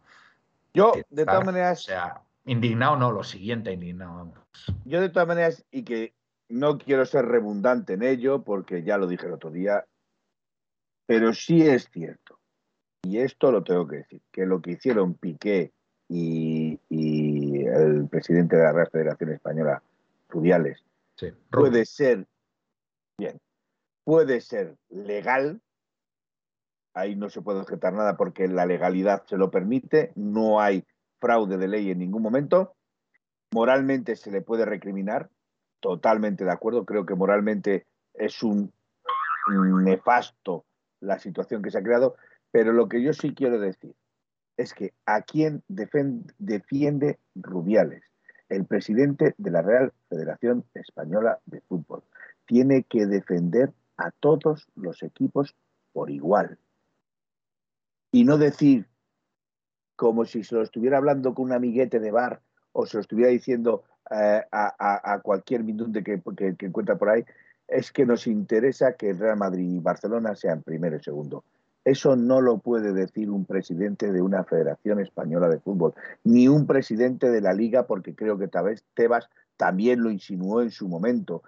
Yo, 0.74 0.94
de 1.10 1.26
todas 1.26 1.46
maneras. 1.46 1.82
O 1.82 1.84
sea, 1.84 2.22
indignado 2.46 2.98
no, 2.98 3.12
lo 3.12 3.24
siguiente, 3.24 3.72
indignado. 3.72 4.34
Yo, 4.86 5.02
de 5.02 5.10
todas 5.10 5.28
maneras, 5.28 5.66
y 5.72 5.84
que 5.84 6.14
no 6.50 6.78
quiero 6.78 7.06
ser 7.06 7.26
redundante 7.26 7.94
en 7.94 8.04
ello, 8.04 8.44
porque 8.44 8.84
ya 8.84 8.98
lo 8.98 9.08
dije 9.08 9.28
el 9.28 9.34
otro 9.34 9.52
día, 9.52 9.86
pero 11.06 11.34
sí 11.34 11.62
es 11.68 11.90
cierto, 11.90 12.33
y 13.04 13.20
esto 13.20 13.52
lo 13.52 13.64
tengo 13.64 13.88
que 13.88 13.98
decir, 13.98 14.22
que 14.32 14.46
lo 14.46 14.62
que 14.62 14.72
hicieron 14.72 15.14
Piqué 15.16 15.74
y, 16.10 16.80
el 17.66 18.08
presidente 18.10 18.56
de 18.56 18.64
la 18.64 18.72
Real 18.72 18.90
Federación 18.92 19.32
Española, 19.32 19.82
Rubiales, 20.30 20.84
puede 21.52 21.86
ser, 21.86 22.26
bien, 23.18 23.40
puede 24.04 24.42
ser 24.42 24.76
legal, 24.90 25.62
ahí 26.94 27.16
no 27.16 27.30
se 27.30 27.42
puede 27.42 27.60
objetar 27.60 27.94
nada 27.94 28.16
porque 28.16 28.48
la 28.48 28.66
legalidad 28.66 29.26
se 29.26 29.38
lo 29.38 29.52
permite, 29.52 30.12
no 30.16 30.62
hay 30.62 30.86
fraude 31.20 31.58
de 31.58 31.68
ley 31.68 31.92
en 31.92 32.00
ningún 32.00 32.22
momento. 32.22 32.76
Moralmente 33.52 34.16
se 34.16 34.32
le 34.32 34.42
puede 34.42 34.66
recriminar, 34.66 35.30
totalmente 35.80 36.46
de 36.46 36.52
acuerdo, 36.52 36.86
creo 36.86 37.06
que 37.06 37.16
moralmente 37.16 37.86
es 38.14 38.44
un 38.44 38.72
nefasto 39.48 40.66
la 41.00 41.20
situación 41.20 41.62
que 41.62 41.70
se 41.70 41.78
ha 41.78 41.84
creado, 41.84 42.16
pero 42.54 42.72
lo 42.72 42.88
que 42.88 43.02
yo 43.02 43.14
sí 43.14 43.34
quiero 43.34 43.60
decir 43.60 43.96
es 44.58 44.76
que 44.76 44.94
a 45.08 45.24
quién 45.24 45.64
defiende 45.68 47.18
Rubiales, 47.34 48.04
el 48.48 48.66
presidente 48.66 49.34
de 49.40 49.50
la 49.50 49.64
Real 49.64 49.92
Federación 50.08 50.64
Española 50.76 51.40
de 51.48 51.62
Fútbol, 51.62 52.04
tiene 52.46 52.84
que 52.84 53.08
defender 53.08 53.74
a 53.98 54.12
todos 54.12 54.68
los 54.76 55.02
equipos 55.02 55.56
por 55.94 56.12
igual 56.12 56.60
y 58.12 58.24
no 58.24 58.38
decir 58.38 58.86
como 59.96 60.24
si 60.26 60.44
se 60.44 60.54
lo 60.54 60.62
estuviera 60.62 60.98
hablando 60.98 61.34
con 61.34 61.46
un 61.46 61.54
amiguete 61.54 62.00
de 62.00 62.12
bar 62.12 62.42
o 62.72 62.86
se 62.86 62.98
lo 62.98 63.02
estuviera 63.02 63.32
diciendo 63.32 63.84
eh, 64.12 64.44
a, 64.52 65.20
cualquier 65.24 65.64
minute 65.64 66.04
que, 66.04 66.22
que, 66.56 66.66
encuentra 66.68 66.98
por 66.98 67.10
ahí, 67.10 67.26
es 67.68 67.92
que 67.92 68.06
nos 68.06 68.28
interesa 68.28 68.94
que 68.94 69.10
el 69.10 69.18
Real 69.18 69.38
Madrid 69.38 69.72
y 69.72 69.80
Barcelona 69.80 70.36
sean 70.36 70.62
primero 70.62 70.98
y 70.98 71.04
segundo. 71.04 71.44
Eso 71.86 72.16
no 72.16 72.40
lo 72.40 72.60
puede 72.60 72.94
decir 72.94 73.30
un 73.30 73.46
presidente 73.46 74.12
de 74.12 74.22
una 74.22 74.44
federación 74.44 75.00
española 75.02 75.50
de 75.50 75.60
fútbol, 75.60 75.94
ni 76.24 76.48
un 76.48 76.66
presidente 76.66 77.30
de 77.30 77.42
la 77.42 77.54
liga, 77.54 77.88
porque 77.88 78.16
creo 78.16 78.38
que 78.38 78.50
Tebas 78.94 79.30
también 79.58 80.02
lo 80.02 80.10
insinuó 80.10 80.62
en 80.62 80.72
su 80.72 80.88
momento. 80.88 81.44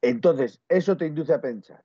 Entonces, 0.00 0.60
eso 0.68 0.96
te 0.96 1.06
induce 1.06 1.32
a 1.34 1.40
pensar 1.40 1.82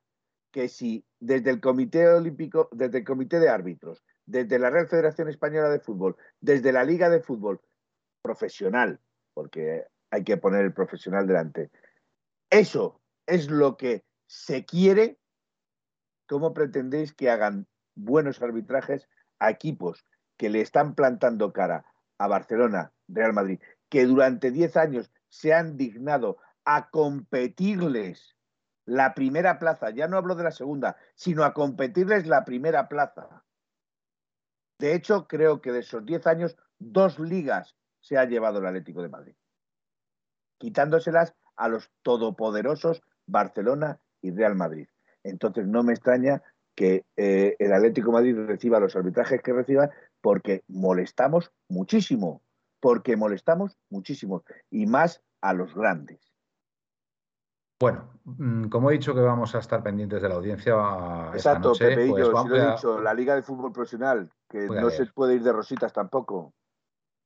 que 0.52 0.68
si 0.68 1.06
desde 1.20 1.52
el 1.52 1.60
Comité 1.60 2.08
Olímpico, 2.08 2.70
desde 2.72 3.00
el 3.00 3.04
Comité 3.04 3.40
de 3.40 3.50
Árbitros, 3.50 4.04
desde 4.26 4.60
la 4.60 4.70
Real 4.70 4.88
Federación 4.88 5.30
Española 5.30 5.70
de 5.70 5.80
Fútbol, 5.80 6.16
desde 6.40 6.72
la 6.72 6.84
Liga 6.84 7.10
de 7.10 7.22
Fútbol 7.22 7.62
profesional, 8.22 9.00
porque 9.34 9.86
hay 10.12 10.24
que 10.24 10.38
poner 10.38 10.66
el 10.66 10.74
profesional 10.74 11.28
delante, 11.28 11.70
eso 12.50 13.00
es 13.28 13.50
lo 13.50 13.78
que 13.78 14.04
se 14.28 14.66
quiere, 14.66 15.18
¿cómo 16.30 16.54
pretendéis 16.54 17.14
que 17.14 17.30
hagan 17.30 17.68
buenos 17.96 18.42
arbitrajes 18.42 19.10
a 19.40 19.50
equipos 19.50 20.06
que 20.38 20.50
le 20.50 20.62
están 20.62 20.94
plantando 20.94 21.52
cara 21.52 21.86
a 22.20 22.28
Barcelona, 22.28 22.94
Real 23.08 23.34
Madrid, 23.34 23.60
que 23.90 24.06
durante 24.06 24.52
10 24.52 24.78
años 24.78 25.12
se 25.28 25.54
han 25.54 25.76
dignado 25.76 26.38
a 26.66 26.90
competirles 26.92 28.36
la 28.86 29.14
primera 29.14 29.60
plaza, 29.60 29.90
ya 29.90 30.08
no 30.08 30.18
hablo 30.18 30.36
de 30.36 30.44
la 30.44 30.52
segunda, 30.52 30.98
sino 31.16 31.44
a 31.44 31.54
competirles 31.54 32.28
la 32.28 32.46
primera 32.46 32.88
plaza. 32.88 33.44
De 34.78 34.94
hecho, 34.96 35.28
creo 35.28 35.62
que 35.62 35.72
de 35.72 35.80
esos 35.80 36.06
10 36.06 36.28
años, 36.28 36.58
dos 36.78 37.20
ligas 37.20 37.76
se 38.00 38.18
ha 38.18 38.26
llevado 38.26 38.60
el 38.60 38.68
Atlético 38.68 39.02
de 39.02 39.10
Madrid, 39.10 39.36
quitándoselas 40.58 41.36
a 41.56 41.68
los 41.68 41.92
todopoderosos 42.04 43.02
Barcelona 43.26 44.00
y 44.22 44.32
Real 44.32 44.56
Madrid. 44.56 44.88
Entonces 45.24 45.68
no 45.68 45.84
me 45.84 45.94
extraña 45.94 46.42
que 46.76 47.06
eh, 47.18 47.56
el 47.60 47.74
Atlético 47.74 48.08
de 48.08 48.14
Madrid 48.14 48.36
reciba 48.48 48.80
los 48.80 48.96
arbitrajes 48.96 49.42
que 49.42 49.54
reciba 49.54 49.90
porque 50.22 50.64
molestamos 50.68 51.52
muchísimo, 51.68 52.42
porque 52.80 53.18
molestamos 53.18 53.78
muchísimo 53.90 54.44
y 54.70 54.86
más 54.86 55.22
a 55.42 55.54
los 55.54 55.74
grandes. 55.74 56.20
Bueno, 57.82 58.10
mm, 58.26 58.68
como 58.68 58.90
he 58.90 58.94
dicho 58.94 59.16
que 59.16 59.22
vamos 59.22 59.56
a 59.56 59.60
estar 59.60 59.82
pendientes 59.82 60.22
de 60.22 60.28
la 60.28 60.36
audiencia. 60.36 60.74
Exacto, 61.34 61.72
esta 61.72 61.86
Pepe 61.86 62.10
pues 62.10 62.28
lo 62.28 62.56
he 62.56 62.72
dicho, 62.72 63.02
la 63.02 63.14
Liga 63.14 63.36
de 63.36 63.42
Fútbol 63.42 63.72
Profesional, 63.72 64.30
que 64.50 64.68
no 64.68 64.90
se 64.90 65.06
puede 65.06 65.36
ir 65.36 65.44
de 65.44 65.54
rositas 65.54 65.94
tampoco. 65.94 66.54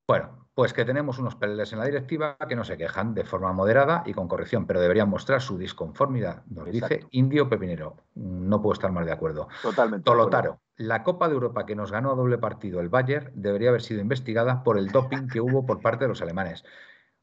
Bueno, 0.08 0.48
pues 0.54 0.74
que 0.74 0.86
tenemos 0.86 1.18
unos 1.18 1.36
peleles 1.36 1.74
en 1.74 1.80
la 1.80 1.86
directiva 1.86 2.38
que 2.48 2.56
no 2.56 2.64
se 2.64 2.78
quejan 2.78 3.14
de 3.16 3.24
forma 3.24 3.54
moderada 3.54 4.04
y 4.06 4.14
con 4.14 4.28
corrección, 4.28 4.68
pero 4.68 4.80
deberían 4.80 5.10
mostrar 5.10 5.42
su 5.42 5.58
disconformidad, 5.58 6.44
nos 6.48 6.70
dice 6.70 7.08
Indio 7.12 7.50
Pepinero. 7.50 7.98
No 8.16 8.62
puedo 8.62 8.74
estar 8.74 8.92
más 8.92 9.06
de 9.06 9.14
acuerdo. 9.14 9.48
Totalmente. 9.62 10.04
Tolotaro, 10.04 10.60
la 10.76 11.04
Copa 11.04 11.28
de 11.28 11.34
Europa 11.34 11.66
que 11.66 11.76
nos 11.76 11.92
ganó 11.92 12.12
a 12.12 12.16
doble 12.16 12.38
partido 12.38 12.82
el 12.82 12.90
Bayern 12.90 13.32
debería 13.34 13.70
haber 13.70 13.82
sido 13.82 14.02
investigada 14.02 14.64
por 14.64 14.78
el 14.78 14.90
doping 14.90 15.28
que 15.28 15.42
hubo 15.42 15.66
por 15.66 15.82
parte 15.82 16.06
de 16.06 16.10
los 16.10 16.22
alemanes. 16.22 16.64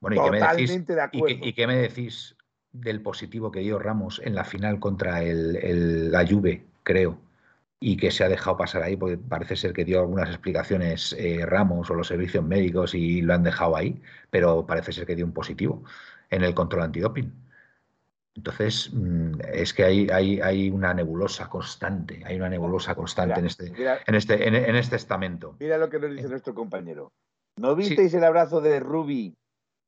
Bueno, 0.00 0.16
¿y 0.16 0.24
qué, 0.24 0.30
me 0.30 0.40
decís, 0.40 0.84
¿y, 1.12 1.52
qué, 1.52 1.66
me 1.66 1.76
decís, 1.76 2.36
del 2.72 3.02
positivo 3.02 3.50
que 3.50 3.60
dio 3.60 3.78
Ramos 3.78 4.20
en 4.24 4.34
la 4.34 4.44
final 4.44 4.80
contra 4.80 5.22
el, 5.22 6.10
la 6.10 6.26
Juve, 6.26 6.66
creo? 6.82 7.18
Y 7.82 7.96
que 7.96 8.10
se 8.10 8.22
ha 8.22 8.28
dejado 8.28 8.58
pasar 8.58 8.82
ahí, 8.82 8.94
porque 8.94 9.16
parece 9.16 9.56
ser 9.56 9.72
que 9.72 9.86
dio 9.86 10.00
algunas 10.00 10.28
explicaciones 10.28 11.14
eh, 11.18 11.46
Ramos 11.46 11.90
o 11.90 11.94
los 11.94 12.08
servicios 12.08 12.44
médicos 12.44 12.94
y 12.94 13.22
lo 13.22 13.32
han 13.32 13.42
dejado 13.42 13.74
ahí, 13.74 14.00
pero 14.28 14.66
parece 14.66 14.92
ser 14.92 15.06
que 15.06 15.16
dio 15.16 15.24
un 15.24 15.32
positivo 15.32 15.82
en 16.28 16.44
el 16.44 16.54
control 16.54 16.82
antidoping. 16.82 17.32
Entonces, 18.34 18.90
mm, 18.92 19.40
es 19.52 19.72
que 19.72 19.84
hay, 19.84 20.08
hay, 20.10 20.40
hay 20.40 20.70
una 20.70 20.92
nebulosa 20.92 21.48
constante, 21.48 22.22
hay 22.26 22.36
una 22.36 22.50
nebulosa 22.50 22.94
constante 22.94 23.40
en, 23.40 23.46
este, 23.46 23.72
en, 24.06 24.14
este, 24.14 24.46
en, 24.46 24.76
este 24.76 24.96
estamento. 24.96 25.56
Mira 25.58 25.78
lo 25.78 25.88
que 25.88 25.98
nos 25.98 26.10
dice 26.10 26.28
nuestro 26.28 26.54
compañero. 26.54 27.12
¿No 27.56 27.74
visteis 27.74 28.12
el 28.12 28.24
abrazo 28.24 28.60
de 28.60 28.78
Rubi 28.78 29.36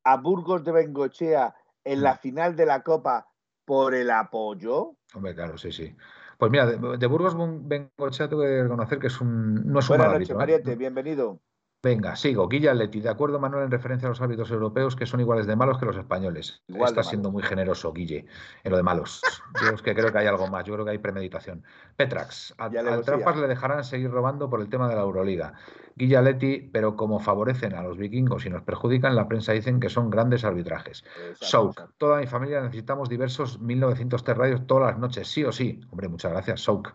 a 0.03 0.17
Burgos 0.17 0.63
de 0.63 0.71
Bengochea 0.71 1.55
en 1.83 2.01
la 2.01 2.15
mm. 2.15 2.17
final 2.17 2.55
de 2.55 2.65
la 2.65 2.81
Copa 2.81 3.27
por 3.65 3.93
el 3.93 4.09
apoyo? 4.09 4.97
Hombre, 5.13 5.35
claro, 5.35 5.57
sí, 5.59 5.71
sí. 5.71 5.95
Pues 6.43 6.51
mira, 6.51 6.65
de, 6.65 7.07
Burgos 7.07 7.37
Bengochea 7.37 8.27
tengo 8.27 8.41
que 8.41 8.63
reconocer 8.63 8.99
que 8.99 9.07
es 9.07 9.21
un, 9.21 9.65
no 9.65 9.79
es 9.79 9.89
un 9.89 9.95
Buenas 9.95 10.11
noches, 10.11 10.29
¿eh? 10.29 10.33
Mariette, 10.33 10.77
bienvenido. 10.77 11.39
Venga, 11.83 12.15
sigo. 12.15 12.47
Guilla 12.47 12.73
Leti, 12.73 13.01
de 13.01 13.09
acuerdo, 13.09 13.41
Manuel, 13.41 13.65
en 13.65 13.71
referencia 13.71 14.07
a 14.07 14.09
los 14.09 14.21
árbitros 14.21 14.49
europeos 14.51 14.95
que 14.95 15.05
son 15.05 15.19
iguales 15.19 15.47
de 15.47 15.57
malos 15.57 15.77
que 15.77 15.85
los 15.85 15.97
españoles. 15.97 16.63
Está 16.69 17.03
siendo 17.03 17.29
muy 17.29 17.43
generoso, 17.43 17.91
Guille, 17.91 18.25
en 18.63 18.71
lo 18.71 18.77
de 18.77 18.83
malos. 18.83 19.21
Yo 19.61 19.71
es 19.75 19.81
que 19.81 19.93
creo 19.93 20.09
que 20.09 20.17
hay 20.17 20.27
algo 20.27 20.47
más, 20.47 20.63
yo 20.63 20.75
creo 20.75 20.85
que 20.85 20.91
hay 20.91 20.97
premeditación. 20.99 21.61
Petrax, 21.97 22.55
a, 22.57 22.67
al 22.67 23.03
Trampas 23.03 23.35
le 23.35 23.49
dejarán 23.49 23.83
seguir 23.83 24.09
robando 24.11 24.49
por 24.49 24.61
el 24.61 24.69
tema 24.69 24.87
de 24.87 24.95
la 24.95 25.01
Euroliga. 25.01 25.55
Guilla 25.97 26.21
Leti, 26.21 26.69
pero 26.71 26.95
como 26.95 27.19
favorecen 27.19 27.75
a 27.75 27.83
los 27.83 27.97
vikingos 27.97 28.45
y 28.45 28.49
nos 28.49 28.63
perjudican, 28.63 29.13
la 29.13 29.27
prensa 29.27 29.51
dicen 29.51 29.81
que 29.81 29.89
son 29.89 30.09
grandes 30.09 30.45
arbitrajes. 30.45 31.03
Souk, 31.41 31.81
toda 31.97 32.21
mi 32.21 32.27
familia 32.27 32.61
necesitamos 32.61 33.09
diversos 33.09 33.59
1900 33.59 34.23
terradios 34.23 34.65
todas 34.67 34.91
las 34.91 34.99
noches, 34.99 35.27
sí 35.27 35.43
o 35.43 35.51
sí. 35.51 35.81
Hombre, 35.91 36.07
muchas 36.07 36.31
gracias, 36.31 36.61
Souk. 36.61 36.93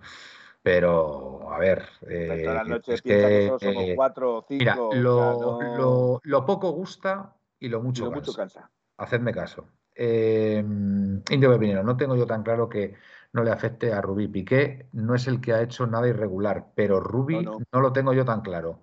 Pero, 0.68 1.50
a 1.50 1.58
ver. 1.58 1.82
Eh, 2.06 2.46
es 2.88 3.00
que, 3.00 3.46
somos 3.58 3.62
eh, 3.62 3.94
cuatro 3.96 4.36
o 4.36 4.44
cinco. 4.46 4.58
Mira, 4.58 4.76
lo, 4.76 6.20
lo, 6.22 6.44
poco 6.44 6.72
gusta 6.72 7.34
y 7.58 7.70
lo 7.70 7.80
mucho, 7.80 8.12
cansa. 8.36 8.70
Hacedme 8.98 9.32
caso. 9.32 9.64
Eh, 9.94 10.62
Indio 10.62 11.50
Pepinero, 11.50 11.82
no 11.82 11.96
tengo 11.96 12.16
yo 12.16 12.26
tan 12.26 12.42
claro 12.42 12.68
que 12.68 12.96
no 13.32 13.42
le 13.44 13.50
afecte 13.50 13.94
a 13.94 14.02
Rubí. 14.02 14.28
Piqué 14.28 14.90
no 14.92 15.14
es 15.14 15.26
el 15.26 15.40
que 15.40 15.54
ha 15.54 15.62
hecho 15.62 15.86
nada 15.86 16.06
irregular, 16.06 16.66
pero 16.74 17.00
Rubí 17.00 17.42
no, 17.42 17.80
lo 17.80 17.90
tengo 17.90 18.12
yo 18.12 18.26
tan 18.26 18.42
claro. 18.42 18.82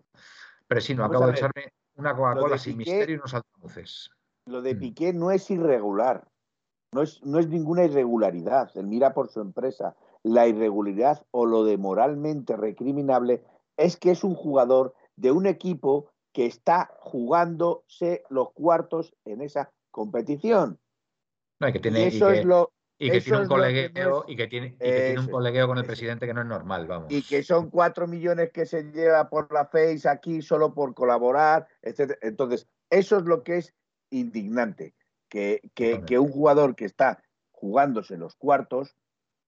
Pero 0.65 0.81
sí, 0.81 0.95
no 0.95 1.05
acabo 1.05 1.27
de 1.27 1.33
echarme 1.33 1.71
una 1.97 2.15
Coca-Cola 2.15 2.57
sin 2.57 2.77
misterio 2.77 3.17
y 3.17 3.19
unos 3.19 3.35
altavoces. 3.35 4.09
Lo 4.47 4.63
de 4.63 4.73
mm. 4.73 4.79
Piqué 4.79 5.13
no 5.13 5.29
es 5.29 5.51
irregular. 5.51 6.27
No 6.93 7.03
es, 7.03 7.23
no 7.23 7.37
es 7.37 7.47
ninguna 7.47 7.83
irregularidad. 7.83 8.71
Él 8.73 8.87
mira 8.87 9.13
por 9.13 9.29
su 9.29 9.39
empresa 9.39 9.95
la 10.25 10.47
irregularidad 10.47 11.23
o 11.29 11.45
lo 11.45 11.63
de 11.63 11.77
moralmente 11.77 12.57
recriminable 12.57 13.43
es 13.77 13.95
que 13.95 14.09
es 14.09 14.23
un 14.23 14.33
jugador 14.33 14.95
de 15.15 15.31
un 15.31 15.45
equipo 15.45 16.11
que 16.33 16.47
está 16.47 16.89
jugándose 16.99 18.23
los 18.29 18.51
cuartos 18.53 19.13
en 19.23 19.41
esa 19.41 19.71
competición. 19.91 20.79
y 21.59 21.71
que 21.71 21.79
tiene, 21.79 22.07
eso 22.07 22.31
es 22.31 22.43
lo, 22.43 22.73
y 22.97 23.11
que 23.11 23.21
tiene 23.21 23.41
un 23.41 23.47
colegueo 23.47 24.25
y 24.27 24.35
que 24.35 24.47
tiene, 24.47 24.75
un 25.19 25.27
colegueo 25.27 25.67
con 25.67 25.77
el 25.77 25.85
presidente 25.85 26.25
que 26.25 26.33
no 26.33 26.41
es 26.41 26.47
normal, 26.47 26.87
vamos. 26.87 27.13
Y 27.13 27.21
que 27.21 27.43
son 27.43 27.69
cuatro 27.69 28.07
millones 28.07 28.49
que 28.51 28.65
se 28.65 28.81
lleva 28.81 29.29
por 29.29 29.53
la 29.53 29.67
Face 29.67 30.09
aquí 30.09 30.41
solo 30.41 30.73
por 30.73 30.95
colaborar, 30.95 31.67
etc. 31.83 32.17
Entonces, 32.21 32.67
eso 32.89 33.17
es 33.17 33.23
lo 33.25 33.43
que 33.43 33.57
es 33.57 33.75
indignante, 34.09 34.95
que, 35.29 35.61
que 35.75 36.17
un 36.17 36.31
jugador 36.31 36.75
que 36.75 36.85
está 36.85 37.23
jugándose 37.51 38.17
los 38.17 38.35
cuartos 38.35 38.95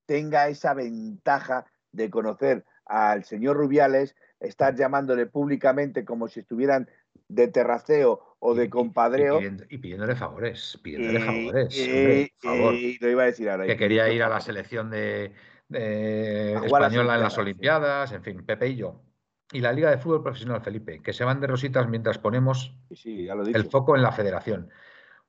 tenga 0.08 0.48
esa 0.48 0.74
ventaja 0.74 1.66
de 1.92 2.10
conocer 2.10 2.66
al 2.86 3.26
señor 3.26 3.58
Rubiales, 3.58 4.16
estar 4.40 4.76
llamándole 4.76 5.28
públicamente 5.28 6.06
como 6.06 6.28
si 6.28 6.40
estuvieran 6.40 6.90
de 7.28 7.48
terraceo 7.50 8.38
o 8.40 8.56
de 8.56 8.70
compadreo. 8.70 9.40
Y, 9.70 9.78
pidiéndole 9.78 10.16
favores, 10.16 10.80
pidiéndole 10.82 11.20
favores. 11.20 12.34
favor. 12.42 12.74
lo 12.74 13.10
iba 13.10 13.24
a 13.24 13.26
decir 13.26 13.50
ahora. 13.50 13.66
Que 13.66 13.78
quería 13.78 14.10
ir 14.10 14.24
a 14.24 14.30
la 14.30 14.40
selección 14.40 14.90
de, 14.90 15.34
española 15.70 17.16
en 17.16 17.22
las 17.22 17.38
Olimpiadas, 17.38 18.12
en 18.14 18.24
fin, 18.24 18.46
Pepe 18.46 18.70
y 18.70 18.76
yo. 18.78 19.04
Y 19.52 19.62
la 19.62 19.72
Liga 19.72 19.90
de 19.90 19.98
Fútbol 19.98 20.24
Profesional, 20.24 20.62
Felipe, 20.62 21.02
que 21.02 21.14
se 21.14 21.24
van 21.24 21.40
de 21.40 21.48
rositas 21.48 21.88
mientras 21.88 22.18
ponemos 22.18 22.76
el 22.90 23.66
foco 23.66 23.96
en 23.96 24.04
la 24.04 24.12
federación. 24.12 24.70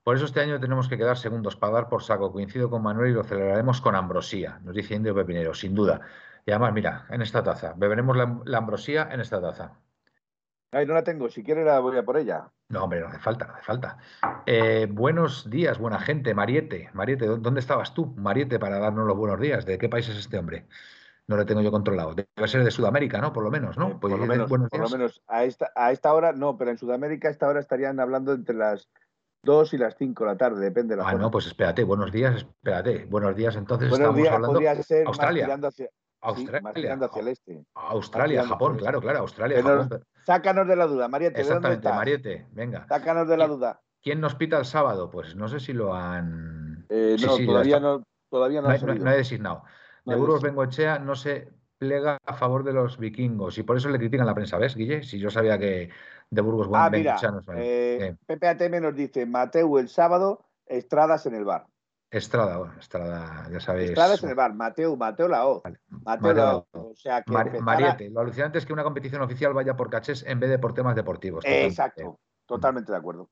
Por 0.08 0.16
eso 0.16 0.24
este 0.24 0.40
año 0.40 0.58
tenemos 0.58 0.88
que 0.88 0.96
quedar 0.96 1.18
segundos 1.18 1.54
para 1.54 1.74
dar 1.74 1.88
por 1.90 2.02
saco. 2.02 2.32
Coincido 2.32 2.70
con 2.70 2.82
Manuel 2.82 3.10
y 3.10 3.12
lo 3.12 3.24
celebraremos 3.24 3.82
con 3.82 3.94
ambrosía, 3.94 4.58
nos 4.64 4.74
dice 4.74 4.94
Indio 4.94 5.14
Pepinero, 5.14 5.52
sin 5.52 5.74
duda. 5.74 6.00
Y 6.46 6.50
además, 6.50 6.72
mira, 6.72 7.06
en 7.10 7.20
esta 7.20 7.42
taza, 7.42 7.74
beberemos 7.76 8.16
la, 8.16 8.56
ambrosía 8.56 9.06
en 9.12 9.20
esta 9.20 9.38
taza. 9.38 9.74
Ay, 10.72 10.86
no 10.86 10.94
la 10.94 11.04
tengo, 11.04 11.28
si 11.28 11.44
quiere 11.44 11.62
la 11.62 11.80
voy 11.80 11.98
a 11.98 12.06
por 12.06 12.16
ella. 12.16 12.48
No, 12.70 12.84
hombre, 12.84 13.00
no 13.00 13.08
hace 13.08 13.18
falta, 13.18 13.48
no 13.48 13.52
hace 13.52 13.64
falta. 13.64 13.98
Eh, 14.46 14.88
buenos 14.90 15.50
días, 15.50 15.78
buena 15.78 16.00
gente, 16.00 16.32
Mariette. 16.32 16.88
Mariette, 16.94 17.26
¿dónde 17.26 17.60
estabas 17.60 17.92
tú, 17.92 18.06
Mariette, 18.16 18.58
para 18.58 18.78
darnos 18.78 19.06
los 19.06 19.16
buenos 19.18 19.38
días? 19.38 19.66
¿De 19.66 19.76
qué 19.76 19.90
país 19.90 20.08
es 20.08 20.16
este 20.16 20.38
hombre? 20.38 20.68
No 21.26 21.36
lo 21.36 21.44
tengo 21.44 21.60
yo 21.60 21.70
controlado. 21.70 22.14
Debe 22.14 22.48
ser 22.48 22.64
de 22.64 22.70
Sudamérica, 22.70 23.20
¿no? 23.20 23.34
Por 23.34 23.44
lo 23.44 23.50
menos, 23.50 23.76
¿no? 23.76 24.00
por, 24.00 24.10
lo 24.10 24.24
menos, 24.24 24.48
por 24.48 24.80
lo 24.80 24.88
menos, 24.88 25.22
a 25.26 25.44
esta, 25.44 25.70
a 25.76 25.92
esta 25.92 26.14
hora 26.14 26.32
no, 26.32 26.56
pero 26.56 26.70
en 26.70 26.78
Sudamérica 26.78 27.28
a 27.28 27.30
esta 27.30 27.46
hora 27.46 27.60
estarían 27.60 28.00
hablando 28.00 28.32
entre 28.32 28.56
las 28.56 28.88
2 29.42 29.74
y 29.74 29.78
las 29.78 29.96
5 29.96 30.24
de 30.24 30.30
la 30.30 30.36
tarde, 30.36 30.60
depende 30.60 30.94
de 30.94 31.02
la 31.02 31.08
Ah, 31.08 31.14
no, 31.14 31.30
pues 31.30 31.46
espérate, 31.46 31.84
buenos 31.84 32.12
días, 32.12 32.36
espérate. 32.36 33.06
Buenos 33.06 33.36
días, 33.36 33.56
entonces 33.56 33.88
buenos 33.88 34.08
estamos 34.08 34.22
días, 34.22 34.34
hablando 34.34 34.54
podría 34.54 34.82
ser 34.82 35.06
Australia. 35.06 35.58
Hacia... 35.62 35.88
Australia. 36.20 36.98
hacia 37.00 37.20
el 37.20 37.28
este. 37.28 37.64
Australia, 37.74 38.44
Japón, 38.44 38.76
claro, 38.76 39.00
claro, 39.00 39.20
Australia, 39.20 39.62
Japón. 39.62 40.04
Sácanos 40.26 40.66
de 40.66 40.76
la 40.76 40.86
duda, 40.86 41.08
Mariette. 41.08 41.38
Exactamente, 41.38 41.88
Mariette, 41.88 42.46
venga. 42.52 42.86
Sácanos 42.88 43.28
de 43.28 43.36
la 43.36 43.46
duda. 43.46 43.80
¿Quién 44.02 44.20
nos 44.20 44.34
pita 44.34 44.58
el 44.58 44.64
sábado? 44.64 45.10
Pues 45.10 45.36
no 45.36 45.48
sé 45.48 45.60
si 45.60 45.72
lo 45.72 45.94
han. 45.94 46.86
Eh, 46.88 47.16
no, 47.20 47.36
todavía, 47.36 47.80
no, 47.80 48.04
todavía 48.30 48.60
no, 48.60 48.68
no, 48.68 48.94
no, 48.94 49.10
he 49.10 49.16
designado. 49.16 49.62
de 50.04 50.16
Burgos 50.16 50.42
Bengochea 50.42 50.98
no 50.98 51.14
se 51.14 51.52
plega 51.78 52.18
a 52.24 52.34
favor 52.34 52.64
de 52.64 52.72
los 52.72 52.98
vikingos 52.98 53.56
y 53.58 53.62
por 53.62 53.76
eso 53.76 53.88
le 53.88 53.98
critican 53.98 54.26
la 54.26 54.34
prensa, 54.34 54.58
¿ves, 54.58 54.74
Guille? 54.74 55.02
Si 55.02 55.18
yo 55.18 55.30
sabía 55.30 55.58
que 55.58 55.90
de 56.30 56.40
Burgos 56.40 56.68
ah, 56.74 56.90
sabía. 56.90 57.16
Eh, 57.56 58.16
PPATM 58.26 58.82
nos 58.82 58.94
dice 58.94 59.26
Mateo 59.26 59.78
el 59.78 59.88
sábado, 59.88 60.44
Estradas 60.66 61.26
en 61.26 61.34
el 61.34 61.44
bar. 61.44 61.66
Estrada, 62.10 62.56
bueno, 62.56 62.74
Estrada, 62.78 63.48
ya 63.50 63.60
sabéis. 63.60 63.90
Estrada 63.90 64.14
es 64.14 64.22
en 64.22 64.30
el 64.30 64.34
bar, 64.34 64.54
Mateo, 64.54 64.96
Mateo 64.96 65.28
la 65.28 65.46
O. 65.46 65.62
Mateo, 65.88 66.32
la 66.32 66.56
O. 66.56 66.66
O 66.72 66.94
sea 66.94 67.22
que 67.22 67.60
Mariette, 67.60 68.10
lo 68.10 68.20
alucinante 68.20 68.58
es 68.58 68.66
que 68.66 68.72
una 68.72 68.82
competición 68.82 69.20
oficial 69.22 69.52
vaya 69.52 69.76
por 69.76 69.90
cachés 69.90 70.24
en 70.26 70.40
vez 70.40 70.50
de 70.50 70.58
por 70.58 70.72
temas 70.72 70.96
deportivos. 70.96 71.44
Exacto, 71.46 72.18
totalmente 72.46 72.92
de 72.92 72.98
acuerdo. 72.98 73.28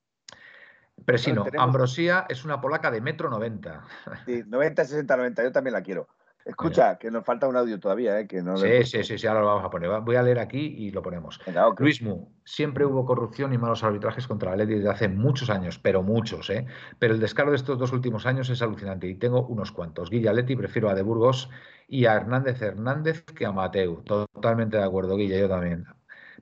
Presino, 1.05 1.45
Ambrosía 1.59 2.27
es 2.29 2.45
una 2.45 2.61
polaca 2.61 2.91
de 2.91 3.01
metro 3.01 3.29
90. 3.29 3.85
Sí, 4.25 4.43
90, 4.47 4.85
60, 4.85 5.17
90, 5.17 5.43
yo 5.43 5.53
también 5.53 5.75
la 5.75 5.83
quiero. 5.83 6.09
Escucha, 6.47 6.97
que 6.97 7.11
nos 7.11 7.25
falta 7.25 7.49
un 7.49 7.57
audio 7.57 7.81
todavía, 7.81 8.21
¿eh? 8.21 8.29
Que 8.29 8.41
no 8.41 8.57
sí, 8.57 8.85
sí, 8.85 9.03
sí, 9.03 9.19
sí, 9.19 9.27
ahora 9.27 9.41
lo 9.41 9.47
vamos 9.47 9.65
a 9.65 9.71
poner. 9.71 9.91
Voy 10.01 10.15
a 10.15 10.23
leer 10.23 10.39
aquí 10.39 10.77
y 10.79 10.93
lo 10.93 11.03
ponemos. 11.03 11.41
Luis 11.77 12.01
Mu, 12.01 12.29
siempre 12.45 12.87
hubo 12.87 13.05
corrupción 13.05 13.53
y 13.53 13.59
malos 13.59 13.83
arbitrajes 13.83 14.29
contra 14.29 14.51
la 14.51 14.59
ley 14.59 14.77
desde 14.77 14.89
hace 14.89 15.09
muchos 15.09 15.51
años, 15.51 15.81
pero 15.81 16.05
muchos, 16.05 16.49
¿eh? 16.51 16.65
Pero 17.01 17.15
el 17.15 17.21
descaro 17.21 17.51
de 17.51 17.57
estos 17.57 17.77
dos 17.81 17.93
últimos 17.93 18.27
años 18.27 18.49
es 18.49 18.63
alucinante 18.63 19.09
y 19.09 19.17
tengo 19.17 19.45
unos 19.49 19.73
cuantos. 19.73 20.09
Guilla 20.09 20.33
Leti 20.33 20.55
prefiero 20.55 20.89
a 20.89 20.95
De 20.95 21.03
Burgos 21.03 21.51
y 21.89 22.07
a 22.07 22.15
Hernández 22.15 22.63
Hernández 22.63 23.25
que 23.25 23.45
a 23.45 23.51
Mateu. 23.51 24.05
Totalmente 24.05 24.77
de 24.77 24.85
acuerdo, 24.85 25.17
Guilla, 25.17 25.39
yo 25.39 25.49
también. 25.49 25.85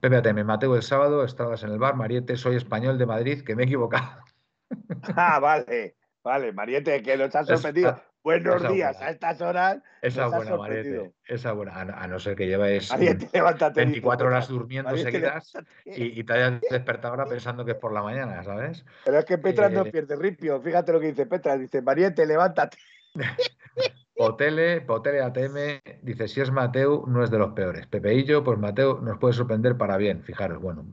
Pepe 0.02 0.16
ATM, 0.16 0.44
Mateu 0.44 0.74
el 0.74 0.82
sábado, 0.82 1.24
estradas 1.24 1.62
en 1.62 1.70
el 1.70 1.78
bar, 1.78 1.96
Mariette, 1.96 2.36
soy 2.36 2.57
español 2.57 2.98
de 2.98 3.07
Madrid, 3.07 3.42
que 3.42 3.57
me 3.57 3.62
he 3.62 3.66
equivocado. 3.66 4.22
Ah, 5.16 5.38
vale, 5.40 5.96
vale, 6.22 6.52
Mariette, 6.52 7.02
que 7.02 7.16
nos 7.16 7.34
ha 7.34 7.44
sorprendido. 7.44 8.02
Buenos 8.24 8.66
días, 8.72 9.02
a 9.02 9.10
estas 9.10 9.42
horas. 9.42 9.82
Esa 10.00 10.28
buena, 10.28 10.56
Mariette. 10.56 11.12
Esa 11.26 11.52
buena, 11.52 11.74
a, 11.74 12.06
no 12.06 12.18
ser 12.18 12.34
que 12.34 12.46
lleves 12.46 12.90
24 12.96 14.26
horas 14.26 14.48
durmiendo 14.48 14.96
seguidas 14.96 15.52
y, 15.84 16.24
te 16.24 16.32
hayas 16.32 16.58
despertado 16.70 17.12
ahora 17.12 17.26
pensando 17.26 17.66
que 17.66 17.72
es 17.72 17.76
por 17.76 17.92
la 17.92 18.02
mañana, 18.02 18.42
¿sabes? 18.42 18.86
Pero 19.04 19.18
es 19.18 19.26
que 19.26 19.36
Petra 19.36 19.68
no 19.68 19.84
eh, 19.84 19.92
pierde 19.92 20.16
ripio. 20.16 20.58
Fíjate 20.62 20.92
lo 20.92 21.00
que 21.00 21.08
dice 21.08 21.26
Petra. 21.26 21.58
Dice, 21.58 21.82
Mariette, 21.82 22.24
levántate. 22.24 22.78
Potele, 24.16 24.80
Potele 24.80 25.20
ATM 25.20 25.82
dice: 26.00 26.26
Si 26.26 26.40
es 26.40 26.50
Mateo, 26.50 27.04
no 27.06 27.22
es 27.22 27.30
de 27.30 27.38
los 27.38 27.52
peores. 27.52 27.86
Pepeillo, 27.88 28.42
pues 28.42 28.58
Mateo 28.58 29.02
nos 29.02 29.18
puede 29.18 29.34
sorprender 29.34 29.76
para 29.76 29.98
bien. 29.98 30.22
Fijaros, 30.22 30.62
bueno, 30.62 30.86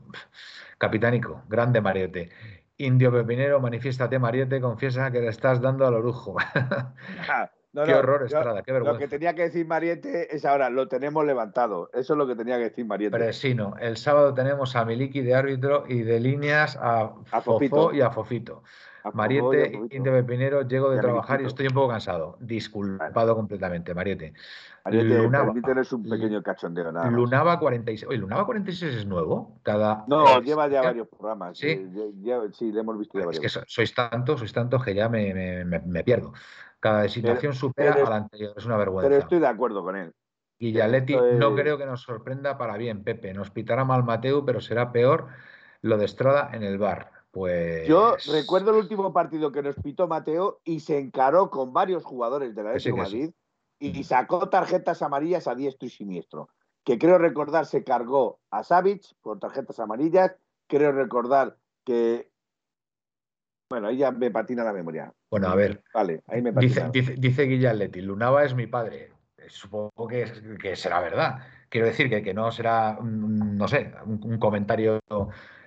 capitánico, 0.76 1.42
grande 1.48 1.80
Mariette. 1.80 2.30
Indio 2.78 3.12
Pepinero, 3.12 3.60
manifiéstate, 3.60 4.18
Mariette, 4.18 4.60
confiesa 4.60 5.10
que 5.10 5.20
le 5.20 5.28
estás 5.28 5.60
dando 5.60 5.86
al 5.86 5.94
orujo. 5.94 6.36
Ah, 7.28 7.50
qué 7.84 7.94
horror, 7.94 8.24
Estrada, 8.24 8.62
qué 8.62 8.72
vergüenza. 8.72 8.94
Lo 8.94 8.98
que 8.98 9.08
tenía 9.08 9.34
que 9.34 9.42
decir 9.42 9.66
Mariette 9.66 10.28
es 10.30 10.44
ahora, 10.44 10.70
lo 10.70 10.88
tenemos 10.88 11.24
levantado. 11.24 11.90
Eso 11.92 12.14
es 12.14 12.18
lo 12.18 12.26
que 12.26 12.34
tenía 12.34 12.56
que 12.56 12.64
decir 12.64 12.86
Mariette. 12.86 13.12
Presino, 13.12 13.74
el 13.80 13.96
sábado 13.96 14.34
tenemos 14.34 14.74
a 14.76 14.84
Miliki 14.84 15.20
de 15.20 15.34
árbitro 15.34 15.84
y 15.88 16.02
de 16.02 16.20
líneas 16.20 16.78
a, 16.80 17.14
Fofo 17.42 17.92
y 17.92 18.00
a 18.00 18.10
Fofito. 18.10 18.62
Mariette, 19.12 19.72
Indio 19.90 20.12
Pepinero, 20.12 20.62
llego 20.62 20.90
de 20.90 21.00
trabajar 21.00 21.40
y 21.42 21.46
estoy 21.46 21.66
un 21.66 21.74
poco 21.74 21.88
cansado. 21.88 22.36
Disculpado 22.40 23.34
completamente, 23.34 23.94
Mariette. 23.94 24.34
Lunaba, 24.84 25.54
es 25.80 25.92
un 25.92 26.02
pequeño 26.02 26.42
cachondeo, 26.42 26.90
nada 26.90 27.08
Lunaba 27.08 27.58
46. 27.58 28.08
Oye, 28.08 28.18
¿Lunaba 28.18 28.44
46 28.46 28.96
es 28.96 29.06
nuevo? 29.06 29.60
Cada... 29.62 30.04
No, 30.08 30.40
lleva 30.40 30.68
ya 30.68 30.82
varios 30.82 31.08
programas. 31.08 31.56
Sí, 31.56 31.68
eh, 31.68 32.48
sí, 32.52 32.72
le 32.72 32.80
hemos 32.80 32.98
visto 32.98 33.18
ya 33.18 33.26
varios. 33.26 33.44
Es 33.44 33.58
que 33.58 33.64
sois 33.66 33.94
tantos, 33.94 34.40
sois 34.40 34.52
tantos 34.52 34.84
que 34.84 34.94
ya 34.94 35.08
me, 35.08 35.64
me, 35.64 36.04
pierdo. 36.04 36.32
Cada 36.80 37.02
designación 37.02 37.52
supera 37.52 37.94
a 37.94 38.10
la 38.10 38.16
anterior, 38.16 38.54
es 38.56 38.66
una 38.66 38.76
vergüenza. 38.76 39.08
Pero 39.08 39.20
estoy 39.20 39.38
de 39.38 39.46
acuerdo 39.46 39.84
con 39.84 39.96
él. 39.96 40.12
Guillaletti, 40.58 41.16
no 41.38 41.54
creo 41.54 41.78
que 41.78 41.86
nos 41.86 42.02
sorprenda 42.02 42.58
para 42.58 42.76
bien, 42.76 43.02
Pepe. 43.02 43.34
Nos 43.34 43.50
pitará 43.50 43.84
mal 43.84 44.04
Mateo, 44.04 44.44
pero 44.44 44.60
será 44.60 44.92
peor 44.92 45.28
lo 45.80 45.98
de 45.98 46.04
Estrada 46.04 46.50
en 46.52 46.62
el 46.62 46.78
bar. 46.78 47.21
Pues... 47.32 47.88
Yo 47.88 48.16
recuerdo 48.30 48.70
el 48.72 48.76
último 48.76 49.12
partido 49.12 49.50
que 49.50 49.62
nos 49.62 49.74
pitó 49.76 50.06
Mateo 50.06 50.60
y 50.64 50.80
se 50.80 50.98
encaró 50.98 51.50
con 51.50 51.72
varios 51.72 52.04
jugadores 52.04 52.54
de 52.54 52.62
la 52.62 52.72
de 52.74 52.92
Madrid 52.92 53.30
y 53.80 54.04
sacó 54.04 54.48
tarjetas 54.48 55.02
amarillas 55.02 55.48
a 55.48 55.54
diestro 55.54 55.86
y 55.86 55.90
siniestro. 55.90 56.50
Que 56.84 56.98
creo 56.98 57.18
recordar 57.18 57.66
se 57.66 57.84
cargó 57.84 58.38
a 58.50 58.62
Savic 58.62 59.02
por 59.22 59.40
tarjetas 59.40 59.80
amarillas. 59.80 60.36
Creo 60.68 60.92
recordar 60.92 61.56
que. 61.84 62.30
Bueno, 63.70 63.88
ahí 63.88 63.96
ya 63.96 64.10
me 64.10 64.30
patina 64.30 64.62
la 64.62 64.72
memoria. 64.72 65.12
Bueno, 65.30 65.48
a 65.48 65.54
ver. 65.54 65.82
Vale, 65.94 66.22
ahí 66.26 66.42
me 66.42 66.52
patina. 66.52 66.90
Dice, 66.90 67.14
dice, 67.18 67.46
dice 67.46 68.02
Lunaba 68.02 68.44
es 68.44 68.54
mi 68.54 68.66
padre. 68.66 69.12
Supongo 69.48 70.06
que, 70.06 70.30
que 70.60 70.76
será 70.76 71.00
verdad. 71.00 71.38
Quiero 71.68 71.86
decir 71.86 72.10
que, 72.10 72.22
que 72.22 72.34
no 72.34 72.52
será, 72.52 72.98
no 73.00 73.66
sé, 73.66 73.92
un, 74.04 74.38
comentario 74.38 75.00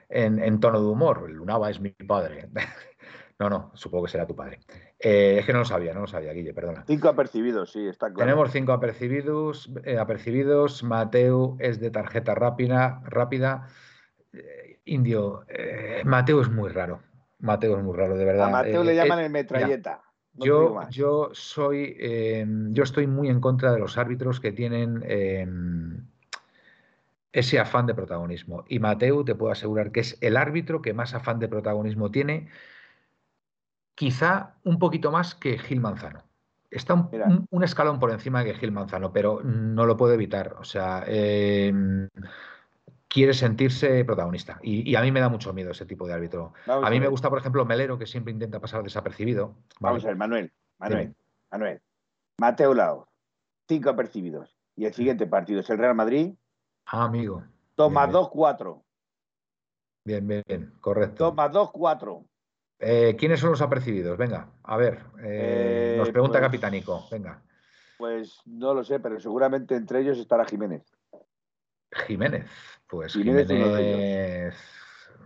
en, 0.10 0.40
en, 0.40 0.60
tono 0.60 0.80
de 0.80 0.88
humor. 0.88 1.30
Lunaba 1.30 1.70
es 1.70 1.80
mi 1.80 1.92
padre. 1.92 2.50
No, 3.38 3.50
no, 3.50 3.72
supongo 3.74 4.06
que 4.06 4.12
será 4.12 4.26
tu 4.26 4.36
padre. 4.36 4.60
Eh, 4.98 5.38
es 5.40 5.46
que 5.46 5.52
no 5.52 5.60
lo 5.60 5.66
sabía, 5.66 5.94
no 5.94 6.02
lo 6.02 6.08
sabía, 6.08 6.32
Guille, 6.32 6.54
perdona. 6.54 6.86
Cinco 6.88 7.10
apercibidos, 7.10 7.72
sí, 7.72 7.86
está 7.86 8.08
claro. 8.08 8.20
Tenemos 8.20 8.52
cinco 8.52 8.72
apercibidos. 8.72 9.70
Eh, 9.84 9.98
apercibidos. 9.98 10.84
Mateo 10.84 11.58
es 11.60 11.82
de 11.82 11.92
tarjeta 11.92 12.34
rápida. 12.34 13.02
rápida. 13.06 13.68
Eh, 14.32 14.80
indio, 14.86 15.46
Mateo 16.06 16.42
es 16.42 16.50
muy 16.50 16.70
raro. 16.70 17.02
Mateo 17.40 17.78
es 17.78 17.84
muy 17.84 17.98
raro, 17.98 18.16
de 18.16 18.24
verdad. 18.24 18.48
A 18.48 18.52
Mateo 18.52 18.84
le 18.86 18.96
llaman 18.96 19.20
el 19.20 19.30
metralleta. 19.30 20.02
yo, 20.34 20.80
yo 20.90 21.30
soy, 21.34 21.98
yo 22.72 22.84
estoy 22.84 23.08
muy 23.08 23.28
en 23.28 23.42
contra 23.42 23.74
de 23.74 23.80
los 23.80 23.98
árbitros 23.98 24.40
que 24.40 24.54
tienen 24.54 25.04
ese 27.36 27.60
afán 27.60 27.86
de 27.86 27.94
protagonismo. 27.94 28.64
Y 28.70 28.80
Mateo 28.80 29.26
te 29.26 29.36
puedo 29.36 29.52
asegurar 29.52 29.92
que 29.92 30.00
es 30.00 30.18
el 30.22 30.38
árbitro 30.38 30.82
que 30.82 30.94
más 30.94 31.14
afán 31.14 31.38
de 31.38 31.50
protagonismo 31.50 32.10
tiene 32.10 32.48
quizá 33.94 34.56
un 34.64 34.80
poquito 34.80 35.12
más 35.12 35.36
que 35.36 35.58
Gil 35.58 35.82
Manzano. 35.82 36.24
Está 36.72 36.94
un, 36.94 37.64
escalón 37.64 38.00
por 38.00 38.12
encima 38.12 38.42
de 38.42 38.54
Gil 38.54 38.72
Manzano, 38.72 39.12
pero 39.12 39.42
no 39.44 39.86
lo 39.86 39.98
puede 39.98 40.16
evitar. 40.16 40.56
O 40.60 40.64
sea, 40.64 41.04
em, 41.08 42.08
quiere 43.10 43.34
sentirse 43.34 44.06
protagonista. 44.06 44.58
Y, 44.64 44.96
a 44.96 45.02
mí 45.02 45.12
me 45.12 45.20
da 45.20 45.28
mucho 45.28 45.52
miedo 45.52 45.72
ese 45.72 45.86
tipo 45.86 46.08
de 46.08 46.14
árbitro. 46.14 46.54
a 46.66 46.90
mí 46.90 47.02
me 47.02 47.10
gusta, 47.10 47.30
por 47.30 47.40
ejemplo, 47.40 47.66
Melero, 47.66 48.00
que 48.00 48.08
siempre 48.08 48.32
intenta 48.32 48.62
pasar 48.62 48.82
desapercibido. 48.82 49.56
Vamos 49.82 50.06
a 50.06 50.08
ver, 50.08 50.16
Manuel, 50.16 50.54
Manuel, 50.80 51.14
Manuel. 51.52 51.82
Mateo 52.40 52.74
Lao, 52.74 53.10
cinco 53.68 53.90
apercibidos. 53.90 54.58
Y 54.78 54.86
el 54.86 54.94
siguiente 54.94 55.28
partido 55.28 55.60
es 55.60 55.70
el 55.70 55.78
Real 55.78 55.96
Madrid. 55.96 56.34
Ah, 56.88 57.06
amigo. 57.06 57.44
Toma 57.76 58.08
2-4. 58.10 58.84
Bien, 60.06 60.28
bien, 60.28 60.44
bien, 60.48 60.74
correcto. 60.80 61.30
Toma 61.30 61.52
2-4. 61.52 62.26
Eh, 62.80 63.16
¿Quiénes 63.18 63.40
son 63.40 63.52
los 63.52 63.62
apercibidos? 63.62 64.18
Venga, 64.18 64.52
a 64.64 64.78
ver, 64.78 65.00
eh, 65.24 65.96
nos 65.98 66.10
pregunta 66.10 66.40
pues 66.40 66.48
Capitánico. 66.48 67.08
Venga. 67.10 67.42
Pues 67.98 68.40
no 68.46 68.74
lo 68.74 68.84
sé, 68.84 69.00
pero 69.00 69.20
seguramente 69.20 69.76
entre 69.76 70.02
ellos 70.02 70.18
estará 70.18 70.46
Jiménez. 70.46 70.84
Jiménez, 72.06 72.46
pues 72.88 73.14
Jiménez. 73.14 73.48
Jiménez, 73.48 74.56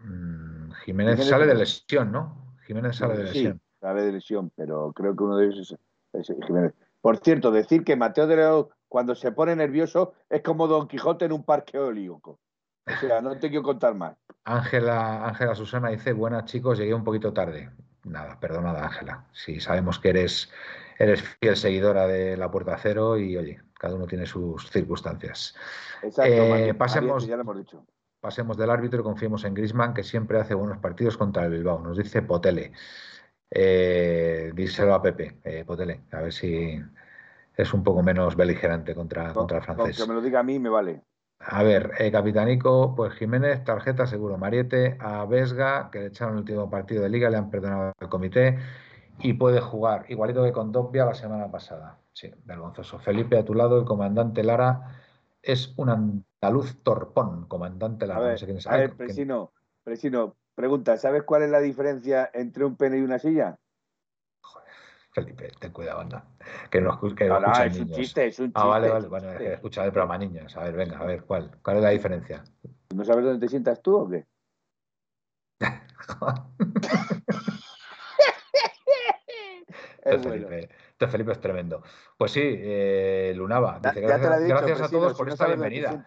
mm, 0.03 1.22
sale 1.24 1.47
de 1.47 1.55
lesión, 1.55 2.12
¿no? 2.12 2.55
Jiménez 2.68 2.95
sale 2.95 3.18
de 3.18 3.24
lesión. 3.24 3.53
Sí, 3.53 3.62
sale 3.82 4.03
de 4.03 4.12
lesión, 4.12 4.51
pero 4.55 4.93
creo 4.93 5.16
que 5.16 5.24
uno 5.24 5.38
de 5.38 5.47
ellos 5.47 5.76
es, 6.14 6.34
Jiménez. 6.45 6.74
Por 7.01 7.18
cierto, 7.18 7.49
decir 7.51 7.84
que 7.84 7.95
Mateo 7.95 8.28
de 8.28 8.36
León, 8.36 8.68
cuando 8.89 9.15
se 9.15 9.31
pone 9.31 9.55
nervioso, 9.55 10.13
es 10.29 10.41
como 10.41 10.67
Don 10.67 10.87
Quijote 10.87 11.25
en 11.25 11.31
un 11.31 11.43
parque 11.43 11.77
eólico. 11.77 12.39
O 12.85 12.99
sea, 12.99 13.21
no 13.21 13.37
te 13.37 13.49
quiero 13.49 13.63
contar 13.63 13.93
más. 13.93 14.17
Ángela, 14.43 15.27
Ángela 15.27 15.53
Susana 15.53 15.89
dice, 15.89 16.11
buenas 16.11 16.45
chicos, 16.45 16.79
llegué 16.79 16.93
un 16.93 17.03
poquito 17.03 17.31
tarde. 17.31 17.69
Nada, 18.03 18.39
perdonada 18.39 18.83
Ángela. 18.83 19.27
Sí, 19.31 19.59
sabemos 19.59 19.99
que 19.99 20.09
eres, 20.09 20.49
eres 20.97 21.21
fiel 21.39 21.55
seguidora 21.55 22.07
de 22.07 22.35
la 22.35 22.49
Puerta 22.49 22.77
Cero 22.81 23.17
y 23.17 23.37
oye, 23.37 23.61
cada 23.75 23.95
uno 23.95 24.07
tiene 24.07 24.25
sus 24.25 24.69
circunstancias. 24.71 25.55
Exacto, 26.01 26.33
eh, 26.33 26.73
pasemos, 26.73 27.27
ya 27.27 27.35
lo 27.35 27.43
hemos 27.43 27.57
dicho. 27.57 27.85
pasemos 28.19 28.57
del 28.57 28.71
árbitro 28.71 29.01
y 29.01 29.03
confiemos 29.03 29.43
en 29.45 29.53
Grisman, 29.53 29.93
que 29.93 30.03
siempre 30.03 30.39
hace 30.39 30.55
buenos 30.55 30.79
partidos 30.79 31.15
contra 31.15 31.45
el 31.45 31.51
Bilbao. 31.51 31.79
Nos 31.79 31.97
dice 31.97 32.23
Potele. 32.23 32.71
Eh, 33.51 34.51
díselo 34.55 34.95
a 34.95 35.01
Pepe, 35.01 35.39
eh, 35.43 35.63
Potele, 35.65 36.01
a 36.11 36.21
ver 36.21 36.33
si 36.33 36.79
es 37.60 37.74
un 37.74 37.84
poco 37.84 38.01
menos 38.01 38.38
beligerante 38.38 38.95
contra, 38.95 39.34
contra 39.34 39.57
el 39.57 39.64
francés. 39.64 39.97
que 39.97 40.07
me 40.07 40.14
lo 40.14 40.22
diga 40.22 40.39
a 40.39 40.43
mí 40.43 40.60
me 40.60 40.70
vale. 40.70 41.01
A 41.39 41.62
ver, 41.64 41.91
eh, 41.99 42.10
Capitanico, 42.10 42.95
pues 42.95 43.14
Jiménez, 43.14 43.64
tarjeta 43.66 44.07
seguro. 44.07 44.38
Mariette, 44.38 44.97
a 44.99 45.26
Vesga, 45.26 45.89
que 45.91 45.99
le 45.99 46.05
echaron 46.07 46.36
el 46.36 46.39
último 46.41 46.70
partido 46.70 47.03
de 47.03 47.10
liga, 47.10 47.30
le 47.30 47.38
han 47.38 47.49
perdonado 47.49 47.93
al 47.99 48.10
comité 48.10 48.60
y 49.20 49.34
puede 49.34 49.60
jugar, 49.60 50.05
igualito 50.07 50.43
que 50.43 50.53
con 50.53 50.72
Doppia 50.72 51.05
la 51.05 51.14
semana 51.16 51.51
pasada. 51.51 51.97
Sí, 52.14 52.32
vergonzoso. 52.45 52.99
Felipe, 52.99 53.38
a 53.38 53.43
tu 53.43 53.53
lado, 53.53 53.78
el 53.78 53.86
comandante 53.86 54.43
Lara 54.43 55.01
es 55.41 55.74
un 55.76 55.89
andaluz 55.89 56.82
torpón, 56.82 57.45
comandante 57.47 58.07
Lara. 58.07 58.20
A 58.20 58.24
ver, 58.24 58.32
no 58.32 58.38
sé 58.38 58.45
quién 58.45 58.57
es. 58.57 58.68
a 58.68 58.78
ver, 58.78 58.95
Presino, 58.95 59.51
Presino, 59.84 60.38
pregunta, 60.55 60.97
¿sabes 60.97 61.24
cuál 61.24 61.43
es 61.43 61.49
la 61.49 61.60
diferencia 61.60 62.30
entre 62.34 62.64
un 62.64 62.78
pene 62.78 62.99
y 62.99 63.01
una 63.01 63.20
silla? 63.20 63.60
Felipe, 65.24 65.51
ten 65.59 65.72
cuidado, 65.72 65.99
anda. 66.01 66.24
Que 66.70 66.82
no, 66.82 66.99
que 67.15 67.26
No, 67.26 67.39
no 67.39 67.47
no, 67.47 67.47
escuchan 67.53 67.67
es 67.67 67.74
un 67.76 67.84
niños. 67.84 67.97
chiste, 67.97 68.28
es 68.28 68.39
un 68.39 68.45
chiste. 68.47 68.59
Ah, 68.61 68.65
vale, 68.67 68.89
vale. 68.89 69.07
un 69.07 69.20
chiste. 69.22 69.38
que 69.38 69.53
escucha 69.53 69.86
el 69.86 69.91
programa 69.91 70.17
niños. 70.17 70.55
A 70.57 70.63
ver, 70.63 70.74
venga, 70.76 70.97
a 70.99 71.05
ver, 71.05 71.24
¿cuál? 71.24 71.51
¿Cuál 71.61 71.78
es 71.78 71.84
la 71.84 71.89
diferencia? 71.89 72.43
¿No 72.95 73.03
sabes 73.03 73.26
dónde 73.26 73.39
te 73.45 73.49
sientas 73.49 73.82
tú 73.82 73.95
o 73.95 74.09
qué? 74.09 74.26
Este 80.01 80.17
bueno. 80.17 80.47
Felipe, 80.47 80.70
este 80.91 81.07
Felipe 81.07 81.32
es 81.34 81.41
tremendo. 81.41 81.84
Pues 82.17 82.32
sí, 82.32 82.41
eh, 82.43 83.34
Lunava. 83.36 83.80
Ya, 83.84 83.89
Dice, 83.91 84.01
gracias, 84.01 84.43
dicho, 84.43 84.55
gracias 84.55 84.82
a 84.82 84.89
todos 84.89 85.11
si 85.11 85.17
por 85.17 85.28
no 85.28 85.34
esta 85.34 85.47
bienvenida. 85.47 86.05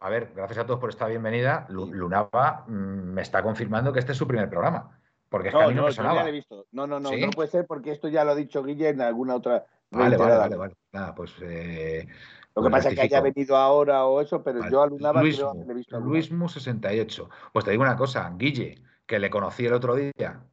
A 0.00 0.08
ver, 0.08 0.32
gracias 0.34 0.58
a 0.58 0.66
todos 0.66 0.80
por 0.80 0.90
esta 0.90 1.06
bienvenida. 1.06 1.66
Lu- 1.68 1.92
Lunava 1.92 2.64
mm, 2.66 2.72
me 3.12 3.22
está 3.22 3.42
confirmando 3.42 3.92
que 3.92 3.98
este 4.00 4.12
es 4.12 4.18
su 4.18 4.26
primer 4.26 4.48
programa. 4.48 4.98
Porque 5.32 5.48
es 5.48 5.54
que 5.54 5.60
a 5.60 5.64
No, 5.64 5.68
mí 5.70 5.74
no, 5.74 5.80
no, 5.80 5.86
me 5.88 5.92
yo 5.92 5.96
ya 5.96 6.02
sonaba. 6.02 6.22
lo 6.22 6.28
he 6.28 6.32
visto. 6.32 6.66
No, 6.72 6.86
no, 6.86 7.00
no, 7.00 7.08
¿Sí? 7.08 7.20
no 7.22 7.30
puede 7.30 7.48
ser 7.48 7.66
porque 7.66 7.90
esto 7.90 8.06
ya 8.08 8.22
lo 8.22 8.32
ha 8.32 8.34
dicho 8.34 8.62
Guille 8.62 8.90
en 8.90 9.00
alguna 9.00 9.34
otra. 9.34 9.64
Vale, 9.90 10.16
vale, 10.18 10.36
vale, 10.36 10.56
vale. 10.56 10.74
Nada, 10.92 11.14
pues. 11.14 11.32
eh, 11.40 12.06
Lo 12.54 12.62
que 12.62 12.68
pasa 12.70 12.90
es 12.90 12.94
que 12.94 13.00
haya 13.00 13.20
venido 13.22 13.56
ahora 13.56 14.04
o 14.04 14.20
eso, 14.20 14.42
pero 14.44 14.60
Vale. 14.60 14.70
yo 14.70 14.82
a 14.82 14.86
Lunava 14.86 15.22
Luis 15.22 15.36
creo 15.36 15.48
haberle 15.50 15.72
visto 15.74 15.96
alguna 15.96 16.12
Luis 16.12 16.28
vez. 16.30 16.38
Mu 16.38 16.48
68. 16.50 17.30
Pues 17.52 17.64
te 17.64 17.70
digo 17.70 17.82
una 17.82 17.96
cosa, 17.96 18.30
Guille, 18.36 18.82
que 19.06 19.18
le 19.18 19.30
conocí 19.30 19.64
el 19.64 19.72
otro 19.72 19.94
día, 19.96 20.44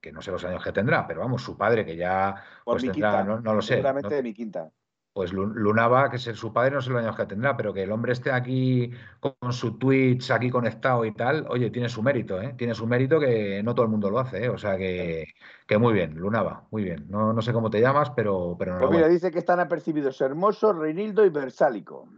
que 0.00 0.12
no 0.12 0.22
sé 0.22 0.30
los 0.30 0.44
años 0.44 0.62
que 0.62 0.70
tendrá, 0.72 1.06
pero 1.08 1.20
vamos, 1.20 1.42
su 1.42 1.56
padre, 1.58 1.84
que 1.84 1.96
ya 1.96 2.34
Por 2.64 2.74
pues 2.74 2.84
tendrá, 2.84 3.10
quinta. 3.10 3.24
no, 3.24 3.40
no 3.40 3.54
lo 3.54 3.62
sé, 3.62 3.74
Seguramente 3.74 4.10
no- 4.10 4.14
de 4.16 4.22
mi 4.22 4.32
quinta. 4.32 4.70
Pues 5.12 5.32
Lu- 5.32 5.46
Lunava, 5.54 6.08
que 6.10 6.16
es 6.16 6.22
su 6.22 6.52
padre, 6.52 6.72
no 6.76 6.80
sé 6.82 6.90
los 6.90 7.02
años 7.02 7.16
que 7.16 7.26
tendrá, 7.26 7.56
pero 7.56 7.72
que 7.72 7.82
el 7.82 7.92
hombre 7.92 8.12
esté 8.12 8.30
aquí 8.32 8.90
con 9.20 9.52
su 9.52 9.76
Twitch 9.78 10.30
aquí 10.30 10.50
conectado 10.50 11.04
y 11.04 11.12
tal, 11.12 11.46
oye, 11.48 11.70
tiene 11.70 11.88
su 11.88 12.02
mérito, 12.02 12.40
¿eh? 12.40 12.54
Tiene 12.56 12.74
su 12.74 12.86
mérito 12.86 13.18
que 13.18 13.62
no 13.62 13.74
todo 13.74 13.84
el 13.86 13.90
mundo 13.90 14.10
lo 14.10 14.18
hace, 14.20 14.44
¿eh? 14.44 14.48
O 14.48 14.58
sea 14.58 14.76
que, 14.76 15.26
que 15.66 15.78
muy 15.78 15.92
bien, 15.92 16.14
Lunava, 16.16 16.66
muy 16.70 16.84
bien. 16.84 17.06
No, 17.10 17.32
no 17.32 17.42
sé 17.42 17.52
cómo 17.52 17.70
te 17.70 17.80
llamas, 17.80 18.10
pero, 18.10 18.56
pero 18.58 18.78
Pues 18.78 18.90
mira, 18.92 19.08
dice 19.08 19.30
que 19.30 19.40
están 19.40 19.60
apercibidos 19.60 20.20
Hermoso, 20.20 20.72
Reinildo 20.72 21.24
y 21.24 21.30
Versálico. 21.30 22.08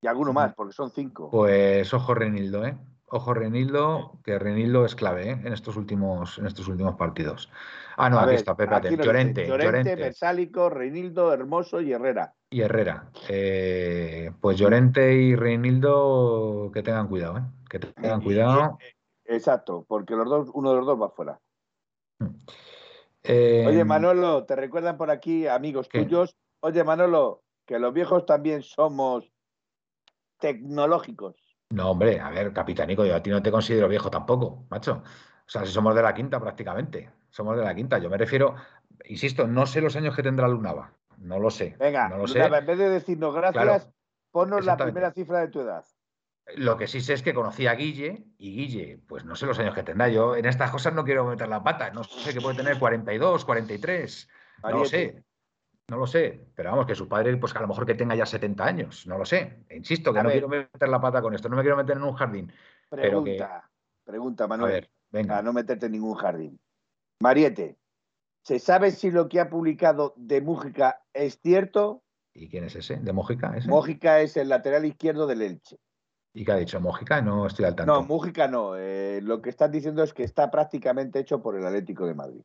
Y 0.00 0.06
alguno 0.06 0.32
más, 0.32 0.54
porque 0.54 0.74
son 0.74 0.90
cinco. 0.90 1.30
Pues 1.30 1.92
ojo 1.94 2.14
Renildo, 2.14 2.64
¿eh? 2.64 2.76
Ojo 3.06 3.34
Renildo, 3.34 4.18
que 4.24 4.38
Renildo 4.38 4.84
es 4.84 4.94
clave, 4.94 5.30
¿eh? 5.30 5.40
En 5.44 5.52
estos 5.52 5.76
últimos, 5.76 6.38
en 6.38 6.46
estos 6.46 6.66
últimos 6.68 6.96
partidos. 6.96 7.50
Ah, 7.96 8.08
no, 8.10 8.18
A 8.18 8.22
aquí 8.22 8.28
ver, 8.30 8.36
está, 8.36 8.52
espérate. 8.52 8.88
aquí 8.88 8.96
Llorente, 8.96 9.46
Llorente, 9.46 9.94
Versálico, 9.94 10.70
Reinildo, 10.70 11.32
Hermoso 11.32 11.80
y 11.80 11.92
Herrera. 11.92 12.34
y 12.50 12.62
Herrera. 12.62 13.10
Eh, 13.28 14.32
pues 14.40 14.56
Llorente 14.58 15.12
y 15.14 15.36
Reinildo, 15.36 16.70
que 16.72 16.82
tengan 16.82 17.06
cuidado, 17.08 17.38
¿eh? 17.38 17.42
Que 17.68 17.78
tengan 17.78 18.20
Y- 18.20 18.24
cuidado. 18.24 18.78
Exacto, 19.26 19.84
porque 19.86 20.14
los 20.14 20.28
dos, 20.28 20.50
uno 20.54 20.70
de 20.70 20.76
los 20.78 20.86
dos 20.86 21.00
va 21.00 21.10
fuera. 21.10 21.40
Eh, 23.22 23.64
Oye, 23.66 23.84
Manolo, 23.84 24.44
te 24.44 24.56
recuerdan 24.56 24.96
por 24.96 25.10
aquí, 25.10 25.46
amigos 25.46 25.88
¿Qué? 25.88 26.00
tuyos. 26.04 26.36
Oye, 26.60 26.84
Manolo, 26.84 27.42
que 27.66 27.78
los 27.78 27.92
viejos 27.92 28.26
también 28.26 28.62
somos 28.62 29.30
tecnológicos. 30.38 31.34
No, 31.70 31.90
hombre, 31.90 32.20
a 32.20 32.30
ver, 32.30 32.52
Capitanico, 32.52 33.04
yo 33.04 33.16
a 33.16 33.22
ti 33.22 33.30
no 33.30 33.42
te 33.42 33.50
considero 33.50 33.88
viejo 33.88 34.10
tampoco, 34.10 34.66
macho. 34.70 35.02
O 35.46 35.48
sea, 35.48 35.64
si 35.64 35.72
somos 35.72 35.94
de 35.94 36.02
la 36.02 36.14
quinta 36.14 36.40
prácticamente. 36.40 37.10
Somos 37.30 37.56
de 37.56 37.64
la 37.64 37.74
quinta. 37.74 37.98
Yo 37.98 38.08
me 38.08 38.16
refiero, 38.16 38.54
insisto, 39.06 39.46
no 39.46 39.66
sé 39.66 39.80
los 39.80 39.96
años 39.96 40.14
que 40.14 40.22
tendrá 40.22 40.48
Lunava. 40.48 40.92
No 41.18 41.38
lo 41.38 41.50
sé. 41.50 41.76
Venga, 41.78 42.08
no 42.08 42.18
lo 42.18 42.28
sé. 42.28 42.38
Lunava, 42.38 42.58
en 42.58 42.66
vez 42.66 42.78
de 42.78 42.88
decirnos 42.88 43.34
gracias, 43.34 43.64
Claro, 43.64 43.84
ponnos 44.30 44.64
la 44.64 44.76
primera 44.76 45.10
cifra 45.12 45.40
de 45.40 45.48
tu 45.48 45.60
edad. 45.60 45.84
Lo 46.56 46.76
que 46.76 46.86
sí 46.86 47.00
sé 47.00 47.14
es 47.14 47.22
que 47.22 47.32
conocí 47.32 47.66
a 47.66 47.74
Guille 47.74 48.26
y 48.36 48.54
Guille, 48.54 49.00
pues 49.08 49.24
no 49.24 49.34
sé 49.34 49.46
los 49.46 49.58
años 49.58 49.74
que 49.74 49.82
tendrá. 49.82 50.08
Yo 50.08 50.36
en 50.36 50.44
estas 50.44 50.70
cosas 50.70 50.92
no 50.92 51.04
quiero 51.04 51.24
meter 51.24 51.48
la 51.48 51.64
pata. 51.64 51.90
No 51.90 52.04
sé 52.04 52.34
que 52.34 52.40
puede 52.40 52.56
tener 52.56 52.78
42, 52.78 53.44
43. 53.44 54.28
No 54.62 54.70
lo 54.70 54.84
sé. 54.84 55.24
No 55.90 55.98
lo 55.98 56.06
sé. 56.06 56.48
Pero 56.54 56.70
vamos, 56.70 56.86
que 56.86 56.94
su 56.94 57.08
padre, 57.08 57.36
pues 57.36 57.54
a 57.54 57.60
lo 57.60 57.68
mejor 57.68 57.84
que 57.86 57.94
tenga 57.94 58.14
ya 58.14 58.26
70 58.26 58.64
años. 58.64 59.06
No 59.06 59.18
lo 59.18 59.24
sé. 59.24 59.64
Insisto, 59.70 60.12
que 60.12 60.20
A 60.20 60.22
no 60.22 60.28
ver. 60.28 60.36
quiero 60.38 60.48
meter 60.48 60.88
la 60.88 61.00
pata 61.00 61.20
con 61.20 61.34
esto. 61.34 61.48
No 61.48 61.56
me 61.56 61.62
quiero 61.62 61.76
meter 61.76 61.96
en 61.96 62.02
un 62.04 62.14
jardín. 62.14 62.52
Pero 62.90 63.22
que- 63.24 63.36
Pregunta, 63.36 63.70
pregunta, 64.04 64.44
A 64.44 64.48
Manuel, 64.48 64.72
ver, 64.72 64.90
venga. 65.10 65.28
para 65.34 65.42
no 65.42 65.52
meterte 65.52 65.86
en 65.86 65.92
ningún 65.92 66.14
jardín. 66.14 66.58
Mariette, 67.20 67.76
¿se 68.42 68.58
sabe 68.58 68.90
si 68.90 69.10
lo 69.10 69.28
que 69.28 69.40
ha 69.40 69.48
publicado 69.48 70.14
de 70.16 70.40
Mújica 70.40 71.02
es 71.12 71.38
cierto? 71.40 72.02
¿Y 72.34 72.48
quién 72.48 72.64
es 72.64 72.74
ese? 72.76 72.96
¿De 72.96 73.12
Mójica? 73.12 73.56
ese? 73.56 73.68
Mújica 73.68 74.20
es 74.20 74.36
el 74.36 74.48
lateral 74.48 74.84
izquierdo 74.84 75.26
del 75.26 75.42
Elche. 75.42 75.78
¿Y 76.32 76.44
qué 76.44 76.52
ha 76.52 76.56
dicho? 76.56 76.80
¿Mójica? 76.80 77.20
No 77.22 77.46
estoy 77.46 77.64
al 77.66 77.76
tanto. 77.76 77.92
No, 77.92 78.02
Mújica 78.02 78.48
no. 78.48 78.76
eh, 78.76 79.20
lo 79.22 79.40
que 79.40 79.50
están 79.50 79.70
diciendo 79.70 80.02
es 80.02 80.12
que 80.12 80.24
está 80.24 80.50
prácticamente 80.50 81.20
hecho 81.20 81.40
por 81.40 81.56
el 81.56 81.64
Atlético 81.64 82.06
de 82.06 82.14
Madrid. 82.14 82.42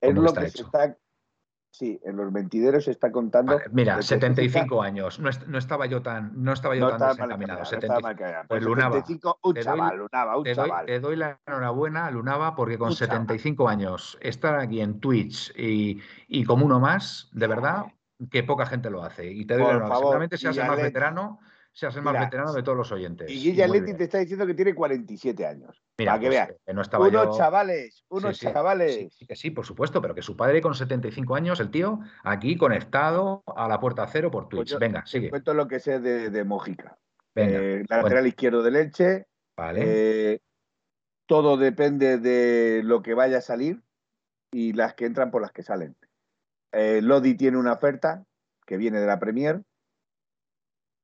Es 0.00 0.10
¿Cómo 0.10 0.22
lo 0.22 0.32
que 0.34 0.46
hecho? 0.46 0.56
se 0.58 0.62
está. 0.64 0.96
Sí, 1.72 2.00
en 2.04 2.16
los 2.16 2.32
mentideros 2.32 2.84
se 2.84 2.90
está 2.90 3.12
contando. 3.12 3.54
Vale, 3.56 3.68
mira, 3.72 3.94
de 3.94 4.00
que 4.00 4.06
75 4.06 4.82
años. 4.82 5.20
No, 5.20 5.28
est- 5.28 5.46
no 5.46 5.56
estaba 5.56 5.86
yo 5.86 6.02
tan, 6.02 6.32
no 6.42 6.52
estaba 6.52 6.74
yo 6.74 6.80
No 6.82 6.90
tan 6.96 6.98
desencaminado. 7.10 7.30
encaminado, 7.30 7.58
no 7.60 7.64
70 7.64 7.86
estaba 7.86 8.00
mal 8.00 8.12
encaminado, 8.12 8.44
Pues 8.48 8.58
pero 8.60 8.70
Lunava, 8.74 8.94
75, 8.96 9.38
un 9.42 9.54
te 9.54 9.60
doy- 9.60 9.64
chaval, 9.64 10.00
un 10.00 10.08
Te 10.42 10.54
doy, 10.54 10.68
chaval. 10.68 10.86
te 10.86 11.00
doy 11.00 11.16
la 11.16 11.40
enhorabuena, 11.46 12.10
Lunava, 12.10 12.54
porque 12.56 12.76
con 12.76 12.88
Un 12.88 12.94
chaval. 12.96 13.08
75 13.18 13.68
años 13.68 14.18
estar 14.20 14.56
aquí 14.56 14.80
en 14.80 14.98
Twitch 15.00 15.52
y, 15.56 16.00
y 16.26 16.44
como 16.44 16.66
uno 16.66 16.80
más, 16.80 17.28
de 17.32 17.46
verdad, 17.46 17.84
que 18.30 18.42
poca 18.42 18.66
gente 18.66 18.90
lo 18.90 19.02
hace. 19.04 19.30
Y 19.30 19.44
te 19.46 19.54
doy 19.54 19.62
Por 19.62 19.70
la 19.70 19.76
enhorabuena. 19.76 20.00
Seguramente 20.00 20.38
seas 20.38 20.56
el 20.56 20.66
más 20.66 20.76
veterano, 20.76 21.38
seas 21.80 21.96
el 21.96 22.02
más 22.02 22.12
Mira, 22.12 22.24
veterano 22.26 22.52
de 22.52 22.62
todos 22.62 22.76
los 22.78 22.92
oyentes. 22.92 23.30
Y 23.30 23.52
muy 23.52 23.80
Leti 23.80 23.94
te 23.94 24.04
está 24.04 24.18
diciendo 24.18 24.46
que 24.46 24.54
tiene 24.54 24.74
47 24.74 25.46
años. 25.46 25.82
Mira, 25.98 26.12
para 26.12 26.20
que 26.20 26.26
pues, 26.26 26.36
veas. 26.36 26.52
que 26.66 26.74
no 26.74 26.82
estaba 26.82 27.08
Unos 27.08 27.24
yo- 27.26 27.36
chavales, 27.38 28.04
unos 28.10 28.36
Sí, 28.36 28.46
sí, 28.46 28.52
chavales. 28.52 28.94
sí, 28.94 29.08
sí 29.10 29.26
que 29.26 29.34
sí, 29.36 29.50
por 29.50 29.64
supuesto, 29.66 30.00
pero 30.02 30.14
que 30.14 30.22
su 30.22 30.36
padre 30.36 30.60
con 30.60 30.74
75 30.74 31.34
años, 31.34 31.58
el 31.60 31.70
tío, 31.70 32.00
aquí 32.22 32.56
conectado 32.56 33.42
a 33.56 33.66
la 33.66 33.80
puerta 33.80 34.06
cero 34.06 34.30
por 34.30 34.44
Pues 34.48 34.50
Twitch. 34.60 34.68
yo 34.72 34.78
Venga, 34.78 35.04
sigue. 35.06 35.30
cuento 35.30 35.54
lo 35.54 35.66
que 35.66 35.80
sé 35.80 35.98
de, 36.00 36.30
de 36.30 36.44
Mojica. 36.44 36.98
Venga, 37.34 37.58
Eh, 37.58 37.84
lateral 37.88 38.26
izquierdo 38.26 38.62
del 38.62 38.76
Elche. 38.76 39.26
vale. 39.56 39.80
eh, 40.34 40.40
todo 41.26 41.56
depende 41.56 42.18
de 42.18 42.82
lo 42.84 43.02
que 43.02 43.14
vaya 43.14 43.38
a 43.38 43.40
salir 43.42 43.82
y 44.52 44.72
las 44.72 44.94
que 44.94 45.06
entran 45.06 45.30
por 45.30 45.40
las 45.42 45.52
que 45.52 45.62
salen. 45.62 45.96
Eh, 46.72 47.00
Lodi 47.02 47.34
tiene 47.36 47.56
una 47.56 47.72
oferta 47.72 48.24
que 48.66 48.76
viene 48.76 49.00
de 49.00 49.06
la 49.06 49.18
Premier. 49.18 49.62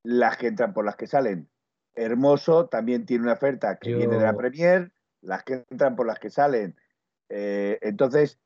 Las 0.06 0.36
que 0.36 0.46
entran 0.46 0.72
por 0.72 0.84
las 0.84 0.94
que 0.94 1.08
salen. 1.08 1.48
Hermoso 1.96 2.66
también 2.66 3.06
tiene 3.06 3.24
una 3.24 3.32
oferta 3.32 3.76
que 3.76 3.90
Yo- 3.90 3.98
viene 3.98 4.16
de 4.16 4.22
la 4.22 4.36
Premier. 4.36 4.92
Las 5.20 5.42
que 5.42 5.64
entran 5.68 5.96
por 5.96 6.06
las 6.06 6.20
que 6.20 6.30
salen. 6.30 6.76
Eh, 7.28 7.78
entonces, 7.82 8.38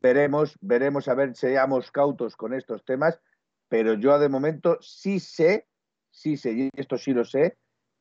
veremos, 0.00 0.56
veremos 0.60 1.08
a 1.08 1.14
ver, 1.14 1.34
seamos 1.34 1.90
cautos 1.90 2.36
con 2.36 2.54
estos 2.54 2.84
temas. 2.84 3.20
Pero 3.68 3.94
yo 3.94 4.16
de 4.20 4.28
momento 4.28 4.78
sí 4.80 5.18
sé, 5.18 5.66
sí 6.12 6.36
sé, 6.36 6.52
y 6.52 6.70
esto 6.76 6.96
sí 6.96 7.12
lo 7.12 7.24
sé. 7.24 7.56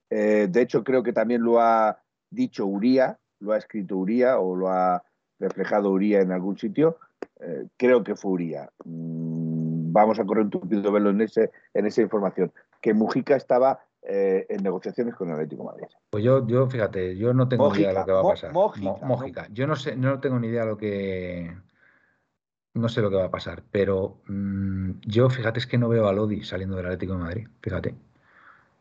eh, 0.09 0.47
de 0.49 0.61
hecho, 0.61 0.84
creo 0.84 1.01
que 1.03 1.11
también 1.11 1.41
lo 1.41 1.59
ha 1.59 2.01
dicho 2.30 2.65
Uría, 2.65 3.20
lo 3.39 3.51
ha 3.51 3.57
escrito 3.57 3.97
Uría 3.97 4.39
o 4.39 4.55
lo 4.55 4.70
ha 4.70 5.03
reflejado 5.39 5.89
Uría 5.91 6.22
en 6.22 6.32
algún 6.32 6.57
sitio. 6.57 6.97
Eh, 7.39 7.68
creo 7.78 8.03
que 8.03 8.15
fue 8.15 8.32
Uría. 8.32 8.70
Mm, 8.86 9.36
vamos 9.91 10.19
a 10.19 10.25
correr 10.25 10.43
un 10.45 10.49
tupido 10.49 10.91
velo 10.91 11.09
en, 11.09 11.21
ese, 11.21 11.51
en 11.73 11.85
esa 11.85 12.01
información. 12.01 12.51
Que 12.81 12.93
Mujica 12.93 13.35
estaba 13.35 13.79
eh, 14.03 14.45
en 14.49 14.63
negociaciones 14.63 15.15
con 15.15 15.27
el 15.29 15.33
Atlético 15.35 15.63
de 15.63 15.69
Madrid. 15.69 15.88
Pues 16.09 16.23
yo, 16.23 16.45
yo, 16.47 16.67
fíjate, 16.67 17.17
yo 17.17 17.33
no 17.33 17.47
tengo 17.49 17.73
ni 17.73 17.79
idea 17.79 17.89
de 17.89 17.99
lo 17.99 18.05
que 18.05 18.11
va 18.11 18.19
a 18.21 18.23
pasar. 18.23 18.53
Mójica, 18.53 19.05
Mo-. 19.05 19.23
Yo 19.51 19.67
no 19.67 19.75
sé, 19.75 19.95
no 19.95 20.19
tengo 20.19 20.39
ni 20.39 20.47
idea 20.47 20.61
de 20.61 20.67
lo 20.67 20.77
que. 20.77 21.55
No 22.73 22.89
sé 22.89 23.01
lo 23.01 23.09
que 23.09 23.15
va 23.15 23.25
a 23.25 23.31
pasar, 23.31 23.63
pero 23.71 24.19
mm, 24.27 24.91
yo, 25.01 25.29
fíjate, 25.31 25.59
es 25.59 25.65
que 25.65 25.79
no 25.79 25.89
veo 25.89 26.07
a 26.07 26.13
Lodi 26.13 26.43
saliendo 26.43 26.75
del 26.75 26.85
Atlético 26.85 27.13
de 27.13 27.19
Madrid. 27.19 27.47
Fíjate. 27.61 27.95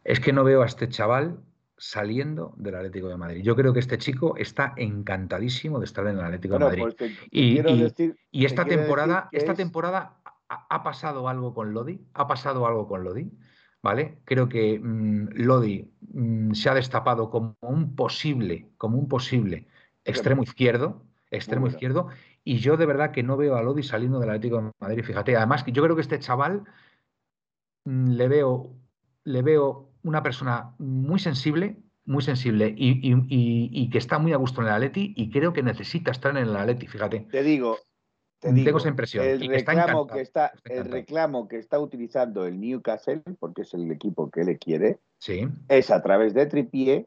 Es 0.05 0.21
que 0.21 0.33
no 0.35 0.45
veo 0.45 0.63
a 0.63 0.67
este 0.67 0.89
chaval 0.89 1.39
saliendo 1.79 2.53
del 2.57 2.75
Atlético 2.77 3.09
de 3.09 3.17
Madrid. 3.17 3.43
Yo 3.43 3.57
creo 3.57 3.73
que 3.73 3.81
este 3.81 3.99
chico 3.99 4.37
está 4.37 4.75
encantadísimo 4.77 5.79
de 5.79 5.87
estar 5.87 6.07
en 6.07 6.19
el 6.19 6.25
Atlético 6.25 6.59
Bueno, 6.59 6.71
de 6.71 6.77
Madrid. 6.79 6.95
pues 6.99 7.11
Y- 7.31 7.59
y- 7.59 7.83
decir- 7.83 8.17
Y 8.31 8.45
esta 8.45 8.65
temporada, 8.67 9.29
esta 9.33 9.53
es- 9.53 9.57
temporada 9.59 10.17
ha, 10.49 10.83
pasado 10.83 11.29
algo 11.29 11.55
con 11.55 11.73
Lodi, 11.73 12.01
ha 12.15 12.27
pasado 12.27 12.67
algo 12.67 12.87
con 12.87 13.05
Lodi, 13.05 13.31
¿vale? 13.83 14.21
Creo 14.25 14.49
que 14.49 14.79
mm, 14.79 15.29
Lodi 15.35 15.91
mm, 16.13 16.53
se 16.53 16.69
ha 16.71 16.75
destapado 16.75 17.31
como 17.31 17.57
un 17.61 17.95
posible, 17.97 18.71
como 18.79 18.99
un 18.99 19.09
posible 19.09 19.67
extremo 20.05 20.43
izquierdo, 20.43 21.05
extremo 21.31 21.67
izquierdo, 21.67 22.09
y 22.45 22.59
yo 22.59 22.77
de 22.77 22.87
verdad 22.87 23.11
que 23.11 23.23
no 23.23 23.37
veo 23.37 23.57
a 23.57 23.63
Lodi 23.63 23.83
saliendo 23.83 24.21
del 24.21 24.31
Atlético 24.31 24.63
de 24.63 24.71
Madrid. 24.79 25.05
Fíjate, 25.05 25.37
además 25.37 25.65
que 25.65 25.73
yo 25.73 25.83
creo 25.83 25.97
que 25.97 26.03
este 26.03 26.19
chaval 26.19 26.65
mm, 27.85 28.11
le 28.11 28.29
veo, 28.29 28.77
le 29.25 29.43
veo 29.43 29.91
una 30.03 30.23
persona 30.23 30.75
muy 30.79 31.19
sensible, 31.19 31.77
muy 32.05 32.23
sensible 32.23 32.73
y, 32.77 32.91
y- 33.03 33.15
y- 33.29 33.71
y 33.73 33.91
que 33.91 33.99
está 33.99 34.19
muy 34.19 34.33
a 34.33 34.37
gusto 34.37 34.61
en 34.61 34.69
el 34.69 34.75
Atleti 34.75 35.13
y 35.17 35.31
creo 35.31 35.53
que 35.53 35.63
necesita 35.65 36.13
estar 36.13 36.37
en 36.37 36.49
el 36.49 36.57
Atleti, 36.57 36.87
fíjate. 36.87 37.27
te 37.29 37.43
digo, 37.43 37.77
tengo 38.53 38.79
esa 38.79 38.89
impresión. 38.89 39.25
El, 39.25 39.49
reclamo, 39.49 40.07
que 40.07 40.21
está, 40.21 40.53
el 40.65 40.85
reclamo 40.85 41.49
que 41.49 41.59
está 41.59 41.79
utilizando 41.79 42.47
el 42.47 42.61
Newcastle, 42.61 43.23
porque 43.39 43.63
es 43.63 43.75
el 43.75 43.91
equipo 43.91 44.31
que 44.31 44.45
le 44.45 44.59
quiere, 44.59 44.99
sí. 45.19 45.49
es 45.69 45.91
a 45.91 46.03
través 46.03 46.35
de 46.35 46.47
Tripié 46.47 47.07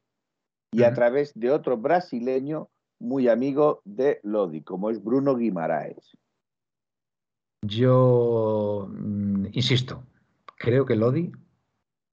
y 0.71 0.83
a 0.83 0.93
través 0.93 1.33
de 1.33 1.51
otro 1.51 1.77
brasileño 1.77 2.69
muy 2.99 3.27
amigo 3.27 3.81
de 3.85 4.19
Lodi, 4.23 4.61
como 4.61 4.89
es 4.89 5.03
Bruno 5.03 5.35
Guimaraes. 5.35 6.17
Yo 7.61 8.87
mm, 8.89 9.47
insisto, 9.51 10.03
creo 10.57 10.85
que 10.85 10.95
Lodi, 10.95 11.31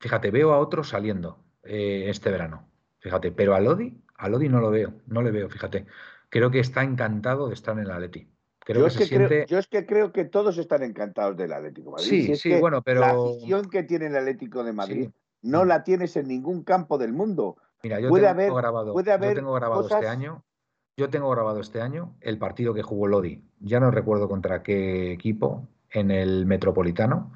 fíjate, 0.00 0.30
veo 0.30 0.52
a 0.52 0.58
otros 0.58 0.88
saliendo 0.88 1.44
eh, 1.62 2.06
este 2.08 2.30
verano, 2.30 2.68
fíjate, 3.00 3.30
pero 3.32 3.54
a 3.54 3.60
Lodi, 3.60 3.96
a 4.16 4.28
Lodi 4.28 4.48
no 4.48 4.60
lo 4.60 4.70
veo, 4.70 4.94
no 5.06 5.22
le 5.22 5.30
veo, 5.30 5.48
fíjate. 5.48 5.86
Creo 6.28 6.50
que 6.50 6.58
está 6.58 6.82
encantado 6.82 7.48
de 7.48 7.54
estar 7.54 7.76
en 7.76 7.84
el 7.84 7.90
Atleti. 7.90 8.28
Creo 8.66 8.80
yo, 8.80 8.86
es 8.88 8.96
que 8.98 9.08
creo, 9.08 9.46
yo 9.46 9.58
es 9.58 9.66
que 9.68 9.86
creo 9.86 10.12
que 10.12 10.24
todos 10.24 10.58
están 10.58 10.82
encantados 10.82 11.36
del 11.36 11.52
Atlético 11.52 11.90
de 11.90 12.02
Madrid. 12.02 12.26
Sí, 12.26 12.36
sí, 12.36 12.60
bueno, 12.60 12.82
pero. 12.82 13.00
La 13.00 13.12
afición 13.12 13.70
que 13.70 13.84
tiene 13.84 14.08
el 14.08 14.16
Atlético 14.16 14.64
de 14.64 14.72
Madrid 14.72 15.10
no 15.42 15.64
la 15.64 15.84
tienes 15.84 16.16
en 16.16 16.28
ningún 16.28 16.64
campo 16.64 16.98
del 16.98 17.12
mundo. 17.12 17.56
Mira, 17.82 18.00
yo 18.00 18.10
tengo 18.10 18.54
grabado, 18.56 18.94
yo 18.94 19.34
tengo 19.34 19.54
grabado 19.54 19.88
este 19.88 20.08
año 20.08 20.42
yo 20.96 21.10
tengo 21.10 21.28
grabado 21.30 21.60
este 21.60 21.82
año 21.82 22.16
el 22.22 22.38
partido 22.38 22.72
que 22.72 22.82
jugó 22.82 23.06
Lodi. 23.06 23.44
Ya 23.60 23.80
no 23.80 23.90
recuerdo 23.90 24.28
contra 24.28 24.62
qué 24.62 25.12
equipo 25.12 25.68
en 25.90 26.10
el 26.10 26.46
Metropolitano, 26.46 27.32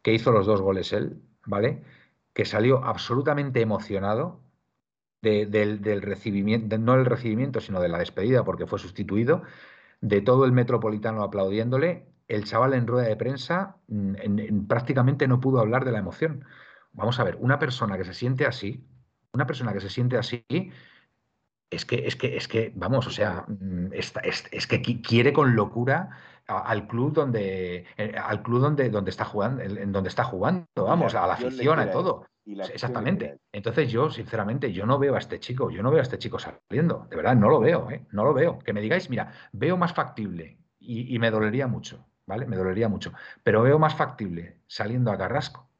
que 0.00 0.14
hizo 0.14 0.32
los 0.32 0.46
dos 0.46 0.62
goles 0.62 0.92
él, 0.94 1.20
¿vale? 1.44 1.82
Que 2.32 2.46
salió 2.46 2.82
absolutamente 2.82 3.60
emocionado 3.60 4.40
del, 5.20 6.02
recibimiento, 6.02 6.78
no 6.78 6.94
el 6.94 7.04
recibimiento, 7.04 7.60
sino 7.60 7.80
de 7.80 7.88
la 7.88 7.98
despedida, 7.98 8.44
porque 8.44 8.66
fue 8.66 8.78
sustituido, 8.78 9.42
de 10.02 10.20
todo 10.20 10.44
el 10.44 10.52
Metropolitano 10.52 11.22
aplaudiéndole. 11.22 12.06
El 12.28 12.44
chaval 12.44 12.74
en 12.74 12.86
rueda 12.86 13.08
de 13.08 13.16
prensa 13.16 13.76
mm, 13.88 14.66
prácticamente 14.66 15.26
no 15.26 15.40
pudo 15.40 15.60
hablar 15.60 15.84
de 15.86 15.92
la 15.92 15.98
emoción. 16.00 16.44
Vamos 16.92 17.18
a 17.18 17.24
ver, 17.24 17.36
una 17.40 17.58
persona 17.58 17.96
que 17.96 18.04
se 18.04 18.12
siente 18.12 18.44
así, 18.44 18.84
una 19.32 19.46
persona 19.46 19.72
que 19.72 19.80
se 19.80 19.88
siente 19.88 20.18
así, 20.18 20.44
es 21.70 21.86
que, 21.86 22.06
es 22.06 22.16
que, 22.16 22.36
es 22.36 22.48
que, 22.48 22.72
vamos, 22.74 23.06
o 23.06 23.10
sea, 23.10 23.46
mm, 23.48 23.92
es, 23.92 24.12
es, 24.50 24.66
que 24.66 24.82
quiere 25.00 25.32
con 25.32 25.54
locura 25.56 26.10
al 26.46 26.86
club 26.86 27.12
donde, 27.12 27.86
eh, 27.96 28.14
al 28.16 28.42
club 28.42 28.60
donde, 28.60 28.90
donde 28.90 29.10
está 29.10 29.24
jugando, 29.24 29.62
en 29.62 29.92
donde 29.92 30.08
está 30.08 30.24
jugando, 30.24 30.66
vamos, 30.76 31.14
a 31.14 31.26
la 31.26 31.34
afición, 31.34 31.78
a 31.78 31.90
todo. 31.90 32.26
Exactamente. 32.44 33.38
Entonces 33.52 33.90
yo, 33.90 34.10
sinceramente, 34.10 34.72
yo 34.72 34.84
no 34.84 34.98
veo 34.98 35.14
a 35.14 35.18
este 35.18 35.38
chico, 35.38 35.70
yo 35.70 35.82
no 35.82 35.90
veo 35.90 36.00
a 36.00 36.02
este 36.02 36.18
chico 36.18 36.38
saliendo, 36.38 37.06
de 37.08 37.16
verdad, 37.16 37.36
no 37.36 37.48
lo 37.48 37.60
veo, 37.60 37.90
¿eh? 37.90 38.06
no 38.10 38.24
lo 38.24 38.34
veo. 38.34 38.58
Que 38.58 38.72
me 38.72 38.80
digáis, 38.80 39.08
mira, 39.10 39.32
veo 39.52 39.76
más 39.76 39.92
factible 39.94 40.58
y, 40.78 41.14
y 41.14 41.18
me 41.18 41.30
dolería 41.30 41.66
mucho, 41.66 42.04
¿vale? 42.26 42.46
Me 42.46 42.56
dolería 42.56 42.88
mucho, 42.88 43.12
pero 43.42 43.62
veo 43.62 43.78
más 43.78 43.94
factible 43.94 44.58
saliendo 44.66 45.12
a 45.12 45.18
Carrasco 45.18 45.71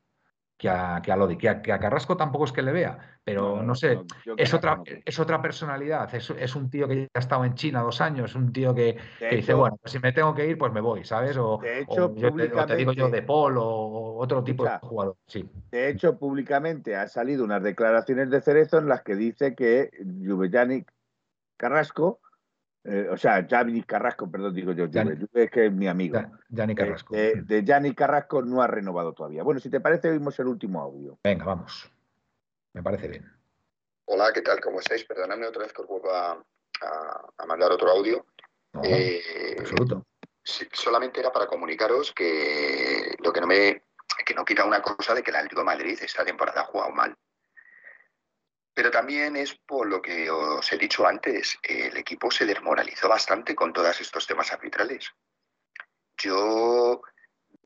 que 0.63 0.69
a, 0.69 1.03
que 1.03 1.11
a 1.11 1.17
Lodi. 1.17 1.37
Que 1.37 1.49
a, 1.49 1.81
Carrasco 1.81 2.17
tampoco 2.17 2.45
es 2.45 2.53
que 2.53 2.63
le 2.63 2.71
vea, 2.71 2.97
pero 3.25 3.65
no, 3.65 3.75
sé, 3.75 3.99
es, 4.37 4.55
otra, 4.55 4.81
es 5.05 5.19
otra 5.19 5.43
personalidad. 5.43 6.15
Es, 6.15 6.55
un 6.55 6.71
tío 6.71 6.87
que 6.87 7.01
ya 7.01 7.09
ha 7.15 7.19
estado 7.19 7.45
en 7.45 7.55
China 7.55 7.83
dos 7.83 8.01
años, 8.01 8.31
es 8.31 8.37
un 8.37 8.53
tío 8.53 8.73
que, 8.73 8.97
dice, 9.29 9.55
bueno, 9.55 9.77
pues 9.83 9.91
si 9.91 9.99
me 9.99 10.13
tengo 10.13 10.33
que 10.37 10.47
ir, 10.47 10.57
pues 10.57 10.73
me 10.73 10.81
voy, 10.81 11.05
¿sabes? 11.05 11.37
O, 11.37 11.59
de 11.59 11.81
hecho, 11.81 12.15
yo 12.15 12.33
te, 12.33 12.77
digo 12.77 12.93
yo 12.93 13.11
de 13.11 13.23
Paul 13.23 13.59
o 13.59 14.19
otro 14.19 14.45
tipo 14.45 14.63
de 14.63 14.79
jugador. 14.79 15.17
Sí. 15.27 15.51
De 15.73 15.89
hecho, 15.89 16.17
públicamente 16.17 16.95
ha 16.95 17.09
salido 17.09 17.43
unas 17.43 17.65
declaraciones 17.65 18.31
de 18.31 18.41
Cerezo 18.41 18.79
en 18.79 18.87
las 18.87 19.03
que 19.03 19.17
dice 19.17 19.57
que 19.57 19.91
Juvejanic 20.25 20.93
Carrasco 21.57 22.21
eh, 22.85 23.09
o 23.11 23.17
sea, 23.17 23.47
Gianni 23.47 23.83
Carrasco, 23.85 24.31
perdón, 24.31 24.55
digo 24.55 24.73
yo, 24.73 24.87
es 24.87 25.51
que 25.51 25.67
es 25.67 25.73
mi 25.73 25.87
amigo. 25.87 26.21
Gianni 26.49 26.75
Carrasco. 26.75 27.15
de 27.15 27.63
Gianni 27.65 27.95
Carrasco 27.95 28.43
no 28.43 28.63
ha 28.63 28.67
renovado 28.67 29.13
todavía. 29.13 29.43
Bueno, 29.43 29.61
si 29.61 29.71
te 29.71 29.81
parece, 29.81 30.11
oímos 30.11 30.39
el 30.41 30.49
último 30.49 30.81
audio. 30.81 31.19
Venga, 31.23 31.45
vamos. 31.45 31.91
Me 32.73 32.83
parece 32.83 33.09
bien. 33.09 33.31
Hola, 34.07 34.33
¿qué 34.33 34.43
tal? 34.43 34.61
¿Cómo 34.61 34.81
estáis? 34.81 35.05
Perdonadme 35.05 35.47
otra 35.47 35.63
vez 35.63 35.73
que 35.73 35.83
os 35.83 35.89
vuelva 35.89 36.33
a, 36.81 37.47
mandar 37.47 37.71
otro 37.71 37.91
audio. 37.91 38.27
eh, 38.83 39.57
absoluto. 39.59 40.07
solamente 40.43 41.21
era 41.21 41.31
para 41.31 41.47
comunicaros 41.47 42.13
que 42.13 43.15
lo 43.23 43.33
que 43.33 43.41
no 43.41 43.47
me 43.47 43.85
que 44.27 44.35
no 44.35 44.45
quita 44.45 44.65
una 44.65 44.83
cosa 44.83 45.15
de 45.15 45.23
que 45.23 45.31
el 45.31 45.37
Atlético 45.37 45.63
de 45.63 45.67
Madrid 45.67 45.99
esta 46.01 46.25
temporada 46.25 46.63
ha 46.63 46.65
jugado 46.65 46.93
mal. 46.93 47.17
Pero 48.75 48.91
también 48.91 49.37
es 49.37 49.55
por 49.55 49.87
lo 49.87 50.01
que 50.01 50.31
os 50.31 50.73
he 50.73 50.79
dicho 50.79 51.07
antes, 51.07 51.59
el 51.63 51.97
equipo 51.97 52.31
se 52.31 52.47
desmoralizó 52.47 53.09
bastante 53.09 53.55
con 53.55 53.73
todos 53.73 54.01
estos 54.01 54.27
temas 54.27 54.51
arbitrales. 54.53 55.13
Yo, 56.17 57.03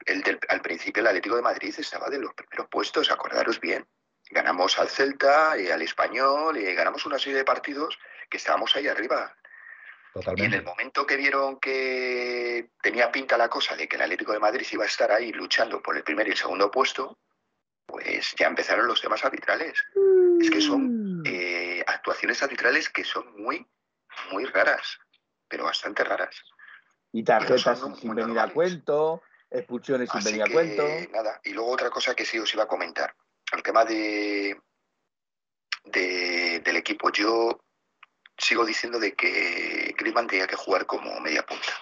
el 0.05 0.41
al 0.49 0.61
principio 0.63 1.01
el 1.01 1.07
Atlético 1.07 1.37
de 1.37 1.43
Madrid 1.43 1.75
estaba 1.79 2.09
de 2.09 2.19
los 2.19 2.35
primeros 2.35 2.69
puestos, 2.69 3.11
acordaros 3.11 3.61
bien. 3.61 3.87
Ganamos 4.31 4.79
al 4.81 4.89
Celta, 4.89 5.57
y 5.57 5.69
al 5.69 5.83
Español, 5.83 6.57
y 6.57 6.75
ganamos 6.75 7.07
una 7.07 7.19
serie 7.19 7.39
de 7.39 7.45
partidos 7.45 7.97
que 8.29 8.39
estábamos 8.39 8.75
ahí 8.75 8.89
arriba. 8.89 9.37
Totalmente. 10.13 10.43
Y 10.43 10.47
en 10.47 10.55
el 10.55 10.65
momento 10.65 11.07
que 11.07 11.17
vieron 11.17 11.61
que 11.61 12.71
tenía 12.83 13.13
pinta 13.13 13.39
la 13.39 13.49
cosa 13.49 13.77
de 13.77 13.87
que 13.87 13.95
el 13.95 14.03
Atlético 14.03 14.33
de 14.33 14.41
Madrid 14.41 14.67
iba 14.73 14.83
a 14.83 14.89
estar 14.89 15.13
ahí 15.13 15.31
luchando 15.31 15.81
por 15.81 15.97
el 15.97 16.03
primer 16.03 16.27
y 16.27 16.31
el 16.33 16.37
segundo 16.37 16.69
puesto, 16.69 17.19
pues 17.87 18.35
ya 18.37 18.49
empezaron 18.49 18.87
los 18.87 19.01
temas 19.01 19.25
arbitrales. 19.25 19.73
Es 20.41 20.51
que 20.51 20.61
son 20.61 21.21
mm. 21.21 21.23
eh, 21.25 21.85
actuaciones 21.87 22.43
arbitrales 22.43 22.91
que 22.91 23.05
son 23.05 23.41
muy, 23.41 23.67
muy 24.33 24.45
raras, 24.45 24.99
pero 25.49 25.65
bastante 25.65 26.05
raras. 26.05 26.35
Y 27.13 27.23
tarjetas 27.23 27.81
sin 27.99 28.15
venir 28.15 28.39
a 28.39 28.53
cuento, 28.53 29.23
expulsiones 29.51 30.11
sin 30.11 30.25
venir 30.25 30.43
a 30.43 30.53
cuento. 30.53 30.85
Nada, 31.13 31.41
y 31.45 31.53
luego 31.53 31.71
otra 31.71 31.89
cosa 31.89 32.15
que 32.15 32.27
sí 32.27 32.39
os 32.39 32.53
iba 32.53 32.65
a 32.65 32.69
comentar. 32.69 33.15
El 33.53 33.63
tema 33.63 33.85
de, 33.85 34.61
de 35.85 36.61
del 36.65 36.77
equipo. 36.77 37.11
Yo 37.13 37.65
sigo 38.37 38.67
diciendo 38.67 38.99
de 38.99 39.15
que 39.15 39.95
Griezmann 39.97 40.27
tenía 40.27 40.49
que 40.49 40.57
jugar 40.57 40.85
como 40.85 41.21
media 41.21 41.47
punta. 41.47 41.73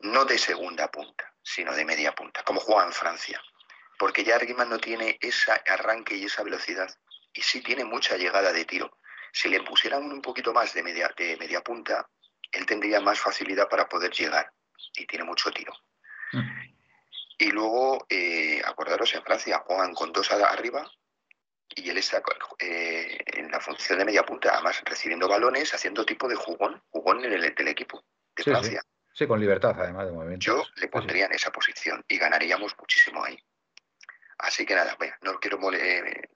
No 0.00 0.24
de 0.24 0.38
segunda 0.38 0.88
punta, 0.90 1.34
sino 1.42 1.74
de 1.74 1.84
media 1.84 2.14
punta, 2.14 2.42
como 2.44 2.60
juega 2.60 2.86
en 2.86 2.92
Francia 2.92 3.42
porque 3.98 4.24
ya 4.24 4.38
Griezmann 4.38 4.68
no 4.68 4.78
tiene 4.78 5.18
ese 5.20 5.52
arranque 5.66 6.16
y 6.16 6.24
esa 6.24 6.42
velocidad 6.42 6.88
y 7.32 7.42
sí 7.42 7.60
tiene 7.62 7.84
mucha 7.84 8.16
llegada 8.16 8.52
de 8.52 8.64
tiro. 8.64 8.98
Si 9.32 9.48
le 9.48 9.62
pusieran 9.62 10.04
un 10.04 10.22
poquito 10.22 10.52
más 10.52 10.72
de 10.72 10.82
media, 10.82 11.12
de 11.16 11.36
media 11.36 11.60
punta, 11.60 12.08
él 12.52 12.64
tendría 12.64 13.00
más 13.00 13.20
facilidad 13.20 13.68
para 13.68 13.88
poder 13.88 14.10
llegar 14.12 14.50
y 14.94 15.06
tiene 15.06 15.24
mucho 15.24 15.50
tiro. 15.50 15.72
Mm. 16.32 16.76
Y 17.38 17.50
luego, 17.50 18.06
eh, 18.08 18.62
acordaros, 18.64 19.14
en 19.14 19.22
Francia 19.22 19.62
juegan 19.66 19.92
con 19.94 20.12
dos 20.12 20.30
arriba 20.30 20.90
y 21.68 21.90
él 21.90 21.98
está 21.98 22.22
eh, 22.58 23.18
en 23.26 23.50
la 23.50 23.60
función 23.60 23.98
de 23.98 24.06
media 24.06 24.24
punta, 24.24 24.54
además 24.54 24.82
recibiendo 24.84 25.28
balones, 25.28 25.74
haciendo 25.74 26.06
tipo 26.06 26.28
de 26.28 26.36
jugón, 26.36 26.82
jugón 26.88 27.24
en 27.24 27.32
el 27.32 27.54
del 27.54 27.68
equipo 27.68 28.02
de 28.34 28.42
Francia. 28.42 28.82
Sí. 29.12 29.26
con 29.26 29.40
libertad 29.40 29.74
además 29.78 30.06
de 30.06 30.12
movimiento. 30.12 30.44
Yo 30.44 30.64
le 30.76 30.88
pondría 30.88 31.26
en 31.26 31.32
esa 31.32 31.50
posición 31.50 32.02
y 32.08 32.16
ganaríamos 32.16 32.74
muchísimo 32.78 33.24
ahí. 33.24 33.38
Así 34.38 34.66
que 34.66 34.74
nada, 34.74 34.96
no 35.22 35.38
quiero 35.38 35.58
mole, 35.58 36.28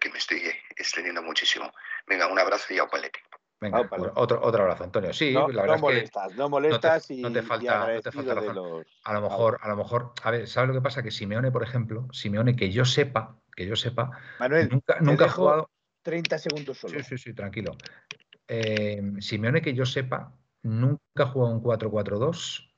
que 0.00 0.10
me 0.10 0.18
estoy 0.18 0.42
extendiendo 0.76 1.22
muchísimo. 1.22 1.70
Venga, 2.06 2.26
un 2.26 2.38
abrazo 2.38 2.72
y 2.74 2.78
a 2.78 2.86
palete. 2.86 3.20
Venga, 3.60 3.88
otro, 4.14 4.40
otro 4.42 4.62
abrazo, 4.62 4.84
Antonio. 4.84 5.12
Sí, 5.12 5.32
no, 5.32 5.48
la 5.48 5.62
verdad 5.62 5.78
molestas, 5.78 6.26
es 6.26 6.32
que 6.32 6.38
no 6.38 6.48
molestas 6.48 7.10
no 7.10 7.32
te, 7.32 7.42
falta, 7.42 7.94
no 7.94 8.00
te 8.00 8.12
falta 8.12 8.32
A 9.04 9.12
lo 9.14 9.20
mejor, 9.22 9.58
a 9.62 9.68
lo 9.68 9.76
mejor, 9.76 10.12
a 10.22 10.30
ver, 10.30 10.46
¿sabes 10.48 10.68
lo 10.68 10.74
que 10.74 10.82
pasa? 10.82 11.02
Que 11.02 11.10
Simeone, 11.10 11.50
por 11.50 11.62
ejemplo, 11.62 12.08
Simeone, 12.12 12.56
que 12.56 12.70
yo 12.70 12.84
sepa, 12.84 13.40
que 13.56 13.66
yo 13.66 13.76
sepa, 13.76 14.10
Manuel, 14.38 14.68
nunca, 14.68 14.98
nunca 15.00 15.26
ha 15.26 15.30
jugado. 15.30 15.70
30 16.02 16.36
segundos 16.38 16.76
solo. 16.76 16.98
Sí, 16.98 17.04
sí, 17.04 17.18
sí, 17.18 17.34
tranquilo. 17.34 17.76
Eh, 18.46 19.00
Simeone, 19.20 19.62
que 19.62 19.72
yo 19.72 19.86
sepa, 19.86 20.36
nunca 20.62 21.00
ha 21.16 21.26
jugado 21.26 21.54
un 21.54 21.62
4-4-2 21.62 22.73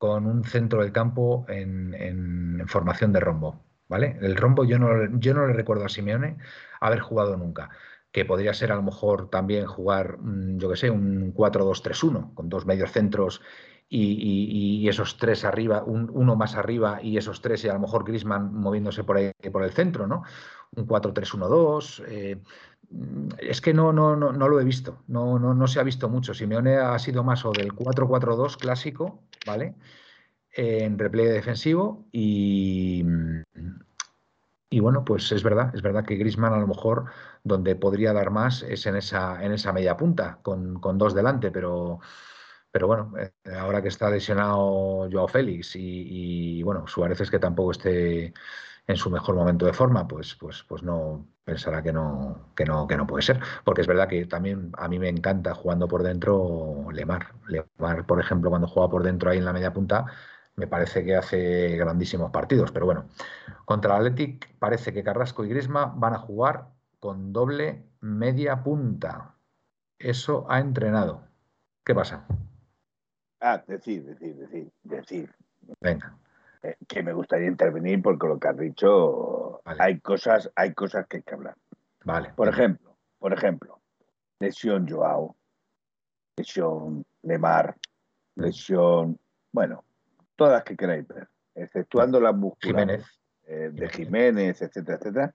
con 0.00 0.24
un 0.24 0.44
centro 0.44 0.80
del 0.80 0.92
campo 0.92 1.44
en, 1.46 1.92
en 1.92 2.66
formación 2.66 3.12
de 3.12 3.20
rombo. 3.20 3.62
¿vale? 3.86 4.16
El 4.22 4.34
rombo 4.34 4.64
yo 4.64 4.78
no, 4.78 4.88
yo 5.18 5.34
no 5.34 5.46
le 5.46 5.52
recuerdo 5.52 5.84
a 5.84 5.90
Simeone 5.90 6.38
haber 6.80 7.00
jugado 7.00 7.36
nunca, 7.36 7.68
que 8.10 8.24
podría 8.24 8.54
ser 8.54 8.72
a 8.72 8.76
lo 8.76 8.82
mejor 8.82 9.28
también 9.28 9.66
jugar, 9.66 10.16
mm, 10.18 10.56
yo 10.56 10.70
que 10.70 10.76
sé, 10.76 10.88
un 10.88 11.34
4-2-3-1, 11.34 12.32
con 12.32 12.48
dos 12.48 12.64
medios 12.64 12.92
centros 12.92 13.42
y, 13.90 14.88
esos 14.88 15.16
tres 15.16 15.44
arriba, 15.44 15.82
uno 15.84 16.36
más 16.36 16.54
arriba 16.54 17.00
y 17.02 17.16
esos 17.16 17.42
tres, 17.42 17.64
y 17.64 17.68
a 17.68 17.74
lo 17.74 17.80
mejor 17.80 18.04
Grisman 18.04 18.54
moviéndose 18.54 19.04
por, 19.04 19.16
ahí, 19.16 19.32
por 19.52 19.64
el 19.64 19.72
centro, 19.72 20.06
¿no? 20.06 20.22
Un 20.76 20.86
4-3-1-2. 20.86 22.04
Eh, 22.08 22.38
es 23.38 23.60
que 23.60 23.74
no, 23.74 23.92
no, 23.92 24.16
no, 24.16 24.32
no, 24.32 24.48
lo 24.48 24.60
he 24.60 24.64
visto, 24.64 25.02
no, 25.08 25.38
no, 25.38 25.54
no 25.54 25.66
se 25.66 25.80
ha 25.80 25.82
visto 25.82 26.08
mucho. 26.08 26.34
Simeone 26.34 26.76
ha 26.76 26.98
sido 26.98 27.24
más 27.24 27.44
o 27.44 27.52
del 27.52 27.72
4-4-2 27.72 28.56
clásico, 28.56 29.20
¿vale? 29.46 29.74
en 30.52 30.98
repliegue 30.98 31.30
defensivo 31.30 32.06
y, 32.12 33.04
y 34.68 34.80
bueno, 34.80 35.04
pues 35.04 35.30
es 35.32 35.42
verdad, 35.42 35.74
es 35.74 35.82
verdad 35.82 36.04
que 36.04 36.16
Grisman 36.16 36.52
a 36.52 36.58
lo 36.58 36.66
mejor 36.66 37.06
donde 37.44 37.76
podría 37.76 38.12
dar 38.12 38.30
más 38.30 38.62
es 38.62 38.86
en 38.86 38.96
esa, 38.96 39.42
en 39.44 39.52
esa 39.52 39.72
media 39.72 39.96
punta, 39.96 40.38
con, 40.42 40.80
dos 40.98 41.14
delante, 41.14 41.50
pero, 41.50 42.00
pero 42.70 42.86
bueno, 42.86 43.12
eh, 43.18 43.32
ahora 43.58 43.82
que 43.82 43.88
está 43.88 44.10
lesionado 44.10 45.08
Joao 45.10 45.28
Félix 45.28 45.72
y, 45.76 46.62
bueno, 46.62 46.86
Suárez 46.86 47.20
es 47.20 47.30
que 47.30 47.38
tampoco 47.38 47.72
esté 47.72 48.32
en 48.86 48.96
su 48.96 49.10
mejor 49.10 49.36
momento 49.36 49.66
de 49.66 49.72
forma, 49.72 50.06
pues, 50.08 50.34
pues, 50.36 50.64
pues 50.64 50.82
no 50.82 51.26
pensará 51.44 51.82
que 51.82 51.92
no, 51.92 52.52
que 52.56 52.64
no, 52.64 52.86
que 52.86 52.96
no 52.96 53.06
puede 53.06 53.22
ser. 53.22 53.40
Porque 53.64 53.82
es 53.82 53.86
verdad 53.86 54.08
que 54.08 54.26
también 54.26 54.72
a 54.78 54.88
mí 54.88 54.98
me 54.98 55.08
encanta 55.08 55.54
jugando 55.54 55.88
por 55.88 56.02
dentro 56.02 56.86
Lemar. 56.92 57.34
Lemar, 57.48 58.06
por 58.06 58.20
ejemplo, 58.20 58.50
cuando 58.50 58.68
juega 58.68 58.90
por 58.90 59.02
dentro 59.02 59.30
ahí 59.30 59.38
en 59.38 59.44
la 59.44 59.52
media 59.52 59.72
punta, 59.72 60.06
me 60.56 60.66
parece 60.66 61.04
que 61.04 61.16
hace 61.16 61.76
grandísimos 61.76 62.30
partidos. 62.30 62.72
Pero 62.72 62.86
bueno, 62.86 63.06
contra 63.64 63.96
el 63.96 64.06
Athletic 64.06 64.56
parece 64.58 64.92
que 64.92 65.04
Carrasco 65.04 65.44
y 65.44 65.48
Grisma 65.48 65.92
van 65.96 66.14
a 66.14 66.18
jugar 66.18 66.68
con 67.00 67.32
doble 67.32 67.84
media 68.00 68.62
punta. 68.62 69.36
Eso 69.98 70.46
ha 70.48 70.60
entrenado. 70.60 71.24
¿Qué 71.84 71.94
pasa? 71.94 72.26
Ah, 73.40 73.62
decir, 73.66 74.04
decir, 74.04 74.36
decir, 74.36 74.70
decir. 74.82 75.34
Venga. 75.80 76.16
Eh, 76.62 76.76
que 76.86 77.02
me 77.02 77.12
gustaría 77.12 77.48
intervenir 77.48 78.02
porque 78.02 78.26
lo 78.26 78.38
que 78.38 78.48
has 78.48 78.58
dicho 78.58 79.62
hay 79.64 79.98
cosas, 80.00 80.50
hay 80.54 80.74
cosas 80.74 81.06
que 81.06 81.18
hay 81.18 81.22
que 81.22 81.34
hablar. 81.34 81.56
Vale. 82.04 82.32
Por 82.36 82.48
ejemplo, 82.48 82.96
por 83.18 83.32
ejemplo, 83.32 83.80
lesión 84.38 84.86
Joao, 84.86 85.36
lesión 86.36 87.04
Lemar, 87.22 87.76
mm. 88.36 88.42
lesión, 88.42 89.18
bueno, 89.52 89.84
todas 90.36 90.62
que 90.64 90.76
queráis 90.76 91.08
ver, 91.08 91.28
exceptuando 91.54 92.20
las 92.20 92.34
musculares 92.34 93.06
eh, 93.46 93.70
de 93.72 93.88
Jiménez, 93.88 94.60
etcétera, 94.60 94.98
etcétera. 94.98 95.34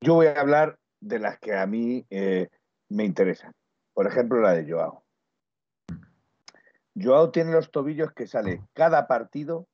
Yo 0.00 0.14
voy 0.14 0.26
a 0.26 0.40
hablar 0.40 0.78
de 1.00 1.18
las 1.18 1.38
que 1.38 1.54
a 1.54 1.66
mí 1.66 2.06
eh, 2.08 2.48
me 2.88 3.04
interesan. 3.04 3.54
Por 3.92 4.06
ejemplo, 4.06 4.40
la 4.40 4.52
de 4.52 4.70
Joao. 4.70 5.03
Joao 6.96 7.30
tiene 7.30 7.52
los 7.52 7.70
tobillos 7.70 8.12
que 8.12 8.26
sale 8.26 8.62
cada 8.72 9.06
partido, 9.08 9.68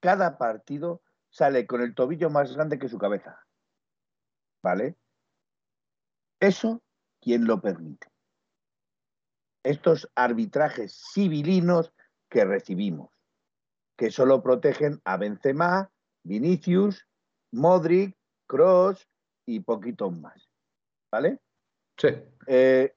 cada 0.00 0.38
partido 0.38 1.02
sale 1.30 1.66
con 1.66 1.80
el 1.80 1.94
tobillo 1.94 2.28
más 2.30 2.54
grande 2.54 2.78
que 2.78 2.88
su 2.88 2.98
cabeza. 2.98 3.38
¿Vale? 4.62 4.96
Eso, 6.40 6.82
¿quién 7.20 7.46
lo 7.46 7.60
permite? 7.60 8.08
Estos 9.62 10.10
arbitrajes 10.14 11.00
civilinos 11.12 11.92
que 12.28 12.44
recibimos, 12.44 13.10
que 13.96 14.10
solo 14.10 14.42
protegen 14.42 15.00
a 15.04 15.16
Benzema, 15.16 15.90
Vinicius, 16.22 17.06
Modric, 17.52 18.16
Cross 18.46 19.08
y 19.46 19.60
poquitos 19.60 20.18
más. 20.18 20.48
¿Vale? 21.10 21.40
Sí. 21.96 22.08
Eh, 22.46 22.94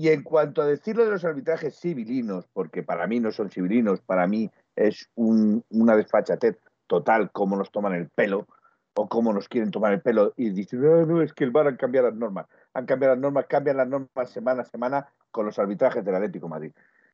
y 0.00 0.08
en 0.08 0.22
cuanto 0.22 0.62
a 0.62 0.66
decirlo 0.66 1.04
de 1.04 1.10
los 1.10 1.26
arbitrajes 1.26 1.78
civilinos, 1.78 2.48
porque 2.54 2.82
para 2.82 3.06
mí 3.06 3.20
no 3.20 3.30
son 3.30 3.50
civilinos, 3.50 4.00
para 4.00 4.26
mí 4.26 4.50
es 4.74 5.10
una 5.14 5.94
desfachatez 5.94 6.56
total 6.86 7.30
cómo 7.32 7.54
nos 7.54 7.70
toman 7.70 7.92
el 7.92 8.08
pelo 8.08 8.48
o 8.94 9.10
cómo 9.10 9.34
nos 9.34 9.46
quieren 9.46 9.70
tomar 9.70 9.92
el 9.92 10.00
pelo 10.00 10.32
y 10.38 10.48
dicen, 10.48 10.80
no, 10.80 11.20
es 11.20 11.34
que 11.34 11.44
el 11.44 11.50
VAR 11.50 11.68
han 11.68 11.76
cambiado 11.76 12.08
las 12.08 12.16
normas. 12.16 12.46
Han 12.72 12.86
cambiado 12.86 13.14
las 13.14 13.20
normas, 13.20 13.44
cambian 13.46 13.76
las 13.76 13.88
normas 13.88 14.30
semana 14.30 14.62
a 14.62 14.64
semana 14.64 15.12
con 15.30 15.44
los 15.44 15.58
arbitrajes 15.58 16.02
del 16.02 16.14
Atlético 16.14 16.48
Madrid. 16.48 16.72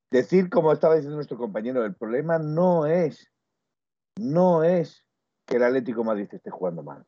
Decir, 0.09 0.49
como 0.49 0.71
estaba 0.71 0.95
diciendo 0.95 1.17
nuestro 1.17 1.39
compañero, 1.39 1.85
el 1.85 1.97
problema 1.97 2.39
no 2.39 2.87
es, 2.87 3.33
no 4.17 4.63
es 4.63 5.05
que 5.45 5.57
el 5.57 5.65
Atlético 5.65 6.05
Madrid 6.05 6.29
esté 6.31 6.51
jugando 6.51 6.85
mal. 6.85 7.05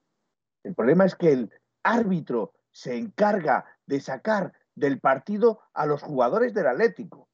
El 0.65 0.75
problema 0.75 1.05
es 1.05 1.15
que 1.15 1.31
el 1.31 1.53
árbitro 1.85 2.53
se 2.73 2.97
encarga 2.97 3.65
de 3.87 4.01
sacar 4.01 4.53
del 4.79 5.01
partido 5.01 5.61
a 5.75 5.87
los 5.87 6.03
jugadores 6.03 6.55
del 6.55 6.67
Atlético. 6.67 7.29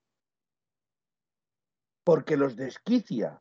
Porque 2.03 2.37
los 2.37 2.57
desquicia. 2.57 3.41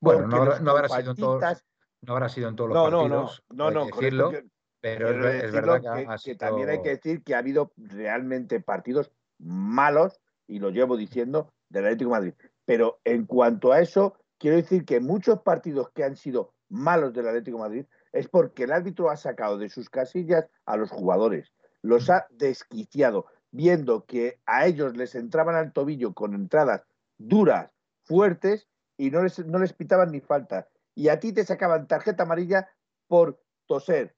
Bueno, 0.00 0.26
no, 0.26 0.70
habrá, 0.70 0.88
sido 0.88 1.10
en 1.10 1.16
todos, 1.16 1.64
no 2.00 2.12
habrá 2.14 2.28
sido 2.28 2.48
en 2.48 2.56
todos 2.56 2.70
los 2.70 2.78
partidos. 2.78 3.42
No, 3.50 3.70
no, 3.70 3.70
no, 3.70 3.86
decirlo, 3.86 4.32
pero 4.80 5.28
es, 5.28 5.52
verdad 5.52 6.18
que, 6.24 6.34
también 6.36 6.70
hay 6.70 6.82
que 6.82 6.90
decir 6.90 7.22
que 7.22 7.34
ha 7.34 7.38
habido 7.38 7.72
realmente 7.76 8.60
partidos 8.60 9.12
malos, 9.38 10.20
y 10.46 10.58
lo 10.58 10.70
llevo 10.70 10.96
diciendo, 10.96 11.52
del 11.68 11.84
Atlético 11.84 12.10
Madrid. 12.10 12.34
Pero 12.64 13.00
en 13.04 13.26
cuanto 13.26 13.72
a 13.72 13.80
eso, 13.80 14.16
quiero 14.38 14.56
decir 14.56 14.86
que 14.86 15.00
muchos 15.00 15.42
partidos 15.42 15.90
que 15.90 16.04
han 16.04 16.16
sido 16.16 16.54
malos 16.70 17.12
del 17.12 17.28
Atlético 17.28 17.58
Madrid 17.58 17.84
es 18.12 18.28
porque 18.28 18.64
el 18.64 18.72
árbitro 18.72 19.10
ha 19.10 19.16
sacado 19.16 19.58
de 19.58 19.68
sus 19.68 19.90
casillas 19.90 20.48
a 20.64 20.76
los 20.76 20.90
jugadores 20.90 21.52
los 21.82 22.10
ha 22.10 22.26
desquiciado, 22.30 23.26
viendo 23.50 24.04
que 24.06 24.40
a 24.46 24.66
ellos 24.66 24.96
les 24.96 25.14
entraban 25.14 25.54
al 25.54 25.72
tobillo 25.72 26.14
con 26.14 26.34
entradas 26.34 26.84
duras, 27.18 27.70
fuertes, 28.02 28.68
y 28.96 29.10
no 29.10 29.22
les, 29.22 29.38
no 29.46 29.58
les 29.58 29.72
pitaban 29.72 30.10
ni 30.10 30.20
falta. 30.20 30.68
Y 30.94 31.08
a 31.08 31.20
ti 31.20 31.32
te 31.32 31.44
sacaban 31.44 31.86
tarjeta 31.86 32.24
amarilla 32.24 32.68
por 33.06 33.40
toser. 33.66 34.16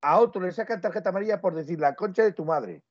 A 0.00 0.20
otro 0.20 0.42
le 0.42 0.52
sacan 0.52 0.80
tarjeta 0.80 1.10
amarilla 1.10 1.40
por 1.40 1.54
decir 1.54 1.80
la 1.80 1.94
concha 1.94 2.22
de 2.22 2.32
tu 2.32 2.44
madre. 2.44 2.82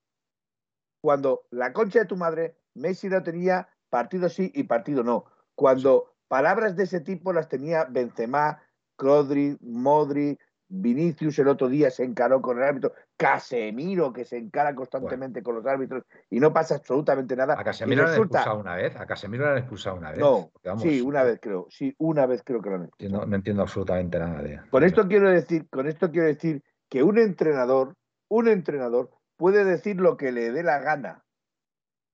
Cuando 1.02 1.48
la 1.52 1.74
concha 1.74 2.00
de 2.00 2.06
tu 2.06 2.18
madre, 2.18 2.58
Messi 2.74 3.08
no 3.10 3.24
tenía 3.24 3.70
partido 3.89 4.30
sí 4.30 4.52
y 4.54 4.64
partido 4.64 5.04
no. 5.04 5.26
Cuando 5.56 6.14
palabras 6.28 6.76
de 6.76 6.84
ese 6.84 7.00
tipo 7.00 7.34
las 7.34 7.48
tenía 7.48 7.86
Benzema, 7.86 8.62
Crodri, 8.95 9.58
Modri, 9.62 10.38
Vinicius 10.68 11.39
el 11.39 11.48
otro 11.48 11.70
día 11.70 11.89
se 11.89 12.04
encaró 12.04 12.41
con 12.41 12.58
el 12.58 12.64
árbitro, 12.64 12.93
Casemiro 13.18 14.13
que 14.13 14.26
se 14.26 14.38
encara 14.38 14.76
constantemente 14.76 15.41
con 15.41 15.55
los 15.55 15.65
árbitros 15.65 16.03
y 16.30 16.39
no 16.39 16.53
pasa 16.53 16.76
absolutamente 16.76 17.36
nada. 17.36 17.59
A 17.59 17.63
Casemiro 17.63 18.03
lo 18.03 18.09
han 18.09 18.15
expulsado 18.15 18.59
una 18.59 18.76
vez, 18.76 18.95
a 18.95 19.05
Casemiro 19.07 19.45
lo 19.45 19.51
han 19.51 19.57
expulsado 19.57 19.95
una 19.95 20.11
vez. 20.11 20.20
No, 20.20 20.51
sí, 20.78 21.01
una 21.01 21.24
vez 21.24 21.39
creo, 21.41 21.65
sí, 21.70 21.95
una 21.97 22.28
vez 22.28 22.43
creo 22.43 22.61
que 22.61 22.70
lo 22.70 22.76
han 22.76 22.84
expulsado. 22.86 23.26
No, 23.26 23.36
entiendo 23.36 23.63
absolutamente 23.63 24.20
nada 24.20 24.43
de. 24.43 24.61
Con 24.70 24.84
esto 24.84 25.07
quiero 25.07 25.32
decir, 25.32 25.68
con 25.70 25.88
esto 25.88 26.11
quiero 26.11 26.28
decir 26.28 26.63
que 26.89 27.01
un 27.01 27.18
entrenador, 27.18 27.95
un 28.30 28.47
entrenador 28.47 29.09
puede 29.36 29.65
decir 29.65 29.99
lo 29.99 30.15
que 30.15 30.32
le 30.32 30.51
dé 30.51 30.61
la 30.61 30.80
gana 30.80 31.26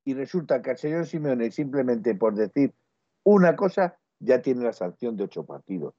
y 0.05 0.13
resulta 0.13 0.61
que 0.61 0.71
al 0.71 0.77
señor 0.77 1.05
Simeone 1.05 1.51
simplemente 1.51 2.15
por 2.15 2.35
decir 2.35 2.73
una 3.23 3.55
cosa 3.55 3.97
ya 4.19 4.41
tiene 4.41 4.63
la 4.63 4.73
sanción 4.73 5.17
de 5.17 5.25
ocho 5.25 5.45
partidos 5.45 5.93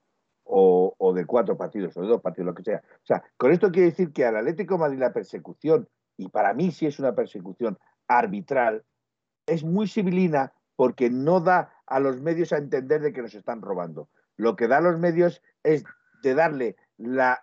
o, 0.45 1.13
de 1.15 1.27
cuatro 1.27 1.57
partidos 1.57 1.97
o 1.97 2.03
de 2.03 2.09
dos 2.09 2.21
partidos, 2.21 2.47
lo 2.47 2.55
que 2.55 2.63
sea. 2.63 2.83
O 3.03 3.07
sea, 3.07 3.23
con 3.37 3.53
esto 3.53 3.71
quiere 3.71 3.91
decir 3.91 4.13
que 4.13 4.25
al 4.25 4.37
Atlético 4.37 4.79
Madrid 4.79 4.99
la 4.99 5.13
persecución, 5.13 5.89
y 6.17 6.29
para 6.29 6.55
mí 6.55 6.71
sí 6.71 6.87
es 6.87 6.99
una 6.99 7.15
persecución 7.15 7.79
arbitral, 8.09 8.85
es 9.47 9.65
muy 9.65 9.89
civilina 9.89 10.53
porque 10.77 11.11
no 11.11 11.41
da 11.41 11.73
a 11.87 12.01
los 12.01 12.21
medios 12.21 12.53
a 12.53 12.59
entender 12.59 13.01
de 13.01 13.13
que 13.13 13.23
nos 13.23 13.35
están 13.35 13.63
robando. 13.63 14.09
Lo 14.37 14.57
que 14.57 14.69
da 14.69 14.79
a 14.79 14.81
los 14.81 14.99
medios 14.99 15.43
es 15.63 15.85
de 16.23 16.35
darle 16.35 16.77
la, 16.97 17.41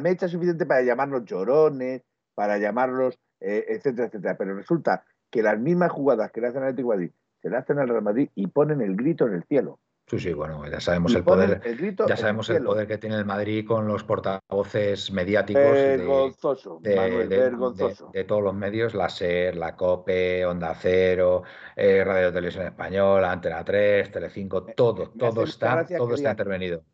mecha 0.00 0.28
suficiente 0.28 0.66
para 0.66 0.82
llamarlos 0.82 1.24
llorones, 1.24 2.02
para 2.34 2.58
llamarlos, 2.58 3.18
eh, 3.40 3.64
etcétera, 3.68 4.08
etcétera. 4.08 4.36
Pero 4.36 4.54
resulta 4.54 5.04
que 5.30 5.42
las 5.42 5.58
mismas 5.58 5.90
jugadas 5.90 6.30
que 6.30 6.40
le 6.40 6.48
hacen 6.48 6.62
al 6.62 6.68
Atlético 6.68 6.90
Madrid 6.90 7.10
se 7.42 7.50
le 7.50 7.56
hacen 7.56 7.78
al 7.78 7.88
Real 7.88 8.02
Madrid 8.02 8.30
y 8.34 8.46
ponen 8.46 8.80
el 8.80 8.96
grito 8.96 9.26
en 9.26 9.34
el 9.34 9.44
cielo. 9.44 9.78
Sí, 10.06 10.18
sí, 10.18 10.32
bueno, 10.34 10.68
ya 10.68 10.80
sabemos 10.80 11.14
el 11.14 11.24
poder, 11.24 11.62
ya 12.06 12.16
sabemos 12.16 12.50
el, 12.50 12.62
poder 12.62 12.86
que 12.86 12.98
tiene 12.98 13.16
el 13.16 13.24
Madrid 13.24 13.66
con 13.66 13.88
los 13.88 14.04
portavoces 14.04 15.10
mediáticos 15.10 15.62
vergonzoso, 15.62 16.78
de, 16.82 16.94
Manuel, 16.94 17.28
vergonzoso. 17.28 18.10
De, 18.12 18.24
todos 18.24 18.42
los 18.42 18.54
medios, 18.54 18.92
la 18.94 19.08
SER, 19.08 19.56
la 19.56 19.74
COPE, 19.74 20.44
Onda 20.44 20.74
Cero, 20.74 21.42
eh, 21.74 22.04
Radio 22.04 22.30
Televisión 22.30 22.66
Española, 22.66 23.32
Antena 23.32 23.64
3, 23.64 24.12
Telecinco, 24.12 24.64
todo, 24.64 25.08
todo 25.08 25.44
está, 25.44 25.86
todo 25.86 26.14
está 26.14 26.32
intervenido. 26.32 26.84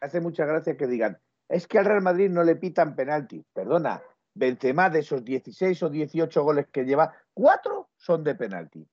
Hace 0.00 0.20
mucha 0.20 0.46
gracia 0.46 0.76
que 0.76 0.86
digan, 0.86 1.18
es 1.48 1.66
que 1.66 1.78
al 1.78 1.86
Real 1.86 2.02
Madrid 2.02 2.30
no 2.30 2.44
le 2.44 2.54
pitan 2.54 2.94
penalti. 2.94 3.44
Perdona, 3.52 4.00
Benzema 4.32 4.90
de 4.90 5.00
esos 5.00 5.24
16 5.24 5.82
o 5.82 5.90
18 5.90 6.42
goles 6.44 6.66
que 6.70 6.84
lleva, 6.84 7.12
cuatro 7.34 7.90
son 7.96 8.22
de 8.22 8.36
penalti. 8.36 8.86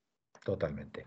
Totalmente. 0.43 1.05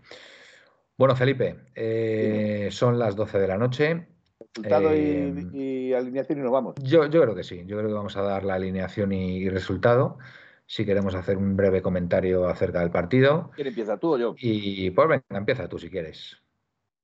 Bueno, 1.01 1.15
Felipe, 1.15 1.55
eh, 1.73 2.69
son 2.69 2.99
las 2.99 3.15
12 3.15 3.39
de 3.39 3.47
la 3.47 3.57
noche. 3.57 4.07
Resultado 4.53 4.91
em, 4.91 5.49
y, 5.51 5.93
alineación 5.93 6.37
y 6.37 6.41
nos 6.43 6.51
vamos. 6.51 6.75
Yo, 6.79 7.07
yo, 7.07 7.23
creo 7.23 7.33
que 7.33 7.41
sí, 7.41 7.63
yo 7.65 7.77
creo 7.77 7.89
que 7.89 7.95
vamos 7.95 8.15
a 8.17 8.21
dar 8.21 8.43
la 8.43 8.53
alineación 8.53 9.11
y, 9.11 9.49
resultado. 9.49 10.19
Si 10.67 10.85
queremos 10.85 11.15
hacer 11.15 11.37
un 11.37 11.57
breve 11.57 11.81
comentario 11.81 12.47
acerca 12.47 12.81
del 12.81 12.91
partido. 12.91 13.49
¿Quién 13.55 13.69
empieza, 13.69 13.97
tú 13.97 14.13
o 14.13 14.17
yo? 14.19 14.35
Y 14.37 14.91
pues 14.91 15.07
venga, 15.07 15.23
empieza 15.31 15.67
tú 15.67 15.79
si 15.79 15.89
quieres. 15.89 16.37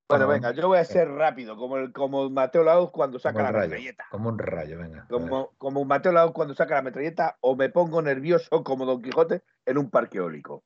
Bueno, 0.08 0.28
venga, 0.28 0.52
yo 0.52 0.68
voy 0.68 0.78
a 0.78 0.86
ser 0.86 1.10
rápido, 1.10 1.58
como, 1.58 1.78
el, 1.78 1.92
como 1.92 2.30
Mateo 2.30 2.64
Lauz 2.64 2.92
cuando 2.92 3.18
saca 3.18 3.42
la 3.42 3.52
metralleta. 3.52 4.06
Como 4.12 4.30
un 4.30 4.38
rayo, 4.38 4.78
venga. 4.78 5.08
Como, 5.10 5.56
como 5.58 5.86
Mateo 5.86 6.12
Lauz 6.12 6.34
cuando 6.34 6.54
saca 6.54 6.76
la 6.76 6.84
metralleta, 6.84 7.38
o 7.42 7.56
me 7.56 7.70
pongo 7.70 8.04
nervioso 8.04 8.64
como 8.64 8.86
Don 8.86 9.02
Quijote 9.02 9.42
en 9.66 9.80
un 9.80 9.90
parque 9.90 10.20
eólico. 10.20 10.64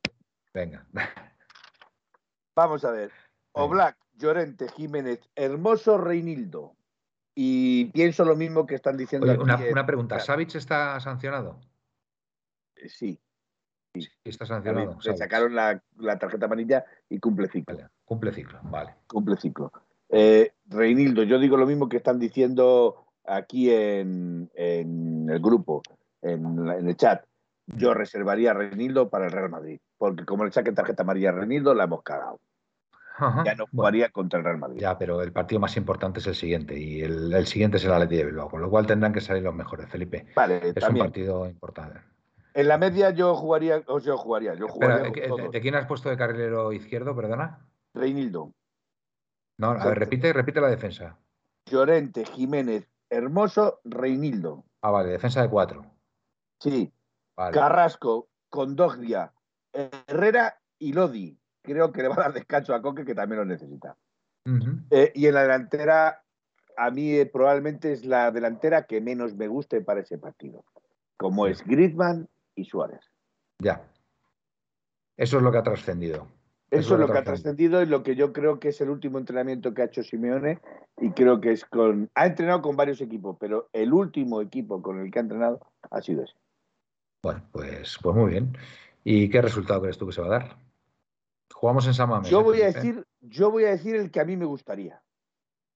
Venga. 0.54 0.86
Vamos 2.56 2.84
a 2.86 2.92
ver. 2.92 3.12
Oblak, 3.54 3.98
Llorente, 4.18 4.68
Jiménez, 4.70 5.20
Hermoso, 5.36 5.98
Reinildo. 5.98 6.76
Y 7.34 7.86
pienso 7.86 8.26
lo 8.26 8.36
mismo 8.36 8.66
que 8.66 8.76
están 8.76 8.98
diciendo 8.98 9.28
una, 9.42 9.86
pregunta, 9.86 10.20
¿Savic 10.20 10.56
está 10.56 11.00
sancionado? 11.00 11.60
Eh, 12.76 12.90
sí. 12.90 13.20
Sí, 13.94 14.08
está 14.24 14.46
sancionado. 14.46 14.98
Le 15.04 15.18
sacaron 15.18 15.56
la, 15.56 15.82
tarjeta 16.20 16.46
amarilla 16.46 16.86
y 17.10 17.20
cumple 17.20 17.48
ciclo. 17.48 17.78
cumple 18.06 18.34
ciclo, 18.34 18.60
vale. 18.64 18.96
Cumple 19.08 19.38
ciclo. 19.38 19.72
Eh, 20.10 20.54
Reinildo, 20.68 21.24
yo 21.24 21.40
digo 21.40 21.58
lo 21.58 21.66
mismo 21.66 21.88
que 21.88 21.98
están 21.98 22.20
diciendo 22.20 23.06
aquí 23.26 23.70
en, 23.72 24.50
el 24.56 25.40
grupo, 25.40 25.82
en, 26.22 26.68
el 26.68 26.96
chat. 26.98 27.26
Yo 27.68 27.94
reservaría 27.94 28.52
a 28.52 28.56
Reinildo 28.56 29.10
para 29.10 29.26
el 29.26 29.32
Real 29.32 29.50
Madrid, 29.50 29.80
porque 30.02 30.26
como 30.26 30.46
le 30.46 30.52
saquen 30.52 30.74
tarjeta 30.74 31.04
amarilla 31.04 31.30
a 31.30 31.34
la 31.76 31.84
hemos 31.84 32.02
cagado. 32.02 32.40
ya 33.46 33.54
no 33.54 33.68
jugaría 33.68 34.10
contra 34.10 34.40
el 34.40 34.46
Real 34.46 34.58
Madrid. 34.58 34.80
Ya, 34.80 34.98
pero 34.98 35.22
el 35.22 35.32
partido 35.32 35.60
más 35.60 35.78
importante 35.78 36.20
es 36.20 36.26
el 36.26 36.34
siguiente 36.34 36.76
y 36.76 37.02
el, 37.04 37.46
siguiente 37.46 37.78
es 37.78 37.86
el 37.86 37.94
Atleti 37.94 38.16
de 38.16 38.26
Bilbao, 38.26 38.50
con 38.50 38.62
lo 38.62 38.70
cual 38.72 38.88
tendrán 38.88 39.14
que 39.14 39.22
salir 39.22 39.44
los 39.44 39.54
mejores, 39.54 39.88
Felipe. 39.92 40.26
Vale, 40.36 40.74
es 40.76 40.90
un 40.90 40.98
partido 40.98 41.46
importante. 41.46 42.00
En 42.56 42.68
la 42.68 42.80
media 42.80 43.12
yo 43.12 43.36
jugaría, 43.36 43.84
o 43.86 44.00
yo 44.00 44.18
jugaría, 44.18 44.56
yo 44.56 44.68
jugaría 44.68 45.12
¿de, 45.12 45.62
quién 45.62 45.76
has 45.76 45.86
puesto 45.86 46.10
de 46.10 46.18
carrilero 46.18 46.74
izquierdo, 46.74 47.16
perdona? 47.16 47.60
Reinildo. 47.94 48.56
No, 49.60 49.70
a 49.70 49.86
ver, 49.86 50.00
repite, 50.00 50.34
repite 50.34 50.62
la 50.62 50.70
defensa. 50.70 51.16
Llorente, 51.68 52.26
Jiménez, 52.26 52.90
Hermoso, 53.08 53.82
Reinildo. 53.84 54.64
Ah, 54.82 54.90
vale, 54.90 55.12
defensa 55.12 55.44
de 55.44 55.50
cuatro. 55.50 55.86
Sí. 56.60 56.92
Carrasco, 57.36 58.30
Condoglia, 58.50 59.32
Herrera 59.74 60.60
y 60.80 60.94
Lodi. 60.94 61.38
Creo 61.62 61.92
que 61.92 62.02
le 62.02 62.08
va 62.08 62.16
a 62.16 62.24
dar 62.24 62.34
descanso 62.34 62.74
a 62.74 62.82
Coque, 62.82 63.06
que 63.06 63.16
también 63.16 63.40
lo 63.40 63.46
necesita. 63.46 63.98
Eh, 64.90 65.12
y 65.14 65.28
en 65.28 65.34
la 65.36 65.44
delantera, 65.44 66.24
a 66.78 66.90
mí 66.90 67.12
eh, 67.14 67.28
probablemente 67.28 67.92
es 67.92 68.06
la 68.06 68.32
delantera 68.32 68.86
que 68.88 69.02
menos 69.02 69.36
me 69.36 69.48
guste 69.48 69.82
para 69.82 70.02
ese 70.02 70.18
partido, 70.18 70.66
como 71.18 71.46
es 71.46 71.64
Griezmann 71.64 72.28
y 72.56 72.66
Suárez. 72.66 73.02
Ya. 73.60 73.88
Eso 75.18 75.38
es 75.38 75.44
lo 75.44 75.52
que 75.52 75.60
ha 75.60 75.64
trascendido. 75.64 76.28
Eso, 76.72 76.94
es 76.94 77.02
lo 77.02 77.12
que 77.12 77.20
ha 77.20 77.24
trascendido 77.24 77.82
y 77.82 77.86
lo 77.86 78.02
que 78.02 78.16
yo 78.16 78.32
creo 78.32 78.60
que 78.60 78.70
es 78.70 78.80
el 78.80 78.90
último 78.90 79.20
entrenamiento 79.20 79.74
que 79.74 79.82
ha 79.82 79.86
hecho 79.86 80.04
Simeone 80.04 80.62
y 80.98 81.12
creo 81.12 81.42
que 81.42 81.52
es 81.52 81.66
con... 81.66 82.10
Ha 82.16 82.28
entrenado 82.28 82.62
con 82.62 82.78
varios 82.78 83.02
equipos, 83.02 83.36
pero 83.40 83.70
el 83.74 83.92
último 83.92 84.42
equipo 84.42 84.82
con 84.82 85.02
el 85.02 85.12
que 85.12 85.20
ha 85.20 85.22
entrenado 85.22 85.60
ha 85.90 86.02
sido 86.02 86.24
ese. 86.24 86.34
Bueno, 87.22 87.42
pues, 87.52 87.98
pues 88.02 88.16
muy 88.16 88.32
bien. 88.32 88.58
¿Y 89.04 89.30
qué 89.30 89.42
resultado 89.42 89.82
crees 89.82 89.98
tú 89.98 90.08
que 90.08 90.14
se 90.14 90.22
va 90.22 90.28
a 90.28 90.40
dar? 90.40 90.58
Jugamos 91.54 91.86
en 91.88 91.94
San 91.94 92.24
Yo 92.24 92.40
¿eh, 92.40 92.44
voy 92.44 92.62
a 92.62 92.66
decir, 92.68 93.06
yo 93.20 93.52
voy 93.52 93.66
a 93.66 93.72
decir 93.72 93.96
el 93.96 94.12
que 94.12 94.20
a 94.20 94.26
mí 94.26 94.36
me 94.38 94.46
gustaría. 94.46 95.02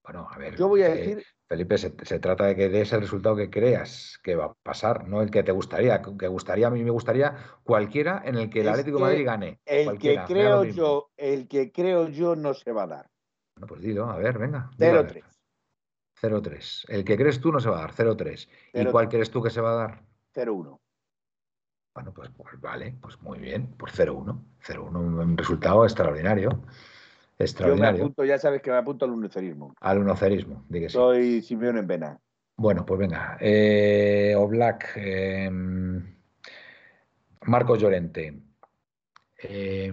Bueno, 0.02 0.28
a 0.30 0.38
ver. 0.38 0.56
Yo 0.56 0.68
voy 0.68 0.82
a 0.82 0.88
eh, 0.88 0.96
decir. 0.96 1.24
Felipe, 1.48 1.78
se, 1.78 1.90
trata 1.90 2.46
de 2.46 2.56
que 2.56 2.68
des 2.68 2.92
el 2.92 3.00
resultado 3.00 3.36
que 3.36 3.50
creas 3.50 4.18
que 4.22 4.34
va 4.34 4.46
a 4.46 4.54
pasar, 4.54 5.06
no 5.08 5.22
el 5.22 5.30
que 5.30 5.42
te 5.42 5.52
gustaría. 5.52 6.02
Que 6.02 6.28
gustaría, 6.28 6.68
a 6.68 6.70
mí 6.70 6.82
me 6.82 6.90
gustaría 6.90 7.36
cualquiera 7.62 8.22
en 8.24 8.36
el 8.36 8.50
que 8.50 8.60
el 8.60 8.68
Atlético 8.68 8.98
de 8.98 9.04
Madrid 9.04 9.26
gane. 9.26 9.60
El 9.64 9.98
que 9.98 10.20
creo 10.26 10.64
yo, 10.64 11.10
el 11.16 11.46
que 11.46 11.70
creo 11.70 12.08
yo 12.08 12.34
no 12.34 12.54
se 12.54 12.72
va 12.72 12.84
a 12.84 12.86
dar. 12.88 13.10
Bueno, 13.56 13.66
pues 13.68 13.80
dilo, 13.80 14.10
a 14.10 14.16
ver, 14.16 14.38
venga. 14.38 14.70
0-3. 14.76 15.22
0-3. 16.20 16.84
El 16.88 17.04
que 17.04 17.16
crees 17.16 17.40
tú 17.40 17.52
no 17.52 17.60
se 17.60 17.68
va 17.68 17.78
a 17.78 17.80
dar, 17.82 17.92
0-3. 17.92 18.48
¿Y 18.74 18.86
cuál 18.86 19.08
crees 19.08 19.30
tú 19.30 19.42
que 19.42 19.50
se 19.50 19.60
va 19.60 19.72
a 19.72 19.74
dar? 19.74 20.02
0-1. 20.34 20.78
Bueno, 21.96 22.12
pues, 22.12 22.28
pues, 22.36 22.60
vale, 22.60 22.94
pues 23.00 23.18
muy 23.22 23.38
bien, 23.38 23.68
por 23.68 23.90
0-1. 23.90 24.38
0-1, 24.66 25.00
un 25.00 25.38
resultado 25.38 25.82
extraordinario. 25.82 26.60
Extraordinario. 27.38 27.96
Yo 27.96 28.04
me 28.04 28.04
apunto, 28.04 28.24
ya 28.26 28.38
sabes 28.38 28.60
que 28.60 28.70
me 28.70 28.76
apunto 28.76 29.06
al 29.06 29.12
unocerismo. 29.12 29.74
Al 29.80 30.00
unocerismo, 30.00 30.66
que 30.70 30.90
Soy 30.90 31.40
Simeón 31.40 31.78
en 31.78 31.86
Vena. 31.86 32.20
Bueno, 32.58 32.84
pues 32.84 33.00
venga. 33.00 33.38
Eh, 33.40 34.34
Oblak, 34.36 34.92
eh, 34.96 35.48
Marcos 37.46 37.78
Llorente. 37.78 38.42
Eh, 39.42 39.90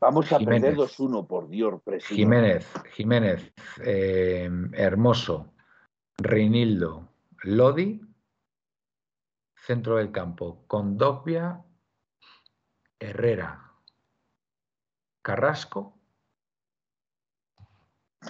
Vamos 0.00 0.32
a 0.32 0.40
perder 0.40 0.74
2-1, 0.74 1.24
por 1.28 1.48
Dios, 1.48 1.80
presidente. 1.84 2.16
Jiménez, 2.16 2.66
Jiménez, 2.94 3.52
eh, 3.84 4.50
Hermoso, 4.72 5.52
Reinildo, 6.18 7.08
Lodi, 7.44 8.00
centro 9.70 9.98
del 9.98 10.10
campo, 10.10 10.64
Condopia, 10.66 11.64
Herrera, 12.98 13.72
Carrasco, 15.22 15.96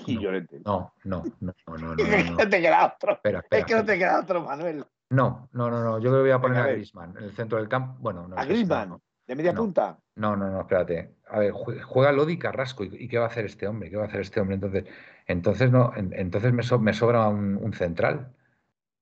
y 0.05 0.19
Llorente. 0.19 0.61
No, 0.67 0.93
no, 1.05 1.25
no, 1.41 1.55
no, 1.67 1.79
no. 1.79 1.95
es 1.99 2.25
que 2.25 2.31
no 2.31 2.37
te 2.37 2.61
queda 2.61 2.95
otro. 2.95 3.21
es 3.51 3.65
que 3.65 3.75
no 3.75 3.85
te 3.87 3.99
queda 3.99 4.21
otro, 4.21 4.43
Manuel. 4.43 4.85
No, 5.09 5.49
no, 5.53 5.71
no, 5.71 5.83
no. 5.83 5.99
Yo 5.99 6.11
creo 6.11 6.23
que 6.23 6.29
voy 6.29 6.31
a 6.31 6.41
poner 6.41 6.59
a, 6.59 6.67
Grisman 6.67 7.17
en 7.17 7.25
el 7.25 7.33
centro 7.33 7.57
del 7.57 7.69
campo. 7.71 7.97
Bueno, 8.01 8.29
no. 8.29 8.37
¿A 8.37 8.45
Grisman? 8.45 9.01
¿De 9.27 9.35
media 9.35 9.55
punta? 9.55 9.99
No, 10.17 10.37
no, 10.37 10.51
no, 10.51 10.61
espérate. 10.61 11.17
A 11.31 11.39
ver, 11.39 11.53
juega 11.53 12.13
Lodi 12.13 12.39
Carrasco. 12.39 12.85
¿Y, 12.85 13.09
qué 13.09 13.19
va 13.19 13.25
a 13.25 13.29
hacer 13.29 13.47
este 13.47 13.67
hombre? 13.67 13.89
¿Qué 13.89 13.97
va 13.97 14.05
a 14.05 14.09
hacer 14.09 14.21
este 14.21 14.41
hombre? 14.41 14.57
Entonces, 14.57 14.85
entonces 15.27 15.71
no, 15.71 15.91
entonces 15.97 16.53
me, 16.53 16.63
me 16.81 16.93
sobra 16.93 17.29
un, 17.29 17.73
central. 17.73 18.37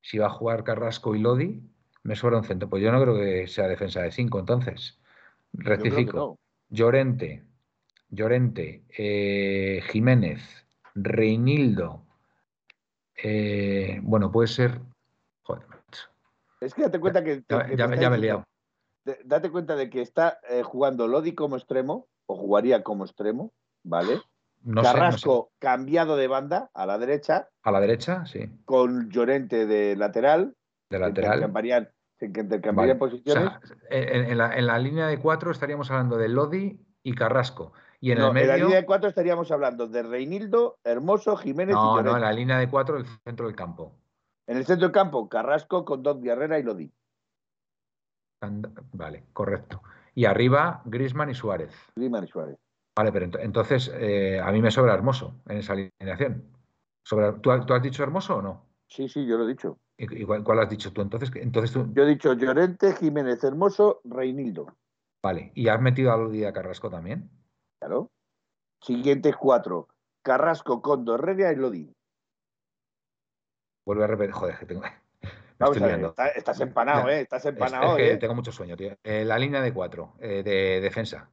Si 0.01 0.19
va 0.19 0.27
a 0.27 0.31
jugar 0.31 0.63
Carrasco 0.63 1.17
y 1.17 1.19
Lodi, 1.19 1.69
me 2.09 2.17
sobra 2.17 2.39
un 2.39 2.45
centro. 2.45 2.71
Pues 2.71 2.83
yo 2.83 2.91
no 2.91 3.03
creo 3.03 3.15
que 3.17 3.47
sea 3.47 3.69
defensa 3.69 4.01
de 4.01 4.11
cinco, 4.11 4.39
entonces. 4.39 4.99
Rectifico. 5.53 6.39
Llorente, 6.71 7.45
Llorente, 8.09 8.85
eh, 8.97 9.83
Jiménez, 9.91 10.41
Reinildo. 10.95 12.07
Eh, 13.23 14.01
bueno, 14.03 14.33
puede 14.33 14.49
ser. 14.49 14.81
Joder, 15.43 15.67
Es 16.61 16.73
que 16.73 16.83
date 16.83 16.99
cuenta 16.99 17.23
que. 17.23 17.45
ya, 17.77 17.87
me 17.87 17.97
he 17.97 18.19
liado. 18.19 18.45
Date 19.25 19.51
cuenta 19.51 19.77
de 19.77 19.91
que 19.91 20.01
está 20.01 20.41
eh, 20.49 20.63
jugando 20.63 21.09
Lodi 21.09 21.35
como 21.35 21.57
extremo, 21.57 22.09
o 22.27 22.37
jugaría 22.37 22.83
como 22.83 23.05
extremo, 23.05 23.53
¿vale? 23.83 24.21
Carrasco 24.83 25.51
cambiado 25.59 26.17
de 26.17 26.27
banda 26.27 26.71
a 26.73 26.87
la 26.87 26.99
derecha. 26.99 27.49
A 27.63 27.71
la 27.71 27.81
derecha, 27.81 28.25
sí. 28.25 28.51
Con 28.65 29.11
Llorente 29.11 29.67
de 29.67 29.95
lateral. 29.95 30.55
De 30.91 30.99
lateral. 30.99 31.53
Que 32.19 32.27
intercambiarían, 32.27 32.99
posiciones. 32.99 33.51
en, 33.91 34.37
la, 34.37 34.57
en 34.57 34.67
la 34.67 34.79
línea 34.79 35.07
de 35.07 35.19
cuatro 35.19 35.53
estaríamos 35.53 35.91
hablando 35.91 36.17
de 36.17 36.29
Lodi 36.29 36.81
y 37.03 37.15
Carrasco. 37.15 37.73
Y 38.01 38.13
en 38.13 38.19
el 38.19 38.33
medio. 38.33 38.47
En 38.47 38.49
la 38.49 38.65
línea 38.65 38.77
de 38.77 38.87
cuatro 38.87 39.09
estaríamos 39.09 39.51
hablando 39.51 39.87
de 39.87 40.03
Reinildo, 40.03 40.79
Hermoso, 40.85 41.37
Jiménez 41.37 41.75
no, 41.75 41.83
y 41.83 41.87
Llorente. 41.91 42.11
No, 42.11 42.17
en 42.17 42.23
la 42.23 42.33
línea 42.33 42.59
de 42.59 42.69
cuatro, 42.69 42.97
el 42.97 43.07
centro 43.25 43.47
del 43.47 43.57
campo. 43.57 43.93
En 44.47 44.57
el 44.57 44.65
centro 44.65 44.89
del 44.89 44.93
campo, 44.93 45.29
Carrasco 45.29 45.85
con 45.85 46.03
Don 46.03 46.21
Guerrera 46.21 46.59
y 46.59 46.63
Lodi. 46.63 46.93
Vale, 48.93 49.25
correcto. 49.33 49.83
Y 50.15 50.25
arriba, 50.25 50.83
Grisman 50.85 51.31
y 51.31 51.35
Suárez. 51.35 51.73
Grisman 51.97 52.25
y 52.25 52.29
Suárez. 52.29 52.57
Vale, 52.97 53.13
pero 53.13 53.29
entonces 53.41 53.93
eh, 53.95 54.41
a 54.43 54.51
mí 54.51 54.61
me 54.61 54.71
sobra 54.71 54.95
Hermoso 54.95 55.35
en 55.49 55.59
esa 55.59 55.75
alineación. 55.75 56.45
¿tú, 57.43 57.51
has 57.51 57.83
dicho 57.83 58.03
Hermoso 58.03 58.37
o 58.37 58.43
no? 58.43 58.68
Sí, 58.89 59.09
sí, 59.09 59.27
yo 59.27 59.37
lo 59.37 59.45
he 59.45 59.49
dicho. 59.49 59.79
¿Y, 59.99 60.25
cuál, 60.25 60.59
has 60.61 60.71
dicho 60.71 60.93
tú? 60.93 61.03
Entonces, 61.03 61.31
entonces 61.37 61.73
tú... 61.73 61.93
Yo 61.93 62.05
he 62.05 62.07
dicho 62.07 62.33
Llorente, 62.33 62.95
Jiménez, 62.95 63.43
Hermoso, 63.45 64.01
Reinildo. 64.05 64.67
Vale, 65.23 65.53
¿y 65.55 65.69
has 65.69 65.81
metido 65.81 66.13
a 66.13 66.17
Lodi 66.17 66.45
a 66.45 66.53
Carrasco 66.53 66.89
también? 66.89 67.29
Claro. 67.81 68.11
Siguientes 68.81 69.37
cuatro. 69.37 69.89
Carrasco, 70.23 70.81
Condo, 70.81 71.17
Herrera 71.17 71.53
y 71.53 71.57
Lodi. 71.57 71.93
Vuelve 73.85 74.05
a 74.05 74.07
repetir. 74.07 74.33
Joder, 74.33 74.59
que 74.59 74.67
tengo. 74.67 74.83
Vamos 75.59 75.83
a 75.83 75.87
ver, 75.87 76.13
estás 76.37 76.61
empanado, 76.61 77.09
¿eh? 77.09 77.23
Estás 77.23 77.45
empanado. 77.47 77.97
Es, 77.97 77.97
que 77.97 78.13
¿eh? 78.13 78.17
tengo 78.17 78.35
mucho 78.35 78.53
sueño, 78.53 78.77
tío. 78.77 78.97
Eh, 79.03 79.25
la 79.25 79.39
línea 79.39 79.61
de 79.61 79.75
cuatro, 79.75 80.15
eh, 80.21 80.43
de 80.45 80.81
defensa. 80.81 81.31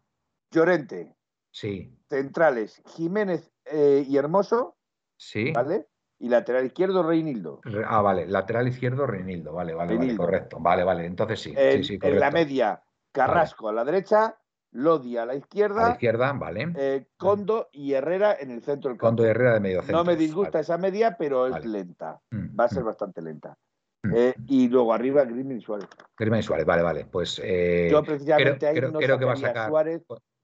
Llorente. 0.52 1.16
Sí. 1.52 1.96
Centrales, 2.10 2.82
Jiménez 2.88 3.52
y 3.72 4.18
Hermoso. 4.18 4.76
Sí. 5.18 5.52
¿Vale? 5.52 5.88
Y 6.18 6.30
lateral 6.30 6.66
izquierdo, 6.66 7.04
Reinildo. 7.04 7.62
Ah, 7.88 8.02
vale. 8.02 8.26
Lateral 8.26 8.68
izquierdo, 8.68 9.06
Reinildo. 9.06 9.54
Vale, 9.54 9.74
vale, 9.74 9.98
vale. 9.98 10.16
Correcto. 10.16 10.58
Vale, 10.60 10.84
vale. 10.84 11.06
Entonces 11.06 11.40
sí. 11.42 11.54
sí, 11.54 11.84
sí 11.84 12.00
En 12.02 12.20
la 12.20 12.32
media, 12.32 12.82
Carrasco 13.12 13.70
a 13.70 13.74
la 13.74 13.84
derecha, 13.84 14.38
Lodi 14.76 15.16
a 15.18 15.26
la 15.26 15.36
izquierda. 15.36 15.86
A 15.86 15.88
la 15.90 15.94
izquierda, 15.94 16.34
vale. 16.34 16.74
Eh, 16.76 17.08
Condo 17.16 17.70
y 17.72 17.94
Herrera 17.94 18.36
en 18.38 18.52
el 18.52 18.62
centro 18.62 18.90
del 18.90 18.98
campo. 18.98 19.08
Condo 19.08 19.26
y 19.26 19.30
Herrera 19.30 19.54
de 19.54 19.60
medio 19.62 19.82
centro. 19.82 19.98
No 19.98 20.04
me 20.04 20.18
disgusta 20.18 20.60
esa 20.60 20.78
media, 20.78 21.16
pero 21.18 21.48
es 21.48 21.66
lenta. 21.66 22.20
Mm, 22.32 22.60
Va 22.60 22.66
a 22.66 22.70
ser 22.70 22.84
mm. 22.84 22.86
bastante 22.86 23.22
lenta. 23.22 23.58
Mm. 24.04 24.14
Eh, 24.14 24.36
y 24.48 24.68
luego 24.68 24.94
arriba 24.94 25.24
Griezmann 25.24 25.58
y 25.58 25.62
Suárez. 25.62 25.88
Griezmann 26.18 26.42
y 26.42 26.44
Suárez, 26.44 26.66
vale, 26.66 26.84
vale. 26.84 27.06
Pues 27.06 27.42
eh, 27.42 27.88
yo 27.90 28.04
precisamente 28.04 28.68
ahí 28.68 28.82
no 28.82 29.00
creo 29.00 29.18
que 29.18 29.26
va 29.26 29.34
a 29.34 29.38
sacar 29.38 29.70
Suárez 29.70 30.04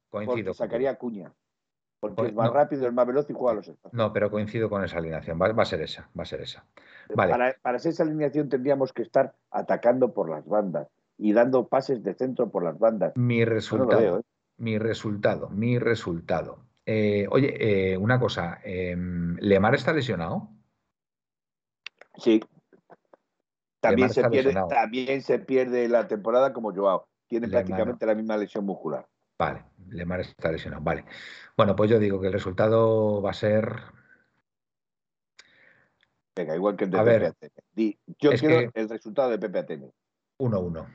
coincido. 0.10 0.54
Sacaría 0.54 0.96
Cuña. 0.96 1.34
Porque 2.02 2.26
es 2.26 2.34
más 2.34 2.52
rápido, 2.52 2.88
es 2.88 2.94
más 2.94 3.06
veloz 3.06 3.30
y 3.30 3.34
juega 3.34 3.52
a 3.52 3.56
los 3.56 3.68
espacios. 3.68 3.94
No, 3.94 4.12
pero 4.12 4.32
coincido 4.32 4.70
con 4.70 4.84
esa 4.84 4.98
alineación. 4.98 5.40
Va, 5.40 5.48
a 5.48 5.66
ser 5.66 5.82
esa, 5.82 6.10
va 6.18 6.24
a 6.24 6.26
ser 6.26 6.42
esa. 6.42 6.66
Vale. 7.16 7.32
Para, 7.32 7.56
para 7.62 7.78
esa 7.78 8.04
alineación 8.04 8.50
tendríamos 8.50 8.92
que 8.92 9.04
estar 9.04 9.36
atacando 9.52 10.12
por 10.12 10.28
las 10.28 10.46
bandas 10.46 10.88
y 11.20 11.34
dando 11.34 11.68
pases 11.68 12.04
de 12.04 12.16
centro 12.16 12.50
por 12.50 12.64
las 12.64 12.80
bandas. 12.80 13.16
Mi 13.16 13.46
resultado, 13.46 14.20
¿eh? 14.20 14.22
mi 14.58 14.80
resultado, 14.80 15.50
mi 15.52 15.78
resultado. 15.78 16.66
Eh, 16.88 17.28
oye, 17.30 17.94
eh, 17.94 17.98
una 17.98 18.20
cosa, 18.20 18.60
em, 18.64 19.38
¿Lemar 19.40 19.76
está 19.76 19.94
lesionado? 19.94 20.50
Sí. 22.18 22.42
También 23.80 24.10
se, 24.10 24.28
pierde, 24.28 24.56
también 24.70 25.22
se 25.22 25.40
pierde 25.40 25.88
la 25.88 26.08
temporada 26.08 26.54
como 26.54 26.74
Joao. 26.74 27.08
tiene 27.28 27.48
prácticamente 27.48 28.06
la 28.06 28.16
misma 28.16 28.38
lesión 28.38 28.66
muscular. 28.66 29.08
Vale, 29.42 29.64
Lemar 29.90 30.20
está 30.20 30.52
lesionado. 30.52 30.84
Vale. 30.84 31.04
Bueno, 31.58 31.76
pues 31.76 31.90
yo 31.90 31.98
digo 31.98 32.22
que 32.22 32.28
el 32.28 32.34
resultado 32.34 33.24
va 33.24 33.32
a 33.32 33.34
ser. 33.34 33.74
Venga, 36.36 36.56
igual 36.56 36.78
que 36.78 36.84
el 36.84 36.92
de 36.92 37.34
Pepe 37.40 37.98
yo 38.20 38.32
quiero 38.34 38.72
el 38.72 38.88
resultado 38.88 39.32
de 39.32 39.40
Pepe 39.40 39.58
Atene. 39.58 39.92
1-1. 40.38 40.86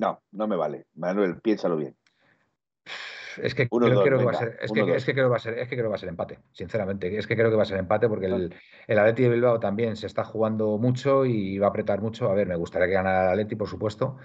No, 0.00 0.22
no 0.32 0.48
me 0.48 0.56
vale. 0.56 0.86
Manuel, 0.94 1.40
piénsalo 1.40 1.76
bien. 1.76 1.96
Es 3.40 3.54
que, 3.54 3.68
creo, 3.68 4.02
que 4.18 4.24
va 4.24 4.32
a 4.32 4.34
ser, 4.34 4.58
es, 4.60 4.72
que, 4.72 5.12
creo 5.12 5.26
que 5.26 5.30
va 5.30 5.36
a 5.36 5.38
ser, 5.38 5.58
es 5.58 5.68
que 5.68 5.76
creo 5.76 5.90
va 5.90 5.96
a 5.96 5.98
ser 5.98 6.08
empate, 6.08 6.40
sinceramente. 6.50 7.16
Es 7.16 7.28
que 7.28 7.36
creo 7.36 7.50
que 7.50 7.56
va 7.56 7.62
a 7.62 7.66
ser 7.66 7.78
empate 7.78 8.08
porque 8.08 8.26
el, 8.26 8.54
el 8.88 8.98
Atleti 8.98 9.22
de 9.24 9.28
Bilbao 9.28 9.60
también 9.60 9.94
se 9.94 10.06
está 10.06 10.24
jugando 10.24 10.78
mucho 10.78 11.24
y 11.24 11.58
va 11.58 11.68
a 11.68 11.70
apretar 11.70 12.00
mucho. 12.00 12.28
A 12.28 12.34
ver, 12.34 12.48
me 12.48 12.56
gustaría 12.56 12.88
que 12.88 12.94
ganara 12.94 13.24
el 13.26 13.30
Atleti, 13.30 13.54
por 13.54 13.68
supuesto, 13.68 14.16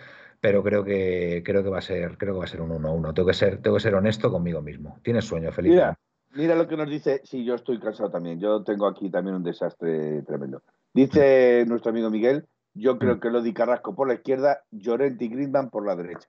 pero 0.42 0.64
creo 0.64 0.84
que 0.84 1.42
creo 1.46 1.64
que 1.64 1.70
va 1.70 1.78
a 1.78 1.82
ser, 1.82 2.18
creo 2.18 2.34
que 2.34 2.40
va 2.40 2.46
a 2.46 2.48
ser 2.48 2.62
un 2.62 2.72
1-1. 2.72 3.14
Tengo 3.14 3.28
que 3.28 3.34
ser, 3.34 3.62
tengo 3.62 3.78
que 3.78 3.84
ser 3.84 3.96
honesto 3.96 4.32
conmigo 4.32 4.62
mismo. 4.62 5.00
Tienes 5.04 5.26
sueño, 5.26 5.52
Felipe. 5.52 5.76
Mira, 5.76 6.00
mira 6.32 6.56
lo 6.56 6.68
que 6.68 6.76
nos 6.76 6.90
dice. 6.90 7.22
Sí, 7.24 7.46
yo 7.46 7.56
estoy 7.56 7.80
cansado 7.80 8.10
también. 8.10 8.40
Yo 8.40 8.64
tengo 8.64 8.88
aquí 8.88 9.10
también 9.10 9.36
un 9.36 9.44
desastre 9.44 10.24
tremendo. 10.24 10.64
Dice 10.94 11.64
nuestro 11.68 11.92
amigo 11.92 12.10
Miguel, 12.10 12.48
yo 12.74 13.00
creo 13.00 13.16
mm. 13.16 13.20
que 13.20 13.30
lo 13.30 13.42
di 13.42 13.54
Carrasco 13.54 13.96
por 13.96 14.08
la 14.08 14.16
izquierda, 14.16 14.64
Llorente 14.72 15.26
y 15.26 15.30
Griezmann 15.30 15.70
por 15.70 15.86
la 15.86 15.96
derecha 15.96 16.28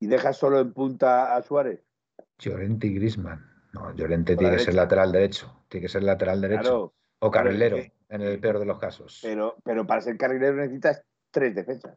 y 0.00 0.06
dejas 0.06 0.36
solo 0.36 0.58
en 0.58 0.72
punta 0.72 1.36
a 1.36 1.42
Suárez. 1.42 1.84
Llorente 2.38 2.86
y 2.86 2.94
Grisman. 2.94 3.46
No, 3.72 3.94
Llorente 3.94 4.34
tiene 4.34 4.56
que 4.56 4.62
ser 4.62 4.74
lateral 4.74 5.12
derecho. 5.12 5.64
Tiene 5.68 5.82
que 5.82 5.92
ser 5.92 6.02
lateral 6.02 6.40
derecho. 6.40 6.94
o 7.20 7.30
carrilero, 7.30 7.76
en 7.76 8.22
el 8.22 8.40
peor 8.40 8.58
de 8.58 8.64
los 8.64 8.78
casos. 8.78 9.20
Pero, 9.22 9.56
pero 9.62 9.86
para 9.86 10.00
ser 10.00 10.16
carrilero 10.16 10.56
necesitas 10.56 11.04
tres 11.30 11.54
defensas. 11.54 11.96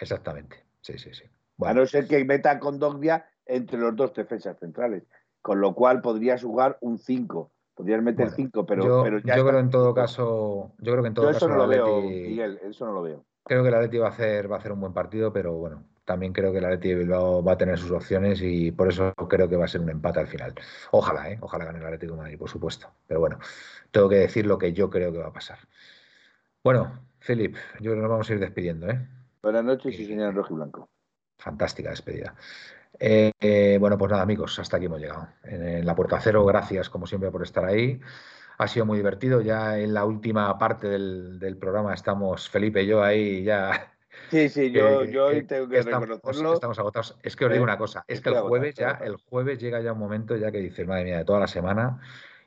Exactamente. 0.00 0.64
Sí, 0.80 0.98
sí, 0.98 1.12
sí. 1.12 1.24
A 1.64 1.74
no 1.74 1.86
ser 1.86 2.06
que 2.06 2.24
meta 2.24 2.58
con 2.58 2.78
Dogbia 2.78 3.26
entre 3.46 3.78
los 3.78 3.94
dos 3.94 4.14
defensas 4.14 4.58
centrales. 4.58 5.04
Con 5.42 5.60
lo 5.60 5.74
cual 5.74 6.00
podrías 6.00 6.42
jugar 6.42 6.78
un 6.80 6.98
5. 6.98 7.50
Podrías 7.74 8.02
meter 8.02 8.30
5, 8.30 8.66
pero, 8.66 8.84
yo, 8.84 9.02
pero 9.02 9.18
yo 9.20 9.46
creo 9.46 9.58
en 9.58 9.70
todo 9.70 9.94
caso. 9.94 10.72
Yo 10.78 10.92
creo 10.92 11.02
que 11.02 11.08
en 11.08 11.14
todo 11.14 11.30
eso 11.30 11.48
no 11.48 11.56
lo 11.56 11.66
veo, 11.66 12.02
Miguel, 12.02 12.60
eso 12.62 12.84
no 12.84 12.92
lo 12.92 13.02
veo. 13.02 13.24
Creo 13.44 13.62
que 13.62 13.68
el 13.68 13.74
Atleti 13.74 13.96
va 13.96 14.08
a 14.08 14.10
hacer, 14.10 14.50
va 14.50 14.56
a 14.56 14.58
hacer 14.58 14.72
un 14.72 14.80
buen 14.80 14.92
partido, 14.92 15.32
pero 15.32 15.54
bueno, 15.54 15.84
también 16.04 16.34
creo 16.34 16.52
que 16.52 16.58
el 16.58 16.66
Atleti 16.66 16.90
de 16.90 16.96
Bilbao 16.96 17.42
va 17.42 17.52
a 17.52 17.56
tener 17.56 17.78
sus 17.78 17.90
opciones 17.90 18.42
y 18.42 18.70
por 18.70 18.88
eso 18.88 19.14
creo 19.28 19.48
que 19.48 19.56
va 19.56 19.64
a 19.64 19.68
ser 19.68 19.80
un 19.80 19.88
empate 19.88 20.20
al 20.20 20.26
final. 20.26 20.54
Ojalá, 20.90 21.30
¿eh? 21.30 21.38
ojalá 21.40 21.64
gane 21.64 21.78
el 21.78 21.84
Atlético 21.86 22.12
de 22.12 22.18
Madrid, 22.18 22.38
por 22.38 22.50
supuesto. 22.50 22.88
Pero 23.06 23.20
bueno, 23.20 23.38
tengo 23.90 24.10
que 24.10 24.16
decir 24.16 24.44
lo 24.44 24.58
que 24.58 24.74
yo 24.74 24.90
creo 24.90 25.10
que 25.10 25.18
va 25.18 25.28
a 25.28 25.32
pasar. 25.32 25.58
Bueno, 26.62 27.00
Philip, 27.20 27.56
yo 27.80 27.92
creo 27.92 27.94
que 27.94 28.00
nos 28.02 28.10
vamos 28.10 28.28
a 28.28 28.32
ir 28.34 28.40
despidiendo. 28.40 28.90
¿eh? 28.90 29.08
Buenas 29.42 29.64
noches 29.64 29.98
y 29.98 30.06
señor 30.06 30.34
Rojo 30.34 30.54
y 30.54 30.56
Blanco. 30.56 30.90
Fantástica 31.38 31.90
despedida. 31.90 32.34
Eh, 32.98 33.32
eh, 33.40 33.78
bueno, 33.80 33.96
pues 33.96 34.10
nada, 34.10 34.22
amigos, 34.22 34.58
hasta 34.58 34.76
aquí 34.76 34.86
hemos 34.86 35.00
llegado. 35.00 35.28
En, 35.44 35.86
la 35.86 35.94
Puerta 35.94 36.20
Cero, 36.20 36.44
gracias 36.44 36.90
como 36.90 37.06
siempre 37.06 37.30
por 37.30 37.42
estar 37.42 37.64
ahí. 37.64 38.00
Ha 38.58 38.68
sido 38.68 38.84
muy 38.84 38.98
divertido. 38.98 39.40
Ya 39.40 39.78
en 39.78 39.94
la 39.94 40.04
última 40.04 40.58
parte 40.58 40.88
del, 40.88 41.38
del 41.38 41.56
programa 41.56 41.94
estamos 41.94 42.48
Felipe 42.48 42.82
y 42.82 42.86
yo 42.86 43.02
ahí 43.02 43.42
ya 43.42 43.94
Sí, 44.30 44.48
sí, 44.48 44.70
yo, 44.70 45.04
yo 45.04 45.28
tengo 45.46 45.68
que, 45.68 45.82
reconocerlo. 45.82 46.54
Estamos 46.54 46.78
agotados. 46.78 47.16
Es 47.22 47.36
que 47.36 47.46
os 47.46 47.52
digo 47.52 47.64
una 47.64 47.78
cosa, 47.78 48.04
es 48.06 48.20
que 48.20 48.30
el 48.30 48.40
jueves 48.40 48.74
ya, 48.74 48.98
el 49.02 49.16
jueves 49.16 49.58
llega 49.58 49.80
ya 49.80 49.92
un 49.92 49.98
momento 49.98 50.36
ya 50.36 50.52
que 50.52 50.58
dices, 50.58 50.86
madre 50.86 51.04
mía, 51.04 51.18
de 51.18 51.24
toda 51.24 51.40
la 51.40 51.46
semana, 51.46 52.00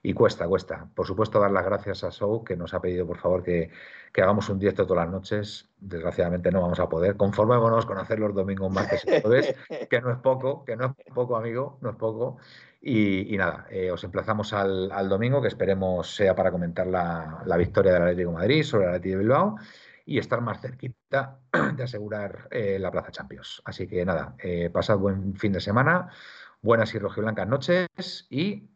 y 0.05 0.13
cuesta, 0.13 0.47
cuesta. 0.47 0.89
Por 0.93 1.07
supuesto, 1.07 1.39
dar 1.39 1.49
las 1.49 1.63
gracias 1.63 2.03
a 2.03 2.11
Sou, 2.11 2.43
que 2.43 2.57
nos 2.57 2.73
ha 2.73 2.81
pedido, 2.81 3.07
por 3.07 3.17
favor, 3.17 3.41
que, 3.41 3.71
hagamos 4.15 4.49
un 4.49 4.59
directo 4.59 4.85
todas 4.85 5.05
las 5.05 5.13
noches. 5.13 5.69
Desgraciadamente 5.79 6.51
no 6.51 6.61
vamos 6.61 6.79
a 6.81 6.89
poder. 6.89 7.15
Conformémonos 7.15 7.85
con 7.85 7.97
hacer 7.97 8.19
los 8.19 8.35
domingos, 8.35 8.71
martes 8.71 9.05
y 9.05 9.21
jueves, 9.21 9.55
que 9.89 10.01
no 10.01 10.11
es 10.11 10.17
poco, 10.17 10.65
que 10.65 10.75
no 10.75 10.93
es 10.97 11.13
poco, 11.13 11.37
amigo, 11.37 11.77
no 11.81 11.91
es 11.91 11.95
poco. 11.95 12.37
Y, 12.81 13.37
nada, 13.37 13.65
eh, 13.71 13.91
os 13.91 14.03
emplazamos 14.03 14.51
al, 14.51 15.07
domingo, 15.07 15.41
que 15.41 15.47
esperemos 15.47 16.13
sea 16.13 16.35
para 16.35 16.51
comentar 16.51 16.85
la, 16.85 17.41
la 17.45 17.55
victoria 17.55 17.93
del 17.93 18.01
Atlético 18.01 18.31
de 18.31 18.35
Madrid 18.35 18.63
sobre 18.63 18.83
el 18.83 18.89
Atlético 18.89 19.17
de 19.17 19.23
Bilbao 19.23 19.55
y 20.05 20.17
estar 20.17 20.41
más 20.41 20.59
cerquita 20.59 21.39
de 21.77 21.83
asegurar 21.83 22.49
eh, 22.51 22.77
la 22.77 22.91
Plaza 22.91 23.11
Champions. 23.11 23.61
Así 23.63 23.87
que 23.87 24.03
nada, 24.03 24.35
eh, 24.39 24.69
pasad 24.69 24.97
buen 24.97 25.35
fin 25.35 25.53
de 25.53 25.61
semana, 25.61 26.09
buenas 26.61 26.93
y 26.93 26.99
rojiblancas 26.99 27.47
noches 27.47 28.27
y 28.29 28.69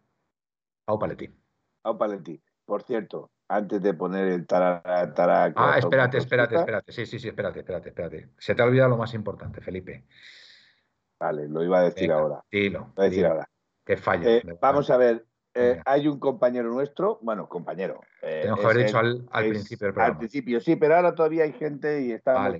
au 0.87 0.97
paletín. 0.97 1.35
Au 1.83 1.97
paletín. 1.97 2.41
Por 2.65 2.83
cierto, 2.83 3.31
antes 3.47 3.81
de 3.81 3.93
poner 3.93 4.27
el 4.27 4.45
tará, 4.45 4.81
Ah, 4.85 5.77
espérate, 5.77 6.17
espérate, 6.17 6.55
espérate. 6.55 6.91
Sí, 6.91 7.05
sí, 7.05 7.19
sí, 7.19 7.27
espérate, 7.27 7.59
espérate, 7.59 7.89
espérate. 7.89 8.29
Se 8.37 8.55
te 8.55 8.61
ha 8.61 8.65
olvidado 8.65 8.89
lo 8.89 8.97
más 8.97 9.13
importante, 9.13 9.61
Felipe. 9.61 10.05
Vale, 11.19 11.47
lo 11.47 11.63
iba 11.63 11.79
a 11.79 11.83
decir 11.83 12.11
ahora. 12.11 12.43
Dilo. 12.51 12.91
Lo 12.95 13.03
a 13.03 13.05
decir 13.05 13.25
ahora. 13.25 13.49
Que 13.85 13.95
fallo. 13.97 14.27
Eh, 14.27 14.43
vamos 14.59 14.89
a 14.89 14.97
ver, 14.97 15.25
eh, 15.59 15.81
hay 15.85 16.07
un 16.07 16.19
compañero 16.19 16.69
nuestro, 16.69 17.19
bueno, 17.21 17.49
compañero. 17.49 18.01
Eh, 18.21 18.41
Tengo 18.43 18.57
que 18.57 18.65
haber 18.65 18.85
dicho 18.85 18.99
al, 18.99 19.27
principio 19.49 19.87
del 19.87 19.93
programa. 19.93 20.13
Al 20.13 20.17
principio, 20.19 20.59
sí, 20.59 20.75
pero 20.75 20.95
ahora 20.95 21.15
todavía 21.15 21.45
hay 21.45 21.53
gente 21.53 22.01
y 22.01 22.11
está 22.11 22.33
vale, 22.33 22.59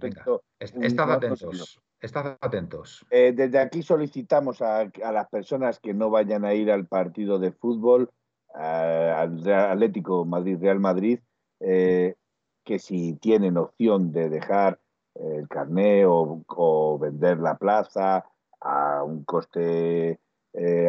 Estad 0.59 1.11
atentos. 1.11 1.79
Estad 1.99 2.37
atentos. 2.41 3.05
Eh, 3.09 3.33
desde 3.35 3.59
aquí 3.59 3.83
solicitamos 3.83 4.61
a, 4.61 4.85
las 4.85 5.27
personas 5.29 5.79
que 5.79 5.93
no 5.93 6.09
vayan 6.09 6.45
a 6.45 6.53
ir 6.53 6.71
al 6.71 6.87
partido 6.87 7.37
de 7.37 7.51
fútbol, 7.51 8.09
al 8.57 9.47
Atlético 9.47 10.25
Madrid-Real 10.25 10.79
Madrid, 10.79 11.19
que 11.59 12.79
si 12.79 13.13
tienen 13.15 13.57
opción 13.57 14.11
de 14.11 14.29
dejar 14.29 14.79
el 15.15 15.47
carné 15.47 16.05
o 16.05 16.99
vender 16.99 17.39
la 17.39 17.57
plaza 17.57 18.25
a 18.61 19.03
un 19.03 19.23
coste 19.23 20.19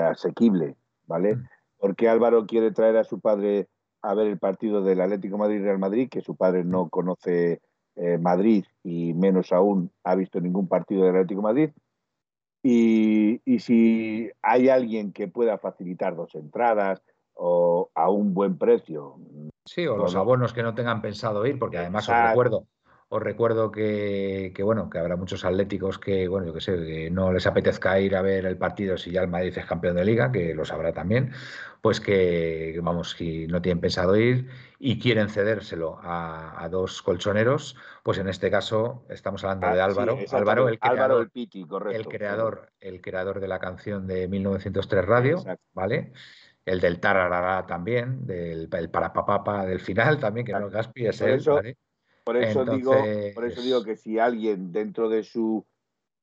asequible, 0.00 0.76
¿vale? 1.06 1.36
Mm 1.36 1.48
porque 1.78 2.08
Álvaro 2.08 2.46
quiere 2.46 2.72
traer 2.72 2.96
a 2.96 3.04
su 3.04 3.20
padre 3.20 3.68
a 4.02 4.14
ver 4.14 4.26
el 4.26 4.38
partido 4.38 4.82
del 4.82 5.00
Atlético 5.00 5.38
Madrid-Real 5.38 5.78
Madrid, 5.78 6.08
que 6.10 6.20
su 6.20 6.36
padre 6.36 6.64
no 6.64 6.88
conoce 6.88 7.60
eh, 7.96 8.18
Madrid 8.18 8.64
y 8.84 9.14
menos 9.14 9.52
aún 9.52 9.90
ha 10.04 10.14
visto 10.14 10.40
ningún 10.40 10.68
partido 10.68 11.04
del 11.04 11.16
Atlético 11.16 11.42
Madrid. 11.42 11.70
Y, 12.62 13.40
si 13.60 14.30
hay 14.42 14.68
alguien 14.68 15.12
que 15.12 15.28
pueda 15.28 15.58
facilitar 15.58 16.14
dos 16.16 16.34
entradas 16.34 17.02
o 17.38 17.90
a 17.94 18.10
un 18.10 18.34
buen 18.34 18.58
precio. 18.58 19.16
Sí, 19.64 19.86
o 19.86 19.96
los 19.96 20.14
abonos 20.14 20.52
que 20.52 20.62
no 20.62 20.74
tengan 20.74 21.00
pensado 21.00 21.46
ir, 21.46 21.58
porque 21.58 21.78
además 21.78 22.08
os 22.08 22.16
recuerdo, 22.28 22.66
os 23.10 23.22
recuerdo 23.22 23.70
que, 23.70 24.52
bueno, 24.62 24.90
que 24.90 24.98
habrá 24.98 25.16
muchos 25.16 25.44
atléticos 25.44 25.98
que, 25.98 26.28
bueno, 26.28 26.46
yo 26.46 26.54
que 26.54 26.60
sé, 26.60 26.76
que 26.84 27.10
no 27.10 27.32
les 27.32 27.46
apetezca 27.46 27.98
ir 28.00 28.16
a 28.16 28.22
ver 28.22 28.44
el 28.44 28.58
partido 28.58 28.98
si 28.98 29.12
ya 29.12 29.22
el 29.22 29.28
Madrid 29.28 29.56
es 29.56 29.64
campeón 29.64 29.96
de 29.96 30.04
liga, 30.04 30.30
que 30.30 30.54
lo 30.54 30.64
sabrá 30.64 30.92
también, 30.92 31.32
pues 31.80 32.00
que, 32.00 32.78
vamos, 32.82 33.12
si 33.12 33.46
no 33.46 33.62
tienen 33.62 33.80
pensado 33.80 34.16
ir 34.16 34.48
y 34.78 34.98
quieren 34.98 35.30
cedérselo 35.30 35.98
a, 36.02 36.68
dos 36.70 37.00
colchoneros, 37.02 37.76
pues 38.02 38.18
en 38.18 38.28
este 38.28 38.50
caso 38.50 39.04
estamos 39.08 39.44
hablando 39.44 39.68
de 39.68 39.80
ah, 39.80 39.84
Álvaro, 39.86 40.18
Álvaro, 40.30 40.68
el 40.68 40.78
creador, 40.78 41.30
el, 41.92 42.06
creador 42.08 42.72
el 42.80 43.00
creador 43.00 43.40
de 43.40 43.48
la 43.48 43.58
canción 43.58 44.06
de 44.06 44.28
1903 44.28 45.04
Radio, 45.06 45.44
¿vale? 45.72 46.12
El 46.68 46.80
del 46.80 47.00
tararara 47.00 47.66
también, 47.66 48.26
del 48.26 48.68
el 48.70 48.90
parapapapa 48.90 49.64
del 49.64 49.80
final 49.80 50.18
también, 50.18 50.46
que 50.46 50.52
no 50.52 50.68
Gaspi 50.68 51.06
es 51.06 51.20
él, 51.20 51.42
¿vale? 51.46 51.76
Por 52.24 52.36
eso, 52.36 52.62
digo, 52.64 52.92
por 53.34 53.46
eso 53.46 53.62
digo 53.62 53.82
que 53.82 53.96
si 53.96 54.18
alguien 54.18 54.70
dentro 54.70 55.08
de 55.08 55.22
su 55.22 55.64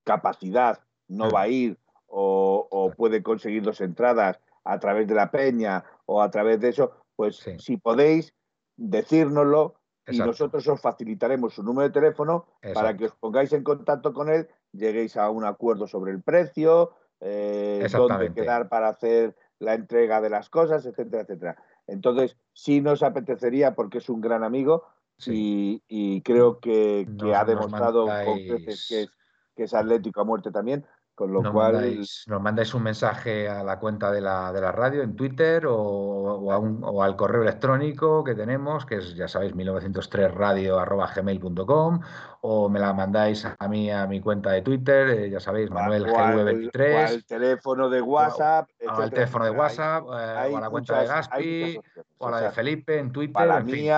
capacidad 0.04 0.78
no 1.08 1.32
va 1.32 1.42
a 1.42 1.48
ir 1.48 1.78
o, 2.06 2.92
puede 2.96 3.24
conseguir 3.24 3.62
dos 3.62 3.80
entradas 3.80 4.38
a 4.64 4.78
través 4.78 5.08
de 5.08 5.14
la 5.14 5.32
peña 5.32 5.84
o 6.06 6.22
a 6.22 6.30
través 6.30 6.60
de 6.60 6.68
eso, 6.68 6.92
pues 7.16 7.44
si 7.58 7.76
podéis 7.76 8.32
decírnoslo 8.76 9.80
y 10.06 10.18
nosotros 10.18 10.66
os 10.68 10.80
facilitaremos 10.80 11.54
su 11.54 11.64
número 11.64 11.88
de 11.88 11.92
teléfono 11.92 12.46
para 12.72 12.96
que 12.96 13.06
os 13.06 13.12
pongáis 13.16 13.52
en 13.52 13.64
contacto 13.64 14.12
con 14.12 14.28
él, 14.28 14.48
lleguéis 14.72 15.16
a 15.16 15.28
un 15.30 15.44
acuerdo 15.44 15.88
sobre 15.88 16.12
el 16.12 16.22
precio, 16.22 16.92
eh, 17.20 17.84
dónde 17.90 18.32
quedar 18.32 18.68
para 18.68 18.88
hacer 18.88 19.34
la 19.58 19.74
entrega 19.74 20.20
de 20.20 20.30
las 20.30 20.48
cosas, 20.50 20.84
etcétera, 20.86 21.22
etcétera. 21.22 21.56
Entonces, 21.86 22.36
sí 22.52 22.80
nos 22.80 23.02
apetecería, 23.02 23.74
porque 23.74 23.98
es 23.98 24.08
un 24.08 24.20
gran 24.20 24.44
amigo, 24.44 24.84
y, 25.26 26.20
creo 26.22 26.60
que, 26.60 27.06
ha 27.34 27.44
demostrado 27.44 28.06
con 28.06 28.38
creces 28.38 28.86
que 28.88 29.02
es, 29.02 29.10
que 29.56 29.62
es 29.64 29.74
atlético 29.74 30.20
a 30.20 30.24
muerte 30.24 30.50
también. 30.50 30.84
Con 31.16 31.32
lo 31.32 31.42
cual. 31.50 31.98
nos 32.26 32.42
mandáis 32.42 32.74
un 32.74 32.82
mensaje 32.82 33.48
a 33.48 33.64
la 33.64 33.78
cuenta 33.78 34.12
de 34.12 34.20
la, 34.20 34.52
de 34.52 34.60
la 34.60 34.70
radio 34.70 35.02
en 35.02 35.16
Twitter 35.16 35.66
o, 35.66 35.74
o, 35.74 37.02
al 37.02 37.16
correo 37.16 37.40
electrónico 37.40 38.22
que 38.22 38.34
tenemos, 38.34 38.84
que 38.84 38.96
es, 38.96 39.14
ya 39.14 39.26
sabéis, 39.26 39.54
1903radio.gmail.com, 39.54 42.00
o 42.42 42.68
me 42.68 42.78
la 42.78 42.92
mandáis 42.92 43.46
a 43.46 43.56
mí 43.66 43.90
a 43.90 44.06
mi 44.06 44.20
cuenta 44.20 44.50
de 44.50 44.60
Twitter, 44.60 45.08
eh, 45.08 45.30
ya 45.30 45.40
sabéis, 45.40 45.70
Manuel 45.70 46.04
GV23. 46.04 46.94
O 46.94 46.98
al 46.98 47.24
teléfono 47.24 47.88
de 47.88 48.02
WhatsApp. 48.02 48.68
O 48.86 48.90
al 49.00 49.10
teléfono 49.10 49.46
de 49.46 49.52
WhatsApp, 49.52 50.04
o 50.04 50.12
a 50.12 50.60
la 50.60 50.68
cuenta 50.68 51.00
de 51.00 51.06
Gaspi, 51.06 51.80
o 52.18 52.26
a 52.26 52.30
la 52.30 52.42
de 52.42 52.50
Felipe 52.50 52.98
en 52.98 53.10
Twitter. 53.10 53.32
Para 53.32 53.60
en 53.60 53.66
fin, 53.66 53.88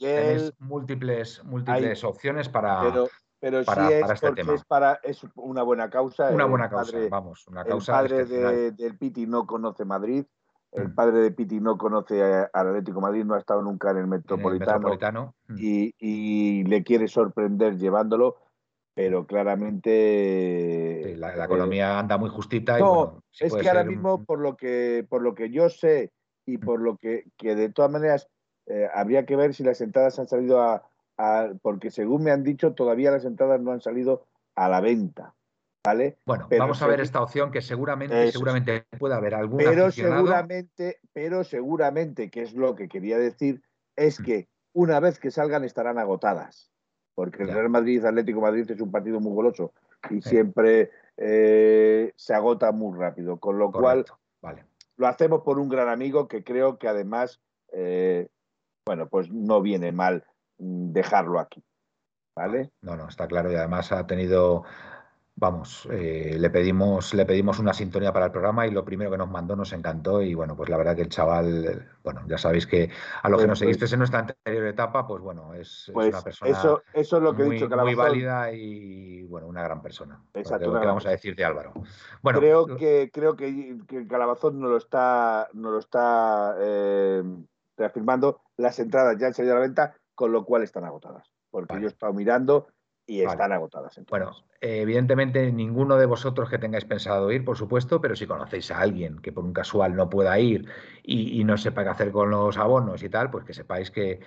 tenéis, 0.00 0.52
múltiples, 0.58 1.44
múltiples 1.44 2.02
opciones 2.02 2.48
para 2.48 2.80
pero 2.80 3.06
para, 3.40 3.88
sí 3.88 3.94
es 3.94 4.10
este 4.10 4.26
porque 4.26 4.54
es 4.54 4.64
para 4.64 4.94
es 5.02 5.24
una 5.34 5.62
buena 5.62 5.90
causa. 5.90 6.30
Una 6.30 6.46
buena 6.46 6.68
causa, 6.68 6.98
vamos, 7.10 7.46
una 7.48 7.64
causa. 7.64 8.00
El 8.00 8.08
padre 8.08 8.24
de, 8.24 8.72
del 8.72 8.96
Piti 8.96 9.26
no 9.26 9.46
conoce 9.46 9.84
Madrid, 9.84 10.24
el 10.72 10.88
mm. 10.88 10.94
padre 10.94 11.18
de 11.18 11.30
Piti 11.30 11.60
no 11.60 11.76
conoce 11.78 12.22
al 12.22 12.68
Atlético 12.68 13.00
Madrid, 13.00 13.24
no 13.24 13.34
ha 13.34 13.38
estado 13.38 13.62
nunca 13.62 13.90
en 13.90 13.98
el 13.98 14.06
Metropolitano, 14.06 15.34
mm. 15.48 15.54
y, 15.58 16.64
le 16.64 16.82
quiere 16.82 17.08
sorprender 17.08 17.76
llevándolo, 17.76 18.36
pero 18.94 19.26
claramente 19.26 21.14
la, 21.18 21.34
eh, 21.34 21.44
economía 21.44 21.98
anda 21.98 22.18
muy 22.18 22.30
justita. 22.30 22.78
No, 22.78 23.22
es 23.38 23.54
que 23.54 23.68
ahora 23.68 23.84
mismo 23.84 24.24
por 24.24 24.40
lo 24.40 24.56
que 24.56 25.06
por 25.08 25.22
lo 25.22 25.34
que 25.34 25.50
yo 25.50 25.68
sé 25.68 26.12
y 26.46 26.56
mm. 26.58 26.60
por 26.60 26.80
lo 26.80 26.96
que, 26.96 27.24
que 27.36 27.54
de 27.54 27.70
todas 27.70 27.90
maneras 27.90 28.28
eh, 28.66 28.88
habría 28.92 29.24
que 29.26 29.36
ver 29.36 29.54
si 29.54 29.62
las 29.62 29.80
entradas 29.80 30.18
han 30.18 30.26
salido 30.26 30.60
a, 30.60 30.82
porque 31.62 31.90
según 31.90 32.24
me 32.24 32.30
han 32.30 32.42
dicho 32.42 32.74
todavía 32.74 33.10
las 33.10 33.24
entradas 33.24 33.60
no 33.60 33.72
han 33.72 33.80
salido 33.80 34.26
a 34.54 34.68
la 34.68 34.80
venta. 34.80 35.34
Bueno, 36.24 36.48
vamos 36.58 36.82
a 36.82 36.86
ver 36.86 37.00
esta 37.00 37.22
opción 37.22 37.50
que 37.52 37.62
seguramente, 37.62 38.32
seguramente 38.32 38.86
puede 38.98 39.14
haber 39.14 39.34
alguna. 39.34 39.64
Pero 39.64 39.90
seguramente, 39.90 40.98
pero 41.12 41.44
seguramente, 41.44 42.30
que 42.30 42.42
es 42.42 42.54
lo 42.54 42.74
que 42.74 42.88
quería 42.88 43.18
decir, 43.18 43.62
es 43.94 44.20
mm. 44.20 44.24
que 44.24 44.48
una 44.72 44.98
vez 45.00 45.18
que 45.18 45.30
salgan 45.30 45.64
estarán 45.64 45.98
agotadas. 45.98 46.72
Porque 47.14 47.44
el 47.44 47.48
Real 47.48 47.70
Madrid, 47.70 48.04
Atlético 48.04 48.40
Madrid 48.40 48.70
es 48.70 48.80
un 48.80 48.90
partido 48.90 49.20
muy 49.20 49.32
goloso 49.32 49.72
y 50.10 50.20
siempre 50.20 50.90
eh, 51.16 52.12
se 52.14 52.34
agota 52.34 52.72
muy 52.72 52.98
rápido. 52.98 53.38
Con 53.38 53.58
lo 53.58 53.72
cual, 53.72 54.04
lo 54.96 55.06
hacemos 55.06 55.42
por 55.42 55.58
un 55.58 55.68
gran 55.68 55.88
amigo 55.88 56.28
que 56.28 56.44
creo 56.44 56.78
que 56.78 56.88
además, 56.88 57.40
eh, 57.72 58.28
bueno, 58.84 59.08
pues 59.08 59.30
no 59.30 59.62
viene 59.62 59.92
mal 59.92 60.24
dejarlo 60.58 61.40
aquí. 61.40 61.62
¿Vale? 62.34 62.70
No, 62.82 62.96
no, 62.96 63.08
está 63.08 63.26
claro 63.26 63.50
y 63.50 63.54
además 63.54 63.92
ha 63.92 64.06
tenido 64.06 64.64
Vamos, 65.38 65.86
eh, 65.92 66.34
le 66.38 66.48
pedimos 66.48 67.12
le 67.12 67.26
pedimos 67.26 67.58
una 67.58 67.74
sintonía 67.74 68.10
para 68.10 68.24
el 68.24 68.32
programa 68.32 68.66
y 68.66 68.70
lo 68.70 68.86
primero 68.86 69.10
que 69.10 69.18
nos 69.18 69.28
mandó 69.28 69.54
nos 69.54 69.70
encantó 69.74 70.22
y 70.22 70.32
bueno, 70.32 70.56
pues 70.56 70.70
la 70.70 70.78
verdad 70.78 70.96
que 70.96 71.02
el 71.02 71.10
chaval, 71.10 71.90
bueno, 72.02 72.22
ya 72.26 72.38
sabéis 72.38 72.66
que 72.66 72.88
a 73.22 73.28
lo 73.28 73.36
que 73.36 73.42
pues, 73.42 73.48
nos 73.48 73.58
seguiste 73.58 73.80
pues 73.80 73.92
en 73.92 73.98
nuestra 73.98 74.20
anterior 74.20 74.64
etapa, 74.64 75.06
pues 75.06 75.22
bueno, 75.22 75.52
es, 75.52 75.90
pues 75.92 76.08
una 76.08 76.22
persona 76.22 76.50
eso, 76.50 76.82
eso 76.94 77.16
es 77.18 77.22
lo 77.22 77.36
que 77.36 77.44
muy, 77.44 77.56
he 77.56 77.60
dicho, 77.60 77.76
muy 77.76 77.94
válida 77.94 78.50
y 78.50 79.24
bueno, 79.24 79.46
una 79.46 79.62
gran 79.62 79.82
persona. 79.82 80.24
Exacto. 80.32 80.72
¿Qué 80.80 80.86
vamos 80.86 81.04
a 81.04 81.10
decir 81.10 81.36
de 81.36 81.44
Álvaro? 81.44 81.74
Bueno, 82.22 82.38
creo 82.38 82.66
que 82.74 83.10
creo 83.12 83.36
que, 83.36 83.76
que 83.86 84.06
Calabazón 84.06 84.58
no 84.58 84.68
lo 84.68 84.78
está, 84.78 85.50
no 85.52 85.70
lo 85.70 85.80
está 85.80 86.56
eh, 86.58 87.22
reafirmando. 87.76 88.40
Las 88.56 88.78
entradas 88.78 89.18
ya 89.18 89.26
han 89.26 89.34
salido 89.34 89.54
a 89.54 89.58
la 89.58 89.66
venta, 89.66 89.94
con 90.16 90.32
lo 90.32 90.44
cual 90.44 90.64
están 90.64 90.84
agotadas, 90.84 91.30
porque 91.50 91.78
yo 91.78 91.86
he 91.86 91.90
estado 91.90 92.12
mirando 92.12 92.66
y 93.06 93.20
están 93.20 93.52
agotadas. 93.52 94.00
Bueno, 94.10 94.32
evidentemente 94.60 95.52
ninguno 95.52 95.96
de 95.96 96.06
vosotros 96.06 96.50
que 96.50 96.58
tengáis 96.58 96.86
pensado 96.86 97.30
ir, 97.30 97.44
por 97.44 97.56
supuesto, 97.56 98.00
pero 98.00 98.16
si 98.16 98.26
conocéis 98.26 98.72
a 98.72 98.80
alguien 98.80 99.20
que 99.20 99.30
por 99.30 99.44
un 99.44 99.52
casual 99.52 99.94
no 99.94 100.10
pueda 100.10 100.36
ir 100.40 100.68
y, 101.04 101.44
no 101.44 101.56
sepa 101.56 101.84
qué 101.84 101.90
hacer 101.90 102.10
con 102.10 102.30
los 102.30 102.56
abonos 102.56 103.02
y 103.04 103.08
tal, 103.08 103.30
pues 103.30 103.44
que 103.44 103.54
sepáis 103.54 103.92
que, 103.92 104.20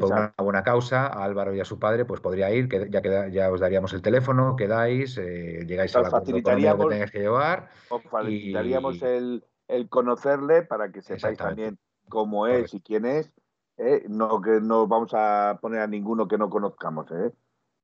por 0.00 0.12
una 0.12 0.32
buena 0.38 0.62
causa 0.62 1.08
a 1.08 1.24
Álvaro 1.24 1.54
y 1.54 1.60
a 1.60 1.66
su 1.66 1.78
padre 1.78 2.06
pues 2.06 2.20
podría 2.20 2.50
ir, 2.50 2.68
que 2.68 2.88
ya, 2.88 3.02
que, 3.02 3.30
ya 3.32 3.50
os 3.50 3.60
daríamos 3.60 3.92
el 3.92 4.00
teléfono, 4.00 4.56
quedáis, 4.56 5.18
eh, 5.18 5.66
llegáis 5.66 5.94
a 5.96 6.02
la 6.02 6.10
facilitaríamos, 6.10 6.86
que 6.86 6.92
tengáis 6.92 7.10
que 7.10 7.18
llevar. 7.18 7.68
Os 7.90 8.02
facilitaríamos 8.04 9.02
el, 9.02 9.44
conocerle 9.90 10.62
para 10.62 10.92
que 10.92 11.02
sepáis 11.02 11.36
también 11.36 11.78
cómo 12.08 12.46
es 12.46 12.72
y 12.72 12.80
quién 12.80 13.04
es. 13.04 13.32
¿Eh? 13.76 14.04
No 14.08 14.40
que 14.40 14.60
no 14.60 14.86
vamos 14.86 15.10
a 15.14 15.58
poner 15.60 15.80
a 15.80 15.86
ninguno 15.86 16.28
que 16.28 16.38
no 16.38 16.50
conozcamos. 16.50 17.10
¿eh? 17.10 17.32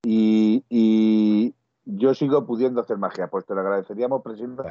Y, 0.05 1.55
yo 1.91 2.13
sigo 2.13 2.47
pudiendo 2.47 2.83
hacer 2.83 2.99
magia, 2.99 3.29
pues 3.29 3.47
te 3.47 3.55
lo 3.55 3.61
agradeceríamos, 3.61 4.23
presidente, 4.23 4.63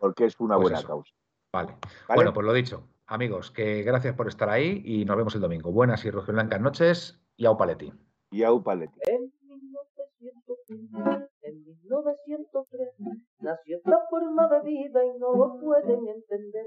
porque 0.00 0.24
es 0.24 0.40
una 0.40 0.56
pues 0.56 0.70
buena 0.70 0.82
causa. 0.82 1.12
Vale. 1.52 1.76
Bueno, 2.12 2.32
pues 2.34 2.44
lo 2.44 2.52
dicho, 2.52 2.82
amigos, 3.06 3.52
que 3.52 3.84
gracias 3.84 4.16
por 4.16 4.26
estar 4.26 4.48
ahí 4.50 4.82
y 4.84 5.04
nos 5.04 5.16
vemos 5.16 5.34
el 5.36 5.42
domingo. 5.42 5.70
Buenas 5.70 6.04
y 6.04 6.10
blancas 6.10 6.60
noches 6.60 7.20
y 7.36 7.46
au 7.46 7.56
paletti. 7.56 7.92
Y 8.32 8.42
au 8.42 8.62
paletti. 8.62 8.98
En 9.06 9.32
1903 11.84 12.88
nació 13.40 13.76
esta 13.76 14.00
forma 14.10 14.48
de 14.48 14.60
vida 14.62 15.04
y 15.04 15.18
no 15.18 15.34
lo 15.34 15.60
pueden 15.60 16.08
entender. 16.08 16.66